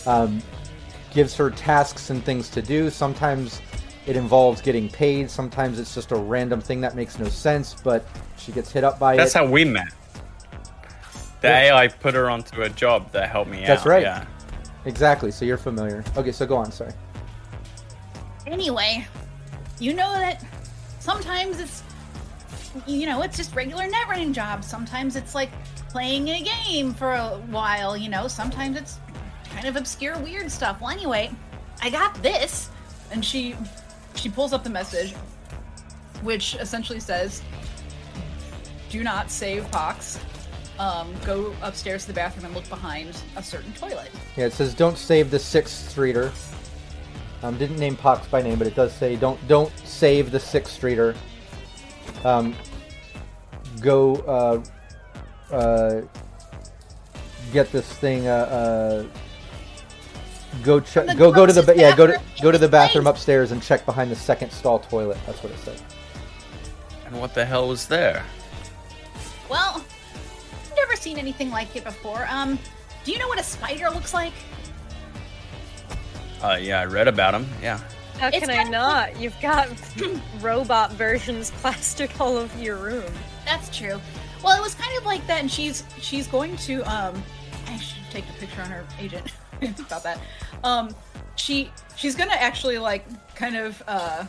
um, 0.07 0.43
gives 1.13 1.35
her 1.37 1.51
tasks 1.51 2.11
and 2.11 2.25
things 2.25 2.49
to 2.51 2.63
do. 2.63 2.91
Sometimes 2.91 3.61
it 4.07 4.17
involves 4.17 4.61
getting 4.61 4.89
paid. 4.89 5.31
Sometimes 5.31 5.79
it's 5.79 5.95
just 5.95 6.13
a 6.13 6.17
random 6.17 6.61
thing 6.61 6.81
that 6.81 6.95
makes 6.95 7.19
no 7.19 7.27
sense, 7.29 7.75
but 7.75 8.07
she 8.39 8.53
gets 8.53 8.71
hit 8.71 8.85
up 8.85 8.99
by 8.99 9.17
That's 9.17 9.35
it. 9.35 9.39
how 9.39 9.47
we 9.47 9.65
met. 9.65 9.93
The 11.41 11.49
Yeah. 11.49 11.75
AI 11.75 11.89
put 11.89 12.15
her 12.15 12.31
onto 12.31 12.63
a 12.63 12.69
job 12.69 13.11
that 13.13 13.29
helped 13.31 13.51
me 13.51 13.63
out. 13.63 13.67
That's 13.67 13.87
right. 13.87 14.03
Yeah. 14.03 14.25
Exactly. 14.85 15.31
So 15.31 15.45
you're 15.45 15.57
familiar. 15.59 16.05
Okay, 16.17 16.33
so 16.33 16.47
go 16.47 16.57
on. 16.57 16.71
Sorry. 16.71 16.93
Anyway, 18.47 19.07
you 19.81 19.93
know 19.93 20.13
that 20.15 20.45
sometimes 21.01 21.59
it's 21.59 21.83
you 22.87 23.07
know, 23.07 23.23
it's 23.23 23.37
just 23.37 23.55
regular 23.55 23.87
net 23.87 24.09
running 24.09 24.33
jobs. 24.33 24.67
Sometimes 24.67 25.17
it's 25.17 25.35
like 25.35 25.51
playing 25.89 26.29
a 26.29 26.43
game 26.43 26.93
for 26.95 27.13
a 27.13 27.39
while, 27.51 27.97
you 27.97 28.09
know, 28.09 28.29
sometimes 28.29 28.77
it's 28.77 28.99
kind 29.51 29.67
of 29.67 29.77
obscure 29.77 30.19
weird 30.19 30.51
stuff. 30.51 30.81
Well 30.81 30.91
anyway, 30.91 31.31
I 31.83 31.91
got 31.91 32.15
this. 32.23 32.71
And 33.11 33.25
she 33.25 33.55
she 34.15 34.29
pulls 34.29 34.53
up 34.53 34.65
the 34.65 34.71
message, 34.71 35.13
which 36.23 36.57
essentially 36.57 37.01
says, 37.01 37.43
"Do 38.91 39.05
not 39.05 39.31
save 39.31 39.71
Pox. 39.71 40.19
Um, 40.79 41.15
go 41.25 41.55
upstairs 41.63 42.03
to 42.03 42.09
the 42.09 42.15
bathroom 42.15 42.47
and 42.47 42.55
look 42.55 42.69
behind 42.69 43.23
a 43.37 43.43
certain 43.43 43.73
toilet." 43.75 44.11
Yeah, 44.37 44.47
it 44.47 44.53
says 44.53 44.75
don't 44.75 44.99
save 44.99 45.31
the 45.31 45.39
sixth 45.39 45.91
streeter. 45.91 46.33
Um, 47.43 47.57
didn't 47.59 47.79
name 47.79 47.97
Pox 47.97 48.27
by 48.27 48.43
name, 48.43 48.59
but 48.59 48.67
it 48.67 48.75
does 48.75 48.93
say 48.93 49.15
don't 49.15 49.39
don't 49.47 49.73
save 49.87 50.33
the 50.33 50.41
sixth 50.41 50.73
streeter. 50.73 51.15
Um, 52.25 52.57
go 53.81 54.63
uh, 55.51 55.55
uh, 55.55 56.01
get 57.53 57.71
this 57.73 57.91
thing. 57.93 58.27
Uh, 58.27 58.33
uh, 58.33 59.07
go 60.63 60.81
check. 60.81 61.17
Go 61.17 61.33
go 61.33 61.47
to 61.47 61.53
the 61.53 61.63
ba- 61.63 61.77
yeah 61.77 61.95
go 61.97 62.07
to 62.07 62.13
bathroom 62.15 62.43
go 62.43 62.51
to 62.53 62.59
the 62.59 62.69
bathroom 62.69 63.05
place. 63.05 63.15
upstairs 63.15 63.53
and 63.53 63.63
check 63.63 63.85
behind 63.87 64.11
the 64.11 64.17
second 64.17 64.51
stall 64.51 64.79
toilet. 64.79 65.19
That's 65.27 65.43
what 65.43 65.53
it 65.53 65.59
said. 65.59 65.81
And 67.07 67.21
what 67.21 67.35
the 67.35 67.45
hell 67.45 67.69
was 67.69 67.87
there? 67.87 68.25
Well, 69.49 69.85
never 70.77 70.97
seen 70.97 71.19
anything 71.19 71.51
like 71.51 71.75
it 71.77 71.85
before. 71.85 72.27
Um, 72.29 72.59
Do 73.05 73.13
you 73.13 73.19
know 73.19 73.29
what 73.29 73.39
a 73.39 73.45
spider 73.45 73.89
looks 73.91 74.13
like? 74.13 74.33
Uh, 76.43 76.59
yeah, 76.61 76.81
I 76.81 76.85
read 76.85 77.07
about 77.09 77.33
them. 77.33 77.47
Yeah. 77.63 77.79
How 78.19 78.29
It's 78.29 78.39
can 78.41 78.51
I 78.51 78.57
kind 78.57 78.69
of 78.69 78.73
not? 78.73 79.21
You've 79.21 79.39
got 79.41 79.69
robot 80.41 80.93
versions 80.93 81.51
plastered 81.63 82.11
all 82.19 82.37
over 82.37 82.59
your 82.59 82.77
room. 82.77 83.13
That's 83.47 83.75
true. 83.75 83.99
Well, 84.45 84.59
it 84.59 84.63
was 84.63 84.75
kind 84.75 84.97
of 84.99 85.07
like 85.07 85.27
that, 85.29 85.41
and 85.41 85.51
she's 85.51 85.85
she's 86.01 86.27
going 86.27 86.57
to 86.59 86.83
um. 86.83 87.23
I 87.69 87.79
should 87.79 88.03
take 88.11 88.27
the 88.27 88.35
picture 88.35 88.61
on 88.61 88.71
her 88.71 88.85
agent 89.01 89.33
about 89.79 90.03
that. 90.03 90.21
Um, 90.63 90.95
she 91.37 91.71
she's 91.97 92.15
gonna 92.15 92.35
actually 92.35 92.77
like 92.77 93.07
kind 93.35 93.57
of 93.57 93.83
uh. 93.89 94.27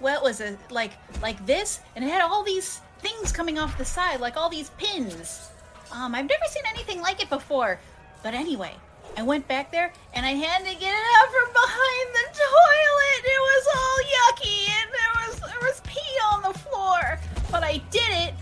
What 0.00 0.22
was 0.22 0.40
it 0.40 0.58
like? 0.70 0.92
Like 1.22 1.44
this, 1.46 1.80
and 1.96 2.04
it 2.04 2.08
had 2.08 2.20
all 2.20 2.42
these 2.42 2.80
things 3.00 3.32
coming 3.32 3.58
off 3.58 3.78
the 3.78 3.84
side, 3.84 4.20
like 4.20 4.36
all 4.36 4.50
these 4.50 4.70
pins. 4.70 5.48
Um, 5.92 6.14
I've 6.14 6.28
never 6.28 6.44
seen 6.48 6.62
anything 6.68 7.00
like 7.00 7.22
it 7.22 7.28
before. 7.28 7.80
But 8.22 8.34
anyway, 8.34 8.74
I 9.16 9.22
went 9.22 9.48
back 9.48 9.72
there 9.72 9.92
and 10.14 10.24
I 10.24 10.30
had 10.30 10.58
to 10.58 10.72
get 10.72 10.94
it 10.94 11.06
out 11.18 11.28
from 11.30 11.52
behind 11.52 12.08
the 12.14 12.26
toilet. 12.32 13.20
It 13.24 13.40
was 13.50 13.66
all 13.76 13.98
yucky 14.14 14.68
and 14.68 14.90
there 14.92 15.26
was 15.26 15.40
there 15.40 15.60
was 15.62 15.80
pee 15.84 16.16
on 16.32 16.42
the 16.42 16.58
floor. 16.58 17.18
But 17.50 17.62
I 17.62 17.82
did 17.90 18.10
it. 18.10 18.34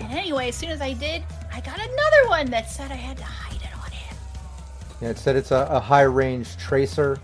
And 0.00 0.12
anyway, 0.12 0.48
as 0.48 0.56
soon 0.56 0.70
as 0.70 0.80
I 0.80 0.92
did, 0.94 1.22
I 1.52 1.60
got 1.60 1.78
another 1.78 2.28
one 2.28 2.50
that 2.50 2.70
said 2.70 2.90
I 2.90 2.96
had 2.96 3.16
to 3.18 3.24
hide 3.24 3.60
it 3.60 3.76
on 3.76 3.90
him. 3.90 4.16
Yeah, 5.00 5.08
it 5.08 5.18
said 5.18 5.36
it's 5.36 5.50
a, 5.50 5.66
a 5.70 5.80
high 5.80 6.02
range 6.02 6.56
tracer, 6.56 7.18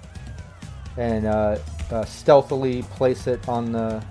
and 0.97 1.27
uh, 1.27 1.59
uh, 1.91 2.05
stealthily 2.05 2.83
place 2.83 3.27
it 3.27 3.49
on 3.49 3.73
the 3.73 4.05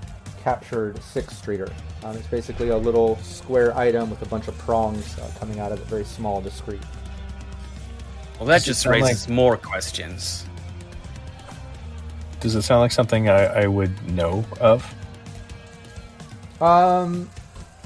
captured 0.44 1.02
Sixth 1.02 1.38
Streeter. 1.38 1.72
Um, 2.04 2.16
it's 2.16 2.28
basically 2.28 2.70
a 2.70 2.78
little 2.78 3.18
square 3.18 3.76
item 3.76 4.10
with 4.10 4.22
a 4.22 4.28
bunch 4.28 4.48
of 4.48 4.58
prongs 4.60 5.18
uh, 5.18 5.30
coming 5.40 5.60
out 5.60 5.72
of 5.72 5.80
it, 5.80 5.88
very 5.88 6.06
small 6.06 6.40
discreet. 6.42 6.82
Well, 8.38 8.46
that 8.48 8.58
Does 8.58 8.66
just 8.66 8.82
sound 8.82 9.02
raises 9.02 9.28
more 9.28 9.58
questions. 9.58 10.46
Does 12.42 12.54
it 12.56 12.62
sound 12.62 12.82
like 12.82 12.92
something 12.92 13.30
I, 13.30 13.64
I 13.64 13.68
would 13.68 14.12
know 14.12 14.46
of? 14.60 14.94
Um, 16.62 17.30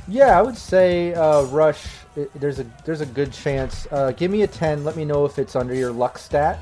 yeah, 0.08 0.38
I 0.38 0.41
would 0.41 0.58
say 0.58 1.14
uh, 1.14 1.44
Rush. 1.44 1.86
It, 2.16 2.32
there's 2.40 2.60
a 2.60 2.66
there's 2.86 3.02
a 3.02 3.06
good 3.06 3.32
chance. 3.32 3.88
Uh, 3.91 4.12
give 4.12 4.32
me 4.32 4.41
a 4.44 4.48
ten. 4.48 4.84
Let 4.84 4.96
me 4.96 5.06
know 5.06 5.26
if 5.26 5.38
it's 5.40 5.56
under 5.56 5.74
your 5.74 5.91
luck 5.91 6.18
stat. 6.18 6.60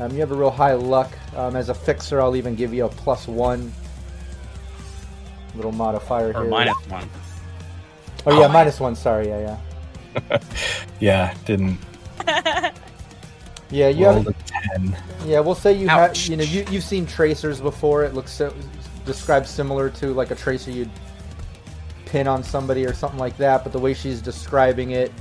Um, 0.00 0.12
you 0.12 0.20
have 0.20 0.30
a 0.32 0.34
real 0.36 0.50
high 0.50 0.74
luck. 0.74 1.10
Um, 1.36 1.56
as 1.56 1.68
a 1.68 1.74
fixer, 1.74 2.20
I'll 2.20 2.36
even 2.36 2.54
give 2.54 2.72
you 2.72 2.84
a 2.84 2.88
plus 2.88 3.26
one 3.26 3.72
little 5.54 5.72
modifier 5.72 6.28
Or 6.30 6.42
here. 6.42 6.50
minus 6.50 6.76
one. 6.88 7.08
Oh 8.26 8.38
yeah, 8.38 8.46
Oh, 8.46 8.48
minus 8.48 8.78
one. 8.80 8.94
Sorry, 8.96 9.28
yeah, 9.28 9.58
yeah. 10.20 10.38
Yeah, 11.00 11.34
didn't 11.44 11.78
Yeah, 13.70 13.88
you 13.88 14.06
roll 14.06 14.14
have. 14.14 14.24
the 14.24 14.34
ten. 14.46 14.96
Yeah, 15.26 15.40
we'll 15.40 15.54
say 15.54 15.72
you 15.74 15.88
have. 15.88 16.16
You 16.16 16.36
know, 16.36 16.44
you 16.44 16.64
you've 16.70 16.84
seen 16.84 17.04
tracers 17.06 17.60
before. 17.60 18.04
It 18.04 18.14
looks 18.14 18.32
so, 18.32 18.54
described 19.08 19.46
similar 19.48 19.90
to 19.90 20.12
like 20.14 20.30
a 20.30 20.34
tracer 20.36 20.70
you'd 20.70 20.90
pin 22.06 22.28
on 22.28 22.44
somebody 22.44 22.86
or 22.86 22.92
something 22.94 23.18
like 23.18 23.36
that. 23.38 23.64
But 23.64 23.72
the 23.72 23.78
way 23.80 23.92
she's 23.94 24.22
describing 24.22 24.92
it, 24.92 25.12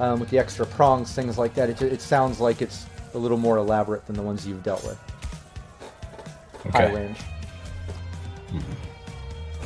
um, 0.00 0.18
with 0.18 0.28
the 0.30 0.38
extra 0.38 0.66
prongs, 0.66 1.12
things 1.14 1.38
like 1.38 1.54
that, 1.54 1.70
it, 1.70 1.80
it 1.82 2.00
sounds 2.02 2.40
like 2.40 2.60
it's 2.60 2.86
a 3.14 3.18
little 3.18 3.38
more 3.38 3.56
elaborate 3.58 4.04
than 4.06 4.16
the 4.16 4.22
ones 4.22 4.46
you've 4.46 4.62
dealt 4.64 4.82
with. 4.84 4.98
High 6.72 6.86
Okay. 6.86 6.94
range. 6.94 7.18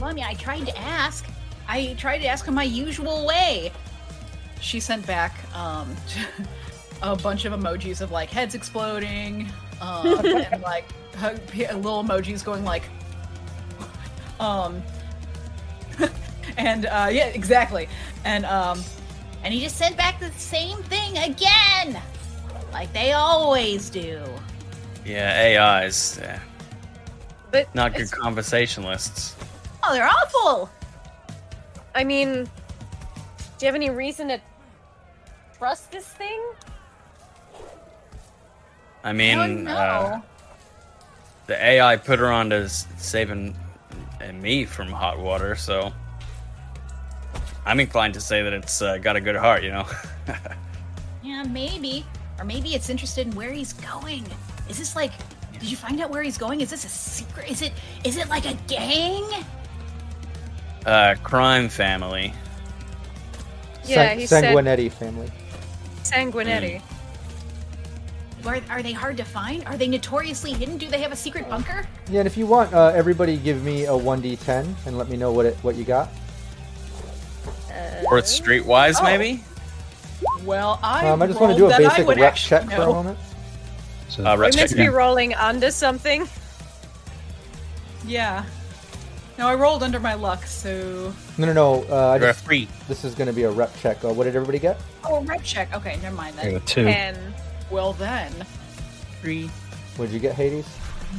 Well, 0.01 0.05
I 0.11 0.13
mean, 0.13 0.25
I 0.25 0.35
tried 0.35 0.67
to 0.67 0.79
ask. 0.79 1.27
I 1.69 1.95
tried 1.99 2.19
to 2.19 2.27
ask 2.27 2.47
him 2.47 2.55
my 2.55 2.65
usual 2.65 3.27
way. 3.27 3.73
She 4.61 4.81
sent 4.81 5.07
back 5.07 5.35
um 5.55 5.95
a 7.03 7.17
bunch 7.17 7.45
of 7.45 7.53
emojis 7.53 8.01
of 8.01 8.11
like 8.11 8.31
heads 8.31 8.55
exploding, 8.55 9.49
um, 9.81 10.25
and 10.27 10.63
like 10.63 10.85
hug- 11.17 11.41
little 11.55 12.03
emojis 12.05 12.45
going 12.45 12.65
like, 12.65 12.85
um, 14.41 14.83
and 16.57 16.87
uh, 16.87 17.09
yeah, 17.11 17.27
exactly, 17.27 17.89
and 18.25 18.45
um, 18.47 18.83
And 19.45 19.55
he 19.55 19.61
just 19.61 19.77
sent 19.77 19.97
back 19.97 20.19
the 20.21 20.31
same 20.33 20.83
thing 20.85 21.17
again. 21.19 22.01
Like 22.73 22.93
they 22.93 23.13
always 23.13 23.89
do. 23.91 24.23
Yeah, 25.05 25.83
AIs. 25.83 26.19
Yeah. 26.21 26.39
But 27.51 27.75
Not 27.75 27.93
good 27.93 28.03
it's- 28.03 28.11
conversationalists. 28.15 29.35
Oh, 29.83 29.93
they're 29.95 30.07
awful. 30.07 30.71
I 31.95 32.05
mean, 32.05 32.45
do 32.45 32.51
you 33.61 33.67
have 33.67 33.75
any 33.75 33.91
reason 33.91 34.29
to 34.29 34.41
trust 35.59 35.91
this 35.91 36.07
thing? 36.07 36.41
I 39.03 39.09
I 39.11 39.13
mean, 39.13 39.39
don't 39.39 39.65
know. 39.65 39.73
uh, 39.73 40.21
the 41.47 41.57
AI 41.65 41.97
put 41.97 42.19
her 42.19 42.31
on 42.31 42.51
to 42.51 42.69
saving 42.69 43.57
me 44.35 44.65
from 44.65 44.89
hot 44.89 45.19
water, 45.19 45.55
so 45.57 45.93
I'm 47.67 47.81
inclined 47.81 48.15
to 48.15 48.21
say 48.21 48.43
that 48.43 48.53
it's 48.53 48.83
uh, 48.83 48.99
got 48.99 49.17
a 49.17 49.21
good 49.21 49.37
heart, 49.37 49.63
you 49.63 49.71
know. 49.71 49.87
yeah, 51.23 51.43
maybe. 51.45 52.05
Or 52.39 52.45
maybe 52.45 52.75
it's 52.75 52.89
interested 52.89 53.27
in 53.27 53.35
where 53.35 53.53
he's 53.53 53.73
going. 53.75 54.25
Is 54.69 54.79
this 54.79 54.97
like 54.97 55.13
did 55.53 55.71
you 55.71 55.77
find 55.77 56.01
out 56.01 56.09
where 56.11 56.23
he's 56.23 56.39
going? 56.39 56.63
Is 56.63 56.71
this 56.71 56.85
a 56.87 56.89
secret? 56.89 57.51
Is 57.51 57.61
it 57.61 57.73
is 58.05 58.17
it 58.17 58.29
like 58.29 58.47
a 58.47 58.55
gang? 58.67 59.25
uh, 60.87 61.15
crime 61.23 61.69
family. 61.69 62.33
Yeah, 63.85 63.95
San- 64.09 64.19
he 64.19 64.27
said- 64.27 64.45
Sanguinetti 64.45 64.91
family. 64.91 65.31
Sanguinetti. 66.03 66.81
Are, 68.47 68.61
are 68.71 68.83
they 68.83 68.93
hard 68.93 69.17
to 69.19 69.25
find? 69.25 69.65
Are 69.67 69.77
they 69.77 69.87
notoriously 69.89 70.53
hidden? 70.53 70.77
Do 70.79 70.89
they 70.89 71.01
have 71.01 71.13
a 71.13 71.17
secret 71.17 71.49
bunker? 71.49 71.87
Yeah, 72.11 72.21
and 72.21 72.27
if 72.27 72.37
you 72.37 72.47
want, 72.47 72.73
uh, 72.73 72.89
everybody 72.95 73.37
give 73.37 73.63
me 73.63 73.85
a 73.85 73.97
one 73.97 74.23
d10 74.23 74.75
and 74.87 74.97
let 74.99 75.09
me 75.09 75.17
know 75.17 75.33
what 75.33 75.47
it 75.47 75.57
what 75.63 75.77
you 75.77 75.85
got. 75.85 76.09
Or 78.11 78.19
it's 78.19 78.39
streetwise, 78.39 78.97
Oh. 79.01 79.05
maybe? 79.05 79.43
well, 80.45 80.79
I 80.83 81.07
Um, 81.09 81.23
I 81.23 81.27
just 81.27 81.41
want 81.41 81.53
to 81.53 81.59
do 81.59 81.67
a 81.67 81.69
rolled 81.69 81.81
that 81.81 81.93
I 81.93 81.97
basic 81.97 82.09
rep 82.09 82.19
actually 82.33 82.49
check 82.49 82.71
for 82.77 82.83
a 82.83 82.87
moment. 82.87 83.19
So 84.09 84.23
Uh, 84.25 84.35
We're 84.37 84.43
rep 84.43 84.55
meant 84.55 84.57
check. 84.57 84.69
to 84.71 84.77
be 84.77 84.89
rolling 84.89 85.35
under 85.35 85.71
something. 85.71 86.29
Yeah. 88.07 88.45
No, 89.39 89.47
I 89.49 89.55
rolled 89.55 89.83
under 89.83 90.01
my 90.01 90.15
luck, 90.15 90.45
so 90.47 91.15
No, 91.39 91.47
no, 91.47 91.53
no. 91.53 91.85
Uh, 91.91 91.95
I 92.11 92.17
You're 92.17 92.29
a 92.29 92.33
just, 92.33 92.45
free. 92.45 92.69
this 92.89 93.05
is 93.05 93.15
going 93.15 93.29
to 93.29 93.33
be 93.33 93.45
a 93.45 93.51
rep 93.51 93.75
check. 93.81 94.05
Uh, 94.05 94.13
what 94.13 94.25
did 94.25 94.35
everybody 94.37 94.59
get? 94.59 94.79
oh, 95.05 95.17
a 95.17 95.21
rep 95.23 95.43
check. 95.43 95.73
Okay, 95.75 95.99
never 96.03 96.15
mind 96.17 96.35
I 96.41 96.43
got 96.43 96.45
then. 96.51 96.57
a 96.57 96.61
two. 96.61 96.85
Ten. 96.85 97.35
Well 97.71 97.93
then, 97.95 98.33
three. 99.21 99.49
What 99.97 100.07
did 100.07 100.15
you 100.15 100.21
get, 100.21 100.35
Hades? 100.35 100.67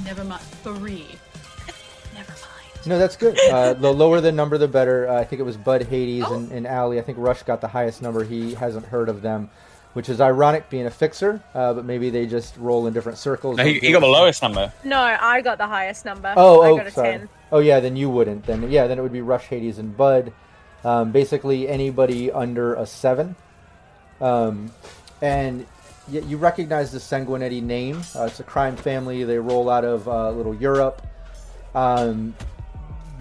never 0.05 0.23
mind. 0.23 0.41
Three. 0.63 1.05
Never 2.13 2.31
mind. 2.31 2.85
No, 2.85 2.97
that's 2.97 3.15
good. 3.17 3.37
Uh, 3.49 3.73
the 3.73 3.91
lower 3.93 4.21
the 4.21 4.31
number, 4.31 4.57
the 4.57 4.67
better. 4.67 5.07
Uh, 5.07 5.19
I 5.19 5.23
think 5.23 5.39
it 5.39 5.43
was 5.43 5.55
Bud 5.57 5.83
Hades 5.83 6.23
Oh. 6.27 6.33
and, 6.35 6.51
and 6.51 6.65
Alley. 6.67 6.97
I 6.99 7.01
think 7.01 7.17
Rush 7.19 7.43
got 7.43 7.61
the 7.61 7.67
highest 7.67 8.01
number. 8.01 8.23
He 8.23 8.53
hasn't 8.53 8.85
heard 8.85 9.07
of 9.09 9.21
them, 9.21 9.49
which 9.93 10.07
is 10.09 10.19
ironic 10.21 10.69
being 10.69 10.85
a 10.85 10.89
fixer, 10.91 11.41
uh, 11.53 11.73
but 11.73 11.85
maybe 11.85 12.09
they 12.09 12.25
just 12.25 12.55
roll 12.57 12.87
in 12.87 12.93
different 12.93 13.17
circles. 13.17 13.57
No, 13.57 13.63
he, 13.65 13.79
he 13.79 13.91
got 13.91 13.99
the 14.01 14.07
lowest 14.07 14.41
number. 14.41 14.71
No, 14.83 14.99
I 14.99 15.41
got 15.41 15.57
the 15.57 15.67
highest 15.67 16.05
number. 16.05 16.33
Oh, 16.37 16.61
I 16.61 16.69
oh, 16.69 16.77
got 16.77 16.87
a 16.87 16.91
sorry. 16.91 17.11
ten. 17.19 17.29
Oh, 17.51 17.59
yeah, 17.59 17.79
then 17.81 17.95
you 17.95 18.09
wouldn't. 18.09 18.45
Then 18.45 18.69
yeah, 18.71 18.87
then 18.87 18.97
it 18.97 19.01
would 19.01 19.13
be 19.13 19.21
Rush, 19.21 19.45
Hades, 19.45 19.77
and 19.77 19.95
Bud. 19.95 20.31
Um, 20.83 21.11
basically, 21.11 21.67
anybody 21.67 22.31
under 22.31 22.73
a 22.75 22.85
seven. 22.85 23.35
Um, 24.19 24.71
and 25.21 25.65
y- 26.11 26.23
you 26.27 26.37
recognize 26.37 26.91
the 26.91 26.99
Sanguinetti 26.99 27.61
name. 27.61 28.01
Uh, 28.15 28.23
it's 28.23 28.39
a 28.39 28.43
crime 28.43 28.75
family. 28.75 29.23
They 29.23 29.37
roll 29.39 29.69
out 29.69 29.83
of 29.85 30.07
uh, 30.07 30.31
Little 30.31 30.55
Europe. 30.55 31.01
Um, 31.75 32.35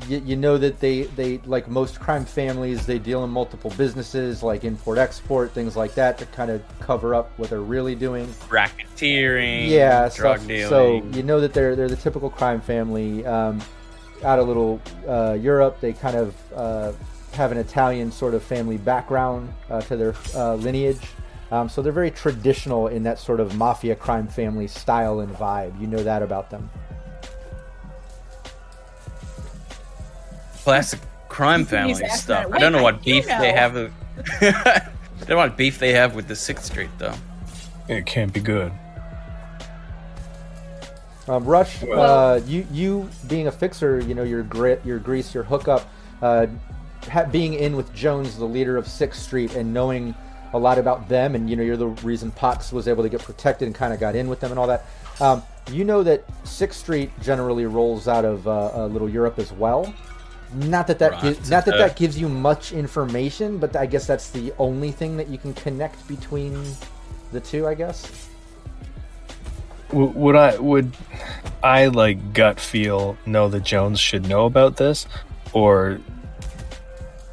you, 0.09 0.19
you 0.25 0.37
know 0.37 0.57
that 0.59 0.81
they, 0.81 1.03
they 1.03 1.39
like 1.45 1.69
most 1.69 2.01
crime 2.01 2.25
families, 2.25 2.87
they 2.87 2.99
deal 2.99 3.23
in 3.23 3.31
multiple 3.31 3.71
businesses 3.77 4.43
like 4.43 4.65
import 4.65 4.97
export 4.99 5.53
things 5.53 5.77
like 5.77 5.95
that 5.95 6.17
to 6.19 6.27
kind 6.27 6.51
of 6.51 6.63
cover 6.81 7.15
up 7.15 7.31
what 7.39 7.51
they're 7.51 7.61
really 7.61 7.95
doing 7.95 8.27
Racketeering. 8.49 9.69
yeah, 9.69 10.09
Drug 10.09 10.39
stuff. 10.39 10.49
dealing. 10.49 10.69
So 10.69 11.05
you 11.17 11.23
know 11.23 11.41
that 11.41 11.53
they're 11.53 11.77
they're 11.77 11.89
the 11.89 11.97
typical 11.97 12.31
crime 12.31 12.61
family 12.63 13.27
um, 13.27 13.61
out 14.25 14.39
of 14.39 14.49
little 14.49 14.81
uh, 15.07 15.37
Europe. 15.41 15.81
They 15.81 15.93
kind 15.93 16.17
of 16.17 16.35
uh, 16.55 16.93
have 17.33 17.53
an 17.53 17.59
Italian 17.59 18.11
sort 18.11 18.33
of 18.35 18.43
family 18.43 18.79
background 18.79 19.53
uh, 19.69 19.83
to 19.83 19.97
their 19.97 20.15
uh, 20.35 20.55
lineage. 20.55 20.99
Um, 21.51 21.69
so 21.69 21.83
they're 21.83 21.93
very 21.93 22.11
traditional 22.11 22.87
in 22.87 23.03
that 23.03 23.19
sort 23.19 23.41
of 23.41 23.57
mafia 23.57 23.97
crime 23.97 24.29
family 24.29 24.69
style 24.69 25.21
and 25.21 25.35
vibe. 25.35 25.79
You 25.81 25.87
know 25.87 26.03
that 26.03 26.23
about 26.23 26.51
them. 26.51 26.71
Classic 30.63 31.01
crime 31.29 31.65
family 31.65 32.07
stuff. 32.11 32.53
I 32.53 32.59
don't 32.59 32.73
know 32.73 32.83
what 32.83 32.95
I 32.95 32.99
do 32.99 33.05
beef 33.05 33.27
they 33.27 33.53
have. 33.53 33.75
With... 33.75 33.93
I 34.41 34.91
don't 35.21 35.31
know 35.31 35.37
what 35.39 35.57
beef 35.57 35.79
they 35.79 35.93
have 35.93 36.15
with 36.15 36.29
the 36.29 36.37
Sixth 36.37 36.67
Street, 36.67 36.91
though. 36.99 37.15
It 37.89 38.07
can't 38.07 38.33
be 38.33 38.41
good. 38.41 38.73
Um, 41.27 41.45
Rush, 41.45 41.83
Well- 41.83 42.35
uh, 42.35 42.41
you 42.47 42.67
you 42.73 43.09
being 43.29 43.47
a 43.47 43.53
fixer, 43.53 44.01
you 44.01 44.15
know 44.15 44.23
your 44.23 44.43
grit, 44.43 44.81
your 44.85 44.99
grease, 44.99 45.35
your 45.35 45.45
hookup, 45.45 45.89
uh, 46.23 46.47
ha- 47.09 47.25
being 47.25 47.55
in 47.55 47.77
with 47.77 47.93
Jones, 47.95 48.37
the 48.37 48.45
leader 48.45 48.77
of 48.77 48.87
Sixth 48.87 49.23
Street, 49.23 49.55
and 49.55 49.73
knowing 49.73 50.15
a 50.53 50.59
lot 50.59 50.79
about 50.79 51.09
them, 51.09 51.35
and 51.35 51.49
you 51.49 51.57
know 51.57 51.63
you're 51.63 51.77
the 51.77 51.89
reason 51.89 52.31
Pox 52.31 52.73
was 52.73 52.89
able 52.89 53.03
to 53.03 53.09
get 53.09 53.21
protected 53.23 53.67
and 53.67 53.75
kind 53.75 53.93
of 53.93 54.01
got 54.01 54.17
in 54.17 54.29
with 54.29 54.41
them 54.41 54.51
and 54.51 54.59
all 54.59 54.67
that. 54.67 54.85
Um, 55.21 55.43
you 55.71 55.85
know 55.85 56.03
that 56.03 56.25
Sixth 56.45 56.81
Street 56.81 57.11
generally 57.21 57.67
rolls 57.67 58.09
out 58.09 58.25
of 58.25 58.49
uh, 58.49 58.71
uh, 58.75 58.87
Little 58.87 59.09
Europe 59.09 59.39
as 59.39 59.53
well. 59.53 59.93
Not 60.55 60.89
that 60.89 60.99
that 60.99 61.13
Right. 61.13 61.23
gives, 61.23 61.51
not 61.51 61.65
that 61.67 61.75
Uh, 61.75 61.79
that 61.87 61.97
gives 61.97 62.19
you 62.19 62.29
much 62.29 62.73
information, 62.73 63.59
but 63.59 63.77
I 63.77 63.87
guess 63.87 64.07
that's 64.07 64.31
the 64.31 64.53
only 64.59 64.91
thing 64.91 65.17
that 65.19 65.29
you 65.29 65.39
can 65.39 65.55
connect 65.55 66.07
between 66.09 66.61
the 67.33 67.41
two. 67.41 67.69
I 67.69 67.75
guess. 67.75 68.29
Would 69.93 70.37
I 70.37 70.57
would 70.59 70.93
I 71.63 71.87
like 71.87 72.33
gut 72.33 72.61
feel 72.61 73.17
know 73.27 73.49
that 73.49 73.65
Jones 73.65 73.99
should 74.01 74.29
know 74.29 74.47
about 74.47 74.77
this, 74.77 75.07
or 75.53 76.01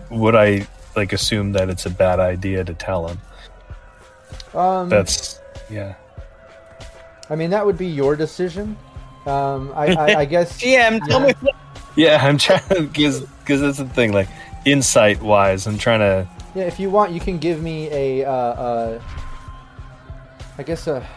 would 0.10 0.36
I 0.36 0.68
like 0.98 1.14
assume 1.14 1.54
that 1.54 1.70
it's 1.70 1.86
a 1.86 1.90
bad 1.90 2.20
idea 2.20 2.64
to 2.64 2.74
tell 2.74 3.08
him? 3.08 3.20
Um, 4.54 4.90
That's 4.90 5.40
yeah. 5.70 5.96
I 7.30 7.36
mean, 7.36 7.50
that 7.52 7.66
would 7.66 7.78
be 7.78 7.88
your 7.88 8.16
decision. 8.16 8.78
Um, 9.26 9.72
I, 9.76 9.94
I, 9.94 10.20
I 10.20 10.26
guess. 10.34 10.60
GM, 10.62 11.06
tell 11.08 11.20
me. 11.20 11.34
Yeah, 11.96 12.20
I'm 12.22 12.38
trying 12.38 12.68
to 12.70 12.84
because 12.84 13.22
because 13.22 13.62
that's 13.62 13.78
the 13.78 13.86
thing. 13.86 14.14
Like 14.14 14.30
insight 14.66 15.22
wise, 15.22 15.68
I'm 15.68 15.78
trying 15.78 16.00
to. 16.00 16.28
Yeah, 16.56 16.64
if 16.64 16.80
you 16.80 16.90
want, 16.90 17.12
you 17.12 17.20
can 17.20 17.38
give 17.38 17.62
me 17.62 17.90
a. 17.92 18.26
Uh, 18.26 18.32
uh, 18.32 19.02
I 20.58 20.64
guess 20.64 20.88
a. 20.88 21.08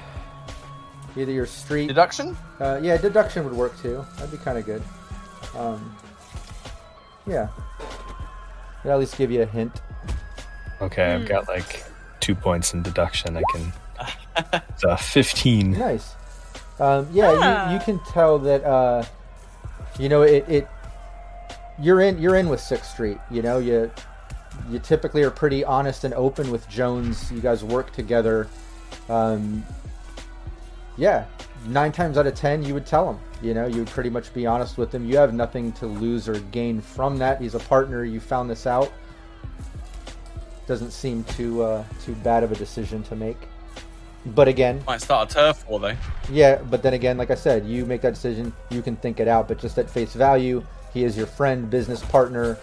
Either 1.17 1.33
your 1.33 1.47
street. 1.47 1.89
Deduction? 1.89 2.37
Uh, 2.61 2.79
yeah, 2.81 2.97
deduction 2.97 3.45
would 3.45 3.55
work 3.55 3.77
too. 3.81 4.05
That'd 4.17 4.31
be 4.31 4.37
kind 4.39 4.59
of 4.59 4.65
good. 4.65 4.83
Um, 5.57 5.97
yeah. 7.27 7.49
It'd 8.81 8.91
at 8.93 8.99
least 8.99 9.17
give 9.19 9.31
you 9.31 9.43
a 9.43 9.47
hint. 9.47 9.73
Okay, 10.81 11.15
I've 11.15 11.27
got 11.29 11.49
like 11.49 11.85
two 12.21 12.35
points 12.35 12.73
in 12.75 12.83
deduction. 12.83 13.37
I 13.37 13.43
can. 13.53 13.73
It's 14.71 14.85
uh, 14.85 14.97
fifteen. 14.97 15.73
Nice. 15.73 16.15
Um, 16.79 17.07
yeah, 17.13 17.37
Ah. 17.39 17.69
you, 17.69 17.75
you 17.75 17.81
can 17.85 18.01
tell 18.13 18.39
that. 18.39 18.65
Uh, 18.65 19.05
you 19.99 20.09
know, 20.09 20.23
it, 20.23 20.49
it. 20.49 20.69
You're 21.79 22.01
in. 22.01 22.19
You're 22.19 22.37
in 22.37 22.49
with 22.49 22.61
Sixth 22.61 22.91
Street. 22.91 23.19
You 23.31 23.43
know, 23.43 23.59
you. 23.59 23.91
You 24.69 24.79
typically 24.79 25.23
are 25.23 25.31
pretty 25.31 25.65
honest 25.65 26.05
and 26.05 26.13
open 26.15 26.51
with 26.51 26.69
Jones. 26.69 27.31
You 27.31 27.41
guys 27.41 27.63
work 27.65 27.93
together. 27.93 28.49
Um, 29.09 29.65
yeah, 30.97 31.25
nine 31.67 31.93
times 31.93 32.19
out 32.19 32.27
of 32.27 32.35
ten, 32.35 32.63
you 32.63 32.75
would 32.75 32.87
tell 32.87 33.09
him. 33.11 33.19
You 33.43 33.55
know, 33.55 33.67
you 33.67 33.79
would 33.79 33.89
pretty 33.89 34.11
much 34.11 34.33
be 34.35 34.47
honest 34.47 34.77
with 34.79 34.95
him. 34.95 35.09
You 35.09 35.17
have 35.17 35.33
nothing 35.35 35.73
to 35.73 35.87
lose 35.87 36.29
or 36.29 36.39
gain 36.39 36.81
from 36.81 37.17
that. 37.19 37.41
He's 37.41 37.55
a 37.55 37.59
partner. 37.61 38.05
You 38.05 38.21
found 38.21 38.51
this 38.51 38.67
out. 38.67 38.93
Doesn't 40.67 40.91
seem 40.93 41.25
too 41.25 41.63
uh, 41.63 41.85
too 42.05 42.15
bad 42.17 42.45
of 42.45 42.53
a 42.53 42.55
decision 42.55 43.03
to 43.05 43.17
make. 43.17 43.37
But 44.27 44.49
again, 44.49 44.83
Might 44.87 45.01
start 45.01 45.31
a 45.31 45.35
turf 45.35 45.67
war 45.69 45.81
though. 45.81 45.97
yeah, 46.31 46.57
but 46.57 46.83
then 46.83 46.93
again, 46.93 47.17
like 47.17 47.31
I 47.31 47.35
said, 47.35 47.65
you 47.65 47.87
make 47.87 48.03
that 48.03 48.13
decision. 48.15 48.53
You 48.69 48.83
can 48.83 48.95
think 48.97 49.19
it 49.19 49.27
out, 49.29 49.49
but 49.49 49.59
just 49.59 49.79
at 49.79 49.89
face 49.89 50.13
value, 50.13 50.63
he 50.93 51.05
is 51.05 51.17
your 51.17 51.27
friend, 51.27 51.71
business 51.71 52.03
partner. 52.05 52.59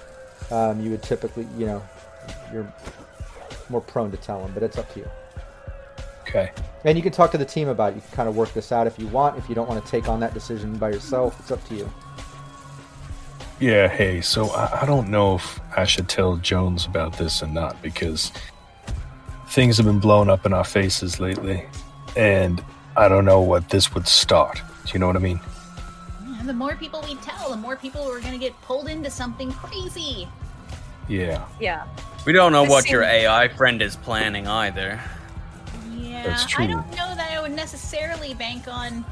Um, 0.51 0.79
you 0.79 0.91
would 0.91 1.01
typically, 1.01 1.47
you 1.57 1.65
know, 1.65 1.83
you're 2.53 2.71
more 3.69 3.81
prone 3.81 4.11
to 4.11 4.17
tell 4.17 4.45
him, 4.45 4.51
but 4.53 4.61
it's 4.61 4.77
up 4.77 4.93
to 4.93 4.99
you. 4.99 5.09
Okay. 6.27 6.51
And 6.83 6.97
you 6.97 7.03
can 7.03 7.11
talk 7.11 7.31
to 7.31 7.37
the 7.37 7.45
team 7.45 7.67
about 7.67 7.93
it. 7.93 7.95
You 7.95 8.01
can 8.01 8.11
kind 8.11 8.29
of 8.29 8.35
work 8.35 8.53
this 8.53 8.71
out 8.71 8.87
if 8.87 8.99
you 8.99 9.07
want. 9.07 9.37
If 9.37 9.49
you 9.49 9.55
don't 9.55 9.67
want 9.67 9.83
to 9.83 9.91
take 9.91 10.07
on 10.07 10.19
that 10.19 10.33
decision 10.33 10.77
by 10.77 10.89
yourself, 10.89 11.39
it's 11.39 11.51
up 11.51 11.63
to 11.69 11.75
you. 11.75 11.89
Yeah, 13.59 13.87
hey, 13.87 14.21
so 14.21 14.49
I, 14.49 14.81
I 14.83 14.85
don't 14.85 15.09
know 15.09 15.35
if 15.35 15.59
I 15.75 15.85
should 15.85 16.07
tell 16.07 16.35
Jones 16.37 16.85
about 16.85 17.17
this 17.17 17.41
or 17.41 17.47
not 17.47 17.81
because 17.81 18.31
things 19.49 19.77
have 19.77 19.85
been 19.85 19.99
blown 19.99 20.29
up 20.29 20.45
in 20.45 20.53
our 20.53 20.63
faces 20.63 21.19
lately, 21.19 21.65
and 22.15 22.63
I 22.95 23.07
don't 23.07 23.25
know 23.25 23.41
what 23.41 23.69
this 23.69 23.95
would 23.95 24.07
start. 24.07 24.61
Do 24.85 24.93
you 24.93 24.99
know 24.99 25.07
what 25.07 25.15
I 25.15 25.19
mean? 25.19 25.39
Yeah, 26.29 26.43
the 26.43 26.53
more 26.53 26.75
people 26.75 27.03
we 27.07 27.15
tell, 27.15 27.49
the 27.49 27.57
more 27.57 27.75
people 27.75 28.01
are 28.03 28.19
going 28.19 28.33
to 28.33 28.37
get 28.37 28.53
pulled 28.61 28.87
into 28.89 29.09
something 29.09 29.51
crazy. 29.51 30.27
Yeah. 31.07 31.43
Yeah. 31.59 31.87
We 32.25 32.33
don't 32.33 32.51
know 32.51 32.63
This 32.63 32.71
what 32.71 32.89
your 32.89 33.03
AI 33.03 33.47
friend 33.47 33.81
is 33.81 33.95
planning 33.95 34.47
either. 34.47 35.01
Yeah, 35.97 36.23
That's 36.27 36.53
I 36.57 36.67
don't 36.67 36.89
know 36.91 37.15
that 37.15 37.31
I 37.31 37.41
would 37.41 37.51
necessarily 37.53 38.33
bank 38.33 38.67
on 38.67 39.03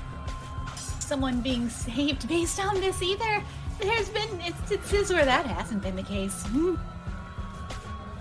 someone 0.99 1.41
being 1.41 1.69
saved 1.85 2.27
based 2.27 2.59
on 2.59 2.75
this 2.81 3.01
either. 3.01 3.43
There's 3.79 4.09
been 4.09 4.39
instances 4.41 5.11
where 5.11 5.25
that 5.25 5.45
hasn't 5.45 5.81
been 5.83 5.95
the 5.95 6.03
case. 6.03 6.43
Hmm. 6.47 6.75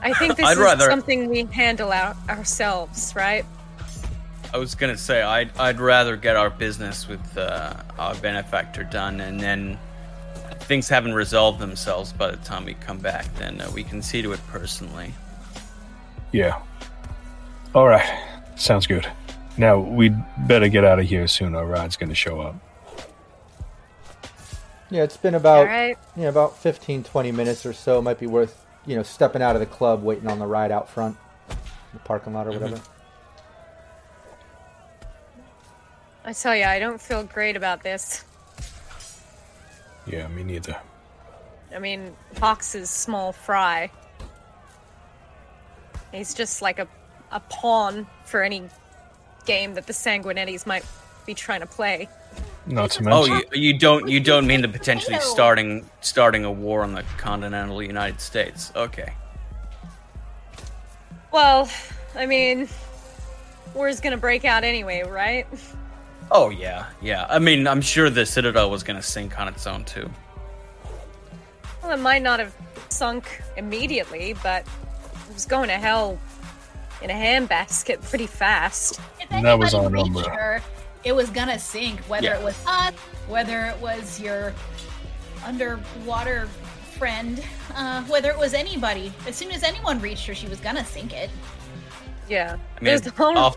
I 0.02 0.12
think 0.14 0.36
this 0.36 0.44
I'd 0.46 0.52
is 0.52 0.58
rather- 0.58 0.90
something 0.90 1.28
we 1.28 1.44
handle 1.44 1.92
out 1.92 2.16
ourselves, 2.28 3.12
right? 3.16 3.44
I 4.52 4.58
was 4.58 4.74
gonna 4.76 4.96
say 4.96 5.20
I'd 5.20 5.50
I'd 5.58 5.80
rather 5.80 6.16
get 6.16 6.36
our 6.36 6.48
business 6.48 7.08
with 7.08 7.36
uh, 7.36 7.74
our 7.98 8.14
benefactor 8.16 8.84
done, 8.84 9.20
and 9.20 9.40
then 9.40 9.76
things 10.60 10.88
haven't 10.88 11.14
resolved 11.14 11.58
themselves 11.58 12.12
by 12.12 12.30
the 12.30 12.36
time 12.38 12.64
we 12.64 12.74
come 12.74 12.98
back. 12.98 13.26
Then 13.34 13.60
uh, 13.60 13.68
we 13.74 13.82
can 13.82 14.00
see 14.00 14.22
to 14.22 14.32
it 14.32 14.40
personally. 14.48 15.12
Yeah. 16.30 16.60
All 17.74 17.88
right. 17.88 18.08
Sounds 18.56 18.86
good. 18.86 19.06
Now, 19.56 19.78
we'd 19.78 20.16
better 20.48 20.68
get 20.68 20.84
out 20.84 20.98
of 20.98 21.06
here 21.06 21.28
soon. 21.28 21.54
Our 21.54 21.66
ride's 21.66 21.96
going 21.96 22.08
to 22.08 22.14
show 22.14 22.40
up. 22.40 22.56
Yeah, 24.90 25.02
it's 25.02 25.16
been 25.16 25.34
about 25.34 25.58
All 25.58 25.64
right. 25.64 25.98
yeah 26.14 26.28
about 26.28 26.56
15, 26.58 27.04
20 27.04 27.32
minutes 27.32 27.66
or 27.66 27.72
so. 27.72 27.98
It 27.98 28.02
Might 28.02 28.20
be 28.20 28.26
worth 28.26 28.64
you 28.86 28.96
know 28.96 29.02
stepping 29.02 29.42
out 29.42 29.56
of 29.56 29.60
the 29.60 29.66
club, 29.66 30.02
waiting 30.02 30.28
on 30.28 30.38
the 30.38 30.46
ride 30.46 30.70
out 30.70 30.88
front, 30.88 31.16
the 31.92 31.98
parking 32.00 32.32
lot 32.32 32.46
or 32.46 32.50
mm-hmm. 32.50 32.62
whatever. 32.62 32.82
I 36.24 36.32
tell 36.32 36.56
you, 36.56 36.64
I 36.64 36.78
don't 36.78 37.00
feel 37.00 37.24
great 37.24 37.56
about 37.56 37.82
this. 37.82 38.24
Yeah, 40.06 40.28
me 40.28 40.44
neither. 40.44 40.76
I 41.74 41.78
mean, 41.78 42.14
Pox 42.36 42.74
is 42.74 42.88
small 42.88 43.32
fry. 43.32 43.90
He's 46.12 46.34
just 46.34 46.62
like 46.62 46.78
a, 46.78 46.86
a 47.32 47.40
pawn 47.40 48.06
for 48.24 48.42
any 48.42 48.68
game 49.46 49.74
that 49.74 49.86
the 49.86 49.92
Sanguinettis 49.92 50.66
might 50.66 50.84
be 51.26 51.34
trying 51.34 51.60
to 51.60 51.66
play. 51.66 52.08
Not 52.66 52.92
to 52.92 53.10
Oh, 53.10 53.24
you, 53.26 53.42
you 53.52 53.78
don't 53.78 54.08
you 54.08 54.20
don't 54.20 54.46
mean 54.46 54.62
to 54.62 54.68
potentially 54.68 55.18
starting 55.20 55.88
starting 56.00 56.44
a 56.44 56.50
war 56.50 56.82
on 56.82 56.94
the 56.94 57.02
continental 57.18 57.82
United 57.82 58.20
States? 58.20 58.72
Okay. 58.74 59.12
Well, 61.30 61.68
I 62.14 62.26
mean, 62.26 62.68
war's 63.74 64.00
gonna 64.00 64.16
break 64.16 64.44
out 64.44 64.64
anyway, 64.64 65.02
right? 65.02 65.46
Oh 66.30 66.48
yeah, 66.48 66.86
yeah. 67.02 67.26
I 67.28 67.38
mean, 67.38 67.66
I'm 67.66 67.82
sure 67.82 68.08
the 68.08 68.24
Citadel 68.24 68.70
was 68.70 68.82
gonna 68.82 69.02
sink 69.02 69.38
on 69.38 69.48
its 69.48 69.66
own 69.66 69.84
too. 69.84 70.08
Well, 71.82 71.92
it 71.92 72.00
might 72.00 72.22
not 72.22 72.40
have 72.40 72.54
sunk 72.88 73.42
immediately, 73.58 74.34
but 74.42 74.62
it 75.28 75.34
was 75.34 75.44
going 75.44 75.68
to 75.68 75.74
hell 75.74 76.18
in 77.04 77.10
a 77.10 77.14
handbasket 77.14 78.02
pretty 78.08 78.26
fast. 78.26 78.98
If 79.20 79.28
That 79.28 79.58
was 79.58 79.74
anybody 79.74 79.98
our 79.98 80.04
reached 80.04 80.14
number. 80.14 80.30
her, 80.30 80.62
it 81.04 81.12
was 81.12 81.30
gonna 81.30 81.58
sink. 81.58 82.00
Whether 82.08 82.28
Yeah. 82.28 82.38
it 82.38 82.42
was 82.42 82.56
us, 82.66 82.94
whether 83.28 83.66
it 83.66 83.76
was 83.78 84.18
your 84.18 84.52
underwater 85.44 86.48
friend, 86.98 87.44
uh, 87.76 88.02
whether 88.04 88.30
it 88.30 88.38
was 88.38 88.54
anybody. 88.54 89.12
As 89.28 89.36
soon 89.36 89.50
as 89.52 89.62
anyone 89.62 90.00
reached 90.00 90.26
her, 90.26 90.34
she 90.34 90.46
was 90.46 90.58
gonna 90.60 90.84
sink 90.84 91.12
it. 91.12 91.30
Yeah. 92.28 92.52
I 92.52 92.54
mean, 92.54 92.60
there's 92.80 93.00
it's 93.02 93.10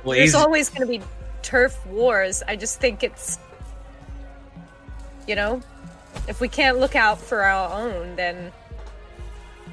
there's 0.03 0.36
always 0.36 0.69
going 0.69 0.82
to 0.82 0.99
be 0.99 1.02
turf 1.41 1.86
wars. 1.86 2.44
I 2.48 2.57
just 2.57 2.82
think 2.82 3.03
it's, 3.03 3.40
you 5.26 5.36
know, 5.36 5.61
if 6.28 6.41
we 6.41 6.49
can't 6.49 6.78
look 6.78 6.95
out 6.95 7.18
for 7.19 7.44
our 7.44 7.72
own, 7.74 8.18
then 8.18 8.52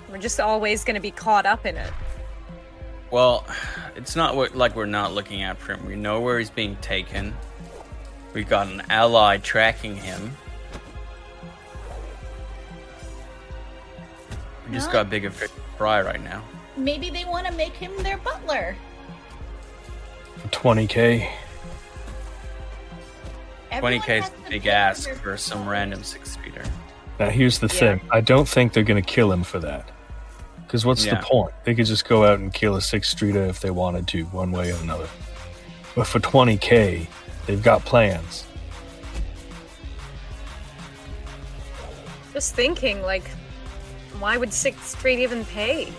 we're 0.08 0.18
just 0.18 0.38
always 0.38 0.84
going 0.84 0.94
to 0.94 1.00
be 1.00 1.10
caught 1.10 1.44
up 1.46 1.66
in 1.66 1.76
it. 1.76 1.92
Well, 3.10 3.46
it's 3.96 4.16
not 4.16 4.34
what, 4.36 4.56
like 4.56 4.74
we're 4.74 4.86
not 4.86 5.12
looking 5.12 5.42
out 5.42 5.58
for 5.58 5.74
him. 5.74 5.86
We 5.86 5.96
know 5.96 6.20
where 6.20 6.38
he's 6.38 6.50
being 6.50 6.76
taken. 6.76 7.34
We've 8.32 8.48
got 8.48 8.66
an 8.66 8.82
ally 8.90 9.38
tracking 9.38 9.96
him. 9.96 10.36
We 14.66 14.74
just 14.74 14.90
got 14.90 15.08
bigger 15.10 15.30
fish 15.30 15.50
to 15.50 15.60
fry 15.76 16.00
right 16.02 16.22
now. 16.22 16.42
Maybe 16.76 17.10
they 17.10 17.24
want 17.24 17.46
to 17.46 17.52
make 17.52 17.74
him 17.74 17.92
their 18.02 18.18
butler. 18.18 18.76
20k. 20.50 21.30
20k 23.72 24.18
is 24.22 24.28
a 24.28 24.50
big 24.50 24.62
pay 24.62 24.70
ask 24.70 25.08
for 25.10 25.36
some 25.36 25.68
random 25.68 26.02
Sixth 26.02 26.32
Streeter. 26.32 26.64
Now, 27.18 27.30
here's 27.30 27.58
the 27.58 27.66
Yeah. 27.66 27.78
thing. 27.96 28.00
I 28.10 28.20
don't 28.20 28.48
think 28.48 28.72
they're 28.72 28.82
going 28.82 29.02
to 29.02 29.08
kill 29.08 29.30
him 29.32 29.44
for 29.44 29.58
that. 29.60 29.88
Because 30.74 30.84
what's 30.84 31.04
Yeah. 31.04 31.20
the 31.20 31.22
point? 31.24 31.54
They 31.62 31.72
could 31.76 31.86
just 31.86 32.04
go 32.04 32.24
out 32.24 32.40
and 32.40 32.52
kill 32.52 32.74
a 32.74 32.82
six 32.82 33.08
streeter 33.08 33.44
if 33.44 33.60
they 33.60 33.70
wanted 33.70 34.08
to, 34.08 34.24
one 34.24 34.50
way 34.50 34.72
or 34.72 34.76
another. 34.78 35.08
But 35.94 36.08
for 36.08 36.18
20k, 36.18 37.06
they've 37.46 37.62
got 37.62 37.84
plans. 37.84 38.42
Just 42.32 42.56
thinking, 42.56 43.02
like, 43.02 43.30
why 44.18 44.36
would 44.36 44.52
Sixth 44.52 44.98
Street 44.98 45.20
even 45.20 45.44
pay? 45.44 45.92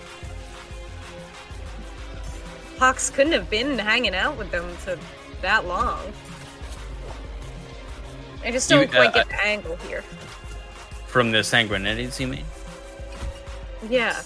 Pox 2.77 3.09
couldn't 3.09 3.31
have 3.31 3.49
been 3.49 3.79
hanging 3.79 4.13
out 4.13 4.37
with 4.37 4.51
them 4.51 4.67
for 4.75 4.99
that 5.41 5.65
long. 5.65 6.01
I 8.43 8.51
just 8.51 8.69
don't 8.69 8.91
quite 8.91 9.11
uh, 9.11 9.23
get 9.23 9.29
the 9.29 9.41
angle 9.41 9.77
here. 9.87 10.01
From 11.07 11.31
the 11.31 11.37
Sanguinetti's, 11.45 12.19
you 12.19 12.27
mean? 12.27 12.43
Yeah. 13.89 14.21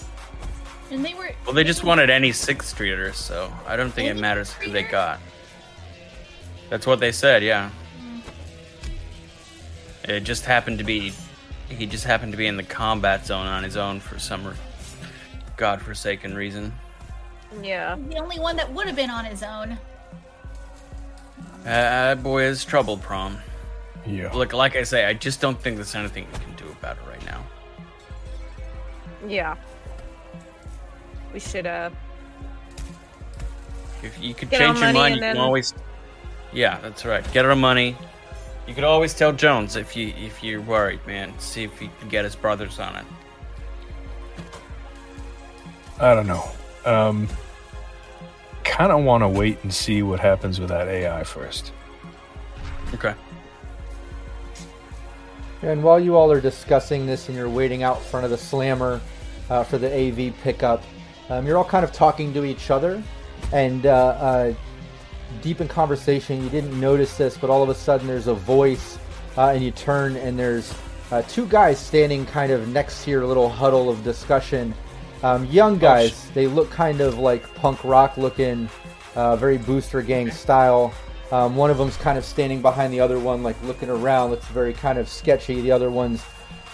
And 0.90 1.04
they 1.04 1.14
were. 1.14 1.30
Well, 1.44 1.54
they 1.54 1.64
just 1.64 1.84
wanted 1.84 2.10
any 2.10 2.32
Sixth 2.32 2.76
Streeters, 2.76 3.14
so 3.14 3.52
I 3.66 3.76
don't 3.76 3.92
think 3.92 4.08
it 4.08 4.20
matters 4.20 4.52
who 4.52 4.70
they 4.70 4.82
got. 4.82 5.20
That's 6.68 6.86
what 6.86 7.00
they 7.00 7.12
said, 7.12 7.42
yeah. 7.42 7.70
It 10.04 10.20
just 10.20 10.44
happened 10.44 10.78
to 10.78 10.84
be, 10.84 11.12
he 11.68 11.86
just 11.86 12.04
happened 12.04 12.32
to 12.32 12.38
be 12.38 12.46
in 12.46 12.56
the 12.56 12.62
combat 12.62 13.26
zone 13.26 13.46
on 13.46 13.62
his 13.62 13.76
own 13.76 14.00
for 14.00 14.18
some 14.18 14.46
re- 14.46 14.54
godforsaken 15.56 16.34
reason. 16.34 16.72
Yeah. 17.62 17.96
The 18.08 18.16
only 18.18 18.38
one 18.38 18.56
that 18.56 18.72
would 18.72 18.86
have 18.86 18.96
been 18.96 19.10
on 19.10 19.24
his 19.24 19.42
own. 19.42 19.78
Uh, 21.60 21.64
that 21.64 22.22
boy 22.22 22.44
is 22.44 22.64
trouble, 22.64 22.96
Prom. 22.96 23.38
Yeah. 24.06 24.32
Look, 24.32 24.52
like 24.52 24.76
I 24.76 24.82
say, 24.82 25.04
I 25.04 25.12
just 25.12 25.40
don't 25.40 25.60
think 25.60 25.76
there's 25.76 25.94
anything 25.94 26.26
we 26.32 26.38
can 26.38 26.54
do 26.54 26.70
about 26.70 26.96
it 26.96 27.02
right 27.08 27.24
now. 27.26 27.44
Yeah. 29.28 29.56
We 31.32 31.40
should 31.40 31.66
uh 31.66 31.90
If 34.02 34.20
you 34.22 34.34
could 34.34 34.50
Get 34.50 34.60
change 34.60 34.80
your 34.80 34.92
mind, 34.92 35.14
and 35.14 35.16
you 35.16 35.32
can 35.32 35.36
always. 35.38 35.74
Yeah, 36.52 36.78
that's 36.80 37.04
right. 37.04 37.30
Get 37.32 37.44
our 37.44 37.54
money. 37.54 37.96
You 38.66 38.74
could 38.74 38.84
always 38.84 39.14
tell 39.14 39.32
Jones 39.32 39.76
if 39.76 39.96
you 39.96 40.12
if 40.16 40.42
you're 40.42 40.60
worried, 40.60 41.04
man. 41.06 41.32
See 41.38 41.64
if 41.64 41.78
he 41.78 41.90
can 41.98 42.08
get 42.08 42.24
his 42.24 42.36
brothers 42.36 42.78
on 42.78 42.96
it. 42.96 43.04
I 46.00 46.14
don't 46.14 46.26
know. 46.26 46.48
Um, 46.84 47.28
kind 48.64 48.90
of 48.90 49.04
want 49.04 49.22
to 49.22 49.28
wait 49.28 49.58
and 49.62 49.72
see 49.72 50.02
what 50.02 50.20
happens 50.20 50.58
with 50.58 50.70
that 50.70 50.88
AI 50.88 51.22
first. 51.24 51.72
Okay. 52.94 53.14
And 55.62 55.82
while 55.82 56.00
you 56.00 56.16
all 56.16 56.32
are 56.32 56.40
discussing 56.40 57.04
this 57.04 57.28
and 57.28 57.36
you're 57.36 57.50
waiting 57.50 57.82
out 57.82 58.00
front 58.00 58.24
of 58.24 58.30
the 58.30 58.38
slammer 58.38 59.00
uh, 59.50 59.62
for 59.62 59.76
the 59.76 59.92
AV 59.92 60.34
pickup, 60.42 60.82
um, 61.30 61.46
you're 61.46 61.56
all 61.56 61.64
kind 61.64 61.84
of 61.84 61.92
talking 61.92 62.34
to 62.34 62.44
each 62.44 62.70
other 62.70 63.02
and 63.52 63.86
uh, 63.86 63.90
uh, 63.90 64.54
deep 65.40 65.60
in 65.60 65.68
conversation. 65.68 66.42
You 66.42 66.50
didn't 66.50 66.78
notice 66.78 67.16
this, 67.16 67.36
but 67.36 67.50
all 67.50 67.62
of 67.62 67.68
a 67.68 67.74
sudden 67.74 68.06
there's 68.06 68.26
a 68.26 68.34
voice, 68.34 68.98
uh, 69.38 69.48
and 69.48 69.64
you 69.64 69.70
turn 69.70 70.16
and 70.16 70.38
there's 70.38 70.74
uh, 71.10 71.22
two 71.22 71.46
guys 71.46 71.78
standing 71.78 72.26
kind 72.26 72.52
of 72.52 72.68
next 72.68 73.04
to 73.04 73.10
your 73.10 73.26
little 73.26 73.48
huddle 73.48 73.88
of 73.88 74.04
discussion. 74.04 74.74
Um, 75.22 75.44
young 75.46 75.78
guys, 75.78 76.30
they 76.30 76.46
look 76.46 76.70
kind 76.70 77.00
of 77.00 77.18
like 77.18 77.52
punk 77.54 77.82
rock 77.84 78.16
looking, 78.16 78.68
uh, 79.14 79.36
very 79.36 79.58
booster 79.58 80.02
gang 80.02 80.30
style. 80.30 80.92
Um, 81.30 81.54
one 81.56 81.70
of 81.70 81.78
them's 81.78 81.96
kind 81.96 82.18
of 82.18 82.24
standing 82.24 82.60
behind 82.60 82.92
the 82.92 83.00
other 83.00 83.20
one, 83.20 83.42
like 83.42 83.60
looking 83.62 83.88
around, 83.88 84.30
looks 84.30 84.46
very 84.46 84.72
kind 84.72 84.98
of 84.98 85.08
sketchy. 85.08 85.60
The 85.60 85.70
other 85.70 85.90
one's 85.90 86.24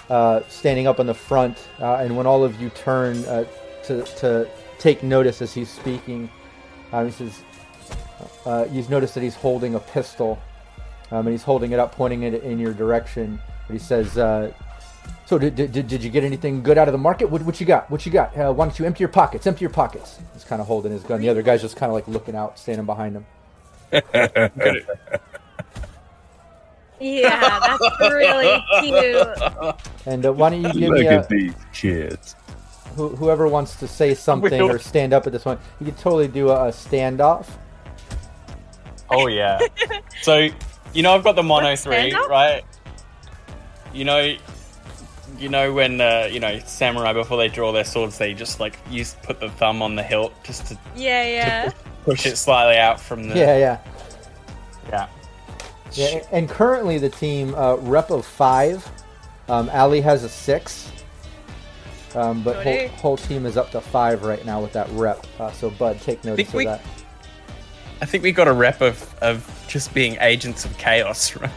uh, 0.09 0.41
standing 0.49 0.87
up 0.87 1.01
in 1.01 1.07
the 1.07 1.15
front. 1.15 1.69
Uh, 1.81 1.97
and 1.97 2.17
when 2.17 2.27
all 2.27 2.45
of 2.45 2.61
you 2.61 2.71
turn 2.71 3.23
uh, 3.25 3.45
to, 3.87 4.03
to 4.03 4.49
take 4.79 5.03
notice 5.03 5.43
as 5.43 5.53
he's 5.55 5.71
speaking, 5.71 6.29
um, 6.93 7.07
he 7.07 7.13
says, 7.13 7.43
uh, 8.45 8.67
you've 8.71 8.91
noticed 8.91 9.15
that 9.15 9.23
he's 9.23 9.35
holding 9.35 9.75
a 9.75 9.81
pistol, 9.81 10.39
um, 11.11 11.27
and 11.27 11.31
he's 11.31 11.43
holding 11.43 11.73
it 11.73 11.79
up, 11.79 11.95
pointing 11.95 12.23
it 12.23 12.43
in 12.43 12.59
your 12.59 12.73
direction. 12.73 13.41
But 13.67 13.75
he 13.75 13.79
says, 13.79 14.17
uh, 14.19 14.53
"So 15.27 15.39
did, 15.39 15.55
did, 15.55 15.73
did 15.73 16.03
you 16.03 16.11
get 16.11 16.25
anything 16.25 16.63
good 16.63 16.79
out 16.79 16.89
of 16.89 16.93
the 16.93 16.99
market? 16.99 17.31
What, 17.31 17.43
what 17.43 17.61
you 17.61 17.67
got? 17.67 17.91
What 17.91 18.07
you 18.07 18.13
got? 18.13 18.37
Uh, 18.37 18.53
why 18.53 18.67
don't 18.67 18.79
you 18.79 18.85
empty 18.87 19.01
your 19.01 19.09
pockets? 19.09 19.47
Empty 19.47 19.63
your 19.63 19.71
pockets." 19.71 20.19
He's 20.33 20.45
kind 20.45 20.61
of 20.61 20.67
holding 20.67 20.93
his 20.93 21.03
gun. 21.03 21.21
The 21.21 21.29
other 21.29 21.43
guy's 21.43 21.63
just 21.63 21.77
kind 21.77 21.91
of 21.91 21.95
like 21.95 22.09
looking 22.09 22.35
out, 22.35 22.59
standing 22.59 22.87
behind 22.87 23.17
him. 23.17 23.27
Yeah, 26.99 27.61
that's 27.61 28.01
really 28.13 28.65
cute. 28.81 29.77
And 30.07 30.25
uh, 30.25 30.33
why 30.33 30.51
don't 30.51 30.63
you 30.63 30.73
give 30.73 30.91
Look 30.91 31.01
me 31.01 31.07
a, 31.07 31.19
at 31.19 31.29
these 31.29 31.53
kids. 31.73 32.35
Who, 32.97 33.11
whoever 33.11 33.47
wants 33.47 33.77
to 33.77 33.87
say 33.89 34.15
something 34.15 34.61
or 34.61 34.79
stand 34.79 35.13
up 35.13 35.27
at 35.27 35.33
this 35.33 35.43
point, 35.45 35.61
You 35.81 35.87
could 35.87 35.99
totally 35.99 36.29
do 36.29 36.49
a, 36.49 36.69
a 36.69 36.71
standoff. 36.71 37.47
Oh 39.11 39.27
yeah. 39.29 39.61
so, 40.23 40.49
you 40.93 41.03
know, 41.03 41.15
I've 41.15 41.23
got 41.23 41.37
the 41.37 41.43
mono 41.43 41.71
What, 41.71 41.79
three, 41.79 42.11
stand-up? 42.11 42.29
right? 42.29 42.65
You 43.93 44.05
know, 44.05 44.37
you 45.39 45.49
know 45.49 45.73
when 45.73 46.01
uh, 46.01 46.29
you 46.31 46.41
know 46.41 46.59
samurai 46.61 47.13
before 47.13 47.37
they 47.37 47.49
draw 47.49 47.71
their 47.73 47.85
swords, 47.85 48.17
they 48.19 48.33
just 48.35 48.61
like 48.61 48.79
use 48.91 49.15
put 49.23 49.41
the 49.41 49.51
thumb 49.51 49.83
on 49.83 49.95
the 49.95 50.03
hilt 50.03 50.33
just 50.43 50.67
to 50.67 50.79
Yeah, 50.95 51.25
yeah. 51.25 51.71
push 52.05 52.27
it 52.27 52.37
slightly 52.37 52.77
out 52.79 52.99
from 53.01 53.29
the 53.29 53.37
Yeah, 53.37 53.57
yeah. 53.59 53.79
yeah. 54.89 55.09
Yeah, 55.93 56.27
and 56.33 56.49
currently 56.49 56.99
the 56.99 57.09
team 57.09 57.55
uh, 57.55 57.77
rep 57.77 58.11
of 58.11 58.27
five. 58.27 58.87
Um, 59.49 59.69
Alley 59.71 60.01
has 60.01 60.25
a 60.25 60.29
six, 60.29 60.91
um, 62.17 62.43
but 62.43 62.63
whole, 62.65 62.89
whole 62.89 63.17
team 63.17 63.47
is 63.47 63.57
up 63.57 63.71
to 63.73 63.81
five 63.81 64.23
right 64.23 64.45
now 64.45 64.61
with 64.61 64.73
that 64.73 64.89
rep. 64.91 65.27
Uh, 65.39 65.51
so 65.53 65.71
Bud, 65.71 66.01
take 66.01 66.25
notice 66.25 66.37
Think 66.37 66.49
of 66.49 66.55
we- 66.55 66.65
that. 66.67 66.81
I 68.01 68.05
think 68.05 68.23
we 68.23 68.31
got 68.33 68.47
a 68.47 68.53
rep 68.53 68.83
of, 68.83 69.15
of 69.23 69.65
just 69.69 69.95
being 69.95 70.19
agents 70.21 70.65
of 70.67 70.77
chaos, 70.77 71.35
right? 71.41 71.51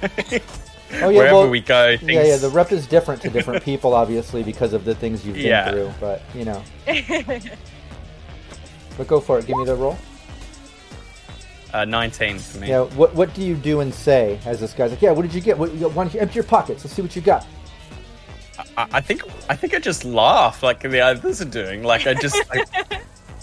Oh 1.01 1.09
yeah, 1.09 1.17
Wherever 1.17 1.35
well, 1.35 1.49
we 1.49 1.59
go, 1.59 1.97
things... 1.97 2.11
yeah, 2.11 2.23
yeah. 2.23 2.37
The 2.37 2.49
rep 2.49 2.71
is 2.71 2.87
different 2.87 3.21
to 3.23 3.29
different 3.29 3.61
people, 3.63 3.93
obviously, 3.93 4.41
because 4.41 4.71
of 4.73 4.85
the 4.85 4.95
things 4.95 5.25
you've 5.25 5.35
been 5.35 5.45
Yeah. 5.47 5.69
through. 5.71 5.93
But 5.99 6.21
you 6.33 6.45
know, 6.45 6.63
but 8.97 9.07
go 9.07 9.19
for 9.19 9.37
it. 9.39 9.47
Give 9.47 9.57
me 9.57 9.65
the 9.65 9.75
roll. 9.75 9.97
uh, 11.73 11.85
19 11.85 12.39
for 12.39 12.57
me. 12.59 12.69
Yeah. 12.69 12.81
What 12.83 13.13
What 13.15 13.33
do 13.33 13.41
you 13.43 13.55
do 13.55 13.81
and 13.81 13.93
say 13.93 14.39
as 14.45 14.59
this 14.61 14.73
guy's 14.73 14.91
like? 14.91 15.01
Yeah. 15.01 15.11
What 15.11 15.23
did 15.23 15.33
you 15.33 15.41
get? 15.41 15.57
What, 15.57 15.71
why 15.71 16.03
don't 16.05 16.13
you 16.13 16.19
empty 16.21 16.35
your 16.35 16.43
pockets? 16.45 16.83
Let's 16.83 16.95
see 16.95 17.01
what 17.01 17.15
you 17.15 17.21
got. 17.21 17.45
I, 18.77 18.87
I 18.93 19.01
think 19.01 19.23
I 19.49 19.55
think 19.55 19.73
I 19.73 19.79
just 19.79 20.05
laugh 20.05 20.63
like 20.63 20.81
the 20.81 20.99
others 20.99 21.41
are 21.41 21.45
doing. 21.45 21.83
Like 21.83 22.07
I 22.07 22.13
just 22.13 22.41
I, 22.51 22.63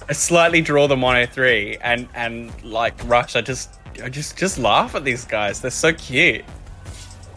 I 0.08 0.12
slightly 0.12 0.60
draw 0.60 0.86
the 0.86 0.96
mono 0.96 1.26
three 1.26 1.76
and 1.78 2.08
and 2.14 2.50
like 2.64 2.94
rush. 3.04 3.36
I 3.36 3.40
just 3.40 3.78
I 4.02 4.08
just 4.08 4.36
just 4.36 4.58
laugh 4.58 4.94
at 4.94 5.04
these 5.04 5.24
guys. 5.24 5.60
They're 5.60 5.70
so 5.70 5.92
cute. 5.92 6.44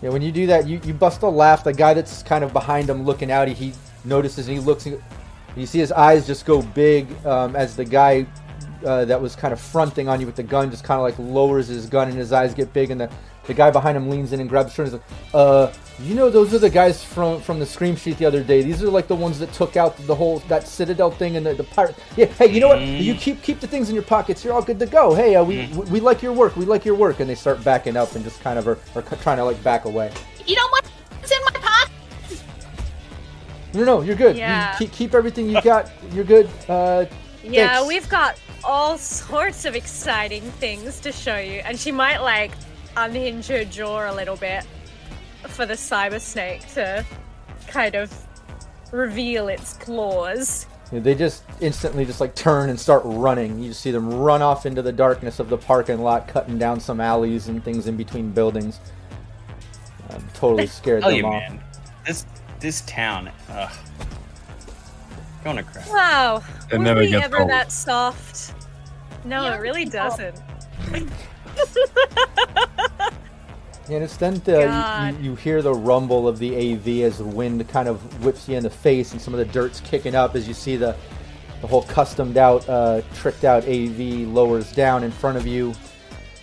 Yeah, 0.02 0.10
when 0.10 0.22
you 0.22 0.32
do 0.32 0.48
that, 0.48 0.66
you, 0.66 0.80
you 0.86 0.94
bust 0.94 1.24
a 1.24 1.28
laugh. 1.28 1.64
The 1.64 1.74
guy 1.74 1.94
that's 1.94 2.24
kind 2.24 2.44
of 2.44 2.54
behind 2.54 2.90
him 2.90 3.04
looking 3.04 3.32
out, 3.32 3.50
he, 3.50 3.54
he 3.54 3.74
notices 4.06 4.48
and 4.48 4.58
he 4.58 4.64
looks. 4.64 4.86
And 4.86 5.02
you 5.58 5.66
see 5.66 5.80
his 5.80 5.92
eyes 5.92 6.26
just 6.26 6.46
go 6.46 6.62
big 6.62 7.08
um, 7.26 7.56
as 7.56 7.76
the 7.76 7.84
guy 7.84 8.26
uh, 8.86 9.04
that 9.06 9.22
was 9.22 9.36
kind 9.36 9.52
of 9.52 9.60
fronting 9.60 10.08
on 10.08 10.22
you 10.22 10.26
with 10.26 10.38
the 10.38 10.44
gun 10.44 10.72
just 10.72 10.86
kind 10.86 11.00
of 11.00 11.04
like 11.04 11.20
lowers 11.34 11.68
his 11.68 11.86
gun 11.86 12.08
and 12.08 12.18
his 12.18 12.32
eyes 12.32 12.54
get 12.54 12.72
big. 12.72 12.92
And 12.92 13.02
the, 13.02 13.12
the 13.50 13.54
guy 13.56 13.70
behind 13.72 13.98
him 13.98 14.10
leans 14.10 14.32
in 14.32 14.40
and 14.40 14.48
grabs 14.50 14.68
his 14.70 14.76
shoulder 14.76 14.92
and 14.96 15.02
is 15.02 15.24
like, 15.34 15.34
uh, 15.34 15.74
you 16.02 16.14
know, 16.16 16.30
those 16.30 16.54
are 16.54 16.60
the 16.60 16.70
guys 16.70 17.04
from 17.04 17.42
from 17.42 17.60
the 17.60 17.66
Scream 17.66 17.96
Sheet 17.98 18.18
the 18.20 18.26
other 18.26 18.42
day. 18.44 18.62
These 18.62 18.82
are 18.84 18.90
like 18.90 19.08
the 19.08 19.16
ones 19.16 19.38
that 19.40 19.52
took 19.52 19.76
out 19.76 19.98
the 20.08 20.16
whole 20.16 20.40
that 20.48 20.66
Citadel 20.68 21.12
thing 21.12 21.36
and 21.36 21.46
the, 21.46 21.56
the 21.56 21.64
pirate. 21.66 21.96
Yeah, 22.16 22.28
hey, 22.28 22.46
you 22.54 22.62
know 22.62 22.70
what? 22.70 22.80
You 22.82 23.16
keep 23.16 23.42
keep 23.42 23.60
the 23.60 23.68
things 23.68 23.90
in 23.90 23.96
your 23.96 24.04
pockets. 24.06 24.46
You're 24.46 24.54
all 24.54 24.62
good 24.62 24.80
to 24.80 24.86
go. 24.86 25.14
Hey, 25.14 25.36
uh, 25.36 25.44
we, 25.44 25.68
we 25.76 25.86
we 25.94 26.00
like 26.00 26.22
your 26.22 26.32
work. 26.32 26.56
We 26.56 26.64
like 26.66 26.86
your 26.86 26.96
work. 26.96 27.20
And 27.20 27.30
they 27.30 27.36
start 27.36 27.62
backing 27.66 27.98
up 27.98 28.16
and 28.16 28.24
just 28.24 28.40
kind 28.40 28.58
of 28.60 28.68
are, 28.68 28.78
are 28.96 29.02
trying 29.02 29.38
to 29.38 29.44
like 29.44 29.62
back 29.64 29.84
away. 29.86 30.14
You 30.46 30.56
know 30.56 30.68
what's 30.70 31.32
in 31.32 31.38
my 31.44 31.60
pocket? 31.60 31.92
No, 33.74 33.84
no, 33.84 34.02
you're 34.02 34.16
good. 34.16 34.36
You 34.36 34.42
Yeah. 34.44 34.76
keep, 34.78 34.92
keep 34.92 35.14
everything 35.14 35.50
you 35.50 35.62
got. 35.62 35.92
You're 36.14 36.24
good. 36.24 36.50
Uh, 36.70 37.06
Yeah, 37.44 37.76
Thanks. 37.76 37.88
we've 37.88 38.10
got 38.10 38.40
all 38.64 38.98
sorts 39.28 39.66
of 39.66 39.76
exciting 39.76 40.44
things 40.60 41.00
to 41.02 41.12
show 41.12 41.38
you. 41.38 41.62
And 41.66 41.78
she 41.80 41.92
might 41.92 42.20
like 42.20 42.52
unhinge 43.06 43.48
her 43.48 43.64
jaw 43.66 44.12
a 44.12 44.14
little 44.14 44.36
bit 44.36 44.66
for 45.48 45.66
the 45.66 45.74
cyber 45.76 46.20
snake 46.20 46.68
to 46.74 47.06
kind 47.68 47.96
of 47.96 48.12
reveal 48.92 49.48
its 49.48 49.74
claws. 49.74 50.66
they 50.92 51.14
just 51.16 51.44
instantly 51.62 52.04
just 52.06 52.20
like 52.20 52.34
turn 52.36 52.70
and 52.70 52.80
start 52.80 53.02
running. 53.06 53.60
You 53.60 53.70
just 53.70 53.82
see 53.82 53.92
them 53.92 54.10
run 54.14 54.42
off 54.42 54.66
into 54.66 54.82
the 54.82 54.92
darkness 54.92 55.40
of 55.40 55.50
the 55.50 55.58
parking 55.58 56.00
lot, 56.02 56.28
cutting 56.28 56.58
down 56.58 56.80
some 56.80 57.00
alleys 57.00 57.48
and 57.48 57.64
things 57.64 57.88
in 57.88 57.96
between 57.98 58.32
buildings. 58.32 58.80
I'm 60.10 60.28
totally 60.34 60.68
scared 60.80 61.02
Tell 61.02 61.12
them 61.12 61.20
you, 61.20 61.26
off. 61.26 61.34
man, 61.34 61.64
this 62.06 62.26
this 62.60 62.82
town, 62.82 63.32
ugh, 63.50 63.72
gonna 65.44 65.64
crash. 65.64 65.88
Wow. 65.90 66.44
It 66.72 66.78
were 66.78 66.84
never 66.84 67.00
we 67.02 67.12
gets 67.12 67.26
ever 67.26 67.42
old. 67.42 67.50
that 67.52 67.72
soft? 67.72 68.54
No, 69.24 69.44
Yeah, 69.44 69.56
it 69.56 69.60
really 69.62 69.86
doesn't. 69.86 70.36
Yeah, 73.90 73.96
and 73.96 74.04
it's 74.04 74.18
then 74.18 74.36
uh, 74.36 74.40
God. 74.40 75.14
you, 75.16 75.18
you, 75.18 75.30
you 75.32 75.36
hear 75.36 75.64
the 75.64 75.74
rumble 75.74 76.28
of 76.28 76.38
the 76.38 76.56
AV 76.56 76.88
as 77.12 77.18
the 77.18 77.26
wind 77.26 77.68
kind 77.70 77.88
of 77.88 78.24
whips 78.24 78.48
you 78.48 78.56
in 78.56 78.62
the 78.62 78.70
face, 78.70 79.14
and 79.14 79.22
some 79.22 79.34
of 79.34 79.40
the 79.40 79.46
dirt's 79.46 79.80
kicking 79.80 80.14
up 80.14 80.36
as 80.36 80.48
you 80.48 80.54
see 80.54 80.76
the 80.76 80.96
the 81.62 81.68
whole 81.68 81.82
customed 81.84 82.38
out, 82.38 82.68
uh, 82.70 83.02
tricked 83.16 83.44
out 83.44 83.64
AV 83.64 84.00
lowers 84.28 84.72
down 84.72 85.04
in 85.04 85.12
front 85.12 85.38
of 85.38 85.46
you, 85.46 85.74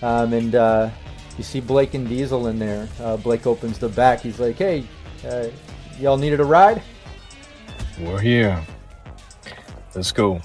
um, 0.03 0.33
and 0.33 0.57
uh, 0.57 0.91
you 1.39 1.45
see 1.45 1.61
Blake 1.61 1.95
and 1.95 2.09
Diesel 2.09 2.49
in 2.49 2.59
there. 2.59 2.89
Uh, 3.01 3.17
Blake 3.17 3.47
opens 3.47 3.79
the 3.79 3.89
back. 3.89 4.21
He's 4.21 4.41
like, 4.41 4.57
"Hey, 4.57 4.85
uh, 5.25 5.47
y'all 6.01 6.19
needed 6.19 6.41
a 6.41 6.45
ride?" 6.45 6.83
We're 8.01 8.19
here. 8.19 8.61
Let's 9.95 10.11
go. 10.11 10.43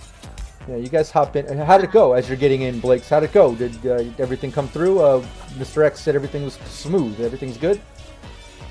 Yeah, 0.71 0.77
you 0.77 0.87
guys 0.87 1.11
hop 1.11 1.35
in. 1.35 1.57
How 1.57 1.77
did 1.77 1.89
it 1.89 1.91
go 1.91 2.13
as 2.13 2.29
you're 2.29 2.37
getting 2.37 2.61
in, 2.61 2.79
Blake's? 2.79 3.09
How 3.09 3.19
did 3.19 3.31
it 3.31 3.33
go? 3.33 3.53
Did 3.53 3.85
uh, 3.85 4.05
everything 4.17 4.53
come 4.53 4.69
through? 4.69 5.01
Uh, 5.01 5.19
Mr. 5.57 5.83
X 5.83 5.99
said 5.99 6.15
everything 6.15 6.45
was 6.45 6.53
smooth. 6.65 7.19
Everything's 7.19 7.57
good. 7.57 7.81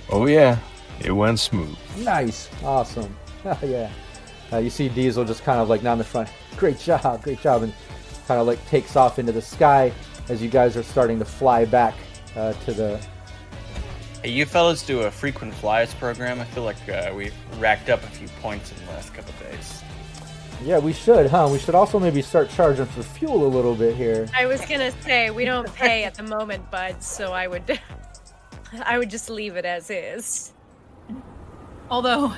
Oh 0.09 0.24
yeah, 0.24 0.56
it 1.05 1.12
went 1.12 1.39
smooth. 1.39 1.77
Nice, 1.98 2.48
awesome. 2.64 3.14
yeah. 3.62 3.90
Uh, 4.51 4.56
you 4.56 4.70
see 4.70 4.89
Diesel 4.89 5.27
just 5.27 5.44
kind 5.44 5.60
of 5.60 5.68
like 5.68 5.82
down 5.82 5.98
the 5.98 6.05
front. 6.05 6.31
Great 6.56 6.78
job, 6.78 7.22
great 7.22 7.43
job, 7.43 7.64
and 7.64 7.74
kind 8.27 8.40
of 8.40 8.47
like 8.47 8.64
takes 8.66 8.97
off 8.97 9.18
into 9.18 9.32
the 9.32 9.43
sky 9.43 9.93
as 10.31 10.43
you 10.43 10.48
guys 10.48 10.78
are 10.78 10.82
starting 10.82 11.18
to 11.18 11.27
fly 11.27 11.66
back 11.66 11.94
uh, 12.35 12.55
to 12.64 12.72
the. 12.72 12.98
Hey, 14.22 14.31
you 14.31 14.47
fellas 14.47 14.81
do 14.86 15.01
a 15.01 15.10
frequent 15.10 15.52
flyers 15.52 15.93
program. 15.93 16.40
I 16.40 16.44
feel 16.47 16.64
like 16.64 16.89
uh, 16.89 17.12
we've 17.14 17.35
racked 17.59 17.90
up 17.90 18.02
a 18.05 18.09
few 18.09 18.28
points 18.40 18.72
in 18.72 18.86
the 18.86 18.93
last 18.93 19.12
couple 19.12 19.35
days. 19.51 19.80
Yeah, 20.62 20.78
we 20.78 20.93
should, 20.93 21.28
huh? 21.31 21.49
We 21.51 21.59
should 21.59 21.74
also 21.74 21.99
maybe 21.99 22.20
start 22.20 22.51
charging 22.51 22.85
for 22.87 23.03
fuel 23.03 23.47
a 23.47 23.49
little 23.49 23.74
bit 23.74 23.97
here. 23.97 24.28
I 24.37 24.47
was 24.47 24.61
gonna 24.62 24.91
say 25.03 25.31
we 25.31 25.45
don't 25.45 25.73
pay 25.74 26.05
at 26.05 26.15
the 26.15 26.23
moment, 26.23 26.70
bud. 26.70 27.03
So 27.03 27.32
I 27.32 27.47
would, 27.47 27.81
I 28.85 28.99
would 28.99 29.09
just 29.11 29.31
leave 29.31 29.57
it 29.57 29.65
as 29.65 29.89
is. 29.91 30.53
Although 31.91 32.28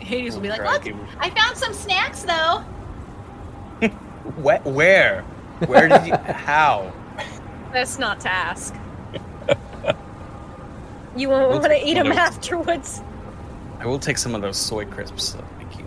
Hades 0.00 0.34
will 0.34 0.42
be 0.42 0.48
like, 0.48 0.62
Look, 0.62 0.94
I 1.18 1.30
found 1.30 1.56
some 1.56 1.74
snacks 1.74 2.22
though. 2.22 2.58
Where? 4.36 4.60
Where? 4.60 5.22
Where 5.66 5.88
did 5.88 6.06
you? 6.06 6.14
How? 6.16 6.92
That's 7.72 7.98
not 7.98 8.20
to 8.20 8.30
ask. 8.30 8.74
You 11.16 11.28
won't 11.28 11.50
We'll 11.50 11.60
want 11.60 11.72
to 11.72 11.86
eat 11.86 11.94
them 11.94 12.12
afterwards. 12.12 13.02
I 13.80 13.86
will 13.86 13.98
take 13.98 14.16
some 14.16 14.34
of 14.34 14.40
those 14.40 14.56
soy 14.56 14.86
crisps. 14.86 15.24
So 15.24 15.44
thank 15.58 15.78
you. 15.78 15.84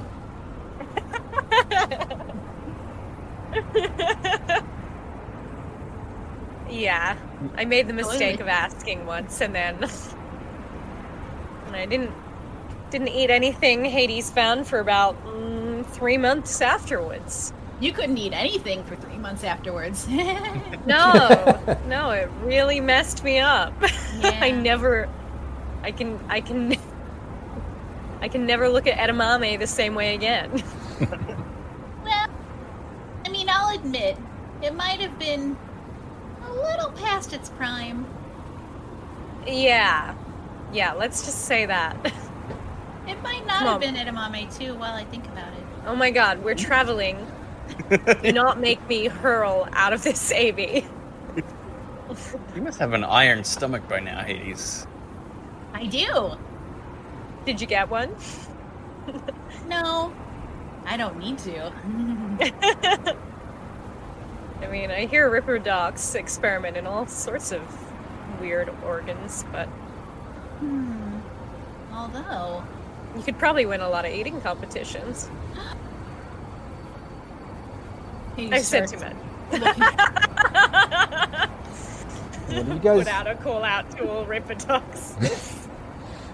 Yeah, 6.69 7.17
I 7.55 7.65
made 7.65 7.87
the 7.87 7.93
mistake 7.93 8.39
of 8.39 8.47
asking 8.47 9.05
once, 9.05 9.41
and 9.41 9.55
then 9.55 9.75
and 11.67 11.73
I 11.75 11.85
didn't 11.85 12.11
didn't 12.89 13.09
eat 13.09 13.29
anything 13.29 13.85
Hades 13.85 14.31
found 14.31 14.67
for 14.67 14.79
about 14.79 15.21
mm, 15.25 15.85
three 15.85 16.17
months 16.17 16.61
afterwards. 16.61 17.53
You 17.79 17.91
couldn't 17.91 18.17
eat 18.17 18.33
anything 18.33 18.83
for 18.83 18.95
three 18.95 19.17
months 19.17 19.43
afterwards. 19.43 20.07
No, 20.85 21.77
no, 21.87 22.11
it 22.11 22.29
really 22.43 22.79
messed 22.79 23.23
me 23.23 23.39
up. 23.39 23.73
I 24.21 24.51
never, 24.51 25.09
I 25.81 25.91
can, 25.91 26.19
I 26.29 26.41
can, 26.41 26.75
I 28.21 28.27
can 28.27 28.45
never 28.45 28.69
look 28.69 28.85
at 28.85 28.95
edamame 28.99 29.57
the 29.57 29.65
same 29.65 29.95
way 29.95 30.13
again. 30.13 30.61
well, 30.99 32.27
I 33.25 33.29
mean, 33.29 33.49
I'll 33.49 33.71
admit, 33.85 34.17
it 34.61 34.73
might 34.75 34.99
have 34.99 35.17
been 35.19 35.57
a 36.47 36.51
little 36.53 36.91
past 36.91 37.33
its 37.33 37.49
prime. 37.51 38.05
yeah, 39.47 40.15
yeah. 40.73 40.93
Let's 40.93 41.23
just 41.25 41.45
say 41.45 41.65
that. 41.65 42.13
It 43.07 43.21
might 43.21 43.45
not 43.45 43.59
Come 43.59 43.67
have 43.67 43.73
on. 43.75 43.79
been 43.81 43.93
edamame 43.93 44.57
too. 44.57 44.73
While 44.73 44.95
I 44.95 45.03
think 45.05 45.27
about 45.27 45.53
it. 45.53 45.63
Oh 45.85 45.95
my 45.95 46.09
God, 46.09 46.43
we're 46.43 46.55
traveling. 46.55 47.31
Do 48.23 48.31
not 48.33 48.59
make 48.59 48.81
me 48.89 49.05
hurl 49.05 49.69
out 49.73 49.93
of 49.93 50.01
this 50.01 50.31
AV. 50.31 50.57
You 52.55 52.61
must 52.63 52.79
have 52.79 52.93
an 52.93 53.03
iron 53.03 53.43
stomach 53.43 53.87
by 53.87 53.99
now, 53.99 54.21
Hades. 54.23 54.87
I 55.71 55.85
do. 55.85 56.31
Did 57.45 57.61
you 57.61 57.67
get 57.67 57.91
one? 57.91 58.15
No, 59.67 60.11
I 60.85 60.97
don't 60.97 61.19
need 61.19 61.37
to. 61.39 63.15
I 64.61 64.67
mean, 64.67 64.89
I 64.91 65.05
hear 65.05 65.29
Ripper 65.29 65.59
Docs 65.59 66.15
experiment 66.15 66.77
in 66.77 66.87
all 66.87 67.07
sorts 67.07 67.51
of 67.51 67.61
weird 68.39 68.69
organs, 68.85 69.43
but 69.51 69.67
Hmm. 70.59 71.19
Although, 71.93 72.63
you 73.15 73.23
could 73.23 73.37
probably 73.37 73.65
win 73.65 73.81
a 73.81 73.89
lot 73.89 74.05
of 74.05 74.11
eating 74.13 74.39
competitions. 74.41 75.29
Hades 78.37 78.53
I've 78.53 78.65
said 78.65 78.87
starts 78.89 78.91
too 78.91 78.99
much. 78.99 79.61
looking- 79.65 79.83
Yeah, 82.49 82.73
you 82.73 82.79
guys, 82.83 83.03
Put 83.05 83.07
out 83.13 83.27
a 83.27 83.35
call 83.35 83.63
out 83.63 83.89
to 83.91 84.09
all 84.09 84.25
Ripper 84.25 84.55
Docs. 84.55 85.15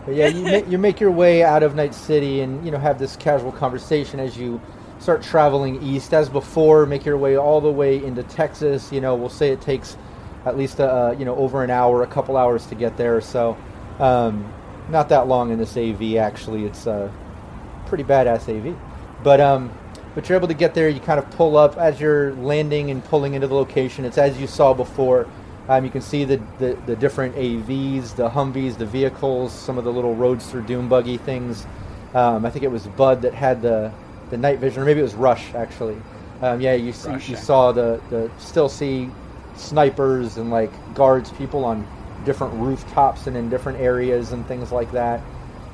But 0.04 0.16
yeah, 0.16 0.26
you 0.30 0.44
make, 0.44 0.68
you 0.68 0.78
make 0.80 1.00
your 1.00 1.12
way 1.12 1.44
out 1.44 1.62
of 1.62 1.76
Night 1.76 1.94
City 1.94 2.42
and 2.42 2.66
you 2.66 2.72
know 2.72 2.80
have 2.80 2.98
this 2.98 3.16
casual 3.16 3.52
conversation 3.52 4.20
as 4.20 4.36
you 4.36 4.60
start 5.02 5.24
traveling 5.24 5.82
east. 5.82 6.14
As 6.14 6.30
before, 6.30 6.86
make 6.86 7.06
your 7.06 7.18
way 7.18 7.38
all 7.38 7.60
the 7.60 7.72
way 7.72 8.04
into 8.04 8.24
Texas. 8.24 8.92
You 8.92 9.02
know, 9.02 9.16
we'll 9.16 9.30
say 9.30 9.50
it 9.50 9.62
takes 9.62 9.98
at 10.46 10.58
least 10.58 10.80
uh, 10.80 11.16
you 11.18 11.26
know 11.26 11.36
over 11.36 11.64
an 11.64 11.70
hour, 11.70 12.04
a 12.04 12.08
couple 12.08 12.38
hours 12.38 12.66
to 12.68 12.76
get 12.76 12.96
there. 12.98 13.20
So 13.20 13.58
um, 14.00 14.54
not 14.90 15.10
that 15.10 15.28
long 15.28 15.52
in 15.52 15.58
this 15.58 15.76
AV. 15.76 16.16
Actually, 16.16 16.66
it's 16.66 16.86
a 16.86 17.12
pretty 17.88 18.04
badass 18.04 18.48
AV. 18.48 18.78
But 19.24 19.42
um, 19.42 19.72
but 20.14 20.28
you're 20.30 20.38
able 20.38 20.48
to 20.48 20.54
get 20.54 20.74
there. 20.74 20.90
You 20.90 21.00
kind 21.00 21.20
of 21.20 21.30
pull 21.32 21.58
up 21.58 21.78
as 21.78 22.00
you're 22.00 22.34
landing 22.36 22.92
and 22.92 23.04
pulling 23.04 23.34
into 23.34 23.48
the 23.48 23.56
location. 23.56 24.06
It's 24.06 24.18
as 24.18 24.40
you 24.40 24.48
saw 24.48 24.74
before. 24.74 25.28
Um, 25.70 25.86
you 25.86 25.92
can 25.92 26.02
see 26.02 26.26
the, 26.26 26.42
the, 26.58 26.78
the 26.86 26.96
different 26.96 27.36
AVs, 27.36 28.16
the 28.16 28.30
Humvees, 28.30 28.78
the 28.78 28.86
vehicles, 28.86 29.54
some 29.54 29.78
of 29.78 29.84
the 29.84 29.94
little 29.94 30.16
Roadster 30.16 30.60
Doom 30.60 30.90
buggy 30.90 31.18
things. 31.18 31.66
Um, 32.14 32.46
I 32.46 32.50
think 32.50 32.66
it 32.66 32.72
was 32.72 32.88
Bud 32.88 33.22
that 33.22 33.34
had 33.34 33.62
the, 33.62 33.94
the 34.32 34.38
night 34.38 34.60
vision, 34.60 34.82
or 34.82 34.86
maybe 34.86 35.00
it 35.00 35.04
was 35.04 35.14
Rush 35.14 35.54
actually. 35.54 35.98
Um, 36.42 36.60
yeah, 36.60 36.74
you 36.74 36.92
see, 36.92 37.10
Rush, 37.10 37.30
you 37.30 37.36
yeah. 37.36 37.42
saw 37.42 37.72
the, 37.72 38.02
the 38.10 38.32
still 38.40 38.68
see 38.68 39.10
snipers 39.56 40.38
and 40.38 40.50
like 40.50 40.72
guards, 40.96 41.30
people 41.32 41.64
on 41.64 41.86
different 42.26 42.54
rooftops 42.56 43.28
and 43.28 43.38
in 43.38 43.50
different 43.50 43.80
areas 43.80 44.32
and 44.32 44.46
things 44.48 44.72
like 44.72 44.92
that. 44.92 45.22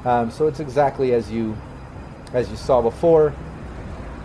Um, 0.03 0.29
so 0.31 0.47
it's 0.47 0.59
exactly 0.59 1.13
as 1.13 1.31
you 1.31 1.55
as 2.33 2.49
you 2.49 2.57
saw 2.57 2.81
before. 2.81 3.33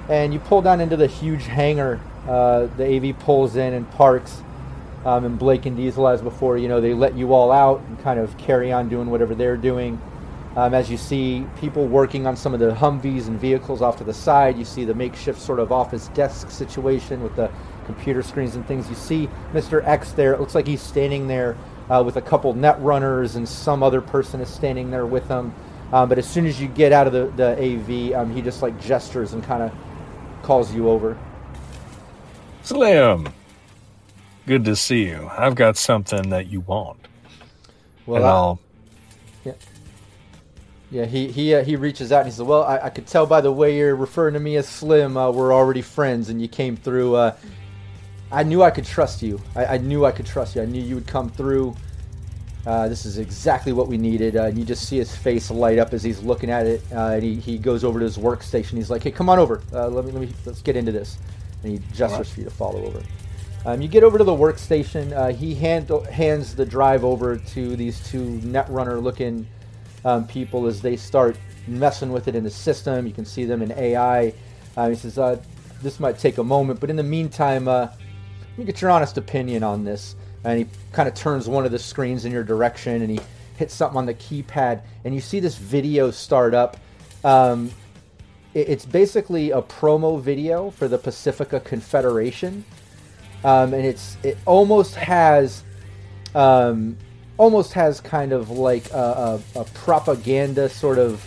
And 0.08 0.32
you 0.32 0.40
pull 0.40 0.62
down 0.62 0.80
into 0.80 0.96
the 0.96 1.06
huge 1.06 1.44
hangar. 1.44 2.00
Uh, 2.26 2.66
the 2.76 2.96
AV 2.96 3.18
pulls 3.20 3.56
in 3.56 3.72
and 3.74 3.88
parks. 3.92 4.42
Um, 5.04 5.24
and 5.24 5.38
Blake 5.38 5.66
and 5.66 5.76
Diesel, 5.76 6.06
as 6.06 6.22
before, 6.22 6.58
you 6.58 6.68
know, 6.68 6.80
they 6.80 6.94
let 6.94 7.16
you 7.16 7.32
all 7.32 7.50
out 7.50 7.80
and 7.80 8.00
kind 8.02 8.20
of 8.20 8.36
carry 8.38 8.70
on 8.70 8.88
doing 8.88 9.10
whatever 9.10 9.34
they're 9.34 9.56
doing. 9.56 10.00
Um, 10.54 10.74
as 10.74 10.90
you 10.90 10.98
see 10.98 11.46
people 11.58 11.86
working 11.86 12.26
on 12.26 12.36
some 12.36 12.52
of 12.52 12.60
the 12.60 12.72
Humvees 12.72 13.26
and 13.26 13.40
vehicles 13.40 13.80
off 13.80 13.96
to 13.98 14.04
the 14.04 14.12
side, 14.12 14.58
you 14.58 14.64
see 14.66 14.84
the 14.84 14.94
makeshift 14.94 15.40
sort 15.40 15.58
of 15.58 15.72
office 15.72 16.08
desk 16.08 16.50
situation 16.50 17.22
with 17.22 17.34
the 17.36 17.50
computer 17.86 18.22
screens 18.22 18.54
and 18.54 18.66
things. 18.66 18.88
You 18.88 18.94
see 18.94 19.28
Mr. 19.52 19.82
X 19.86 20.12
there. 20.12 20.34
It 20.34 20.40
looks 20.40 20.54
like 20.54 20.66
he's 20.66 20.82
standing 20.82 21.26
there 21.26 21.56
uh, 21.88 22.02
with 22.04 22.16
a 22.16 22.22
couple 22.22 22.52
net 22.52 22.78
runners, 22.80 23.36
and 23.36 23.48
some 23.48 23.82
other 23.82 24.02
person 24.02 24.40
is 24.42 24.48
standing 24.50 24.90
there 24.90 25.06
with 25.06 25.26
him. 25.26 25.54
Um, 25.92 26.08
but 26.08 26.18
as 26.18 26.28
soon 26.28 26.46
as 26.46 26.60
you 26.60 26.68
get 26.68 26.92
out 26.92 27.06
of 27.06 27.12
the, 27.12 27.26
the 27.36 27.52
AV, 27.52 28.14
um, 28.20 28.34
he 28.34 28.42
just 28.42 28.60
like 28.62 28.78
gestures 28.80 29.32
and 29.32 29.42
kind 29.42 29.62
of 29.62 29.72
calls 30.42 30.74
you 30.74 30.88
over. 30.88 31.18
Slim, 32.62 33.28
good 34.46 34.64
to 34.66 34.76
see 34.76 35.06
you. 35.06 35.30
I've 35.36 35.54
got 35.54 35.76
something 35.76 36.30
that 36.30 36.46
you 36.48 36.60
want. 36.60 36.98
Well, 38.06 38.16
and 38.16 38.26
I- 38.26 38.30
I'll 38.30 38.60
Yeah, 40.92 41.06
he 41.06 41.28
he 41.28 41.54
uh, 41.54 41.64
he 41.64 41.74
reaches 41.76 42.12
out 42.12 42.18
and 42.18 42.26
he 42.26 42.32
says, 42.32 42.42
"Well, 42.42 42.64
I, 42.64 42.78
I 42.78 42.90
could 42.90 43.06
tell 43.06 43.24
by 43.24 43.40
the 43.40 43.50
way 43.50 43.78
you're 43.78 43.96
referring 43.96 44.34
to 44.34 44.40
me 44.40 44.56
as 44.56 44.68
Slim, 44.68 45.16
uh, 45.16 45.30
we're 45.30 45.54
already 45.54 45.80
friends, 45.80 46.28
and 46.28 46.40
you 46.40 46.48
came 46.48 46.76
through. 46.76 47.14
Uh, 47.14 47.36
I 48.30 48.42
knew 48.42 48.62
I 48.62 48.70
could 48.70 48.84
trust 48.84 49.22
you. 49.22 49.40
I, 49.56 49.64
I 49.64 49.78
knew 49.78 50.04
I 50.04 50.12
could 50.12 50.26
trust 50.26 50.54
you. 50.54 50.60
I 50.60 50.66
knew 50.66 50.82
you 50.82 50.96
would 50.96 51.06
come 51.06 51.30
through. 51.30 51.74
Uh, 52.66 52.88
this 52.88 53.06
is 53.06 53.16
exactly 53.16 53.72
what 53.72 53.88
we 53.88 53.96
needed. 53.96 54.36
Uh, 54.36 54.44
and 54.44 54.58
you 54.58 54.66
just 54.66 54.86
see 54.86 54.98
his 54.98 55.16
face 55.16 55.50
light 55.50 55.78
up 55.78 55.94
as 55.94 56.02
he's 56.02 56.22
looking 56.22 56.50
at 56.50 56.66
it, 56.66 56.82
uh, 56.92 57.12
and 57.12 57.22
he, 57.22 57.36
he 57.36 57.56
goes 57.56 57.84
over 57.84 57.98
to 57.98 58.04
his 58.04 58.18
workstation. 58.18 58.72
He's 58.72 58.90
like, 58.90 59.02
"Hey, 59.02 59.12
come 59.12 59.30
on 59.30 59.38
over. 59.38 59.62
Uh, 59.72 59.88
let 59.88 60.04
me 60.04 60.12
let 60.12 60.20
me 60.20 60.28
let's 60.44 60.60
get 60.60 60.76
into 60.76 60.92
this." 60.92 61.16
And 61.62 61.72
he 61.72 61.78
gestures 61.94 62.30
for 62.30 62.40
you 62.40 62.44
to 62.44 62.52
follow 62.52 62.84
over. 62.84 63.02
Um, 63.64 63.80
you 63.80 63.88
get 63.88 64.04
over 64.04 64.18
to 64.18 64.24
the 64.24 64.32
workstation. 64.32 65.12
Uh, 65.12 65.28
he 65.28 65.54
hand, 65.54 65.88
hands 66.10 66.54
the 66.54 66.66
drive 66.66 67.02
over 67.02 67.38
to 67.38 67.76
these 67.76 68.06
two 68.10 68.40
netrunner 68.40 69.02
looking 69.02 69.46
um, 70.04 70.26
people 70.26 70.66
as 70.66 70.80
they 70.80 70.96
start 70.96 71.36
messing 71.66 72.12
with 72.12 72.28
it 72.28 72.34
in 72.34 72.44
the 72.44 72.50
system. 72.50 73.06
You 73.06 73.12
can 73.12 73.24
see 73.24 73.44
them 73.44 73.62
in 73.62 73.72
AI. 73.72 74.32
Uh, 74.76 74.88
he 74.88 74.94
says, 74.94 75.18
uh, 75.18 75.36
"This 75.82 76.00
might 76.00 76.18
take 76.18 76.38
a 76.38 76.44
moment, 76.44 76.80
but 76.80 76.90
in 76.90 76.96
the 76.96 77.02
meantime, 77.02 77.68
uh, 77.68 77.88
let 78.50 78.58
me 78.58 78.64
get 78.64 78.80
your 78.80 78.90
honest 78.90 79.16
opinion 79.18 79.62
on 79.62 79.84
this." 79.84 80.16
And 80.44 80.58
he 80.58 80.66
kind 80.92 81.08
of 81.08 81.14
turns 81.14 81.48
one 81.48 81.64
of 81.64 81.70
the 81.70 81.78
screens 81.78 82.24
in 82.24 82.32
your 82.32 82.42
direction, 82.42 83.00
and 83.02 83.10
he 83.10 83.20
hits 83.56 83.74
something 83.74 83.96
on 83.98 84.06
the 84.06 84.14
keypad, 84.14 84.80
and 85.04 85.14
you 85.14 85.20
see 85.20 85.38
this 85.40 85.56
video 85.56 86.10
start 86.10 86.52
up. 86.54 86.76
Um, 87.22 87.70
it- 88.54 88.68
it's 88.68 88.84
basically 88.84 89.50
a 89.52 89.62
promo 89.62 90.20
video 90.20 90.70
for 90.70 90.88
the 90.88 90.98
Pacifica 90.98 91.60
Confederation, 91.60 92.64
um, 93.44 93.72
and 93.72 93.84
it's 93.86 94.16
it 94.24 94.36
almost 94.46 94.94
has 94.96 95.62
um, 96.34 96.96
almost 97.38 97.72
has 97.72 98.00
kind 98.00 98.32
of 98.32 98.50
like 98.50 98.90
a, 98.90 99.40
a, 99.56 99.60
a 99.60 99.64
propaganda 99.64 100.68
sort 100.68 100.98
of 100.98 101.24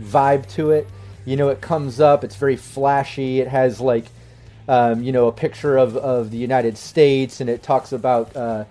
vibe 0.00 0.48
to 0.54 0.70
it. 0.70 0.86
You 1.24 1.36
know, 1.36 1.48
it 1.48 1.60
comes 1.60 2.00
up, 2.00 2.22
it's 2.24 2.36
very 2.36 2.56
flashy. 2.56 3.40
It 3.40 3.48
has 3.48 3.80
like 3.80 4.06
um, 4.68 5.02
you 5.02 5.12
know, 5.12 5.28
a 5.28 5.32
picture 5.32 5.76
of, 5.76 5.96
of 5.96 6.30
the 6.30 6.36
United 6.36 6.76
States, 6.76 7.40
and 7.40 7.48
it 7.48 7.62
talks 7.62 7.92
about, 7.92 8.34
uh, 8.34 8.64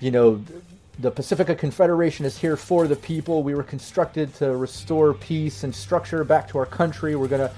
you 0.00 0.10
know, 0.10 0.42
the 0.98 1.10
Pacifica 1.10 1.54
Confederation 1.54 2.24
is 2.24 2.38
here 2.38 2.56
for 2.56 2.86
the 2.86 2.96
people. 2.96 3.42
We 3.42 3.54
were 3.54 3.62
constructed 3.62 4.32
to 4.36 4.56
restore 4.56 5.14
peace 5.14 5.64
and 5.64 5.74
structure 5.74 6.22
back 6.22 6.48
to 6.48 6.58
our 6.58 6.66
country. 6.66 7.16
We're 7.16 7.28
going 7.28 7.48
to 7.48 7.52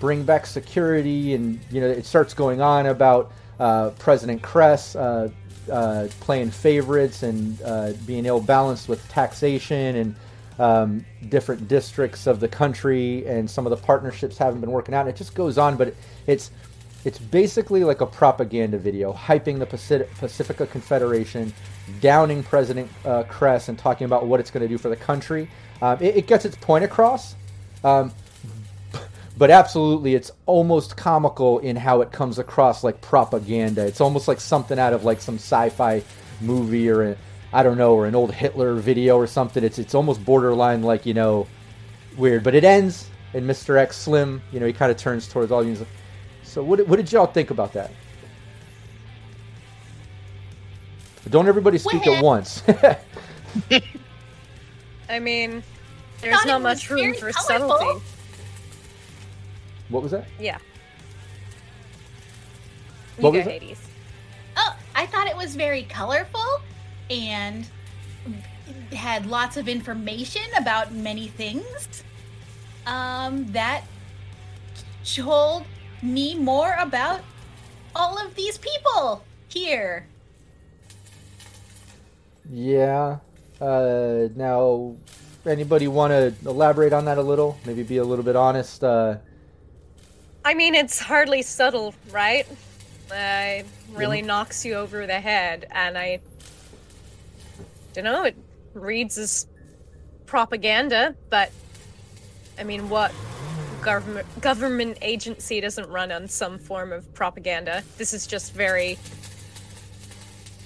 bring 0.00 0.24
back 0.24 0.46
security, 0.46 1.34
and 1.34 1.60
you 1.70 1.80
know, 1.80 1.86
it 1.86 2.06
starts 2.06 2.34
going 2.34 2.60
on 2.60 2.86
about 2.86 3.30
uh, 3.60 3.90
President 3.90 4.42
Kress 4.42 4.96
uh, 4.96 5.28
uh, 5.70 6.08
playing 6.20 6.50
favorites 6.50 7.22
and 7.22 7.60
uh, 7.62 7.92
being 8.06 8.26
ill 8.26 8.40
balanced 8.40 8.88
with 8.88 9.06
taxation 9.08 9.96
and 9.96 10.16
um, 10.58 11.04
different 11.28 11.68
districts 11.68 12.26
of 12.26 12.40
the 12.40 12.48
country, 12.48 13.26
and 13.26 13.48
some 13.48 13.66
of 13.66 13.70
the 13.70 13.76
partnerships 13.76 14.36
haven't 14.38 14.60
been 14.60 14.72
working 14.72 14.94
out. 14.94 15.02
And 15.02 15.10
it 15.10 15.16
just 15.16 15.34
goes 15.34 15.56
on, 15.56 15.76
but 15.76 15.94
it's 16.26 16.50
it's 17.04 17.18
basically 17.18 17.84
like 17.84 18.00
a 18.00 18.06
propaganda 18.06 18.76
video, 18.76 19.12
hyping 19.12 19.58
the 19.58 19.66
Pacific, 19.66 20.12
Pacifica 20.16 20.66
Confederation, 20.66 21.52
downing 22.00 22.42
President 22.42 22.90
uh, 23.04 23.22
Kress, 23.22 23.68
and 23.68 23.78
talking 23.78 24.04
about 24.04 24.26
what 24.26 24.40
it's 24.40 24.50
going 24.50 24.62
to 24.62 24.68
do 24.68 24.78
for 24.78 24.88
the 24.88 24.96
country. 24.96 25.48
Um, 25.80 25.98
it, 26.00 26.16
it, 26.16 26.26
gets 26.26 26.44
its 26.44 26.56
point 26.56 26.84
across, 26.84 27.36
um, 27.84 28.12
but 29.38 29.50
absolutely, 29.52 30.16
it's 30.16 30.32
almost 30.46 30.96
comical 30.96 31.60
in 31.60 31.76
how 31.76 32.00
it 32.00 32.10
comes 32.10 32.40
across 32.40 32.82
like 32.82 33.00
propaganda. 33.00 33.86
It's 33.86 34.00
almost 34.00 34.26
like 34.26 34.40
something 34.40 34.80
out 34.80 34.92
of 34.92 35.04
like 35.04 35.20
some 35.20 35.36
sci-fi 35.36 36.02
movie 36.40 36.90
or 36.90 37.16
I 37.52 37.62
don't 37.62 37.78
know, 37.78 37.94
or 37.94 38.06
an 38.06 38.16
old 38.16 38.32
Hitler 38.32 38.74
video 38.74 39.16
or 39.16 39.28
something. 39.28 39.62
It's 39.62 39.78
it's 39.78 39.94
almost 39.94 40.24
borderline 40.24 40.82
like 40.82 41.06
you 41.06 41.14
know, 41.14 41.46
weird. 42.16 42.42
But 42.42 42.56
it 42.56 42.64
ends, 42.64 43.08
and 43.32 43.48
Mr. 43.48 43.78
X 43.78 43.96
Slim, 43.96 44.42
you 44.50 44.58
know, 44.58 44.66
he 44.66 44.72
kind 44.72 44.90
of 44.90 44.98
turns 44.98 45.28
towards 45.28 45.52
all 45.52 45.64
you. 45.64 45.76
So 46.42 46.64
what 46.64 46.84
what 46.88 46.96
did 46.96 47.12
y'all 47.12 47.26
think 47.26 47.50
about 47.50 47.72
that? 47.74 47.92
Don't 51.30 51.46
everybody 51.46 51.78
speak 51.78 52.06
at 52.08 52.24
once. 52.24 52.62
I 55.08 55.18
mean, 55.20 55.62
there's 56.22 56.44
not 56.44 56.60
much 56.62 56.90
room 56.90 57.14
for 57.14 57.30
colorful. 57.30 57.78
subtlety. 57.78 58.04
What 59.88 60.02
was 60.02 60.12
that? 60.12 60.26
Yeah. 60.38 60.58
You 63.16 63.24
what 63.24 63.32
was 63.32 63.44
Hades. 63.44 63.80
Oh, 64.56 64.76
I 64.94 65.06
thought 65.06 65.26
it 65.26 65.36
was 65.36 65.56
very 65.56 65.82
colorful 65.84 66.60
and 67.10 67.66
had 68.92 69.26
lots 69.26 69.56
of 69.56 69.68
information 69.68 70.42
about 70.58 70.92
many 70.92 71.28
things. 71.28 72.04
Um, 72.86 73.50
that 73.52 73.84
told 75.04 75.64
me 76.02 76.34
more 76.34 76.74
about 76.78 77.20
all 77.94 78.18
of 78.24 78.34
these 78.34 78.58
people 78.58 79.24
here. 79.48 80.06
Yeah. 82.50 83.18
Uh, 83.60 84.28
now, 84.36 84.94
anybody 85.44 85.88
want 85.88 86.12
to 86.12 86.34
elaborate 86.48 86.92
on 86.92 87.04
that 87.06 87.18
a 87.18 87.22
little? 87.22 87.58
Maybe 87.66 87.82
be 87.82 87.96
a 87.98 88.04
little 88.04 88.24
bit 88.24 88.36
honest. 88.36 88.84
Uh, 88.84 89.16
I 90.48 90.54
mean, 90.54 90.74
it's 90.74 90.98
hardly 90.98 91.42
subtle, 91.42 91.94
right? 92.10 92.46
Uh, 93.10 93.60
it 93.60 93.66
really 93.92 94.20
yeah. 94.20 94.24
knocks 94.24 94.64
you 94.64 94.76
over 94.76 95.06
the 95.06 95.20
head, 95.20 95.66
and 95.72 95.98
I 95.98 96.20
don't 97.92 98.04
know. 98.04 98.24
It 98.24 98.34
reads 98.72 99.18
as 99.18 99.46
propaganda, 100.24 101.14
but 101.28 101.52
I 102.58 102.64
mean, 102.64 102.88
what 102.88 103.12
government 103.82 104.26
government 104.40 104.96
agency 105.02 105.60
doesn't 105.60 105.86
run 105.90 106.10
on 106.10 106.26
some 106.26 106.58
form 106.58 106.94
of 106.94 107.12
propaganda? 107.12 107.82
This 107.98 108.14
is 108.14 108.26
just 108.26 108.54
very 108.54 108.98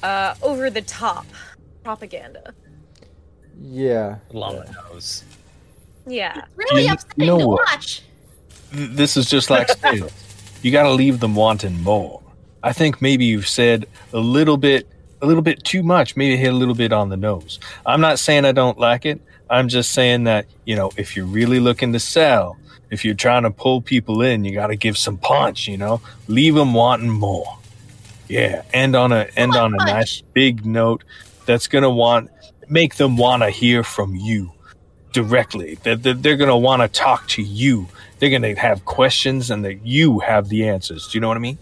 uh, 0.05 0.37
over 0.45 0.71
the 0.71 0.83
top 0.83 1.27
propaganda. 1.83 2.55
Yeah. 3.61 4.19
Long 4.31 4.63
yeah. 4.65 4.75
nose. 4.93 5.25
Yeah. 6.07 6.45
really 6.55 6.87
you, 6.87 6.93
upsetting 6.93 7.25
you 7.25 7.27
know 7.27 7.39
to 7.41 7.49
what? 7.49 7.67
watch 7.67 8.03
this 8.73 9.17
is 9.17 9.29
just 9.29 9.51
like 9.51 9.69
sales. 9.81 10.13
you 10.63 10.73
got 10.73 10.85
to 10.85 10.91
leave 10.91 11.21
them 11.21 11.35
wanting 11.35 11.81
more. 11.83 12.23
I 12.63 12.73
think 12.73 13.03
maybe 13.03 13.25
you've 13.25 13.49
said 13.49 13.87
a 14.13 14.19
little 14.19 14.57
bit, 14.57 14.87
a 15.21 15.27
little 15.27 15.43
bit 15.43 15.65
too 15.65 15.83
much. 15.83 16.17
Maybe 16.17 16.37
hit 16.37 16.53
a 16.53 16.57
little 16.57 16.75
bit 16.75 16.93
on 16.93 17.09
the 17.09 17.17
nose. 17.17 17.59
I'm 17.87 18.01
not 18.01 18.19
saying 18.19 18.45
I 18.45 18.53
don't 18.53 18.79
like 18.79 19.05
it. 19.05 19.21
I'm 19.51 19.69
just 19.69 19.93
saying 19.93 20.25
that 20.25 20.47
you 20.65 20.77
know, 20.77 20.91
if 20.97 21.17
you're 21.17 21.27
really 21.27 21.61
looking 21.61 21.93
to 21.93 22.01
sell, 22.01 22.57
if 22.91 23.05
you're 23.05 23.15
trying 23.15 23.43
to 23.43 23.51
pull 23.51 23.81
people 23.83 24.23
in, 24.23 24.45
you 24.45 24.53
got 24.53 24.69
to 24.69 24.77
give 24.77 24.97
some 24.97 25.19
punch. 25.19 25.69
You 25.69 25.77
know, 25.77 26.01
leave 26.29 26.55
them 26.55 26.73
wanting 26.73 27.11
more. 27.11 27.59
Yeah, 28.29 28.63
end 28.73 28.97
on 28.97 29.13
a 29.13 29.29
end 29.37 29.55
on 29.55 29.75
a 29.75 29.85
nice 29.85 30.23
big 30.33 30.65
note 30.65 31.05
that's 31.45 31.67
gonna 31.67 31.91
want 31.91 32.31
make 32.69 32.97
them 32.97 33.17
want 33.17 33.43
to 33.43 33.51
hear 33.51 33.83
from 33.85 34.15
you 34.15 34.53
directly. 35.13 35.79
That 35.83 36.03
they're, 36.03 36.15
they're, 36.15 36.37
gonna 36.37 36.57
want 36.57 36.83
to 36.83 36.89
talk 36.89 37.29
to 37.29 37.43
you 37.43 37.89
they're 38.23 38.31
going 38.31 38.43
to 38.43 38.55
have 38.55 38.85
questions 38.85 39.51
and 39.51 39.65
that 39.65 39.85
you 39.85 40.21
have 40.21 40.49
the 40.49 40.69
answers. 40.69 41.09
Do 41.09 41.17
you 41.17 41.21
know 41.21 41.27
what 41.27 41.37
I 41.37 41.41
mean? 41.41 41.59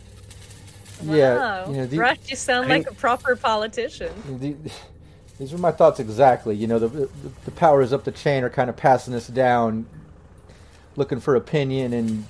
Wow. 1.02 1.14
Yeah. 1.14 1.70
You 1.70 1.76
know, 1.78 1.86
the, 1.86 1.96
Rush, 1.96 2.18
you 2.26 2.36
sound 2.36 2.68
like 2.68 2.86
a 2.86 2.92
proper 2.92 3.34
politician. 3.34 4.12
The, 4.38 4.54
these 5.38 5.54
are 5.54 5.58
my 5.58 5.72
thoughts 5.72 6.00
exactly. 6.00 6.54
You 6.54 6.66
know, 6.66 6.78
the, 6.78 6.88
the, 6.88 7.08
the 7.46 7.50
powers 7.52 7.94
up 7.94 8.04
the 8.04 8.12
chain 8.12 8.44
are 8.44 8.50
kind 8.50 8.68
of 8.68 8.76
passing 8.76 9.14
this 9.14 9.26
down, 9.28 9.86
looking 10.96 11.18
for 11.18 11.34
opinion, 11.34 11.94
and 11.94 12.26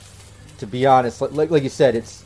to 0.59 0.67
be 0.69 0.87
honest, 0.87 1.21
like 1.21 1.51
like 1.51 1.65
you 1.65 1.69
said, 1.69 1.97
it's 1.97 2.25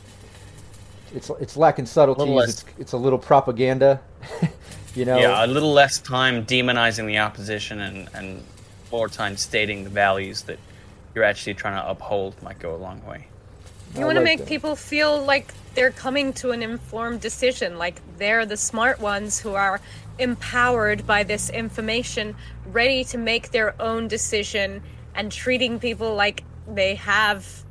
it's 1.15 1.31
it's 1.39 1.57
lacking 1.57 1.87
subtleties. 1.87 2.49
It's 2.49 2.65
it's 2.77 2.91
a 2.91 2.97
little 2.97 3.17
propaganda. 3.17 3.99
you 4.93 5.05
know. 5.05 5.17
Yeah, 5.17 5.43
a 5.43 5.47
little 5.47 5.73
less 5.73 5.97
time 5.97 6.45
demonizing 6.45 7.07
the 7.07 7.17
opposition 7.17 7.81
and 7.81 8.09
and 8.13 8.43
more 8.91 9.09
time 9.09 9.37
stating 9.37 9.83
the 9.83 9.89
values 9.89 10.43
that 10.43 10.59
you're 11.15 11.23
actually 11.23 11.53
trying 11.53 11.81
to 11.81 11.89
uphold 11.89 12.41
might 12.43 12.59
go 12.59 12.75
a 12.75 12.77
long 12.77 13.03
way. 13.05 13.27
You 13.95 14.05
want 14.05 14.17
to 14.17 14.19
like 14.19 14.25
make 14.25 14.39
that. 14.39 14.47
people 14.47 14.75
feel 14.75 15.23
like 15.23 15.53
they're 15.73 15.91
coming 15.91 16.33
to 16.33 16.51
an 16.51 16.61
informed 16.61 17.21
decision, 17.21 17.77
like 17.77 18.01
they're 18.17 18.45
the 18.45 18.57
smart 18.57 18.99
ones 18.99 19.39
who 19.39 19.53
are 19.53 19.79
empowered 20.19 21.07
by 21.07 21.23
this 21.23 21.49
information, 21.49 22.35
ready 22.67 23.05
to 23.05 23.17
make 23.17 23.51
their 23.51 23.79
own 23.81 24.09
decision, 24.09 24.83
and 25.15 25.31
treating 25.31 25.79
people 25.79 26.13
like 26.13 26.43
they 26.67 26.95
have, 26.95 27.63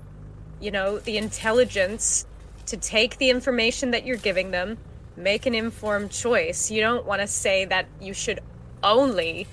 you 0.60 0.70
know, 0.70 0.98
the 0.98 1.18
intelligence 1.18 2.26
to 2.66 2.78
take 2.78 3.18
the 3.18 3.28
information 3.28 3.90
that 3.90 4.06
you're 4.06 4.16
giving 4.16 4.50
them, 4.50 4.78
make 5.16 5.44
an 5.44 5.54
informed 5.54 6.10
choice. 6.10 6.70
You 6.70 6.80
don't 6.80 7.04
want 7.04 7.20
to 7.20 7.26
say 7.26 7.66
that 7.66 7.86
you 8.00 8.14
should 8.14 8.40
only, 8.82 9.46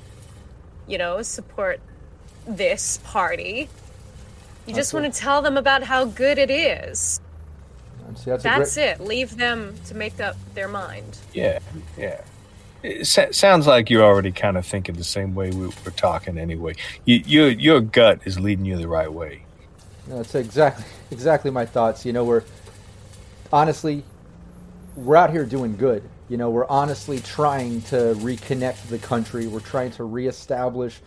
you 0.87 0.97
know, 0.97 1.21
support 1.21 1.81
this 2.47 2.99
party. 3.03 3.67
You 4.65 4.75
just 4.75 4.93
want 4.93 5.11
to 5.11 5.19
tell 5.19 5.41
them 5.41 5.57
about 5.57 5.83
how 5.83 6.05
good 6.05 6.37
it 6.37 6.51
is. 6.51 7.19
See, 8.15 8.29
that's, 8.29 8.43
that's 8.43 8.75
great... 8.75 8.83
it. 8.89 8.99
Leave 8.99 9.37
them 9.37 9.75
to 9.85 9.95
make 9.95 10.19
up 10.19 10.35
their 10.53 10.67
mind. 10.67 11.17
Yeah, 11.33 11.59
yeah. 11.97 12.21
It 12.83 13.05
sounds 13.05 13.67
like 13.67 13.89
you're 13.91 14.03
already 14.03 14.31
kind 14.31 14.57
of 14.57 14.65
thinking 14.65 14.95
the 14.95 15.03
same 15.03 15.35
way 15.35 15.51
we 15.51 15.67
were 15.67 15.91
talking 15.95 16.37
anyway. 16.39 16.75
You, 17.05 17.21
your 17.25 17.49
your 17.49 17.79
gut 17.79 18.21
is 18.25 18.39
leading 18.39 18.65
you 18.65 18.75
the 18.75 18.87
right 18.87 19.11
way. 19.11 19.43
That's 20.07 20.33
exactly 20.33 20.85
exactly 21.11 21.51
my 21.51 21.65
thoughts. 21.65 22.05
You 22.05 22.13
know, 22.13 22.23
we're 22.23 22.43
honestly 23.53 24.03
we're 24.95 25.15
out 25.15 25.29
here 25.29 25.45
doing 25.45 25.77
good. 25.77 26.03
You 26.27 26.37
know, 26.37 26.49
we're 26.49 26.67
honestly 26.67 27.19
trying 27.19 27.81
to 27.83 28.15
reconnect 28.17 28.87
the 28.87 28.97
country. 28.97 29.45
We're 29.47 29.59
trying 29.59 29.91
to 29.91 30.03
reestablish 30.05 31.01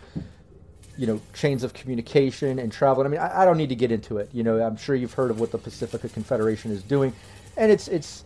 you 0.96 1.06
know 1.06 1.20
chains 1.34 1.64
of 1.64 1.74
communication 1.74 2.58
and 2.58 2.70
travel. 2.72 3.04
I 3.04 3.08
mean, 3.08 3.20
I, 3.20 3.42
I, 3.42 3.44
don't 3.44 3.56
need 3.56 3.68
to 3.70 3.74
get 3.74 3.90
into 3.90 4.18
it. 4.18 4.28
You 4.32 4.42
know, 4.42 4.60
I'm 4.60 4.76
sure 4.76 4.94
you've 4.94 5.12
heard 5.12 5.30
of 5.30 5.40
what 5.40 5.50
the 5.50 5.58
Pacifica 5.58 6.08
Confederation 6.08 6.70
is 6.70 6.82
doing, 6.82 7.12
and 7.56 7.70
it's 7.70 7.88
it's 7.88 8.24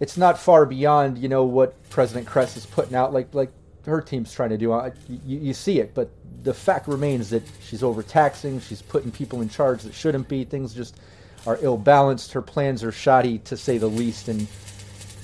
it's 0.00 0.16
not 0.16 0.38
far 0.38 0.66
beyond 0.66 1.18
you 1.18 1.28
know 1.28 1.44
what 1.44 1.74
President 1.90 2.26
Kress 2.26 2.56
is 2.56 2.66
putting 2.66 2.94
out. 2.94 3.12
Like 3.12 3.34
like 3.34 3.50
her 3.84 4.00
team's 4.00 4.32
trying 4.32 4.50
to 4.50 4.58
do. 4.58 4.72
I, 4.72 4.92
you, 5.08 5.38
you 5.38 5.54
see 5.54 5.80
it, 5.80 5.94
but 5.94 6.10
the 6.42 6.54
fact 6.54 6.88
remains 6.88 7.30
that 7.30 7.42
she's 7.62 7.82
overtaxing. 7.82 8.60
She's 8.60 8.82
putting 8.82 9.10
people 9.10 9.40
in 9.40 9.48
charge 9.48 9.82
that 9.82 9.94
shouldn't 9.94 10.28
be. 10.28 10.44
Things 10.44 10.74
just 10.74 11.00
are 11.46 11.58
ill 11.60 11.76
balanced. 11.76 12.32
Her 12.32 12.42
plans 12.42 12.82
are 12.84 12.92
shoddy, 12.92 13.38
to 13.40 13.56
say 13.56 13.78
the 13.78 13.88
least. 13.88 14.28
And 14.28 14.46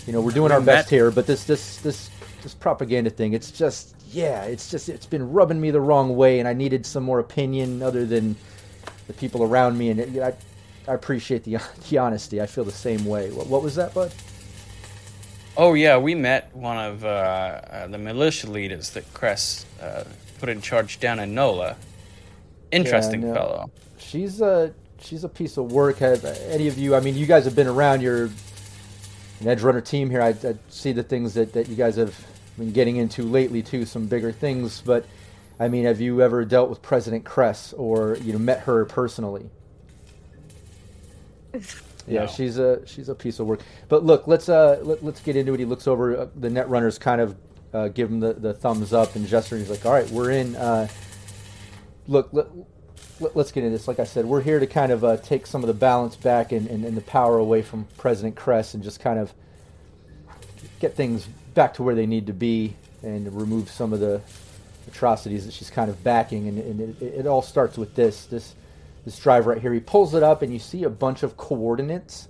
you 0.07 0.13
know, 0.13 0.21
we're 0.21 0.33
doing 0.33 0.53
our 0.53 0.61
best 0.61 0.91
here, 0.91 1.11
but 1.11 1.27
this 1.27 1.45
this 1.45 1.79
this 1.79 2.11
this 2.43 2.55
propaganda 2.55 3.11
thing, 3.11 3.35
it's 3.35 3.53
just 3.53 3.95
yeah, 4.13 4.45
it's 4.45 4.71
just 4.71 4.89
it's 4.89 5.07
been 5.07 5.33
rubbing 5.33 5.61
me 5.61 5.71
the 5.71 5.81
wrong 5.81 6.17
way, 6.17 6.39
and 6.39 6.47
I 6.47 6.53
needed 6.53 6.85
some 6.85 7.03
more 7.03 7.19
opinion 7.19 7.83
other 7.83 8.05
than 8.05 8.37
the 9.07 9.13
people 9.15 9.43
around 9.43 9.79
me. 9.79 9.91
And 9.91 10.01
it, 10.01 10.23
I, 10.23 10.35
I 10.91 10.95
appreciate 10.95 11.45
the 11.45 11.59
the 11.89 11.99
honesty. 11.99 12.41
I 12.41 12.47
feel 12.47 12.65
the 12.65 12.73
same 12.73 13.05
way. 13.05 13.31
What, 13.31 13.47
what 13.47 13.63
was 13.63 13.75
that, 13.77 13.95
bud? 13.95 14.13
Oh 15.57 15.75
yeah, 15.75 15.99
we 15.99 16.15
met 16.15 16.55
one 16.55 16.79
of 16.79 17.05
uh, 17.05 17.09
uh, 17.09 17.87
the 17.89 17.99
militia 17.99 18.51
leaders 18.51 18.91
that 18.91 19.13
Kress 19.13 19.67
uh, 19.81 20.05
put 20.39 20.49
in 20.49 20.61
charge 20.61 21.01
down 21.01 21.19
in 21.19 21.35
Nola. 21.35 21.77
Interesting 22.71 23.23
yeah, 23.23 23.35
fellow. 23.35 23.71
She's 23.99 24.41
a 24.41 24.75
she's 25.01 25.25
a 25.25 25.29
piece 25.29 25.57
of 25.57 25.73
work. 25.73 25.99
Have 25.99 26.25
any 26.25 26.69
of 26.69 26.79
you? 26.79 26.95
I 26.95 27.01
mean, 27.01 27.17
you 27.17 27.27
guys 27.27 27.45
have 27.45 27.57
been 27.57 27.67
around. 27.67 28.03
You're 28.03 28.27
an 29.41 29.49
edge 29.49 29.63
runner 29.63 29.81
team 29.81 30.09
here. 30.09 30.23
I, 30.23 30.29
I 30.29 30.55
see 30.69 30.93
the 30.93 31.03
things 31.03 31.35
that, 31.35 31.53
that 31.53 31.69
you 31.69 31.77
guys 31.77 31.97
have 31.97 32.15
been 32.59 32.73
getting 32.73 32.97
into 32.97 33.23
lately 33.23 33.63
too. 33.63 33.85
Some 33.85 34.07
bigger 34.07 34.33
things, 34.33 34.83
but 34.85 35.07
I 35.59 35.69
mean, 35.69 35.85
have 35.85 36.01
you 36.01 36.23
ever 36.23 36.45
dealt 36.45 36.71
with 36.71 36.83
President 36.83 37.25
Kress 37.25 37.73
or 37.73 38.17
you 38.23 38.33
know 38.33 38.39
met 38.39 38.61
her 38.61 38.85
personally? 38.85 39.49
Yeah, 42.07 42.21
No. 42.21 42.27
she's 42.27 42.59
a 42.59 42.87
she's 42.87 43.09
a 43.09 43.15
piece 43.15 43.39
of 43.39 43.47
work. 43.47 43.61
But 43.89 44.05
look, 44.05 44.27
let's 44.27 44.49
uh 44.49 44.81
let, 44.83 45.05
let's 45.05 45.21
get 45.21 45.37
into 45.37 45.55
it. 45.55 45.61
He 45.61 45.67
looks 45.67 45.87
over 45.87 46.17
uh, 46.17 46.27
the 46.37 46.51
net 46.51 46.69
runners, 46.69 46.99
kind 46.99 47.21
of 47.21 47.37
uh, 47.73 47.89
give 47.89 48.11
him 48.11 48.21
the, 48.21 48.35
the 48.35 48.53
thumbs 48.53 48.93
up 48.93 49.15
and 49.17 49.27
gesture. 49.27 49.57
And 49.57 49.65
he's 49.65 49.71
like, 49.71 49.87
"All 49.87 49.93
right, 49.93 50.09
we're 50.11 50.31
in." 50.31 50.57
Uh, 50.57 50.89
look, 52.09 52.29
let, 52.33 52.47
let, 53.21 53.37
us 53.37 53.53
get 53.53 53.65
into 53.65 53.77
this. 53.77 53.89
Like 53.89 54.01
I 54.01 54.05
said, 54.05 54.25
we're 54.25 54.43
here 54.43 54.59
to 54.59 54.67
kind 54.67 54.93
of 54.93 55.05
uh, 55.05 55.17
take 55.19 55.47
some 55.47 55.63
of 55.63 55.69
the 55.69 55.75
balance 55.75 56.17
back 56.17 56.53
and, 56.53 56.67
and, 56.67 56.85
and 56.85 56.97
the 56.97 57.03
power 57.03 57.39
away 57.39 57.63
from 57.63 57.87
President 57.97 58.37
Kress 58.37 58.75
and 58.75 58.83
just 58.83 59.01
kind 59.01 59.19
of 59.19 59.33
get 60.81 60.95
things 60.95 61.29
back 61.55 61.75
to 61.75 61.83
where 61.83 61.95
they 61.95 62.07
need 62.07 62.27
to 62.27 62.33
be 62.33 62.77
and 63.03 63.33
remove 63.35 63.71
some 63.71 63.93
of 63.93 64.01
the 64.01 64.21
atrocities 64.89 65.45
that 65.47 65.55
she's 65.55 65.71
kind 65.71 65.91
of 65.91 66.03
backing. 66.03 66.49
And, 66.49 66.59
and 66.59 67.03
it, 67.03 67.21
it 67.21 67.27
all 67.27 67.43
starts 67.43 67.77
with 67.77 67.95
this 67.95 68.27
this 68.27 68.55
this 69.05 69.19
drive 69.19 69.47
right 69.47 69.61
here. 69.61 69.73
He 69.73 69.81
pulls 69.81 70.15
it 70.15 70.23
up, 70.23 70.43
and 70.43 70.53
you 70.53 70.59
see 70.59 70.85
a 70.85 70.91
bunch 70.91 71.23
of 71.23 71.37
coordinates 71.37 72.29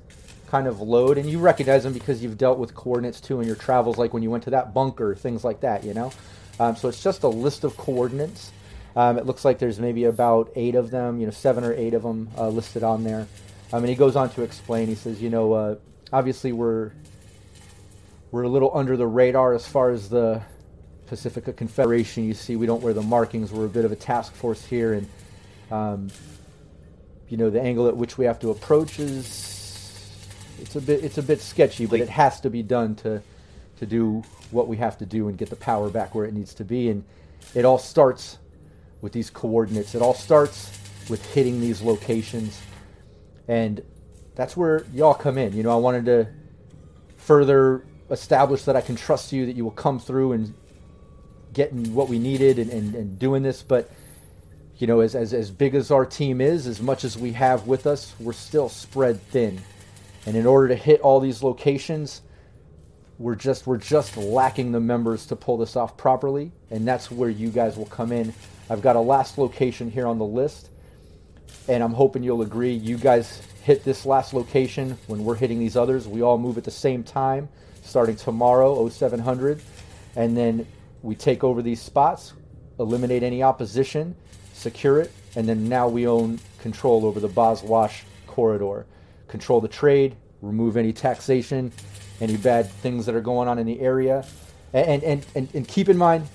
kind 0.49 0.67
of 0.67 0.81
load, 0.81 1.19
and 1.19 1.29
you 1.29 1.39
recognize 1.39 1.83
them 1.83 1.93
because 1.93 2.23
you've 2.23 2.39
dealt 2.39 2.59
with 2.59 2.75
coordinates 2.75 3.21
too 3.21 3.41
in 3.41 3.47
your 3.47 3.57
travels, 3.57 3.99
like 3.99 4.13
when 4.13 4.23
you 4.23 4.31
went 4.31 4.45
to 4.45 4.51
that 4.51 4.73
bunker, 4.75 5.15
things 5.15 5.45
like 5.45 5.61
that. 5.61 5.85
You 5.85 5.95
know, 5.95 6.13
um, 6.59 6.77
so 6.77 6.89
it's 6.89 7.03
just 7.03 7.23
a 7.23 7.29
list 7.29 7.65
of 7.65 7.77
coordinates. 7.77 8.53
Um, 8.95 9.17
it 9.17 9.25
looks 9.25 9.45
like 9.45 9.59
there's 9.59 9.81
maybe 9.81 10.05
about 10.05 10.53
eight 10.55 10.75
of 10.75 10.91
them, 10.91 11.19
you 11.19 11.27
know, 11.27 11.33
seven 11.33 11.65
or 11.65 11.73
eight 11.73 11.95
of 11.95 12.03
them 12.03 12.29
uh, 12.37 12.49
listed 12.49 12.83
on 12.83 13.05
there. 13.05 13.27
Um, 13.73 13.83
and 13.85 13.89
he 13.89 13.95
goes 13.95 14.17
on 14.17 14.29
to 14.31 14.43
explain. 14.43 14.87
He 14.87 14.95
says, 14.95 15.23
you 15.23 15.31
know, 15.31 15.53
uh, 15.55 15.77
obviously 16.13 16.53
we're 16.53 16.93
we're 18.33 18.43
a 18.45 18.49
little 18.49 18.71
under 18.75 18.97
the 18.97 19.07
radar 19.07 19.53
as 19.53 19.69
far 19.69 19.91
as 19.91 20.09
the 20.09 20.43
Pacifica 21.07 21.53
Confederation. 21.53 22.25
You 22.25 22.33
see, 22.33 22.57
we 22.57 22.67
don't 22.67 22.83
wear 22.83 22.95
the 22.95 23.03
markings. 23.03 23.53
We're 23.53 23.67
a 23.67 23.69
bit 23.69 23.85
of 23.85 23.93
a 23.93 23.97
task 23.97 24.33
force 24.33 24.65
here, 24.65 24.95
and 24.95 25.09
um, 25.71 26.11
you 27.29 27.37
know, 27.37 27.51
the 27.51 27.61
angle 27.61 27.87
at 27.87 27.97
which 27.97 28.17
we 28.17 28.25
have 28.25 28.41
to 28.41 28.51
approach 28.51 28.99
is 28.99 30.11
it's 30.59 30.75
a 30.75 30.81
bit 30.81 31.05
it's 31.05 31.19
a 31.19 31.23
bit 31.23 31.41
sketchy, 31.43 31.85
but 31.85 32.01
it 32.01 32.09
has 32.09 32.41
to 32.41 32.51
be 32.51 32.63
done 32.63 32.95
to 32.97 33.23
to 33.77 33.87
do 33.87 34.23
what 34.51 34.67
we 34.67 34.79
have 34.79 34.97
to 34.99 35.07
do 35.07 35.29
and 35.29 35.37
get 35.37 35.51
the 35.51 35.57
power 35.57 35.91
back 35.91 36.15
where 36.15 36.25
it 36.25 36.33
needs 36.33 36.55
to 36.55 36.65
be. 36.65 36.89
And 36.89 37.05
it 37.55 37.67
all 37.67 37.79
starts 37.79 38.39
with 39.03 39.13
these 39.13 39.29
coordinates. 39.29 39.95
It 39.95 40.01
all 40.01 40.15
starts 40.15 40.79
with 41.11 41.25
hitting 41.35 41.61
these 41.61 41.83
locations, 41.83 42.63
and 43.47 43.83
that's 44.35 44.57
where 44.57 44.87
y'all 44.95 45.13
come 45.13 45.37
in. 45.37 45.55
You 45.55 45.63
know, 45.65 45.73
I 45.73 45.77
wanted 45.77 46.07
to 46.07 46.29
further 47.19 47.85
establish 48.13 48.63
that 48.65 48.77
I 48.77 48.81
can 48.81 48.95
trust 48.95 49.33
you, 49.33 49.47
that 49.47 49.57
you 49.57 49.65
will 49.65 49.73
come 49.73 49.99
through 49.99 50.33
and 50.33 50.55
getting 51.53 51.95
what 51.95 52.09
we 52.09 52.19
needed 52.19 52.59
and, 52.59 52.71
and, 52.71 52.95
and 52.95 53.19
doing 53.19 53.43
this, 53.43 53.63
but 53.63 53.91
you 54.79 54.87
know, 54.87 55.01
as, 55.01 55.15
as, 55.15 55.33
as 55.33 55.51
big 55.51 55.75
as 55.75 55.91
our 55.91 56.05
team 56.05 56.41
is, 56.41 56.67
as 56.67 56.81
much 56.81 57.05
as 57.05 57.17
we 57.17 57.33
have 57.33 57.67
with 57.67 57.87
us, 57.87 58.15
we're 58.19 58.33
still 58.33 58.69
spread 58.69 59.21
thin. 59.29 59.61
And 60.27 60.37
in 60.37 60.47
order 60.47 60.69
to 60.69 60.75
hit 60.75 61.01
all 61.01 61.21
these 61.21 61.43
locations, 61.43 62.23
we're 63.19 63.35
just 63.37 63.67
we're 63.67 63.77
just 63.77 64.17
lacking 64.17 64.73
the 64.73 64.81
members 64.81 65.27
to 65.27 65.37
pull 65.37 65.57
this 65.57 65.77
off 65.77 65.97
properly, 65.97 66.51
and 66.71 66.87
that's 66.87 67.11
where 67.11 67.31
you 67.31 67.51
guys 67.51 67.77
will 67.77 67.87
come 67.87 68.11
in. 68.11 68.35
I've 68.69 68.83
got 68.83 68.97
a 68.97 69.01
last 69.01 69.39
location 69.39 69.91
here 69.91 70.07
on 70.07 70.19
the 70.19 70.25
list, 70.25 70.71
and 71.69 71.83
I'm 71.83 71.93
hoping 71.93 72.23
you'll 72.23 72.43
agree. 72.43 72.73
You 72.73 72.97
guys 72.97 73.43
hit 73.63 73.85
this 73.85 74.05
last 74.05 74.35
location 74.35 74.99
when 75.07 75.25
we're 75.25 75.37
hitting 75.37 75.59
these 75.59 75.77
others. 75.77 76.09
We 76.09 76.23
all 76.23 76.39
move 76.39 76.59
at 76.59 76.65
the 76.65 76.73
same 76.73 77.05
time, 77.05 77.49
starting 77.83 78.17
tomorrow, 78.17 78.89
0700, 78.89 79.61
and 80.17 80.37
then 80.37 80.67
we 81.03 81.15
take 81.15 81.45
over 81.45 81.63
these 81.63 81.81
spots, 81.81 82.33
eliminate 82.79 83.23
any 83.23 83.43
opposition, 83.43 84.15
secure 84.55 85.01
it, 85.01 85.13
and 85.37 85.49
then 85.49 85.69
now 85.69 85.89
we 85.89 86.07
own 86.07 86.39
control 86.59 87.05
over 87.05 87.21
the 87.21 87.29
Boswash 87.29 88.03
corridor. 88.27 88.87
Control 89.29 89.61
the 89.61 89.69
trade, 89.69 90.17
remove 90.41 90.77
any 90.77 90.93
taxation, 90.93 91.73
any 92.21 92.37
bad 92.37 92.71
things 92.71 93.07
that 93.07 93.15
are 93.15 93.21
going 93.21 93.49
on 93.49 93.59
in 93.59 93.67
the 93.67 93.81
area. 93.81 94.25
And 94.73 95.03
and, 95.03 95.27
and, 95.35 95.49
and 95.55 95.69
keep 95.69 95.89
in 95.89 95.97
mind, 95.97 96.27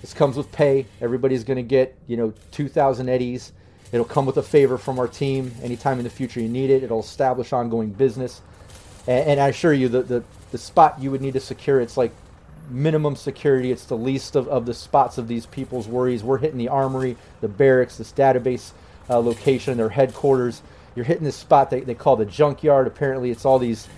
this 0.00 0.12
comes 0.12 0.36
with 0.36 0.50
pay. 0.52 0.86
Everybody's 1.00 1.44
going 1.44 1.56
to 1.56 1.62
get, 1.62 1.96
you 2.06 2.16
know, 2.16 2.32
2,000 2.52 3.08
eddies. 3.08 3.52
It'll 3.92 4.04
come 4.04 4.26
with 4.26 4.36
a 4.36 4.42
favor 4.42 4.76
from 4.76 4.98
our 4.98 5.08
team 5.08 5.54
anytime 5.62 5.98
in 5.98 6.04
the 6.04 6.10
future 6.10 6.40
you 6.40 6.48
need 6.48 6.70
it. 6.70 6.82
It'll 6.82 7.00
establish 7.00 7.52
ongoing 7.52 7.90
business. 7.90 8.42
And, 9.06 9.30
and 9.30 9.40
I 9.40 9.48
assure 9.48 9.72
you, 9.72 9.88
the, 9.88 10.02
the, 10.02 10.24
the 10.54 10.58
spot 10.58 11.00
you 11.00 11.10
would 11.10 11.20
need 11.20 11.34
to 11.34 11.40
secure, 11.40 11.80
it's 11.80 11.96
like 11.96 12.12
minimum 12.70 13.16
security. 13.16 13.72
It's 13.72 13.86
the 13.86 13.96
least 13.96 14.36
of, 14.36 14.46
of 14.46 14.66
the 14.66 14.72
spots 14.72 15.18
of 15.18 15.26
these 15.26 15.46
people's 15.46 15.88
worries. 15.88 16.22
We're 16.22 16.38
hitting 16.38 16.58
the 16.58 16.68
armory, 16.68 17.16
the 17.40 17.48
barracks, 17.48 17.98
this 17.98 18.12
database 18.12 18.70
uh, 19.10 19.18
location, 19.18 19.76
their 19.76 19.88
headquarters. 19.88 20.62
You're 20.94 21.06
hitting 21.06 21.24
this 21.24 21.34
spot 21.34 21.70
they, 21.70 21.80
they 21.80 21.96
call 21.96 22.14
the 22.14 22.24
junkyard. 22.24 22.86
Apparently, 22.86 23.32
it's 23.32 23.44
all 23.44 23.58
these 23.58 23.88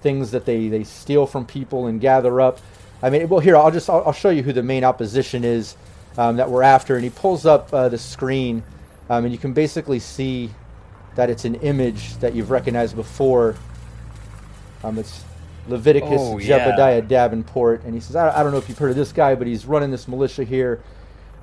things 0.00 0.30
that 0.30 0.44
they, 0.44 0.68
they 0.68 0.84
steal 0.84 1.26
from 1.26 1.44
people 1.44 1.88
and 1.88 2.00
gather 2.00 2.40
up. 2.40 2.60
I 3.02 3.10
mean, 3.10 3.28
well, 3.28 3.40
here 3.40 3.56
I'll 3.56 3.72
just 3.72 3.90
I'll, 3.90 4.04
I'll 4.06 4.12
show 4.12 4.30
you 4.30 4.44
who 4.44 4.52
the 4.52 4.62
main 4.62 4.84
opposition 4.84 5.42
is 5.42 5.74
um, 6.16 6.36
that 6.36 6.48
we're 6.48 6.62
after. 6.62 6.94
And 6.94 7.02
he 7.02 7.10
pulls 7.10 7.44
up 7.44 7.74
uh, 7.74 7.88
the 7.88 7.98
screen, 7.98 8.62
um, 9.10 9.24
and 9.24 9.32
you 9.32 9.38
can 9.38 9.52
basically 9.52 9.98
see 9.98 10.48
that 11.16 11.28
it's 11.28 11.44
an 11.44 11.56
image 11.56 12.16
that 12.18 12.36
you've 12.36 12.52
recognized 12.52 12.94
before. 12.94 13.56
Um, 14.84 14.96
it's 14.96 15.24
Leviticus 15.68 16.20
Oh, 16.20 16.38
yeah. 16.38 16.58
Jebediah 16.76 17.06
Davenport, 17.08 17.84
and 17.84 17.94
he 17.94 18.00
says, 18.00 18.16
I, 18.16 18.40
I 18.40 18.42
don't 18.42 18.52
know 18.52 18.58
if 18.58 18.68
you've 18.68 18.78
heard 18.78 18.90
of 18.90 18.96
this 18.96 19.12
guy, 19.12 19.34
but 19.34 19.46
he's 19.46 19.66
running 19.66 19.90
this 19.90 20.08
militia 20.08 20.44
here, 20.44 20.82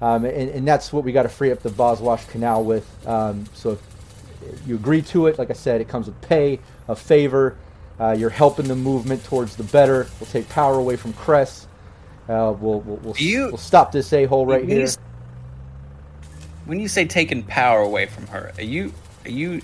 um, 0.01 0.25
and, 0.25 0.49
and 0.49 0.67
that's 0.67 0.91
what 0.91 1.03
we 1.03 1.11
got 1.11 1.23
to 1.23 1.29
free 1.29 1.51
up 1.51 1.59
the 1.61 1.69
Boswash 1.69 2.27
Canal 2.29 2.63
with. 2.63 2.85
Um, 3.07 3.45
so 3.53 3.71
if 3.71 4.67
you 4.67 4.75
agree 4.75 5.01
to 5.03 5.27
it, 5.27 5.37
like 5.39 5.49
I 5.49 5.53
said, 5.53 5.81
it 5.81 5.87
comes 5.87 6.07
with 6.07 6.19
pay, 6.21 6.59
a 6.87 6.95
favor. 6.95 7.57
Uh, 7.99 8.11
you're 8.17 8.29
helping 8.29 8.67
the 8.67 8.75
movement 8.75 9.23
towards 9.23 9.55
the 9.55 9.63
better. 9.63 10.07
We'll 10.19 10.27
take 10.29 10.49
power 10.49 10.75
away 10.75 10.97
from 10.97 11.13
Kress. 11.13 11.67
Uh, 12.27 12.53
we'll 12.59 12.81
we'll, 12.81 12.97
we'll, 12.97 13.15
You- 13.17 13.47
we'll 13.47 13.57
stop 13.57 13.91
this 13.91 14.11
a 14.11 14.25
hole 14.25 14.45
right 14.45 14.63
you 14.63 14.67
here. 14.69 14.83
s- 14.83 14.97
When 16.65 16.79
you 16.79 16.87
say 16.87 17.05
taking 17.05 17.43
power 17.43 17.79
away 17.79 18.07
from 18.07 18.27
her, 18.27 18.51
are 18.57 18.63
you 18.63 18.91
are 19.25 19.29
you 19.31 19.61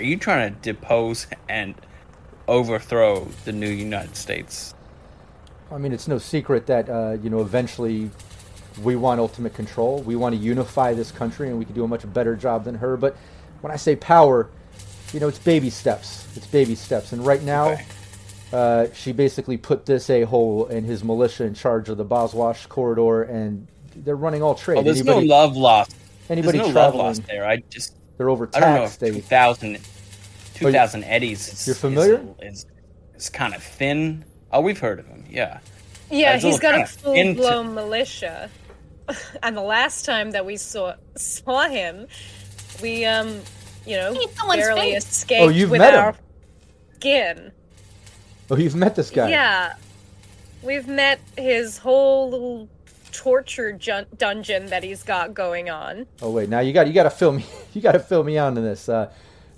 are 0.00 0.04
you 0.04 0.16
trying 0.16 0.54
to 0.54 0.60
depose 0.60 1.26
and 1.48 1.74
overthrow 2.48 3.26
the 3.44 3.52
new 3.52 3.68
United 3.68 4.16
States? 4.16 4.74
I 5.70 5.78
mean, 5.78 5.92
it's 5.92 6.06
no 6.08 6.18
secret 6.18 6.66
that 6.66 6.88
uh, 6.88 7.16
you 7.22 7.30
know 7.30 7.40
eventually 7.40 8.10
we 8.82 8.94
want 8.96 9.20
ultimate 9.20 9.54
control. 9.54 10.00
We 10.02 10.16
want 10.16 10.34
to 10.34 10.40
unify 10.40 10.94
this 10.94 11.10
country, 11.10 11.48
and 11.48 11.58
we 11.58 11.64
can 11.64 11.74
do 11.74 11.84
a 11.84 11.88
much 11.88 12.10
better 12.12 12.36
job 12.36 12.64
than 12.64 12.74
her. 12.76 12.96
But 12.96 13.16
when 13.62 13.72
I 13.72 13.76
say 13.76 13.96
power, 13.96 14.48
you 15.12 15.20
know, 15.20 15.28
it's 15.28 15.38
baby 15.38 15.70
steps. 15.70 16.26
It's 16.36 16.46
baby 16.46 16.74
steps. 16.74 17.12
And 17.12 17.24
right 17.26 17.42
now, 17.42 17.70
Okay. 17.70 17.84
uh, 18.52 18.86
she 18.94 19.12
basically 19.12 19.56
put 19.56 19.86
this 19.86 20.08
a 20.10 20.22
hole 20.22 20.66
and 20.66 20.86
his 20.86 21.02
militia 21.02 21.44
in 21.44 21.54
charge 21.54 21.88
of 21.88 21.96
the 21.96 22.04
Boswash 22.04 22.68
corridor, 22.68 23.22
and 23.24 23.66
they're 23.96 24.14
running 24.16 24.42
all 24.42 24.54
trade. 24.54 24.78
Oh, 24.78 24.82
there's 24.82 25.00
anybody, 25.00 25.26
no 25.26 25.34
love 25.34 25.56
lost. 25.56 25.96
anybody 26.28 26.58
there's 26.58 26.74
no 26.74 26.80
love 26.80 26.94
lost 26.94 27.26
there. 27.26 27.46
I 27.46 27.56
just 27.70 27.94
they're 28.18 28.28
I 28.28 28.60
don't 28.60 28.74
know 28.74 28.82
overtaxed. 28.84 28.94
if 28.94 28.98
They 29.00 29.10
2000, 30.58 31.00
2000 31.02 31.04
eddies. 31.04 31.48
Is, 31.52 31.66
You're 31.66 31.76
familiar? 31.76 32.24
Is, 32.40 32.64
is, 32.64 32.66
is 33.16 33.28
kind 33.30 33.54
of 33.54 33.62
thin. 33.62 34.24
Oh, 34.52 34.60
we've 34.60 34.78
heard 34.78 34.98
of 34.98 35.06
him. 35.06 35.24
Yeah. 35.28 35.60
Yeah, 36.10 36.32
That's 36.32 36.44
he's 36.44 36.54
all 36.54 36.60
got 36.60 36.74
a 36.74 36.78
kinda 36.78 36.90
full 36.92 37.12
into- 37.14 37.40
blown 37.42 37.74
militia. 37.74 38.50
and 39.42 39.56
the 39.56 39.62
last 39.62 40.04
time 40.04 40.30
that 40.32 40.44
we 40.44 40.56
saw 40.56 40.94
saw 41.16 41.68
him, 41.68 42.06
we 42.82 43.04
um, 43.04 43.40
you 43.86 43.96
know, 43.96 44.12
Need 44.12 44.30
someone's 44.36 44.60
barely 44.62 44.92
face. 44.92 45.08
escaped 45.08 45.42
Oh, 45.42 45.48
you've 45.48 45.70
with 45.70 45.78
met 45.80 45.94
him. 45.94 46.00
our 46.00 46.14
skin. 46.96 47.52
oh, 48.50 48.56
you've 48.56 48.74
met 48.74 48.96
this 48.96 49.10
guy. 49.10 49.30
Yeah, 49.30 49.74
we've 50.62 50.88
met 50.88 51.20
his 51.38 51.78
whole 51.78 52.30
little 52.30 52.68
torture 53.12 53.72
jun- 53.72 54.06
dungeon 54.18 54.66
that 54.66 54.82
he's 54.82 55.02
got 55.02 55.34
going 55.34 55.70
on. 55.70 56.06
Oh 56.20 56.30
wait, 56.30 56.48
now 56.48 56.60
you 56.60 56.72
got 56.72 56.86
you 56.88 56.92
got 56.92 57.04
to 57.04 57.10
fill 57.10 57.32
me. 57.32 57.44
You 57.74 57.82
got 57.82 57.92
to 57.92 57.98
fill 58.00 58.24
me 58.24 58.38
on 58.38 58.54
to 58.54 58.60
this. 58.60 58.88
Uh, 58.88 59.10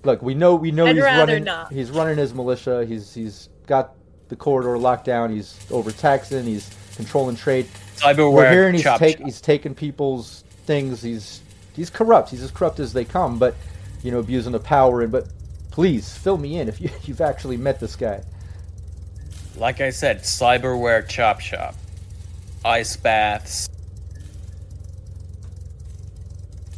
look, 0.04 0.22
we 0.22 0.34
know 0.34 0.54
we 0.54 0.70
know 0.70 0.86
I'd 0.86 0.96
he's 0.96 1.04
running. 1.04 1.44
not. 1.44 1.72
He's 1.72 1.90
running 1.90 2.16
his 2.16 2.34
militia. 2.34 2.84
He's 2.86 3.14
he's 3.14 3.48
got 3.66 3.94
the 4.28 4.36
corridor 4.36 4.78
locked 4.78 5.04
down. 5.04 5.30
He's 5.30 5.58
overtaxing. 5.70 6.44
He's 6.44 6.70
controlling 6.96 7.36
trade. 7.36 7.66
Cyberware. 7.96 8.32
We're 8.32 8.50
here 8.50 8.66
and 8.66 8.74
he's 8.74 8.84
chop, 8.84 8.98
take 8.98 9.18
chop. 9.18 9.26
he's 9.26 9.40
taking 9.40 9.74
people's 9.74 10.44
things. 10.66 11.02
He's 11.02 11.40
he's 11.74 11.90
corrupt. 11.90 12.30
He's 12.30 12.42
as 12.42 12.50
corrupt 12.50 12.80
as 12.80 12.92
they 12.92 13.04
come. 13.04 13.38
But 13.38 13.54
you 14.02 14.10
know, 14.10 14.18
abusing 14.18 14.52
the 14.52 14.60
power. 14.60 15.02
And 15.02 15.12
but 15.12 15.28
please 15.70 16.16
fill 16.16 16.38
me 16.38 16.58
in 16.58 16.68
if 16.68 16.80
you 16.80 16.90
you've 17.04 17.20
actually 17.20 17.56
met 17.56 17.80
this 17.80 17.96
guy. 17.96 18.22
Like 19.56 19.80
I 19.80 19.90
said, 19.90 20.20
cyberware 20.20 21.08
chop 21.08 21.40
shop, 21.40 21.74
ice 22.64 22.96
baths, 22.96 23.68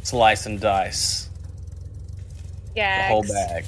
slice 0.01 0.47
and 0.47 0.59
dice. 0.59 1.30
Gags. 2.75 3.07
The 3.07 3.33
whole 3.33 3.47
bag. 3.47 3.65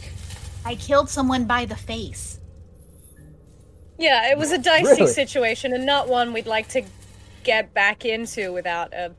I 0.66 0.76
killed 0.76 1.10
someone 1.10 1.46
by 1.46 1.66
the 1.66 1.76
face. 1.76 2.40
Yeah, 3.98 4.32
it 4.32 4.38
was 4.38 4.52
a 4.52 4.58
dicey 4.58 4.86
Really? 4.86 5.08
situation 5.08 5.74
and 5.74 5.86
not 5.86 6.08
one 6.08 6.34
we'd 6.34 6.48
like 6.48 6.68
to 6.70 6.84
get 7.44 7.74
back 7.74 8.06
into 8.06 8.52
without 8.52 8.94
a, 8.94 9.12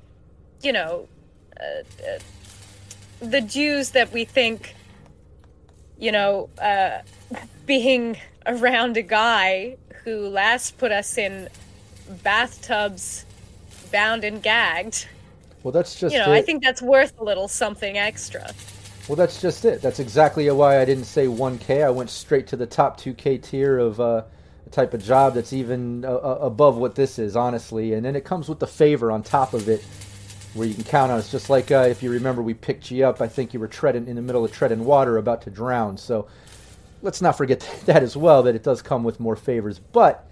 you 0.62 0.72
know, 0.72 1.06
uh, 1.60 1.64
uh, 2.02 2.18
the 3.20 3.40
dues 3.40 3.90
that 3.90 4.12
we 4.12 4.24
think, 4.24 4.74
you 5.98 6.10
know, 6.10 6.48
uh, 6.60 6.98
being 7.66 8.16
around 8.46 8.96
a 8.96 9.02
guy 9.02 9.76
who 10.02 10.28
last 10.28 10.76
put 10.76 10.90
us 10.92 11.16
in 11.16 11.48
bathtubs, 12.22 13.24
bound 13.92 14.24
and 14.24 14.42
gagged. 14.42 15.06
Well, 15.62 15.72
that's 15.72 15.98
just 15.98 16.12
You 16.12 16.18
know, 16.18 16.32
it. 16.32 16.38
I 16.38 16.42
think 16.42 16.62
that's 16.62 16.82
worth 16.82 17.18
a 17.18 17.24
little 17.24 17.48
something 17.48 17.96
extra. 17.96 18.50
Well, 19.08 19.16
that's 19.16 19.40
just 19.40 19.66
it. 19.66 19.82
That's 19.82 20.00
exactly 20.00 20.50
why 20.50 20.80
I 20.80 20.86
didn't 20.86 21.04
say 21.04 21.26
1K. 21.26 21.84
I 21.84 21.90
went 21.90 22.08
straight 22.08 22.46
to 22.48 22.56
the 22.56 22.66
top 22.66 22.98
2K 22.98 23.42
tier 23.42 23.78
of 23.78 24.00
uh, 24.00 24.22
a 24.66 24.70
type 24.70 24.94
of 24.94 25.04
job 25.04 25.34
that's 25.34 25.52
even 25.52 26.06
uh, 26.06 26.14
uh, 26.14 26.38
above 26.40 26.78
what 26.78 26.94
this 26.94 27.18
is, 27.18 27.36
honestly. 27.36 27.92
And 27.92 28.04
then 28.04 28.16
it 28.16 28.24
comes 28.24 28.48
with 28.48 28.60
the 28.60 28.66
favor 28.66 29.12
on 29.12 29.22
top 29.22 29.52
of 29.52 29.68
it, 29.68 29.84
where 30.54 30.66
you 30.66 30.72
can 30.72 30.84
count 30.84 31.12
on. 31.12 31.18
It's 31.18 31.30
just 31.30 31.50
like 31.50 31.70
uh, 31.70 31.86
if 31.90 32.02
you 32.02 32.10
remember, 32.10 32.40
we 32.40 32.54
picked 32.54 32.90
you 32.90 33.04
up. 33.06 33.20
I 33.20 33.28
think 33.28 33.52
you 33.52 33.60
were 33.60 33.68
treading 33.68 34.08
in 34.08 34.16
the 34.16 34.22
middle 34.22 34.42
of 34.42 34.52
treading 34.52 34.86
water, 34.86 35.18
about 35.18 35.42
to 35.42 35.50
drown. 35.50 35.98
So 35.98 36.26
let's 37.02 37.20
not 37.20 37.36
forget 37.36 37.60
that 37.84 38.02
as 38.02 38.16
well. 38.16 38.42
That 38.44 38.54
it 38.54 38.62
does 38.62 38.80
come 38.80 39.04
with 39.04 39.20
more 39.20 39.36
favors, 39.36 39.78
but. 39.78 40.26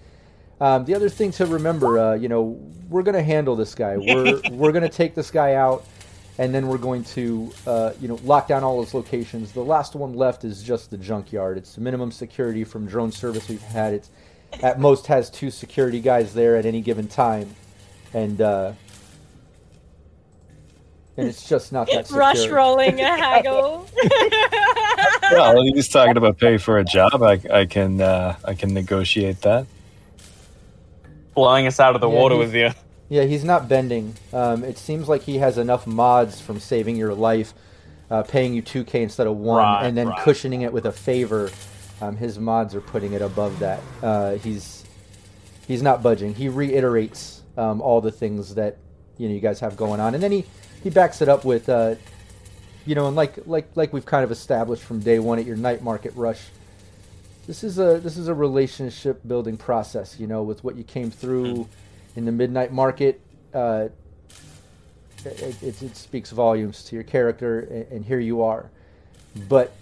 Um, 0.61 0.85
the 0.85 0.93
other 0.95 1.09
thing 1.09 1.31
to 1.31 1.45
remember, 1.45 1.99
uh, 1.99 2.13
you 2.13 2.29
know, 2.29 2.57
we're 2.87 3.01
going 3.01 3.15
to 3.15 3.23
handle 3.23 3.55
this 3.55 3.75
guy. 3.75 3.97
We're 3.97 4.39
we're 4.51 4.71
going 4.71 4.83
to 4.83 4.87
take 4.87 5.13
this 5.13 5.29
guy 5.29 5.55
out, 5.55 5.83
and 6.39 6.53
then 6.53 6.67
we're 6.67 6.77
going 6.79 7.03
to, 7.03 7.51
uh, 7.67 7.91
you 8.01 8.07
know, 8.07 8.19
lock 8.23 8.47
down 8.47 8.63
all 8.63 8.77
those 8.81 8.93
locations. 8.93 9.51
The 9.51 9.63
last 9.63 9.95
one 9.95 10.13
left 10.13 10.43
is 10.43 10.63
just 10.63 10.89
the 10.89 10.97
junkyard. 10.97 11.57
It's 11.57 11.77
minimum 11.77 12.11
security 12.11 12.63
from 12.63 12.87
drone 12.87 13.11
service 13.11 13.47
we've 13.49 13.61
had. 13.61 13.93
It's 13.93 14.09
at 14.61 14.79
most 14.79 15.07
has 15.07 15.29
two 15.29 15.49
security 15.51 15.99
guys 15.99 16.33
there 16.33 16.55
at 16.57 16.65
any 16.65 16.81
given 16.81 17.07
time, 17.07 17.55
and 18.13 18.39
uh, 18.41 18.73
and 21.17 21.27
it's 21.27 21.47
just 21.47 21.71
not 21.71 21.87
that 21.91 22.07
secure. 22.07 22.19
Rush 22.19 22.47
rolling 22.47 22.99
a 22.99 23.03
haggle. 23.17 23.87
well, 25.31 25.61
he's 25.63 25.87
talking 25.87 26.17
about 26.17 26.37
pay 26.39 26.57
for 26.57 26.77
a 26.79 26.83
job. 26.83 27.21
I, 27.21 27.39
I 27.51 27.65
can 27.65 28.01
uh, 28.01 28.35
I 28.45 28.53
can 28.55 28.73
negotiate 28.73 29.41
that. 29.41 29.67
Blowing 31.35 31.65
us 31.67 31.79
out 31.79 31.95
of 31.95 32.01
the 32.01 32.09
Yeah, 32.09 32.19
water 32.19 32.35
he's- 32.35 32.47
with 32.47 32.55
you. 32.55 32.69
Yeah, 33.13 33.25
he's 33.25 33.43
not 33.43 33.69
bending. 33.69 34.15
Um, 34.33 34.63
it 34.63 34.75
seems 34.79 35.07
like 35.07 35.21
he 35.21 35.37
has 35.37 35.59
enough 35.59 35.85
mods 35.85 36.41
from 36.41 36.59
saving 36.59 36.95
your 36.95 37.13
life, 37.13 37.53
uh, 38.09 38.23
paying 38.23 38.55
you 38.55 38.63
2k 38.63 39.03
instead 39.03 39.27
of 39.27 39.37
1, 39.37 39.57
Right, 39.59 39.85
and 39.85 39.95
then 39.95 40.07
right. 40.07 40.19
cushioning 40.23 40.63
it 40.63 40.73
with 40.73 40.87
a 40.87 40.91
favor. 40.91 41.51
Um, 42.01 42.17
his 42.17 42.39
mods 42.39 42.73
are 42.73 42.81
putting 42.81 43.13
it 43.13 43.21
above 43.21 43.59
that. 43.59 43.81
Uh, 44.01 44.31
he's 44.37 44.83
he's 45.67 45.83
not 45.83 46.01
budging. 46.01 46.33
He 46.33 46.49
reiterates 46.49 47.43
um, 47.55 47.81
all 47.81 48.01
the 48.01 48.11
things 48.11 48.55
that 48.55 48.77
you 49.19 49.27
know 49.27 49.35
you 49.35 49.41
guys 49.41 49.59
have 49.59 49.77
going 49.77 49.99
on, 49.99 50.15
and 50.15 50.23
then 50.23 50.31
he, 50.31 50.43
he 50.81 50.89
backs 50.89 51.21
it 51.21 51.29
up 51.29 51.45
with, 51.45 51.69
uh, 51.69 51.93
you 52.87 52.95
know, 52.95 53.05
and 53.05 53.15
like 53.15 53.37
like 53.45 53.69
like 53.75 53.93
we've 53.93 54.07
kind 54.07 54.23
of 54.23 54.31
established 54.31 54.81
from 54.81 54.99
day 55.01 55.19
one 55.19 55.37
at 55.37 55.45
your 55.45 55.55
night 55.55 55.83
market 55.83 56.13
rush. 56.15 56.41
This 57.45 57.63
is 57.63 57.77
a 57.77 57.99
this 57.99 58.17
is 58.17 58.27
a 58.27 58.33
relationship 58.33 59.21
building 59.27 59.55
process, 59.55 60.19
you 60.19 60.25
know, 60.25 60.41
with 60.41 60.63
what 60.63 60.75
you 60.77 60.83
came 60.83 61.11
through 61.11 61.69
in 62.15 62.25
the 62.25 62.31
midnight 62.31 62.71
market. 62.71 63.19
Uh, 63.53 63.87
it, 65.25 65.63
it, 65.63 65.81
it 65.83 65.95
speaks 65.95 66.31
volumes 66.31 66.83
to 66.85 66.95
your 66.95 67.03
character, 67.03 67.61
and, 67.61 67.91
and 67.91 68.05
here 68.05 68.19
you 68.19 68.43
are. 68.43 68.69
But 69.47 69.73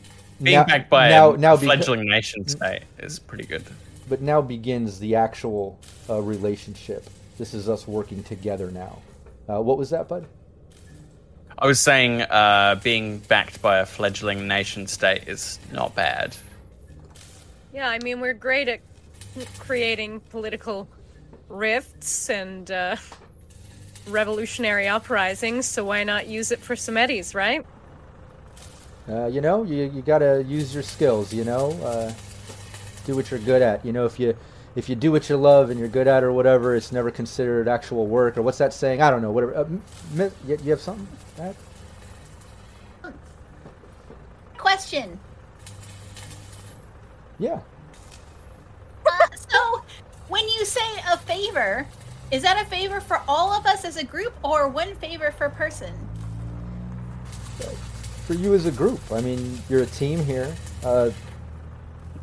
Being 0.42 0.58
now- 0.60 0.66
backed 0.66 0.90
by 0.90 1.10
now, 1.10 1.34
a 1.34 1.38
now 1.38 1.56
beca- 1.56 1.64
fledgling 1.64 2.06
nation 2.06 2.48
state 2.48 2.84
is 3.00 3.18
pretty 3.20 3.46
good. 3.46 3.64
but 4.08 4.22
now 4.22 4.42
begins 4.42 5.00
the 5.00 5.16
actual 5.16 5.80
uh, 6.10 6.22
relationship. 6.22 7.10
This 7.38 7.54
is 7.54 7.68
us 7.70 7.88
working 7.88 8.24
together 8.24 8.70
now. 8.70 9.00
Uh, 9.50 9.62
what 9.62 9.78
was 9.78 9.90
that, 9.90 10.08
bud? 10.08 10.26
I 11.58 11.66
was 11.68 11.80
saying, 11.80 12.22
uh, 12.22 12.80
being 12.84 13.20
backed 13.20 13.62
by 13.62 13.80
a 13.80 13.86
fledgling 13.86 14.48
nation 14.48 14.88
state 14.88 15.28
is 15.28 15.60
not 15.72 15.94
bad. 15.96 16.36
Yeah, 17.74 17.88
I 17.90 18.00
mean, 18.00 18.20
we're 18.20 18.34
great 18.34 18.68
at 18.68 18.80
creating 19.60 20.20
political 20.30 20.88
rifts 21.52 22.30
and 22.30 22.70
uh, 22.72 22.96
revolutionary 24.08 24.88
uprisings, 24.88 25.66
so 25.66 25.86
why 25.86 26.04
not 26.04 26.28
use 26.28 26.52
it 26.52 26.60
for 26.60 26.76
some 26.76 26.98
eddies, 26.98 27.36
right? 27.36 27.66
Uh, 29.10 29.28
you 29.28 29.42
know, 29.42 29.64
you 29.64 29.92
you 29.94 30.02
gotta 30.02 30.44
use 30.48 30.74
your 30.74 30.84
skills. 30.84 31.34
You 31.34 31.44
know, 31.44 31.72
uh, 31.84 32.14
do 33.06 33.16
what 33.16 33.30
you're 33.32 33.40
good 33.40 33.62
at. 33.62 33.86
You 33.86 33.92
know, 33.92 34.06
if 34.06 34.20
you 34.20 34.36
if 34.76 34.88
you 34.88 34.96
do 34.96 35.12
what 35.12 35.30
you 35.30 35.38
love 35.38 35.70
and 35.70 35.80
you're 35.80 35.90
good 35.90 36.08
at 36.08 36.24
or 36.24 36.32
whatever, 36.32 36.76
it's 36.76 36.92
never 36.92 37.12
considered 37.12 37.68
actual 37.68 38.08
work. 38.08 38.38
Or 38.38 38.42
what's 38.42 38.60
that 38.60 38.74
saying? 38.74 39.02
I 39.02 39.10
don't 39.10 39.22
know. 39.22 39.32
Whatever. 39.32 39.58
Uh, 39.58 39.66
m- 40.18 40.32
you, 40.48 40.58
you 40.64 40.72
have 40.72 40.82
something? 40.82 41.08
Matt? 41.38 41.56
Question. 44.58 45.20
Yeah. 47.40 47.60
Uh, 49.06 49.28
so, 49.50 49.84
when 50.32 50.48
you 50.48 50.64
say 50.66 50.80
a 51.12 51.18
favor, 51.18 51.86
is 52.32 52.42
that 52.44 52.62
a 52.66 52.66
favor 52.70 53.02
for 53.02 53.22
all 53.28 53.52
of 53.52 53.66
us 53.66 53.84
as 53.84 53.98
a 53.98 54.04
group 54.04 54.34
or 54.44 54.68
one 54.70 54.96
favor 54.96 55.34
per 55.38 55.50
person? 55.50 55.94
for 58.26 58.34
you 58.36 58.54
as 58.54 58.66
a 58.66 58.72
group. 58.72 59.00
I 59.12 59.20
mean, 59.20 59.62
you're 59.68 59.82
a 59.84 59.88
team 59.88 60.24
here. 60.24 60.56
Uh, 60.84 61.10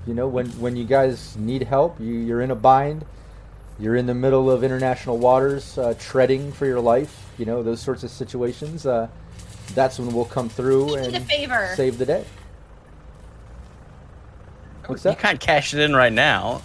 you 0.06 0.14
know, 0.14 0.26
when 0.26 0.46
when 0.60 0.74
you 0.74 0.84
guys 0.84 1.36
need 1.36 1.62
help, 1.62 2.00
you, 2.00 2.14
you're 2.14 2.40
in 2.40 2.50
a 2.50 2.54
bind. 2.56 3.04
You're 3.78 3.96
in 3.96 4.06
the 4.06 4.14
middle 4.14 4.50
of 4.50 4.64
international 4.64 5.18
waters, 5.18 5.76
uh, 5.76 5.94
treading 5.98 6.50
for 6.52 6.66
your 6.66 6.80
life. 6.80 7.30
You 7.36 7.44
know, 7.44 7.62
those 7.62 7.80
sorts 7.80 8.04
of 8.04 8.10
situations. 8.10 8.86
Uh, 8.86 9.08
that's 9.74 9.98
when 9.98 10.12
we'll 10.14 10.24
come 10.24 10.48
through 10.48 10.86
We 10.86 11.00
need 11.02 11.12
a 11.12 11.16
and 11.16 11.26
favor. 11.26 11.72
save 11.74 11.98
the 11.98 12.06
day. 12.06 12.24
What's 14.86 15.04
You 15.04 15.14
can't 15.14 15.38
cash 15.38 15.74
it 15.74 15.80
in 15.80 15.94
right 15.94 16.12
now. 16.12 16.62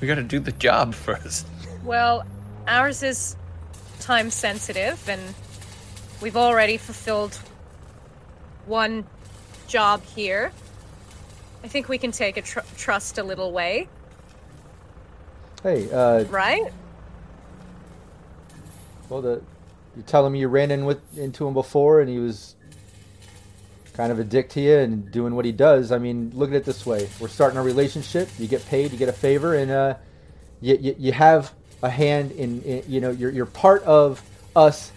We 0.00 0.06
gotta 0.06 0.22
do 0.22 0.38
the 0.40 0.52
job 0.52 0.94
first. 1.06 1.46
Well, 1.84 2.24
ours 2.66 3.02
is 3.02 3.36
time 4.00 4.30
sensitive, 4.30 5.08
and 5.08 5.20
we've 6.20 6.36
already 6.36 6.76
fulfilled 6.76 7.34
one 8.66 9.04
job 9.66 10.02
here. 10.04 10.52
I 11.64 11.68
think 11.68 11.88
we 11.88 11.98
can 11.98 12.12
take 12.12 12.36
a 12.36 12.42
tr- 12.42 12.60
trust 12.76 13.18
a 13.18 13.22
little 13.24 13.50
way, 13.52 13.88
Hey, 15.62 15.90
uh, 15.90 16.22
right? 16.24 16.70
well, 19.08 19.20
the 19.22 19.42
you're 19.96 20.04
telling 20.06 20.32
me 20.32 20.38
you 20.38 20.46
ran 20.48 20.70
in 20.70 20.84
with 20.84 21.00
into 21.18 21.48
him 21.48 21.54
before, 21.54 22.00
and 22.00 22.08
he 22.08 22.18
was 22.18 22.54
kind 23.98 24.12
of 24.12 24.20
a 24.20 24.24
dick 24.24 24.48
to 24.48 24.60
you 24.60 24.76
and 24.76 25.10
doing 25.10 25.34
what 25.34 25.44
he 25.44 25.50
does. 25.50 25.90
I 25.90 25.98
mean, 25.98 26.30
look 26.32 26.50
at 26.50 26.54
it 26.54 26.64
this 26.64 26.86
way: 26.86 27.08
we're 27.18 27.26
starting 27.26 27.58
a 27.58 27.62
relationship. 27.62 28.28
You 28.38 28.46
get 28.46 28.64
paid, 28.66 28.92
you 28.92 28.96
get 28.96 29.08
a 29.08 29.12
favor, 29.12 29.56
and 29.56 29.70
uh, 29.72 29.94
you, 30.60 30.78
you 30.80 30.94
you 30.98 31.12
have 31.12 31.52
a 31.82 31.90
hand 31.90 32.30
in, 32.30 32.62
in 32.62 32.84
you 32.86 33.00
know 33.00 33.10
you're 33.10 33.32
you're 33.32 33.44
part 33.44 33.82
of 33.82 34.22
us 34.54 34.92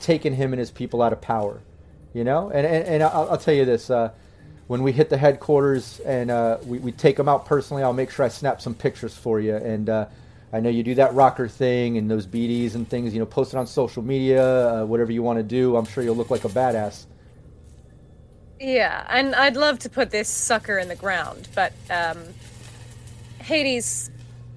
taking 0.00 0.32
him 0.32 0.52
and 0.52 0.60
his 0.60 0.70
people 0.70 1.02
out 1.02 1.12
of 1.12 1.20
power. 1.20 1.60
You 2.14 2.22
know, 2.22 2.50
and 2.50 2.64
and, 2.64 2.86
and 2.86 3.02
I'll, 3.02 3.30
I'll 3.30 3.36
tell 3.36 3.52
you 3.52 3.64
this: 3.64 3.90
uh, 3.90 4.12
when 4.68 4.84
we 4.84 4.92
hit 4.92 5.10
the 5.10 5.18
headquarters 5.18 5.98
and 6.06 6.30
uh, 6.30 6.58
we 6.64 6.78
we 6.78 6.92
take 6.92 7.16
them 7.16 7.28
out 7.28 7.46
personally, 7.46 7.82
I'll 7.82 7.92
make 7.92 8.12
sure 8.12 8.24
I 8.24 8.28
snap 8.28 8.62
some 8.62 8.76
pictures 8.76 9.16
for 9.16 9.40
you. 9.40 9.56
And 9.56 9.90
uh, 9.90 10.06
I 10.52 10.60
know 10.60 10.70
you 10.70 10.84
do 10.84 10.94
that 10.94 11.14
rocker 11.14 11.48
thing 11.48 11.98
and 11.98 12.08
those 12.08 12.28
BDs 12.28 12.76
and 12.76 12.88
things. 12.88 13.12
You 13.12 13.18
know, 13.18 13.26
post 13.26 13.54
it 13.54 13.56
on 13.56 13.66
social 13.66 14.04
media, 14.04 14.82
uh, 14.82 14.86
whatever 14.86 15.10
you 15.10 15.24
want 15.24 15.40
to 15.40 15.42
do. 15.42 15.76
I'm 15.76 15.84
sure 15.84 16.04
you'll 16.04 16.14
look 16.14 16.30
like 16.30 16.44
a 16.44 16.48
badass. 16.48 17.06
Yeah, 18.58 19.06
and 19.10 19.34
I'd 19.34 19.56
love 19.56 19.78
to 19.80 19.90
put 19.90 20.10
this 20.10 20.28
sucker 20.28 20.78
in 20.78 20.88
the 20.88 20.96
ground, 20.96 21.48
but 21.54 21.72
um, 21.90 22.18
Hades, 23.38 24.10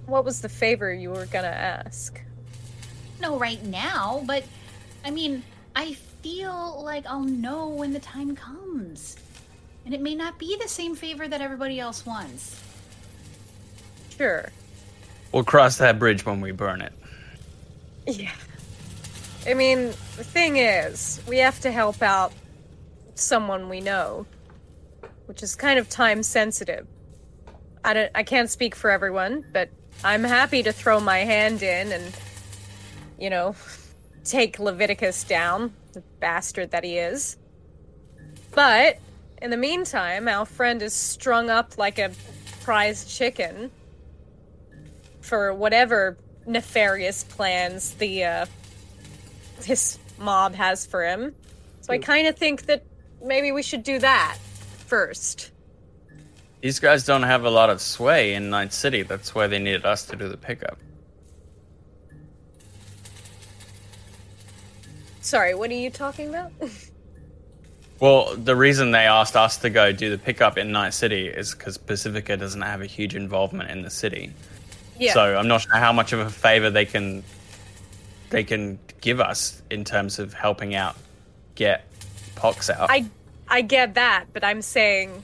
what 0.06 0.24
was 0.24 0.42
the 0.42 0.50
favor 0.50 0.94
you 0.94 1.10
were 1.10 1.26
gonna 1.26 1.48
ask? 1.48 2.20
No, 3.22 3.38
right 3.38 3.64
now, 3.66 4.24
but 4.26 4.44
I 5.04 5.12
mean, 5.12 5.44
I 5.76 5.94
feel 6.22 6.82
like 6.84 7.06
I'll 7.06 7.24
know 7.24 7.68
when 7.70 7.94
the 7.94 8.00
time 8.00 8.36
comes. 8.36 9.18
And 9.86 9.94
it 9.94 10.02
may 10.02 10.16
not 10.16 10.38
be 10.38 10.58
the 10.62 10.68
same 10.68 10.96
favor 10.96 11.28
that 11.28 11.42
everybody 11.42 11.80
else 11.80 12.06
wants. 12.06 12.62
Sure. 14.18 14.50
We'll 15.32 15.44
cross 15.44 15.78
that 15.78 15.98
bridge 16.00 16.26
when 16.26 16.42
we 16.42 16.52
burn 16.52 16.82
it. 16.82 16.94
Yeah. 18.06 18.32
I 19.48 19.54
mean, 19.54 19.88
the 20.18 20.24
thing 20.24 20.58
is, 20.58 21.22
we 21.28 21.38
have 21.38 21.60
to 21.62 21.72
help 21.72 22.02
out 22.02 22.34
someone 23.20 23.70
we 23.70 23.82
know, 23.82 24.26
which 25.26 25.44
is 25.44 25.56
kind 25.56 25.80
of 25.80 25.90
time 25.90 26.24
sensitive. 26.24 26.88
I 27.84 27.94
don't 27.94 28.12
I 28.16 28.24
can't 28.24 28.50
speak 28.50 28.76
for 28.76 28.90
everyone, 28.90 29.46
but 29.54 29.70
I'm 30.04 30.24
happy 30.24 30.64
to 30.64 30.72
throw 30.72 31.00
my 31.00 31.20
hand 31.20 31.62
in 31.62 31.92
and 31.92 32.14
you 33.18 33.30
know, 33.30 33.56
take 34.24 34.60
Leviticus 34.60 35.24
down, 35.24 35.74
the 35.94 36.02
bastard 36.20 36.72
that 36.72 36.84
he 36.84 36.98
is. 36.98 37.38
But 38.52 39.00
in 39.42 39.52
the 39.52 39.58
meantime, 39.58 40.28
our 40.28 40.46
friend 40.46 40.82
is 40.82 40.94
strung 40.94 41.50
up 41.50 41.78
like 41.78 42.00
a 42.00 42.12
prized 42.62 43.10
chicken 43.10 43.72
for 45.22 45.54
whatever 45.54 46.18
nefarious 46.46 47.24
plans 47.24 47.94
the 47.96 48.24
uh, 48.24 48.46
this 49.68 50.00
mob 50.18 50.56
has 50.56 50.86
for 50.86 51.06
him. 51.06 51.36
So 51.82 51.94
I 51.94 51.98
kind 51.98 52.28
of 52.28 52.36
think 52.36 52.66
that 52.66 52.84
maybe 53.24 53.52
we 53.52 53.64
should 53.64 53.84
do 53.84 54.00
that 54.00 54.38
first. 54.88 55.52
These 56.62 56.80
guys 56.80 57.06
don't 57.06 57.24
have 57.24 57.46
a 57.46 57.50
lot 57.50 57.70
of 57.70 57.80
sway 57.82 58.34
in 58.34 58.50
Night 58.50 58.74
City. 58.74 59.04
That's 59.04 59.34
why 59.34 59.48
they 59.48 59.60
needed 59.60 59.86
us 59.86 60.06
to 60.08 60.16
do 60.16 60.28
the 60.28 60.38
pickup. 60.38 60.78
Sorry, 65.22 65.54
what 65.54 65.70
are 65.70 65.76
you 65.76 65.90
talking 65.90 66.30
about? 66.30 66.52
Well, 68.00 68.34
the 68.38 68.56
reason 68.56 68.92
they 68.92 69.00
asked 69.08 69.36
us 69.36 69.58
to 69.58 69.70
go 69.70 69.92
do 69.92 70.10
the 70.10 70.18
pickup 70.18 70.58
in 70.58 70.72
Night 70.72 70.94
City 70.94 71.28
is 71.28 71.54
because 71.54 71.78
Pacifica 71.78 72.38
doesn't 72.38 72.62
have 72.62 72.82
a 72.82 72.86
huge 72.86 73.14
involvement 73.14 73.70
in 73.72 73.82
the 73.82 73.90
city. 73.90 74.32
yeah. 74.98 75.12
So 75.12 75.38
I'm 75.38 75.50
not 75.50 75.64
sure 75.64 75.76
how 75.76 75.92
much 75.92 76.14
of 76.14 76.20
a 76.20 76.30
favor 76.30 76.70
they 76.70 76.86
can 76.86 77.24
they 78.30 78.46
can 78.46 78.80
give 79.02 79.20
us 79.20 79.62
in 79.70 79.84
terms 79.84 80.18
of 80.18 80.34
helping 80.34 80.76
out 80.76 80.96
get 81.56 81.89
Pox 82.40 82.70
out. 82.70 82.90
I 82.90 83.06
I 83.50 83.62
get 83.62 83.96
that, 83.96 84.26
but 84.34 84.44
I'm 84.44 84.62
saying 84.62 85.24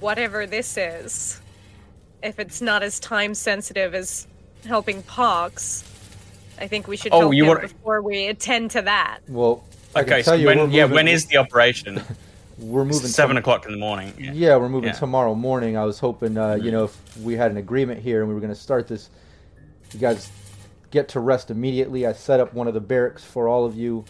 whatever 0.00 0.46
this 0.46 0.76
is, 0.76 1.40
if 2.22 2.38
it's 2.38 2.60
not 2.60 2.82
as 2.82 3.00
time 3.00 3.34
sensitive 3.34 3.94
as 3.94 4.26
helping 4.66 5.02
Pox, 5.02 5.84
I 6.58 6.66
think 6.66 6.86
we 6.86 6.96
should 6.96 7.12
Oh, 7.12 7.20
help 7.20 7.34
you 7.34 7.44
him 7.44 7.48
want- 7.48 7.62
before 7.62 8.02
we 8.02 8.26
attend 8.28 8.70
to 8.72 8.82
that. 8.82 9.20
Well, 9.28 9.64
I 9.94 10.02
can 10.02 10.12
okay, 10.12 10.22
tell 10.22 10.34
so 10.34 10.40
you 10.40 10.46
when 10.46 10.70
yeah, 10.70 10.82
moving- 10.84 10.94
when 10.94 11.08
is 11.08 11.26
the 11.26 11.38
operation? 11.38 12.00
we're 12.58 12.84
moving 12.84 13.08
Seven 13.08 13.34
tom- 13.36 13.40
o'clock 13.40 13.66
in 13.66 13.72
the 13.72 13.78
morning. 13.78 14.12
Yeah. 14.18 14.32
Yeah, 14.32 14.56
we're 14.56 14.68
moving 14.68 14.88
Yeah. 14.90 14.94
tomorrow 14.96 15.34
morning. 15.34 15.76
I 15.76 15.84
was 15.84 15.98
hoping, 15.98 16.36
uh, 16.38 16.54
you 16.54 16.70
know, 16.70 16.84
if 16.84 17.16
we 17.18 17.34
had 17.34 17.50
an 17.50 17.56
agreement 17.56 18.00
here 18.00 18.20
and 18.20 18.28
we 18.28 18.34
were 18.34 18.40
going 18.40 18.52
to 18.52 18.58
start 18.60 18.86
this, 18.86 19.08
you 19.92 19.98
guys 19.98 20.30
get 20.90 21.08
to 21.10 21.20
rest 21.20 21.50
immediately. 21.50 22.06
I 22.06 22.12
set 22.12 22.38
up 22.38 22.54
one 22.54 22.68
of 22.68 22.74
the 22.74 22.80
barracks 22.80 23.24
for 23.24 23.48
all 23.48 23.64
of 23.64 23.74
you. 23.76 24.04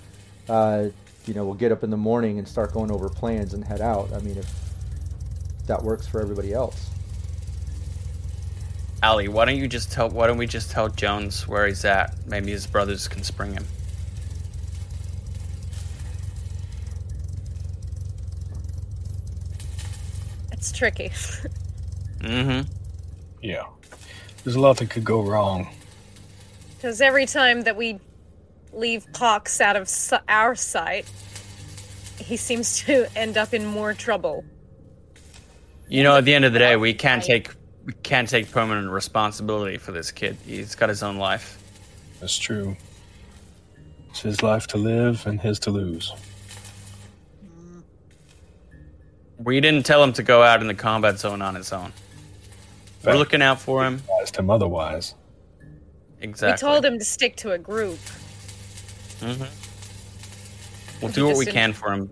Uh, 0.49 0.87
you 1.27 1.35
know, 1.35 1.45
we'll 1.45 1.55
get 1.55 1.73
up 1.73 1.83
in 1.83 1.91
the 1.91 1.97
morning 1.97 2.39
and 2.39 2.47
start 2.47 2.73
going 2.73 2.91
over 2.91 3.09
plans 3.09 3.55
and 3.55 3.65
head 3.65 3.81
out. 3.81 4.13
I 4.13 4.21
mean, 4.21 4.37
if 4.37 4.51
that 5.67 5.83
works 5.83 6.07
for 6.07 6.21
everybody 6.21 6.53
else. 6.53 6.91
Alley, 9.03 9.29
why 9.29 9.45
don't 9.45 9.57
you 9.59 9.69
just 9.69 9.93
tell? 9.93 10.09
Why 10.09 10.27
don't 10.27 10.39
we 10.39 10.47
just 10.47 10.71
tell 10.71 10.89
Jones 10.89 11.47
where 11.47 11.67
he's 11.67 11.85
at? 11.85 12.15
Maybe 12.27 12.53
his 12.53 12.67
brothers 12.67 13.07
can 13.07 13.23
spring 13.23 13.53
him. 13.53 13.67
It's 20.53 20.73
tricky. 20.73 21.11
Mm-hmm. 22.21 22.71
Yeah. 23.43 23.65
There's 24.43 24.57
a 24.57 24.61
lot 24.61 24.79
that 24.79 24.89
could 24.89 25.05
go 25.05 25.23
wrong. 25.23 25.69
Because 26.77 27.03
every 27.03 27.27
time 27.27 27.63
that 27.63 27.77
we 27.77 28.01
leave 28.77 29.07
Pox 29.13 29.61
out 29.61 29.77
of 29.77 29.89
si- 29.89 30.17
our 30.29 30.55
sight, 30.55 31.11
he 32.19 32.37
seems 32.37 32.79
to 32.85 33.07
end 33.17 33.37
up 33.37 33.55
in 33.55 33.67
more 33.67 33.95
trouble. 33.95 34.45
You 35.89 36.03
know, 36.03 36.17
at 36.17 36.25
the 36.25 36.35
end 36.35 36.45
of 36.45 36.53
the 36.53 36.59
day, 36.59 36.77
we 36.77 36.95
can't 36.95 37.23
take 37.23 37.51
we 37.85 37.93
can't 38.03 38.29
take 38.29 38.51
permanent 38.51 38.91
responsibility 38.91 39.77
for 39.77 39.93
this 39.93 40.11
kid. 40.11 40.39
He's 40.47 40.75
got 40.75 40.89
his 40.89 41.03
own 41.03 41.19
life. 41.19 41.59
That's 42.21 42.39
true. 42.39 42.77
It's 44.11 44.21
his 44.23 44.43
life 44.43 44.67
to 44.69 44.79
live 44.79 45.27
and 45.27 45.41
his 45.41 45.59
to 45.61 45.71
lose. 45.71 46.13
We 49.39 49.61
didn't 49.61 49.85
tell 49.85 50.03
him 50.03 50.13
to 50.15 50.23
go 50.23 50.43
out 50.43 50.63
in 50.63 50.69
the 50.69 50.75
combat 50.75 51.19
zone 51.19 51.43
on 51.43 51.55
his 51.55 51.73
own. 51.73 51.93
We're 53.05 53.17
looking 53.17 53.43
out 53.43 53.61
for 53.61 53.85
him. 53.85 53.95
Advised 53.97 54.37
him 54.37 54.49
otherwise. 54.49 55.15
Exactly. 56.21 56.67
We 56.67 56.73
told 56.73 56.85
him 56.85 56.99
to 56.99 57.05
stick 57.05 57.37
to 57.37 57.53
a 57.53 57.59
group. 57.59 57.99
Hmm 59.25 59.45
We'll 61.01 61.11
do 61.13 61.27
what 61.27 61.37
we 61.37 61.47
can 61.47 61.73
for 61.73 61.93
him. 61.93 62.11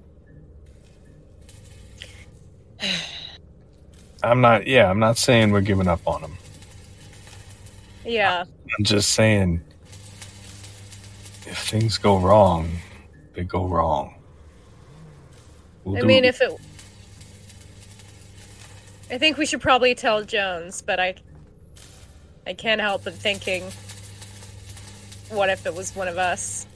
I'm 4.23 4.41
not, 4.41 4.67
yeah, 4.67 4.89
I'm 4.89 4.99
not 4.99 5.19
saying 5.19 5.51
we're 5.51 5.61
giving 5.63 5.89
up 5.89 6.01
on 6.07 6.23
him. 6.23 6.37
Yeah. 8.05 8.45
I'm 8.79 8.85
just 8.85 9.11
saying 9.11 9.63
if 11.47 11.59
things 11.59 11.99
go 11.99 12.19
wrong, 12.19 12.71
they 13.35 13.45
go 13.45 13.67
wrong. 13.67 14.15
We'll 15.85 15.99
I 15.99 16.03
mean, 16.03 16.25
what- 16.25 16.29
if 16.29 16.41
it. 16.41 16.61
I 19.11 19.19
think 19.19 19.37
we 19.37 19.45
should 19.45 19.61
probably 19.61 19.95
tell 19.95 20.25
Jones, 20.25 20.81
but 20.83 20.99
I. 20.99 21.15
I 22.47 22.55
can't 22.55 22.81
help 22.81 23.05
but 23.05 23.15
thinking. 23.15 23.71
What 25.29 25.49
if 25.49 25.65
it 25.67 25.75
was 25.75 25.95
one 25.95 26.09
of 26.09 26.19
us? 26.19 26.67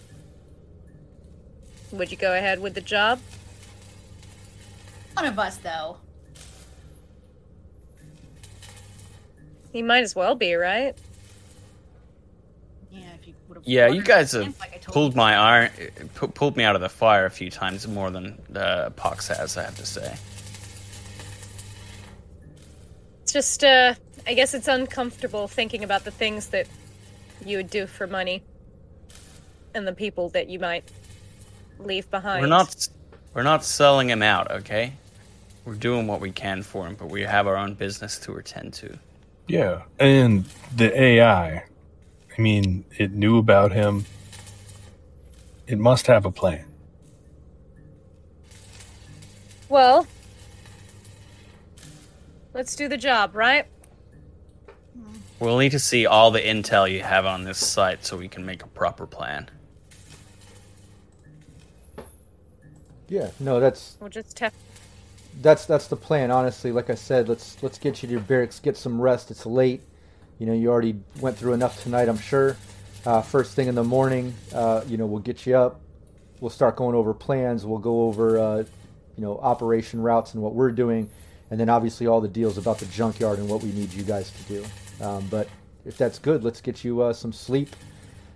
Would 1.92 2.10
you 2.10 2.16
go 2.16 2.34
ahead 2.34 2.60
with 2.60 2.74
the 2.74 2.80
job? 2.80 3.20
One 5.14 5.24
of 5.24 5.38
us, 5.38 5.56
though. 5.58 5.96
He 9.72 9.82
might 9.82 10.02
as 10.02 10.14
well 10.16 10.34
be, 10.34 10.54
right? 10.54 10.94
Yeah, 12.90 13.00
if 13.20 13.26
you 13.26 13.34
would 13.48 13.56
have. 13.58 13.66
Yeah, 13.66 13.88
you 13.88 14.02
guys 14.02 14.32
have 14.32 14.58
like 14.58 14.82
pulled 14.84 15.12
you. 15.12 15.16
my 15.16 15.36
iron, 15.36 15.70
pu- 16.14 16.28
pulled 16.28 16.56
me 16.56 16.64
out 16.64 16.74
of 16.74 16.80
the 16.80 16.88
fire 16.88 17.26
a 17.26 17.30
few 17.30 17.50
times 17.50 17.86
more 17.86 18.10
than 18.10 18.38
uh, 18.54 18.90
Pox 18.90 19.28
has. 19.28 19.56
I 19.56 19.64
have 19.64 19.76
to 19.76 19.86
say. 19.86 20.16
It's 23.22 23.32
just, 23.32 23.64
uh, 23.64 23.94
I 24.26 24.34
guess 24.34 24.54
it's 24.54 24.68
uncomfortable 24.68 25.48
thinking 25.48 25.84
about 25.84 26.04
the 26.04 26.10
things 26.10 26.48
that 26.48 26.66
you 27.44 27.58
would 27.58 27.70
do 27.70 27.86
for 27.86 28.06
money 28.06 28.42
and 29.74 29.86
the 29.86 29.92
people 29.92 30.30
that 30.30 30.48
you 30.48 30.58
might 30.58 30.90
leave 31.78 32.10
behind. 32.10 32.42
We're 32.42 32.48
not, 32.48 32.88
we're 33.34 33.42
not 33.42 33.64
selling 33.64 34.10
him 34.10 34.22
out. 34.22 34.50
Okay, 34.50 34.92
we're 35.64 35.74
doing 35.74 36.06
what 36.06 36.20
we 36.20 36.30
can 36.30 36.62
for 36.62 36.86
him, 36.86 36.94
but 36.94 37.10
we 37.10 37.22
have 37.22 37.46
our 37.46 37.56
own 37.56 37.74
business 37.74 38.18
to 38.20 38.36
attend 38.36 38.72
to. 38.74 38.98
Yeah, 39.48 39.82
and 39.98 40.44
the 40.74 40.98
AI, 41.00 41.64
I 42.36 42.40
mean, 42.40 42.84
it 42.98 43.12
knew 43.12 43.38
about 43.38 43.72
him. 43.72 44.04
It 45.66 45.78
must 45.78 46.06
have 46.06 46.24
a 46.24 46.30
plan. 46.30 46.64
Well, 49.68 50.06
let's 52.54 52.76
do 52.76 52.88
the 52.88 52.96
job, 52.96 53.34
right? 53.34 53.66
We'll 55.38 55.58
need 55.58 55.72
to 55.72 55.78
see 55.78 56.06
all 56.06 56.30
the 56.30 56.40
intel 56.40 56.90
you 56.90 57.02
have 57.02 57.26
on 57.26 57.44
this 57.44 57.58
site 57.58 58.06
so 58.06 58.16
we 58.16 58.28
can 58.28 58.46
make 58.46 58.62
a 58.62 58.68
proper 58.68 59.06
plan. 59.06 59.50
Yeah, 63.08 63.30
no, 63.40 63.60
that's 63.60 63.96
We'll 64.00 64.10
just 64.10 64.38
have. 64.40 64.52
that's 65.42 65.66
that's 65.66 65.86
the 65.88 65.96
plan. 65.96 66.30
Honestly, 66.30 66.72
like 66.72 66.90
I 66.90 66.94
said, 66.94 67.28
let's 67.28 67.56
let's 67.62 67.78
get 67.78 68.02
you 68.02 68.08
to 68.08 68.12
your 68.12 68.20
barracks, 68.22 68.58
get 68.60 68.76
some 68.76 69.00
rest. 69.00 69.30
It's 69.30 69.46
late. 69.46 69.82
You 70.38 70.46
know, 70.46 70.52
you 70.52 70.70
already 70.70 70.96
went 71.20 71.38
through 71.38 71.54
enough 71.54 71.82
tonight, 71.82 72.08
I'm 72.08 72.18
sure. 72.18 72.56
Uh, 73.06 73.22
first 73.22 73.54
thing 73.54 73.68
in 73.68 73.74
the 73.74 73.84
morning, 73.84 74.34
uh, 74.52 74.82
you 74.88 74.96
know, 74.96 75.06
we'll 75.06 75.22
get 75.22 75.46
you 75.46 75.56
up. 75.56 75.80
We'll 76.40 76.50
start 76.50 76.76
going 76.76 76.94
over 76.94 77.14
plans. 77.14 77.64
We'll 77.64 77.78
go 77.78 78.02
over, 78.08 78.38
uh, 78.38 78.56
you 79.16 79.22
know, 79.24 79.38
operation 79.38 80.02
routes 80.02 80.34
and 80.34 80.42
what 80.42 80.54
we're 80.54 80.72
doing, 80.72 81.08
and 81.50 81.58
then 81.58 81.68
obviously 81.70 82.06
all 82.06 82.20
the 82.20 82.28
deals 82.28 82.58
about 82.58 82.78
the 82.78 82.86
junkyard 82.86 83.38
and 83.38 83.48
what 83.48 83.62
we 83.62 83.70
need 83.72 83.92
you 83.94 84.02
guys 84.02 84.30
to 84.32 84.42
do. 84.42 84.64
Um, 85.04 85.26
but 85.30 85.48
if 85.86 85.96
that's 85.96 86.18
good, 86.18 86.42
let's 86.44 86.60
get 86.60 86.84
you 86.84 87.00
uh, 87.00 87.12
some 87.12 87.32
sleep. 87.32 87.74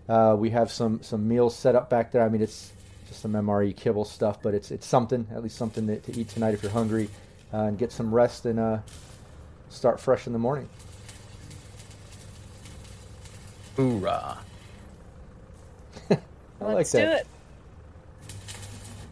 Uh, 0.09 0.37
we 0.39 0.51
have 0.51 0.71
some 0.73 1.03
some 1.03 1.29
meals 1.29 1.55
set 1.57 1.75
up 1.75 1.91
back 1.91 2.13
there. 2.13 2.23
I 2.23 2.29
mean, 2.29 2.41
it's 2.41 2.73
just 3.11 3.23
some 3.23 3.35
MRE 3.35 3.77
kibble 3.77 4.07
stuff, 4.07 4.43
but 4.43 4.55
it's 4.55 4.73
it's 4.73 4.87
something 4.87 5.29
at 5.33 5.43
least 5.45 5.59
something 5.59 5.87
to, 5.89 6.01
to 6.01 6.17
eat 6.17 6.31
tonight 6.31 6.55
if 6.55 6.63
you're 6.65 6.73
hungry, 6.73 7.11
uh, 7.55 7.65
and 7.65 7.79
get 7.79 7.93
some 7.93 8.15
rest 8.15 8.47
and 8.47 8.59
uh, 8.61 8.81
start 9.69 10.01
fresh 10.01 10.27
in 10.29 10.33
the 10.35 10.41
morning. 10.41 10.71
Hoorah! 13.77 14.39
I 16.11 16.75
let's 16.75 16.93
that. 16.93 17.05
do 17.05 17.11
it. 17.13 17.29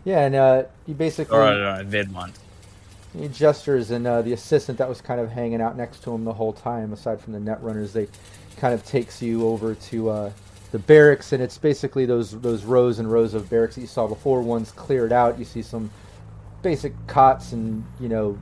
Yeah, 0.05 0.27
and 0.27 0.35
uh, 0.37 0.65
you 0.87 0.95
basically 0.95 1.37
Or 1.37 1.43
uh, 1.43 1.83
vid 1.85 2.13
one. 2.13 2.35
he 3.13 3.29
gestures, 3.29 3.91
and 3.91 4.07
uh, 4.07 4.23
the 4.23 4.33
assistant 4.35 4.79
that 4.79 4.89
was 4.89 5.01
kind 5.03 5.21
of 5.21 5.31
hanging 5.31 5.61
out 5.61 5.77
next 5.77 6.03
to 6.05 6.13
him 6.15 6.25
the 6.25 6.35
whole 6.35 6.53
time, 6.53 6.93
aside 6.93 7.21
from 7.21 7.33
the 7.35 7.41
net 7.41 7.63
runners, 7.63 7.93
they 7.93 8.09
kind 8.57 8.75
of 8.75 8.85
takes 8.85 9.23
you 9.23 9.47
over 9.47 9.75
to 9.75 10.11
uh, 10.11 10.33
the 10.71 10.79
barracks, 10.79 11.33
and 11.33 11.43
it's 11.43 11.59
basically 11.59 12.07
those 12.07 12.39
those 12.41 12.65
rows 12.65 12.99
and 12.99 13.11
rows 13.11 13.35
of 13.35 13.49
barracks 13.49 13.77
that 13.77 13.81
you 13.81 13.87
saw 13.87 14.07
before. 14.07 14.43
One's 14.43 14.71
cleared 14.71 15.13
out. 15.13 15.39
You 15.39 15.45
see 15.45 15.63
some 15.63 15.91
basic 16.63 16.93
cots 17.07 17.53
and 17.53 17.85
you 18.01 18.09
know 18.09 18.39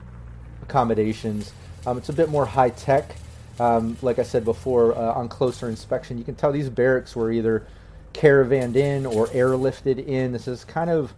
accommodations. 0.63 1.53
Um, 1.87 1.99
it's 1.99 2.09
a 2.09 2.13
bit 2.13 2.29
more 2.29 2.47
high 2.47 2.71
tech. 2.71 3.17
Um, 3.59 3.97
like 4.03 4.19
I 4.19 4.23
said 4.23 4.45
before, 4.45 4.97
uh, 4.97 5.13
on 5.13 5.29
closer 5.29 5.69
inspection, 5.69 6.19
you 6.19 6.25
can 6.25 6.35
tell 6.35 6.53
these 6.53 6.69
barracks 6.69 7.17
were 7.17 7.31
either 7.31 7.67
caravanned 8.13 8.77
in 8.77 9.07
or 9.07 9.29
airlifted 9.29 10.05
in. 10.07 10.33
This 10.33 10.49
is 10.49 10.65
kind 10.65 10.91
of 10.91 11.15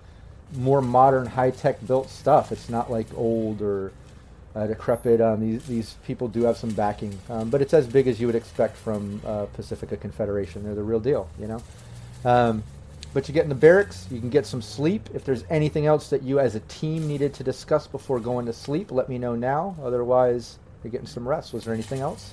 more 0.56 0.80
modern, 0.80 1.26
high 1.26 1.50
tech 1.50 1.84
built 1.86 2.10
stuff. 2.10 2.52
It's 2.52 2.68
not 2.68 2.90
like 2.90 3.06
old 3.14 3.60
or 3.60 3.92
uh, 4.58 4.66
decrepit. 4.66 5.20
Um, 5.20 5.40
these 5.40 5.64
these 5.66 5.94
people 6.04 6.28
do 6.28 6.42
have 6.42 6.56
some 6.56 6.70
backing, 6.70 7.16
um, 7.30 7.50
but 7.50 7.62
it's 7.62 7.72
as 7.74 7.86
big 7.86 8.08
as 8.08 8.20
you 8.20 8.26
would 8.26 8.36
expect 8.36 8.76
from 8.76 9.20
uh, 9.24 9.46
Pacifica 9.46 9.96
Confederation. 9.96 10.64
They're 10.64 10.74
the 10.74 10.82
real 10.82 11.00
deal, 11.00 11.28
you 11.38 11.46
know. 11.46 11.62
Um, 12.24 12.64
but 13.14 13.28
you 13.28 13.34
get 13.34 13.44
in 13.44 13.48
the 13.48 13.54
barracks, 13.54 14.06
you 14.10 14.20
can 14.20 14.28
get 14.28 14.44
some 14.44 14.60
sleep. 14.60 15.08
If 15.14 15.24
there's 15.24 15.44
anything 15.48 15.86
else 15.86 16.10
that 16.10 16.22
you 16.22 16.40
as 16.40 16.54
a 16.56 16.60
team 16.60 17.08
needed 17.08 17.32
to 17.34 17.44
discuss 17.44 17.86
before 17.86 18.20
going 18.20 18.46
to 18.46 18.52
sleep, 18.52 18.90
let 18.90 19.08
me 19.08 19.16
know 19.18 19.34
now. 19.34 19.76
Otherwise, 19.82 20.58
you're 20.82 20.90
getting 20.90 21.06
some 21.06 21.26
rest. 21.26 21.52
Was 21.52 21.64
there 21.64 21.72
anything 21.72 22.00
else? 22.00 22.32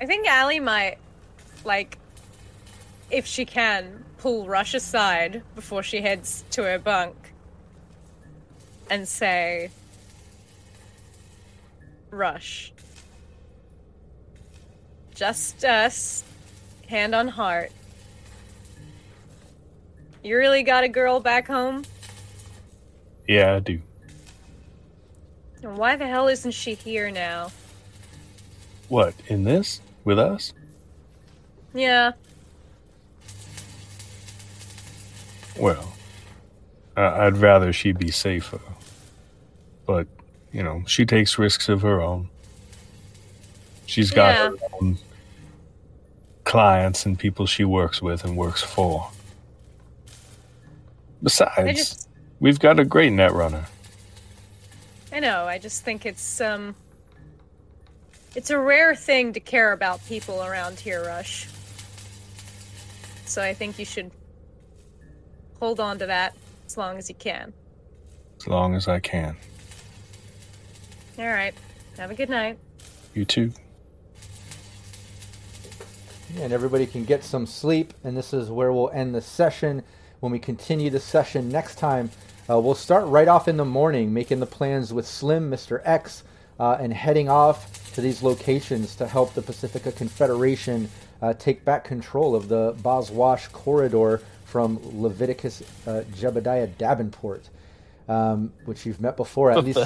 I 0.00 0.06
think 0.06 0.26
Alley 0.26 0.60
might, 0.60 0.96
like, 1.64 1.98
if 3.10 3.26
she 3.26 3.44
can, 3.44 4.04
pull 4.18 4.46
Rush 4.46 4.72
aside 4.72 5.42
before 5.54 5.82
she 5.82 6.00
heads 6.00 6.42
to 6.52 6.62
her 6.62 6.78
bunk 6.78 7.14
and 8.88 9.06
say, 9.06 9.70
Rush, 12.14 12.72
just 15.14 15.64
us, 15.64 16.22
hand 16.88 17.14
on 17.14 17.26
heart. 17.28 17.72
You 20.22 20.36
really 20.36 20.62
got 20.62 20.84
a 20.84 20.88
girl 20.88 21.18
back 21.20 21.46
home? 21.48 21.82
Yeah, 23.28 23.54
I 23.56 23.58
do. 23.60 23.80
And 25.62 25.76
why 25.76 25.96
the 25.96 26.06
hell 26.06 26.28
isn't 26.28 26.52
she 26.52 26.74
here 26.74 27.10
now? 27.10 27.50
What, 28.88 29.14
in 29.26 29.44
this? 29.44 29.80
With 30.04 30.18
us? 30.18 30.52
Yeah, 31.74 32.12
Well, 35.58 35.94
I- 36.96 37.26
I'd 37.26 37.36
rather 37.36 37.72
she 37.72 37.92
be 37.92 38.10
safer. 38.10 38.60
But, 39.86 40.08
you 40.54 40.62
know, 40.62 40.84
she 40.86 41.04
takes 41.04 41.36
risks 41.36 41.68
of 41.68 41.82
her 41.82 42.00
own. 42.00 42.28
She's 43.86 44.12
got 44.12 44.34
Yeah. 44.34 44.48
her 44.50 44.56
own 44.80 44.98
clients 46.44 47.04
and 47.04 47.18
people 47.18 47.46
she 47.46 47.64
works 47.64 48.00
with 48.00 48.24
and 48.24 48.36
works 48.36 48.62
for. 48.62 49.10
Besides, 51.22 51.76
just 51.78 52.08
we've 52.38 52.60
got 52.60 52.78
a 52.78 52.84
great 52.84 53.12
net 53.12 53.32
runner. 53.32 53.66
I 55.12 55.18
know, 55.20 55.46
I 55.46 55.58
just 55.58 55.82
think 55.84 56.06
it's 56.06 56.40
um 56.40 56.76
it's 58.36 58.50
a 58.50 58.58
rare 58.58 58.94
thing 58.94 59.32
to 59.32 59.40
care 59.40 59.72
about 59.72 60.04
people 60.06 60.42
around 60.42 60.78
here, 60.78 61.04
Rush. 61.04 61.48
So 63.26 63.42
I 63.42 63.54
think 63.54 63.78
you 63.78 63.84
should 63.84 64.12
hold 65.58 65.80
on 65.80 65.98
to 65.98 66.06
that 66.06 66.36
as 66.66 66.76
long 66.76 66.96
as 66.96 67.08
you 67.08 67.14
can. 67.16 67.52
As 68.38 68.46
long 68.46 68.74
as 68.76 68.86
I 68.86 69.00
can. 69.00 69.36
All 71.18 71.26
right. 71.26 71.54
Have 71.96 72.10
a 72.10 72.14
good 72.14 72.30
night. 72.30 72.58
You 73.14 73.24
too. 73.24 73.52
and 76.40 76.52
everybody 76.52 76.86
can 76.86 77.04
get 77.04 77.22
some 77.22 77.46
sleep. 77.46 77.94
And 78.02 78.16
this 78.16 78.32
is 78.32 78.50
where 78.50 78.72
we'll 78.72 78.90
end 78.90 79.14
the 79.14 79.20
session. 79.20 79.82
When 80.20 80.32
we 80.32 80.38
continue 80.38 80.90
the 80.90 81.00
session 81.00 81.48
next 81.48 81.76
time, 81.76 82.10
uh, 82.48 82.58
we'll 82.58 82.74
start 82.74 83.06
right 83.06 83.28
off 83.28 83.48
in 83.48 83.56
the 83.56 83.64
morning, 83.64 84.12
making 84.12 84.40
the 84.40 84.46
plans 84.46 84.92
with 84.92 85.06
Slim, 85.06 85.50
Mr. 85.50 85.80
X, 85.84 86.24
uh, 86.58 86.76
and 86.80 86.92
heading 86.92 87.28
off 87.28 87.94
to 87.94 88.00
these 88.00 88.22
locations 88.22 88.96
to 88.96 89.06
help 89.06 89.34
the 89.34 89.42
Pacifica 89.42 89.92
Confederation 89.92 90.88
uh, 91.22 91.32
take 91.34 91.64
back 91.64 91.84
control 91.84 92.34
of 92.34 92.48
the 92.48 92.74
Boswash 92.82 93.50
corridor 93.52 94.20
from 94.44 94.80
Leviticus 95.00 95.62
uh, 95.86 96.02
Jebediah 96.14 96.76
Davenport. 96.78 97.48
Um, 98.06 98.52
which 98.66 98.84
you've 98.84 99.00
met 99.00 99.16
before, 99.16 99.50
at 99.50 99.64
least, 99.64 99.78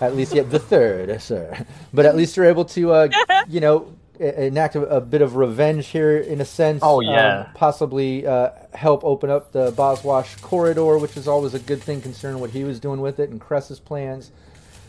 at 0.00 0.14
least, 0.14 0.32
yeah, 0.32 0.44
the 0.44 0.60
third, 0.60 1.20
sir. 1.20 1.66
But 1.92 2.06
at 2.06 2.14
least 2.16 2.36
you're 2.36 2.46
able 2.46 2.64
to, 2.66 2.92
uh, 2.92 3.08
you 3.48 3.58
know, 3.58 3.92
enact 4.20 4.76
a, 4.76 4.82
a 4.82 5.00
bit 5.00 5.22
of 5.22 5.34
revenge 5.34 5.88
here 5.88 6.18
in 6.18 6.40
a 6.40 6.44
sense. 6.44 6.80
Oh, 6.84 7.00
yeah. 7.00 7.40
Um, 7.40 7.46
possibly 7.54 8.24
uh, 8.26 8.50
help 8.74 9.02
open 9.04 9.28
up 9.28 9.50
the 9.50 9.72
Boswash 9.72 10.40
corridor, 10.40 10.98
which 10.98 11.16
is 11.16 11.26
always 11.26 11.54
a 11.54 11.58
good 11.58 11.82
thing 11.82 12.00
concerning 12.00 12.40
what 12.40 12.50
he 12.50 12.62
was 12.62 12.78
doing 12.78 13.00
with 13.00 13.18
it 13.18 13.30
and 13.30 13.40
Kress's 13.40 13.80
plans. 13.80 14.30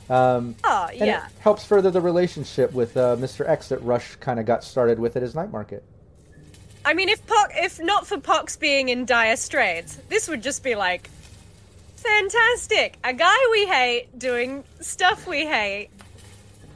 Um, 0.10 0.56
Oh, 0.64 0.90
yeah. 0.94 1.26
it 1.26 1.32
helps 1.40 1.66
further 1.66 1.92
the 1.92 2.02
relationship 2.02 2.74
with 2.74 2.98
uh, 2.98 3.16
Mr. 3.18 3.48
X 3.48 3.70
that 3.70 3.82
Rush 3.84 4.16
kind 4.18 4.40
of 4.40 4.46
got 4.46 4.64
started 4.64 5.00
with 5.00 5.16
at 5.16 5.22
his 5.22 5.36
night 5.36 5.52
market. 5.52 5.84
I 6.86 6.94
mean, 6.94 7.10
if 7.10 7.22
if 7.56 7.80
not 7.82 8.08
for 8.08 8.20
Pox 8.20 8.56
being 8.56 8.90
in 8.90 9.06
dire 9.06 9.36
straits, 9.36 9.98
this 10.08 10.28
would 10.28 10.42
just 10.42 10.64
be 10.64 10.76
like 10.76 11.10
fantastic. 12.00 12.98
A 13.04 13.14
guy 13.14 13.36
we 13.52 13.66
hate 13.68 14.18
doing 14.18 14.64
stuff 14.80 15.28
we 15.28 15.46
hate, 15.46 15.90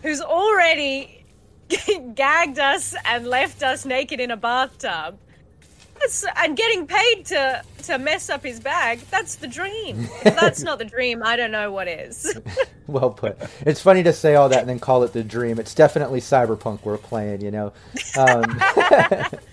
who's 0.01 0.21
already 0.21 1.23
gagged 2.15 2.59
us 2.59 2.95
and 3.05 3.27
left 3.27 3.63
us 3.63 3.85
naked 3.85 4.19
in 4.19 4.31
a 4.31 4.37
bathtub. 4.37 5.17
That's, 5.99 6.25
and 6.37 6.57
getting 6.57 6.85
paid 6.87 7.25
to 7.27 7.63
to 7.83 7.97
mess 7.97 8.29
up 8.29 8.43
his 8.43 8.59
bag. 8.59 8.99
That's 9.11 9.35
the 9.35 9.47
dream. 9.47 10.07
If 10.25 10.35
that's 10.39 10.63
not 10.63 10.79
the 10.79 10.85
dream, 10.85 11.21
I 11.23 11.35
don't 11.35 11.51
know 11.51 11.71
what 11.71 11.87
is. 11.87 12.37
Well 12.85 13.11
put. 13.11 13.37
It's 13.61 13.79
funny 13.79 14.03
to 14.03 14.11
say 14.11 14.35
all 14.35 14.49
that 14.49 14.59
and 14.59 14.67
then 14.69 14.77
call 14.77 15.03
it 15.03 15.13
the 15.13 15.23
dream. 15.23 15.57
It's 15.57 15.73
definitely 15.73 16.19
cyberpunk 16.19 16.83
we're 16.83 16.97
playing, 16.97 17.39
you 17.39 17.49
know. 17.49 17.67
Um, 18.17 18.41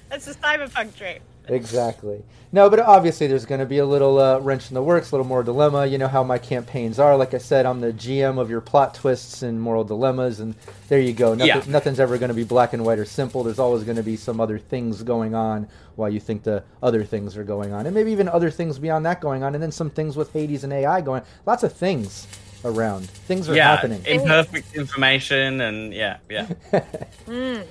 That's 0.08 0.24
the 0.24 0.34
cyberpunk 0.42 0.96
dream. 0.96 1.20
Exactly. 1.48 2.22
No, 2.52 2.68
but 2.68 2.80
obviously 2.80 3.26
there's 3.26 3.46
going 3.46 3.60
to 3.60 3.66
be 3.66 3.78
a 3.78 3.86
little 3.86 4.18
uh, 4.18 4.38
wrench 4.40 4.68
in 4.68 4.74
the 4.74 4.82
works, 4.82 5.10
a 5.10 5.14
little 5.14 5.26
more 5.26 5.42
dilemma. 5.42 5.86
You 5.86 5.98
know 5.98 6.08
how 6.08 6.22
my 6.24 6.38
campaigns 6.38 6.98
are. 6.98 7.16
Like 7.16 7.34
I 7.34 7.38
said, 7.38 7.66
I'm 7.66 7.80
the 7.80 7.92
GM 7.92 8.38
of 8.38 8.50
your 8.50 8.60
plot 8.60 8.94
twists 8.94 9.42
and 9.42 9.60
moral 9.60 9.84
dilemmas, 9.84 10.40
and 10.40 10.54
there 10.88 11.00
you 11.00 11.12
go. 11.12 11.34
Nothing, 11.34 11.46
Yeah. 11.48 11.62
Nothing's 11.66 12.00
ever 12.00 12.18
going 12.18 12.28
to 12.28 12.34
be 12.34 12.44
black 12.44 12.72
and 12.72 12.84
white 12.84 12.98
or 12.98 13.04
simple. 13.04 13.42
There's 13.44 13.58
always 13.58 13.84
going 13.84 13.96
to 13.96 14.02
be 14.02 14.16
some 14.16 14.40
other 14.40 14.58
things 14.58 15.02
going 15.02 15.34
on 15.34 15.68
while 15.96 16.10
you 16.10 16.20
think 16.20 16.42
the 16.42 16.64
other 16.82 17.04
things 17.04 17.36
are 17.36 17.44
going 17.44 17.72
on, 17.72 17.86
and 17.86 17.94
maybe 17.94 18.10
even 18.10 18.28
other 18.28 18.50
things 18.50 18.78
beyond 18.78 19.06
that 19.06 19.20
going 19.20 19.42
on, 19.42 19.54
and 19.54 19.62
then 19.62 19.72
some 19.72 19.90
things 19.90 20.16
with 20.16 20.32
Hades 20.32 20.64
and 20.64 20.72
AI 20.72 21.00
going. 21.00 21.22
Lots 21.46 21.62
of 21.62 21.72
things 21.72 22.26
around. 22.64 23.08
Things 23.08 23.48
are 23.48 23.54
yeah, 23.54 23.74
happening. 23.74 24.02
imperfect 24.06 24.74
information, 24.74 25.60
and 25.60 25.92
yeah, 25.94 26.18
yeah. 26.28 26.46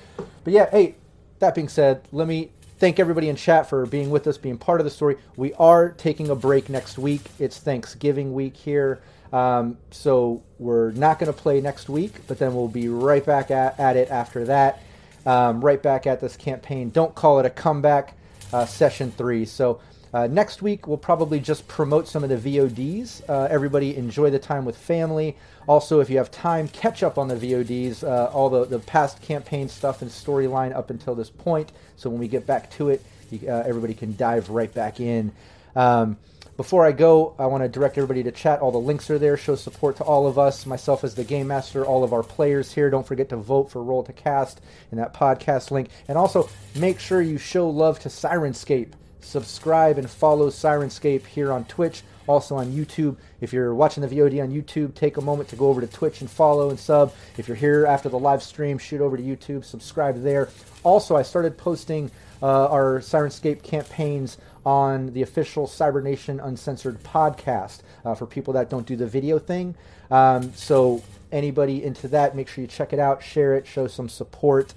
But 0.42 0.52
yeah, 0.54 0.70
hey, 0.70 0.94
that 1.40 1.54
being 1.54 1.68
said, 1.68 2.02
let 2.12 2.26
me 2.26 2.50
thank 2.80 2.98
everybody 2.98 3.28
in 3.28 3.36
chat 3.36 3.68
for 3.68 3.84
being 3.84 4.10
with 4.10 4.26
us, 4.26 4.38
being 4.38 4.56
part 4.56 4.80
of 4.80 4.84
the 4.84 4.90
story. 4.90 5.16
We 5.36 5.52
are 5.54 5.90
taking 5.90 6.30
a 6.30 6.34
break 6.34 6.70
next 6.70 6.98
week. 6.98 7.20
It's 7.38 7.58
Thanksgiving 7.58 8.32
week 8.32 8.56
here. 8.56 9.00
Um, 9.34 9.76
so 9.90 10.42
we're 10.58 10.90
not 10.92 11.18
going 11.18 11.32
to 11.32 11.38
play 11.38 11.60
next 11.60 11.88
week, 11.90 12.14
but 12.26 12.38
then 12.38 12.54
we'll 12.54 12.68
be 12.68 12.88
right 12.88 13.24
back 13.24 13.50
at, 13.50 13.78
at 13.78 13.96
it 13.96 14.10
after 14.10 14.46
that. 14.46 14.82
Um, 15.26 15.60
right 15.60 15.80
back 15.80 16.06
at 16.06 16.20
this 16.20 16.36
campaign. 16.36 16.88
Don't 16.88 17.14
call 17.14 17.38
it 17.38 17.46
a 17.46 17.50
comeback, 17.50 18.14
uh, 18.52 18.64
session 18.64 19.12
three. 19.12 19.44
So 19.44 19.80
uh, 20.14 20.26
next 20.26 20.62
week, 20.62 20.88
we'll 20.88 20.96
probably 20.96 21.38
just 21.38 21.68
promote 21.68 22.08
some 22.08 22.24
of 22.24 22.30
the 22.30 22.56
VODs. 22.56 23.22
Uh, 23.28 23.46
everybody 23.50 23.94
enjoy 23.96 24.30
the 24.30 24.38
time 24.38 24.64
with 24.64 24.76
family. 24.76 25.36
Also, 25.70 26.00
if 26.00 26.10
you 26.10 26.16
have 26.16 26.32
time, 26.32 26.66
catch 26.66 27.04
up 27.04 27.16
on 27.16 27.28
the 27.28 27.36
VODs, 27.36 28.02
uh, 28.02 28.28
all 28.32 28.50
the, 28.50 28.64
the 28.64 28.80
past 28.80 29.22
campaign 29.22 29.68
stuff 29.68 30.02
and 30.02 30.10
storyline 30.10 30.74
up 30.74 30.90
until 30.90 31.14
this 31.14 31.30
point. 31.30 31.70
So 31.94 32.10
when 32.10 32.18
we 32.18 32.26
get 32.26 32.44
back 32.44 32.72
to 32.72 32.88
it, 32.88 33.04
you, 33.30 33.48
uh, 33.48 33.62
everybody 33.64 33.94
can 33.94 34.16
dive 34.16 34.50
right 34.50 34.74
back 34.74 34.98
in. 34.98 35.30
Um, 35.76 36.16
before 36.56 36.84
I 36.84 36.90
go, 36.90 37.36
I 37.38 37.46
want 37.46 37.62
to 37.62 37.68
direct 37.68 37.98
everybody 37.98 38.24
to 38.24 38.32
chat. 38.32 38.58
All 38.58 38.72
the 38.72 38.80
links 38.80 39.10
are 39.10 39.18
there. 39.20 39.36
Show 39.36 39.54
support 39.54 39.96
to 39.98 40.02
all 40.02 40.26
of 40.26 40.40
us, 40.40 40.66
myself 40.66 41.04
as 41.04 41.14
the 41.14 41.22
game 41.22 41.46
master, 41.46 41.86
all 41.86 42.02
of 42.02 42.12
our 42.12 42.24
players 42.24 42.72
here. 42.72 42.90
Don't 42.90 43.06
forget 43.06 43.28
to 43.28 43.36
vote 43.36 43.70
for 43.70 43.80
Role 43.80 44.02
to 44.02 44.12
Cast 44.12 44.60
in 44.90 44.98
that 44.98 45.14
podcast 45.14 45.70
link. 45.70 45.90
And 46.08 46.18
also, 46.18 46.48
make 46.74 46.98
sure 46.98 47.22
you 47.22 47.38
show 47.38 47.70
love 47.70 48.00
to 48.00 48.08
Syrinscape. 48.08 48.94
Subscribe 49.20 49.98
and 49.98 50.10
follow 50.10 50.50
Syrinscape 50.50 51.26
here 51.26 51.52
on 51.52 51.64
Twitch, 51.66 52.02
also 52.26 52.56
on 52.56 52.72
YouTube. 52.72 53.16
If 53.40 53.52
you're 53.52 53.74
watching 53.74 54.02
the 54.02 54.08
VOD 54.08 54.42
on 54.42 54.50
YouTube, 54.50 54.94
take 54.94 55.16
a 55.16 55.20
moment 55.20 55.48
to 55.50 55.56
go 55.56 55.68
over 55.68 55.80
to 55.80 55.86
Twitch 55.86 56.20
and 56.20 56.30
follow 56.30 56.70
and 56.70 56.78
sub. 56.78 57.12
If 57.36 57.48
you're 57.48 57.56
here 57.56 57.86
after 57.86 58.08
the 58.08 58.18
live 58.18 58.42
stream, 58.42 58.78
shoot 58.78 59.00
over 59.00 59.16
to 59.16 59.22
YouTube, 59.22 59.64
subscribe 59.64 60.22
there. 60.22 60.48
Also, 60.82 61.16
I 61.16 61.22
started 61.22 61.56
posting 61.56 62.10
uh, 62.42 62.68
our 62.68 63.00
Syrinscape 63.00 63.62
campaigns 63.62 64.38
on 64.64 65.12
the 65.12 65.22
official 65.22 65.66
Cybernation 65.66 66.40
Uncensored 66.40 67.02
podcast 67.02 67.80
uh, 68.04 68.14
for 68.14 68.26
people 68.26 68.54
that 68.54 68.70
don't 68.70 68.86
do 68.86 68.96
the 68.96 69.06
video 69.06 69.38
thing. 69.38 69.74
Um, 70.10 70.52
so, 70.54 71.02
anybody 71.32 71.84
into 71.84 72.08
that, 72.08 72.34
make 72.34 72.48
sure 72.48 72.62
you 72.62 72.68
check 72.68 72.92
it 72.92 72.98
out, 72.98 73.22
share 73.22 73.54
it, 73.56 73.66
show 73.66 73.86
some 73.86 74.08
support. 74.08 74.74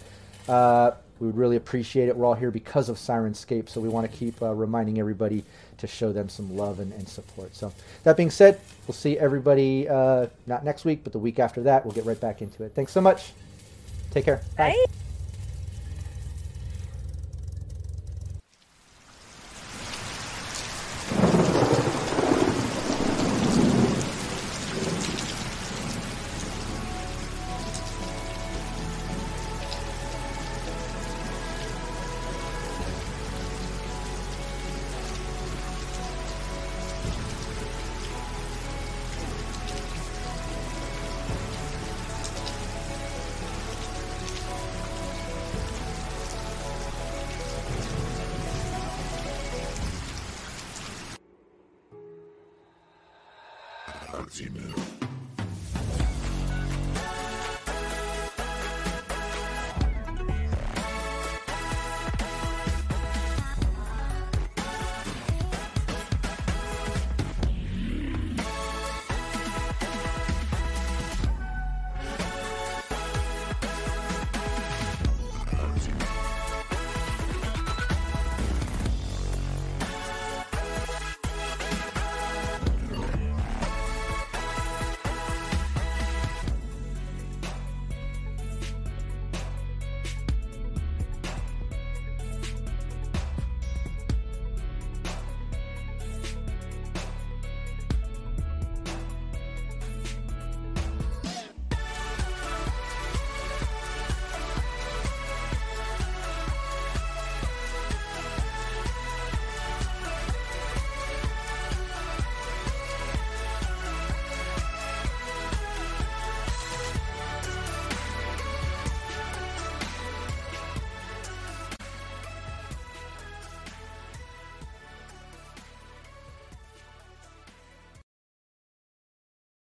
Uh, 0.47 0.91
we 1.19 1.27
would 1.27 1.37
really 1.37 1.55
appreciate 1.55 2.09
it. 2.09 2.17
We're 2.17 2.25
all 2.25 2.33
here 2.33 2.51
because 2.51 2.89
of 2.89 2.97
Syrinscape, 2.97 3.69
so 3.69 3.79
we 3.79 3.87
want 3.87 4.09
to 4.11 4.17
keep 4.17 4.41
uh, 4.41 4.53
reminding 4.53 4.99
everybody 4.99 5.45
to 5.77 5.87
show 5.87 6.11
them 6.11 6.29
some 6.29 6.55
love 6.55 6.79
and, 6.79 6.93
and 6.93 7.07
support. 7.07 7.55
So, 7.55 7.73
that 8.03 8.17
being 8.17 8.31
said, 8.31 8.59
we'll 8.87 8.95
see 8.95 9.17
everybody 9.17 9.87
uh, 9.87 10.27
not 10.47 10.63
next 10.63 10.85
week, 10.85 11.03
but 11.03 11.13
the 11.13 11.19
week 11.19 11.39
after 11.39 11.61
that. 11.63 11.85
We'll 11.85 11.93
get 11.93 12.05
right 12.05 12.19
back 12.19 12.41
into 12.41 12.63
it. 12.63 12.73
Thanks 12.75 12.91
so 12.91 13.01
much. 13.01 13.33
Take 14.11 14.25
care. 14.25 14.41
Bye. 14.57 14.75
Bye. 14.87 15.02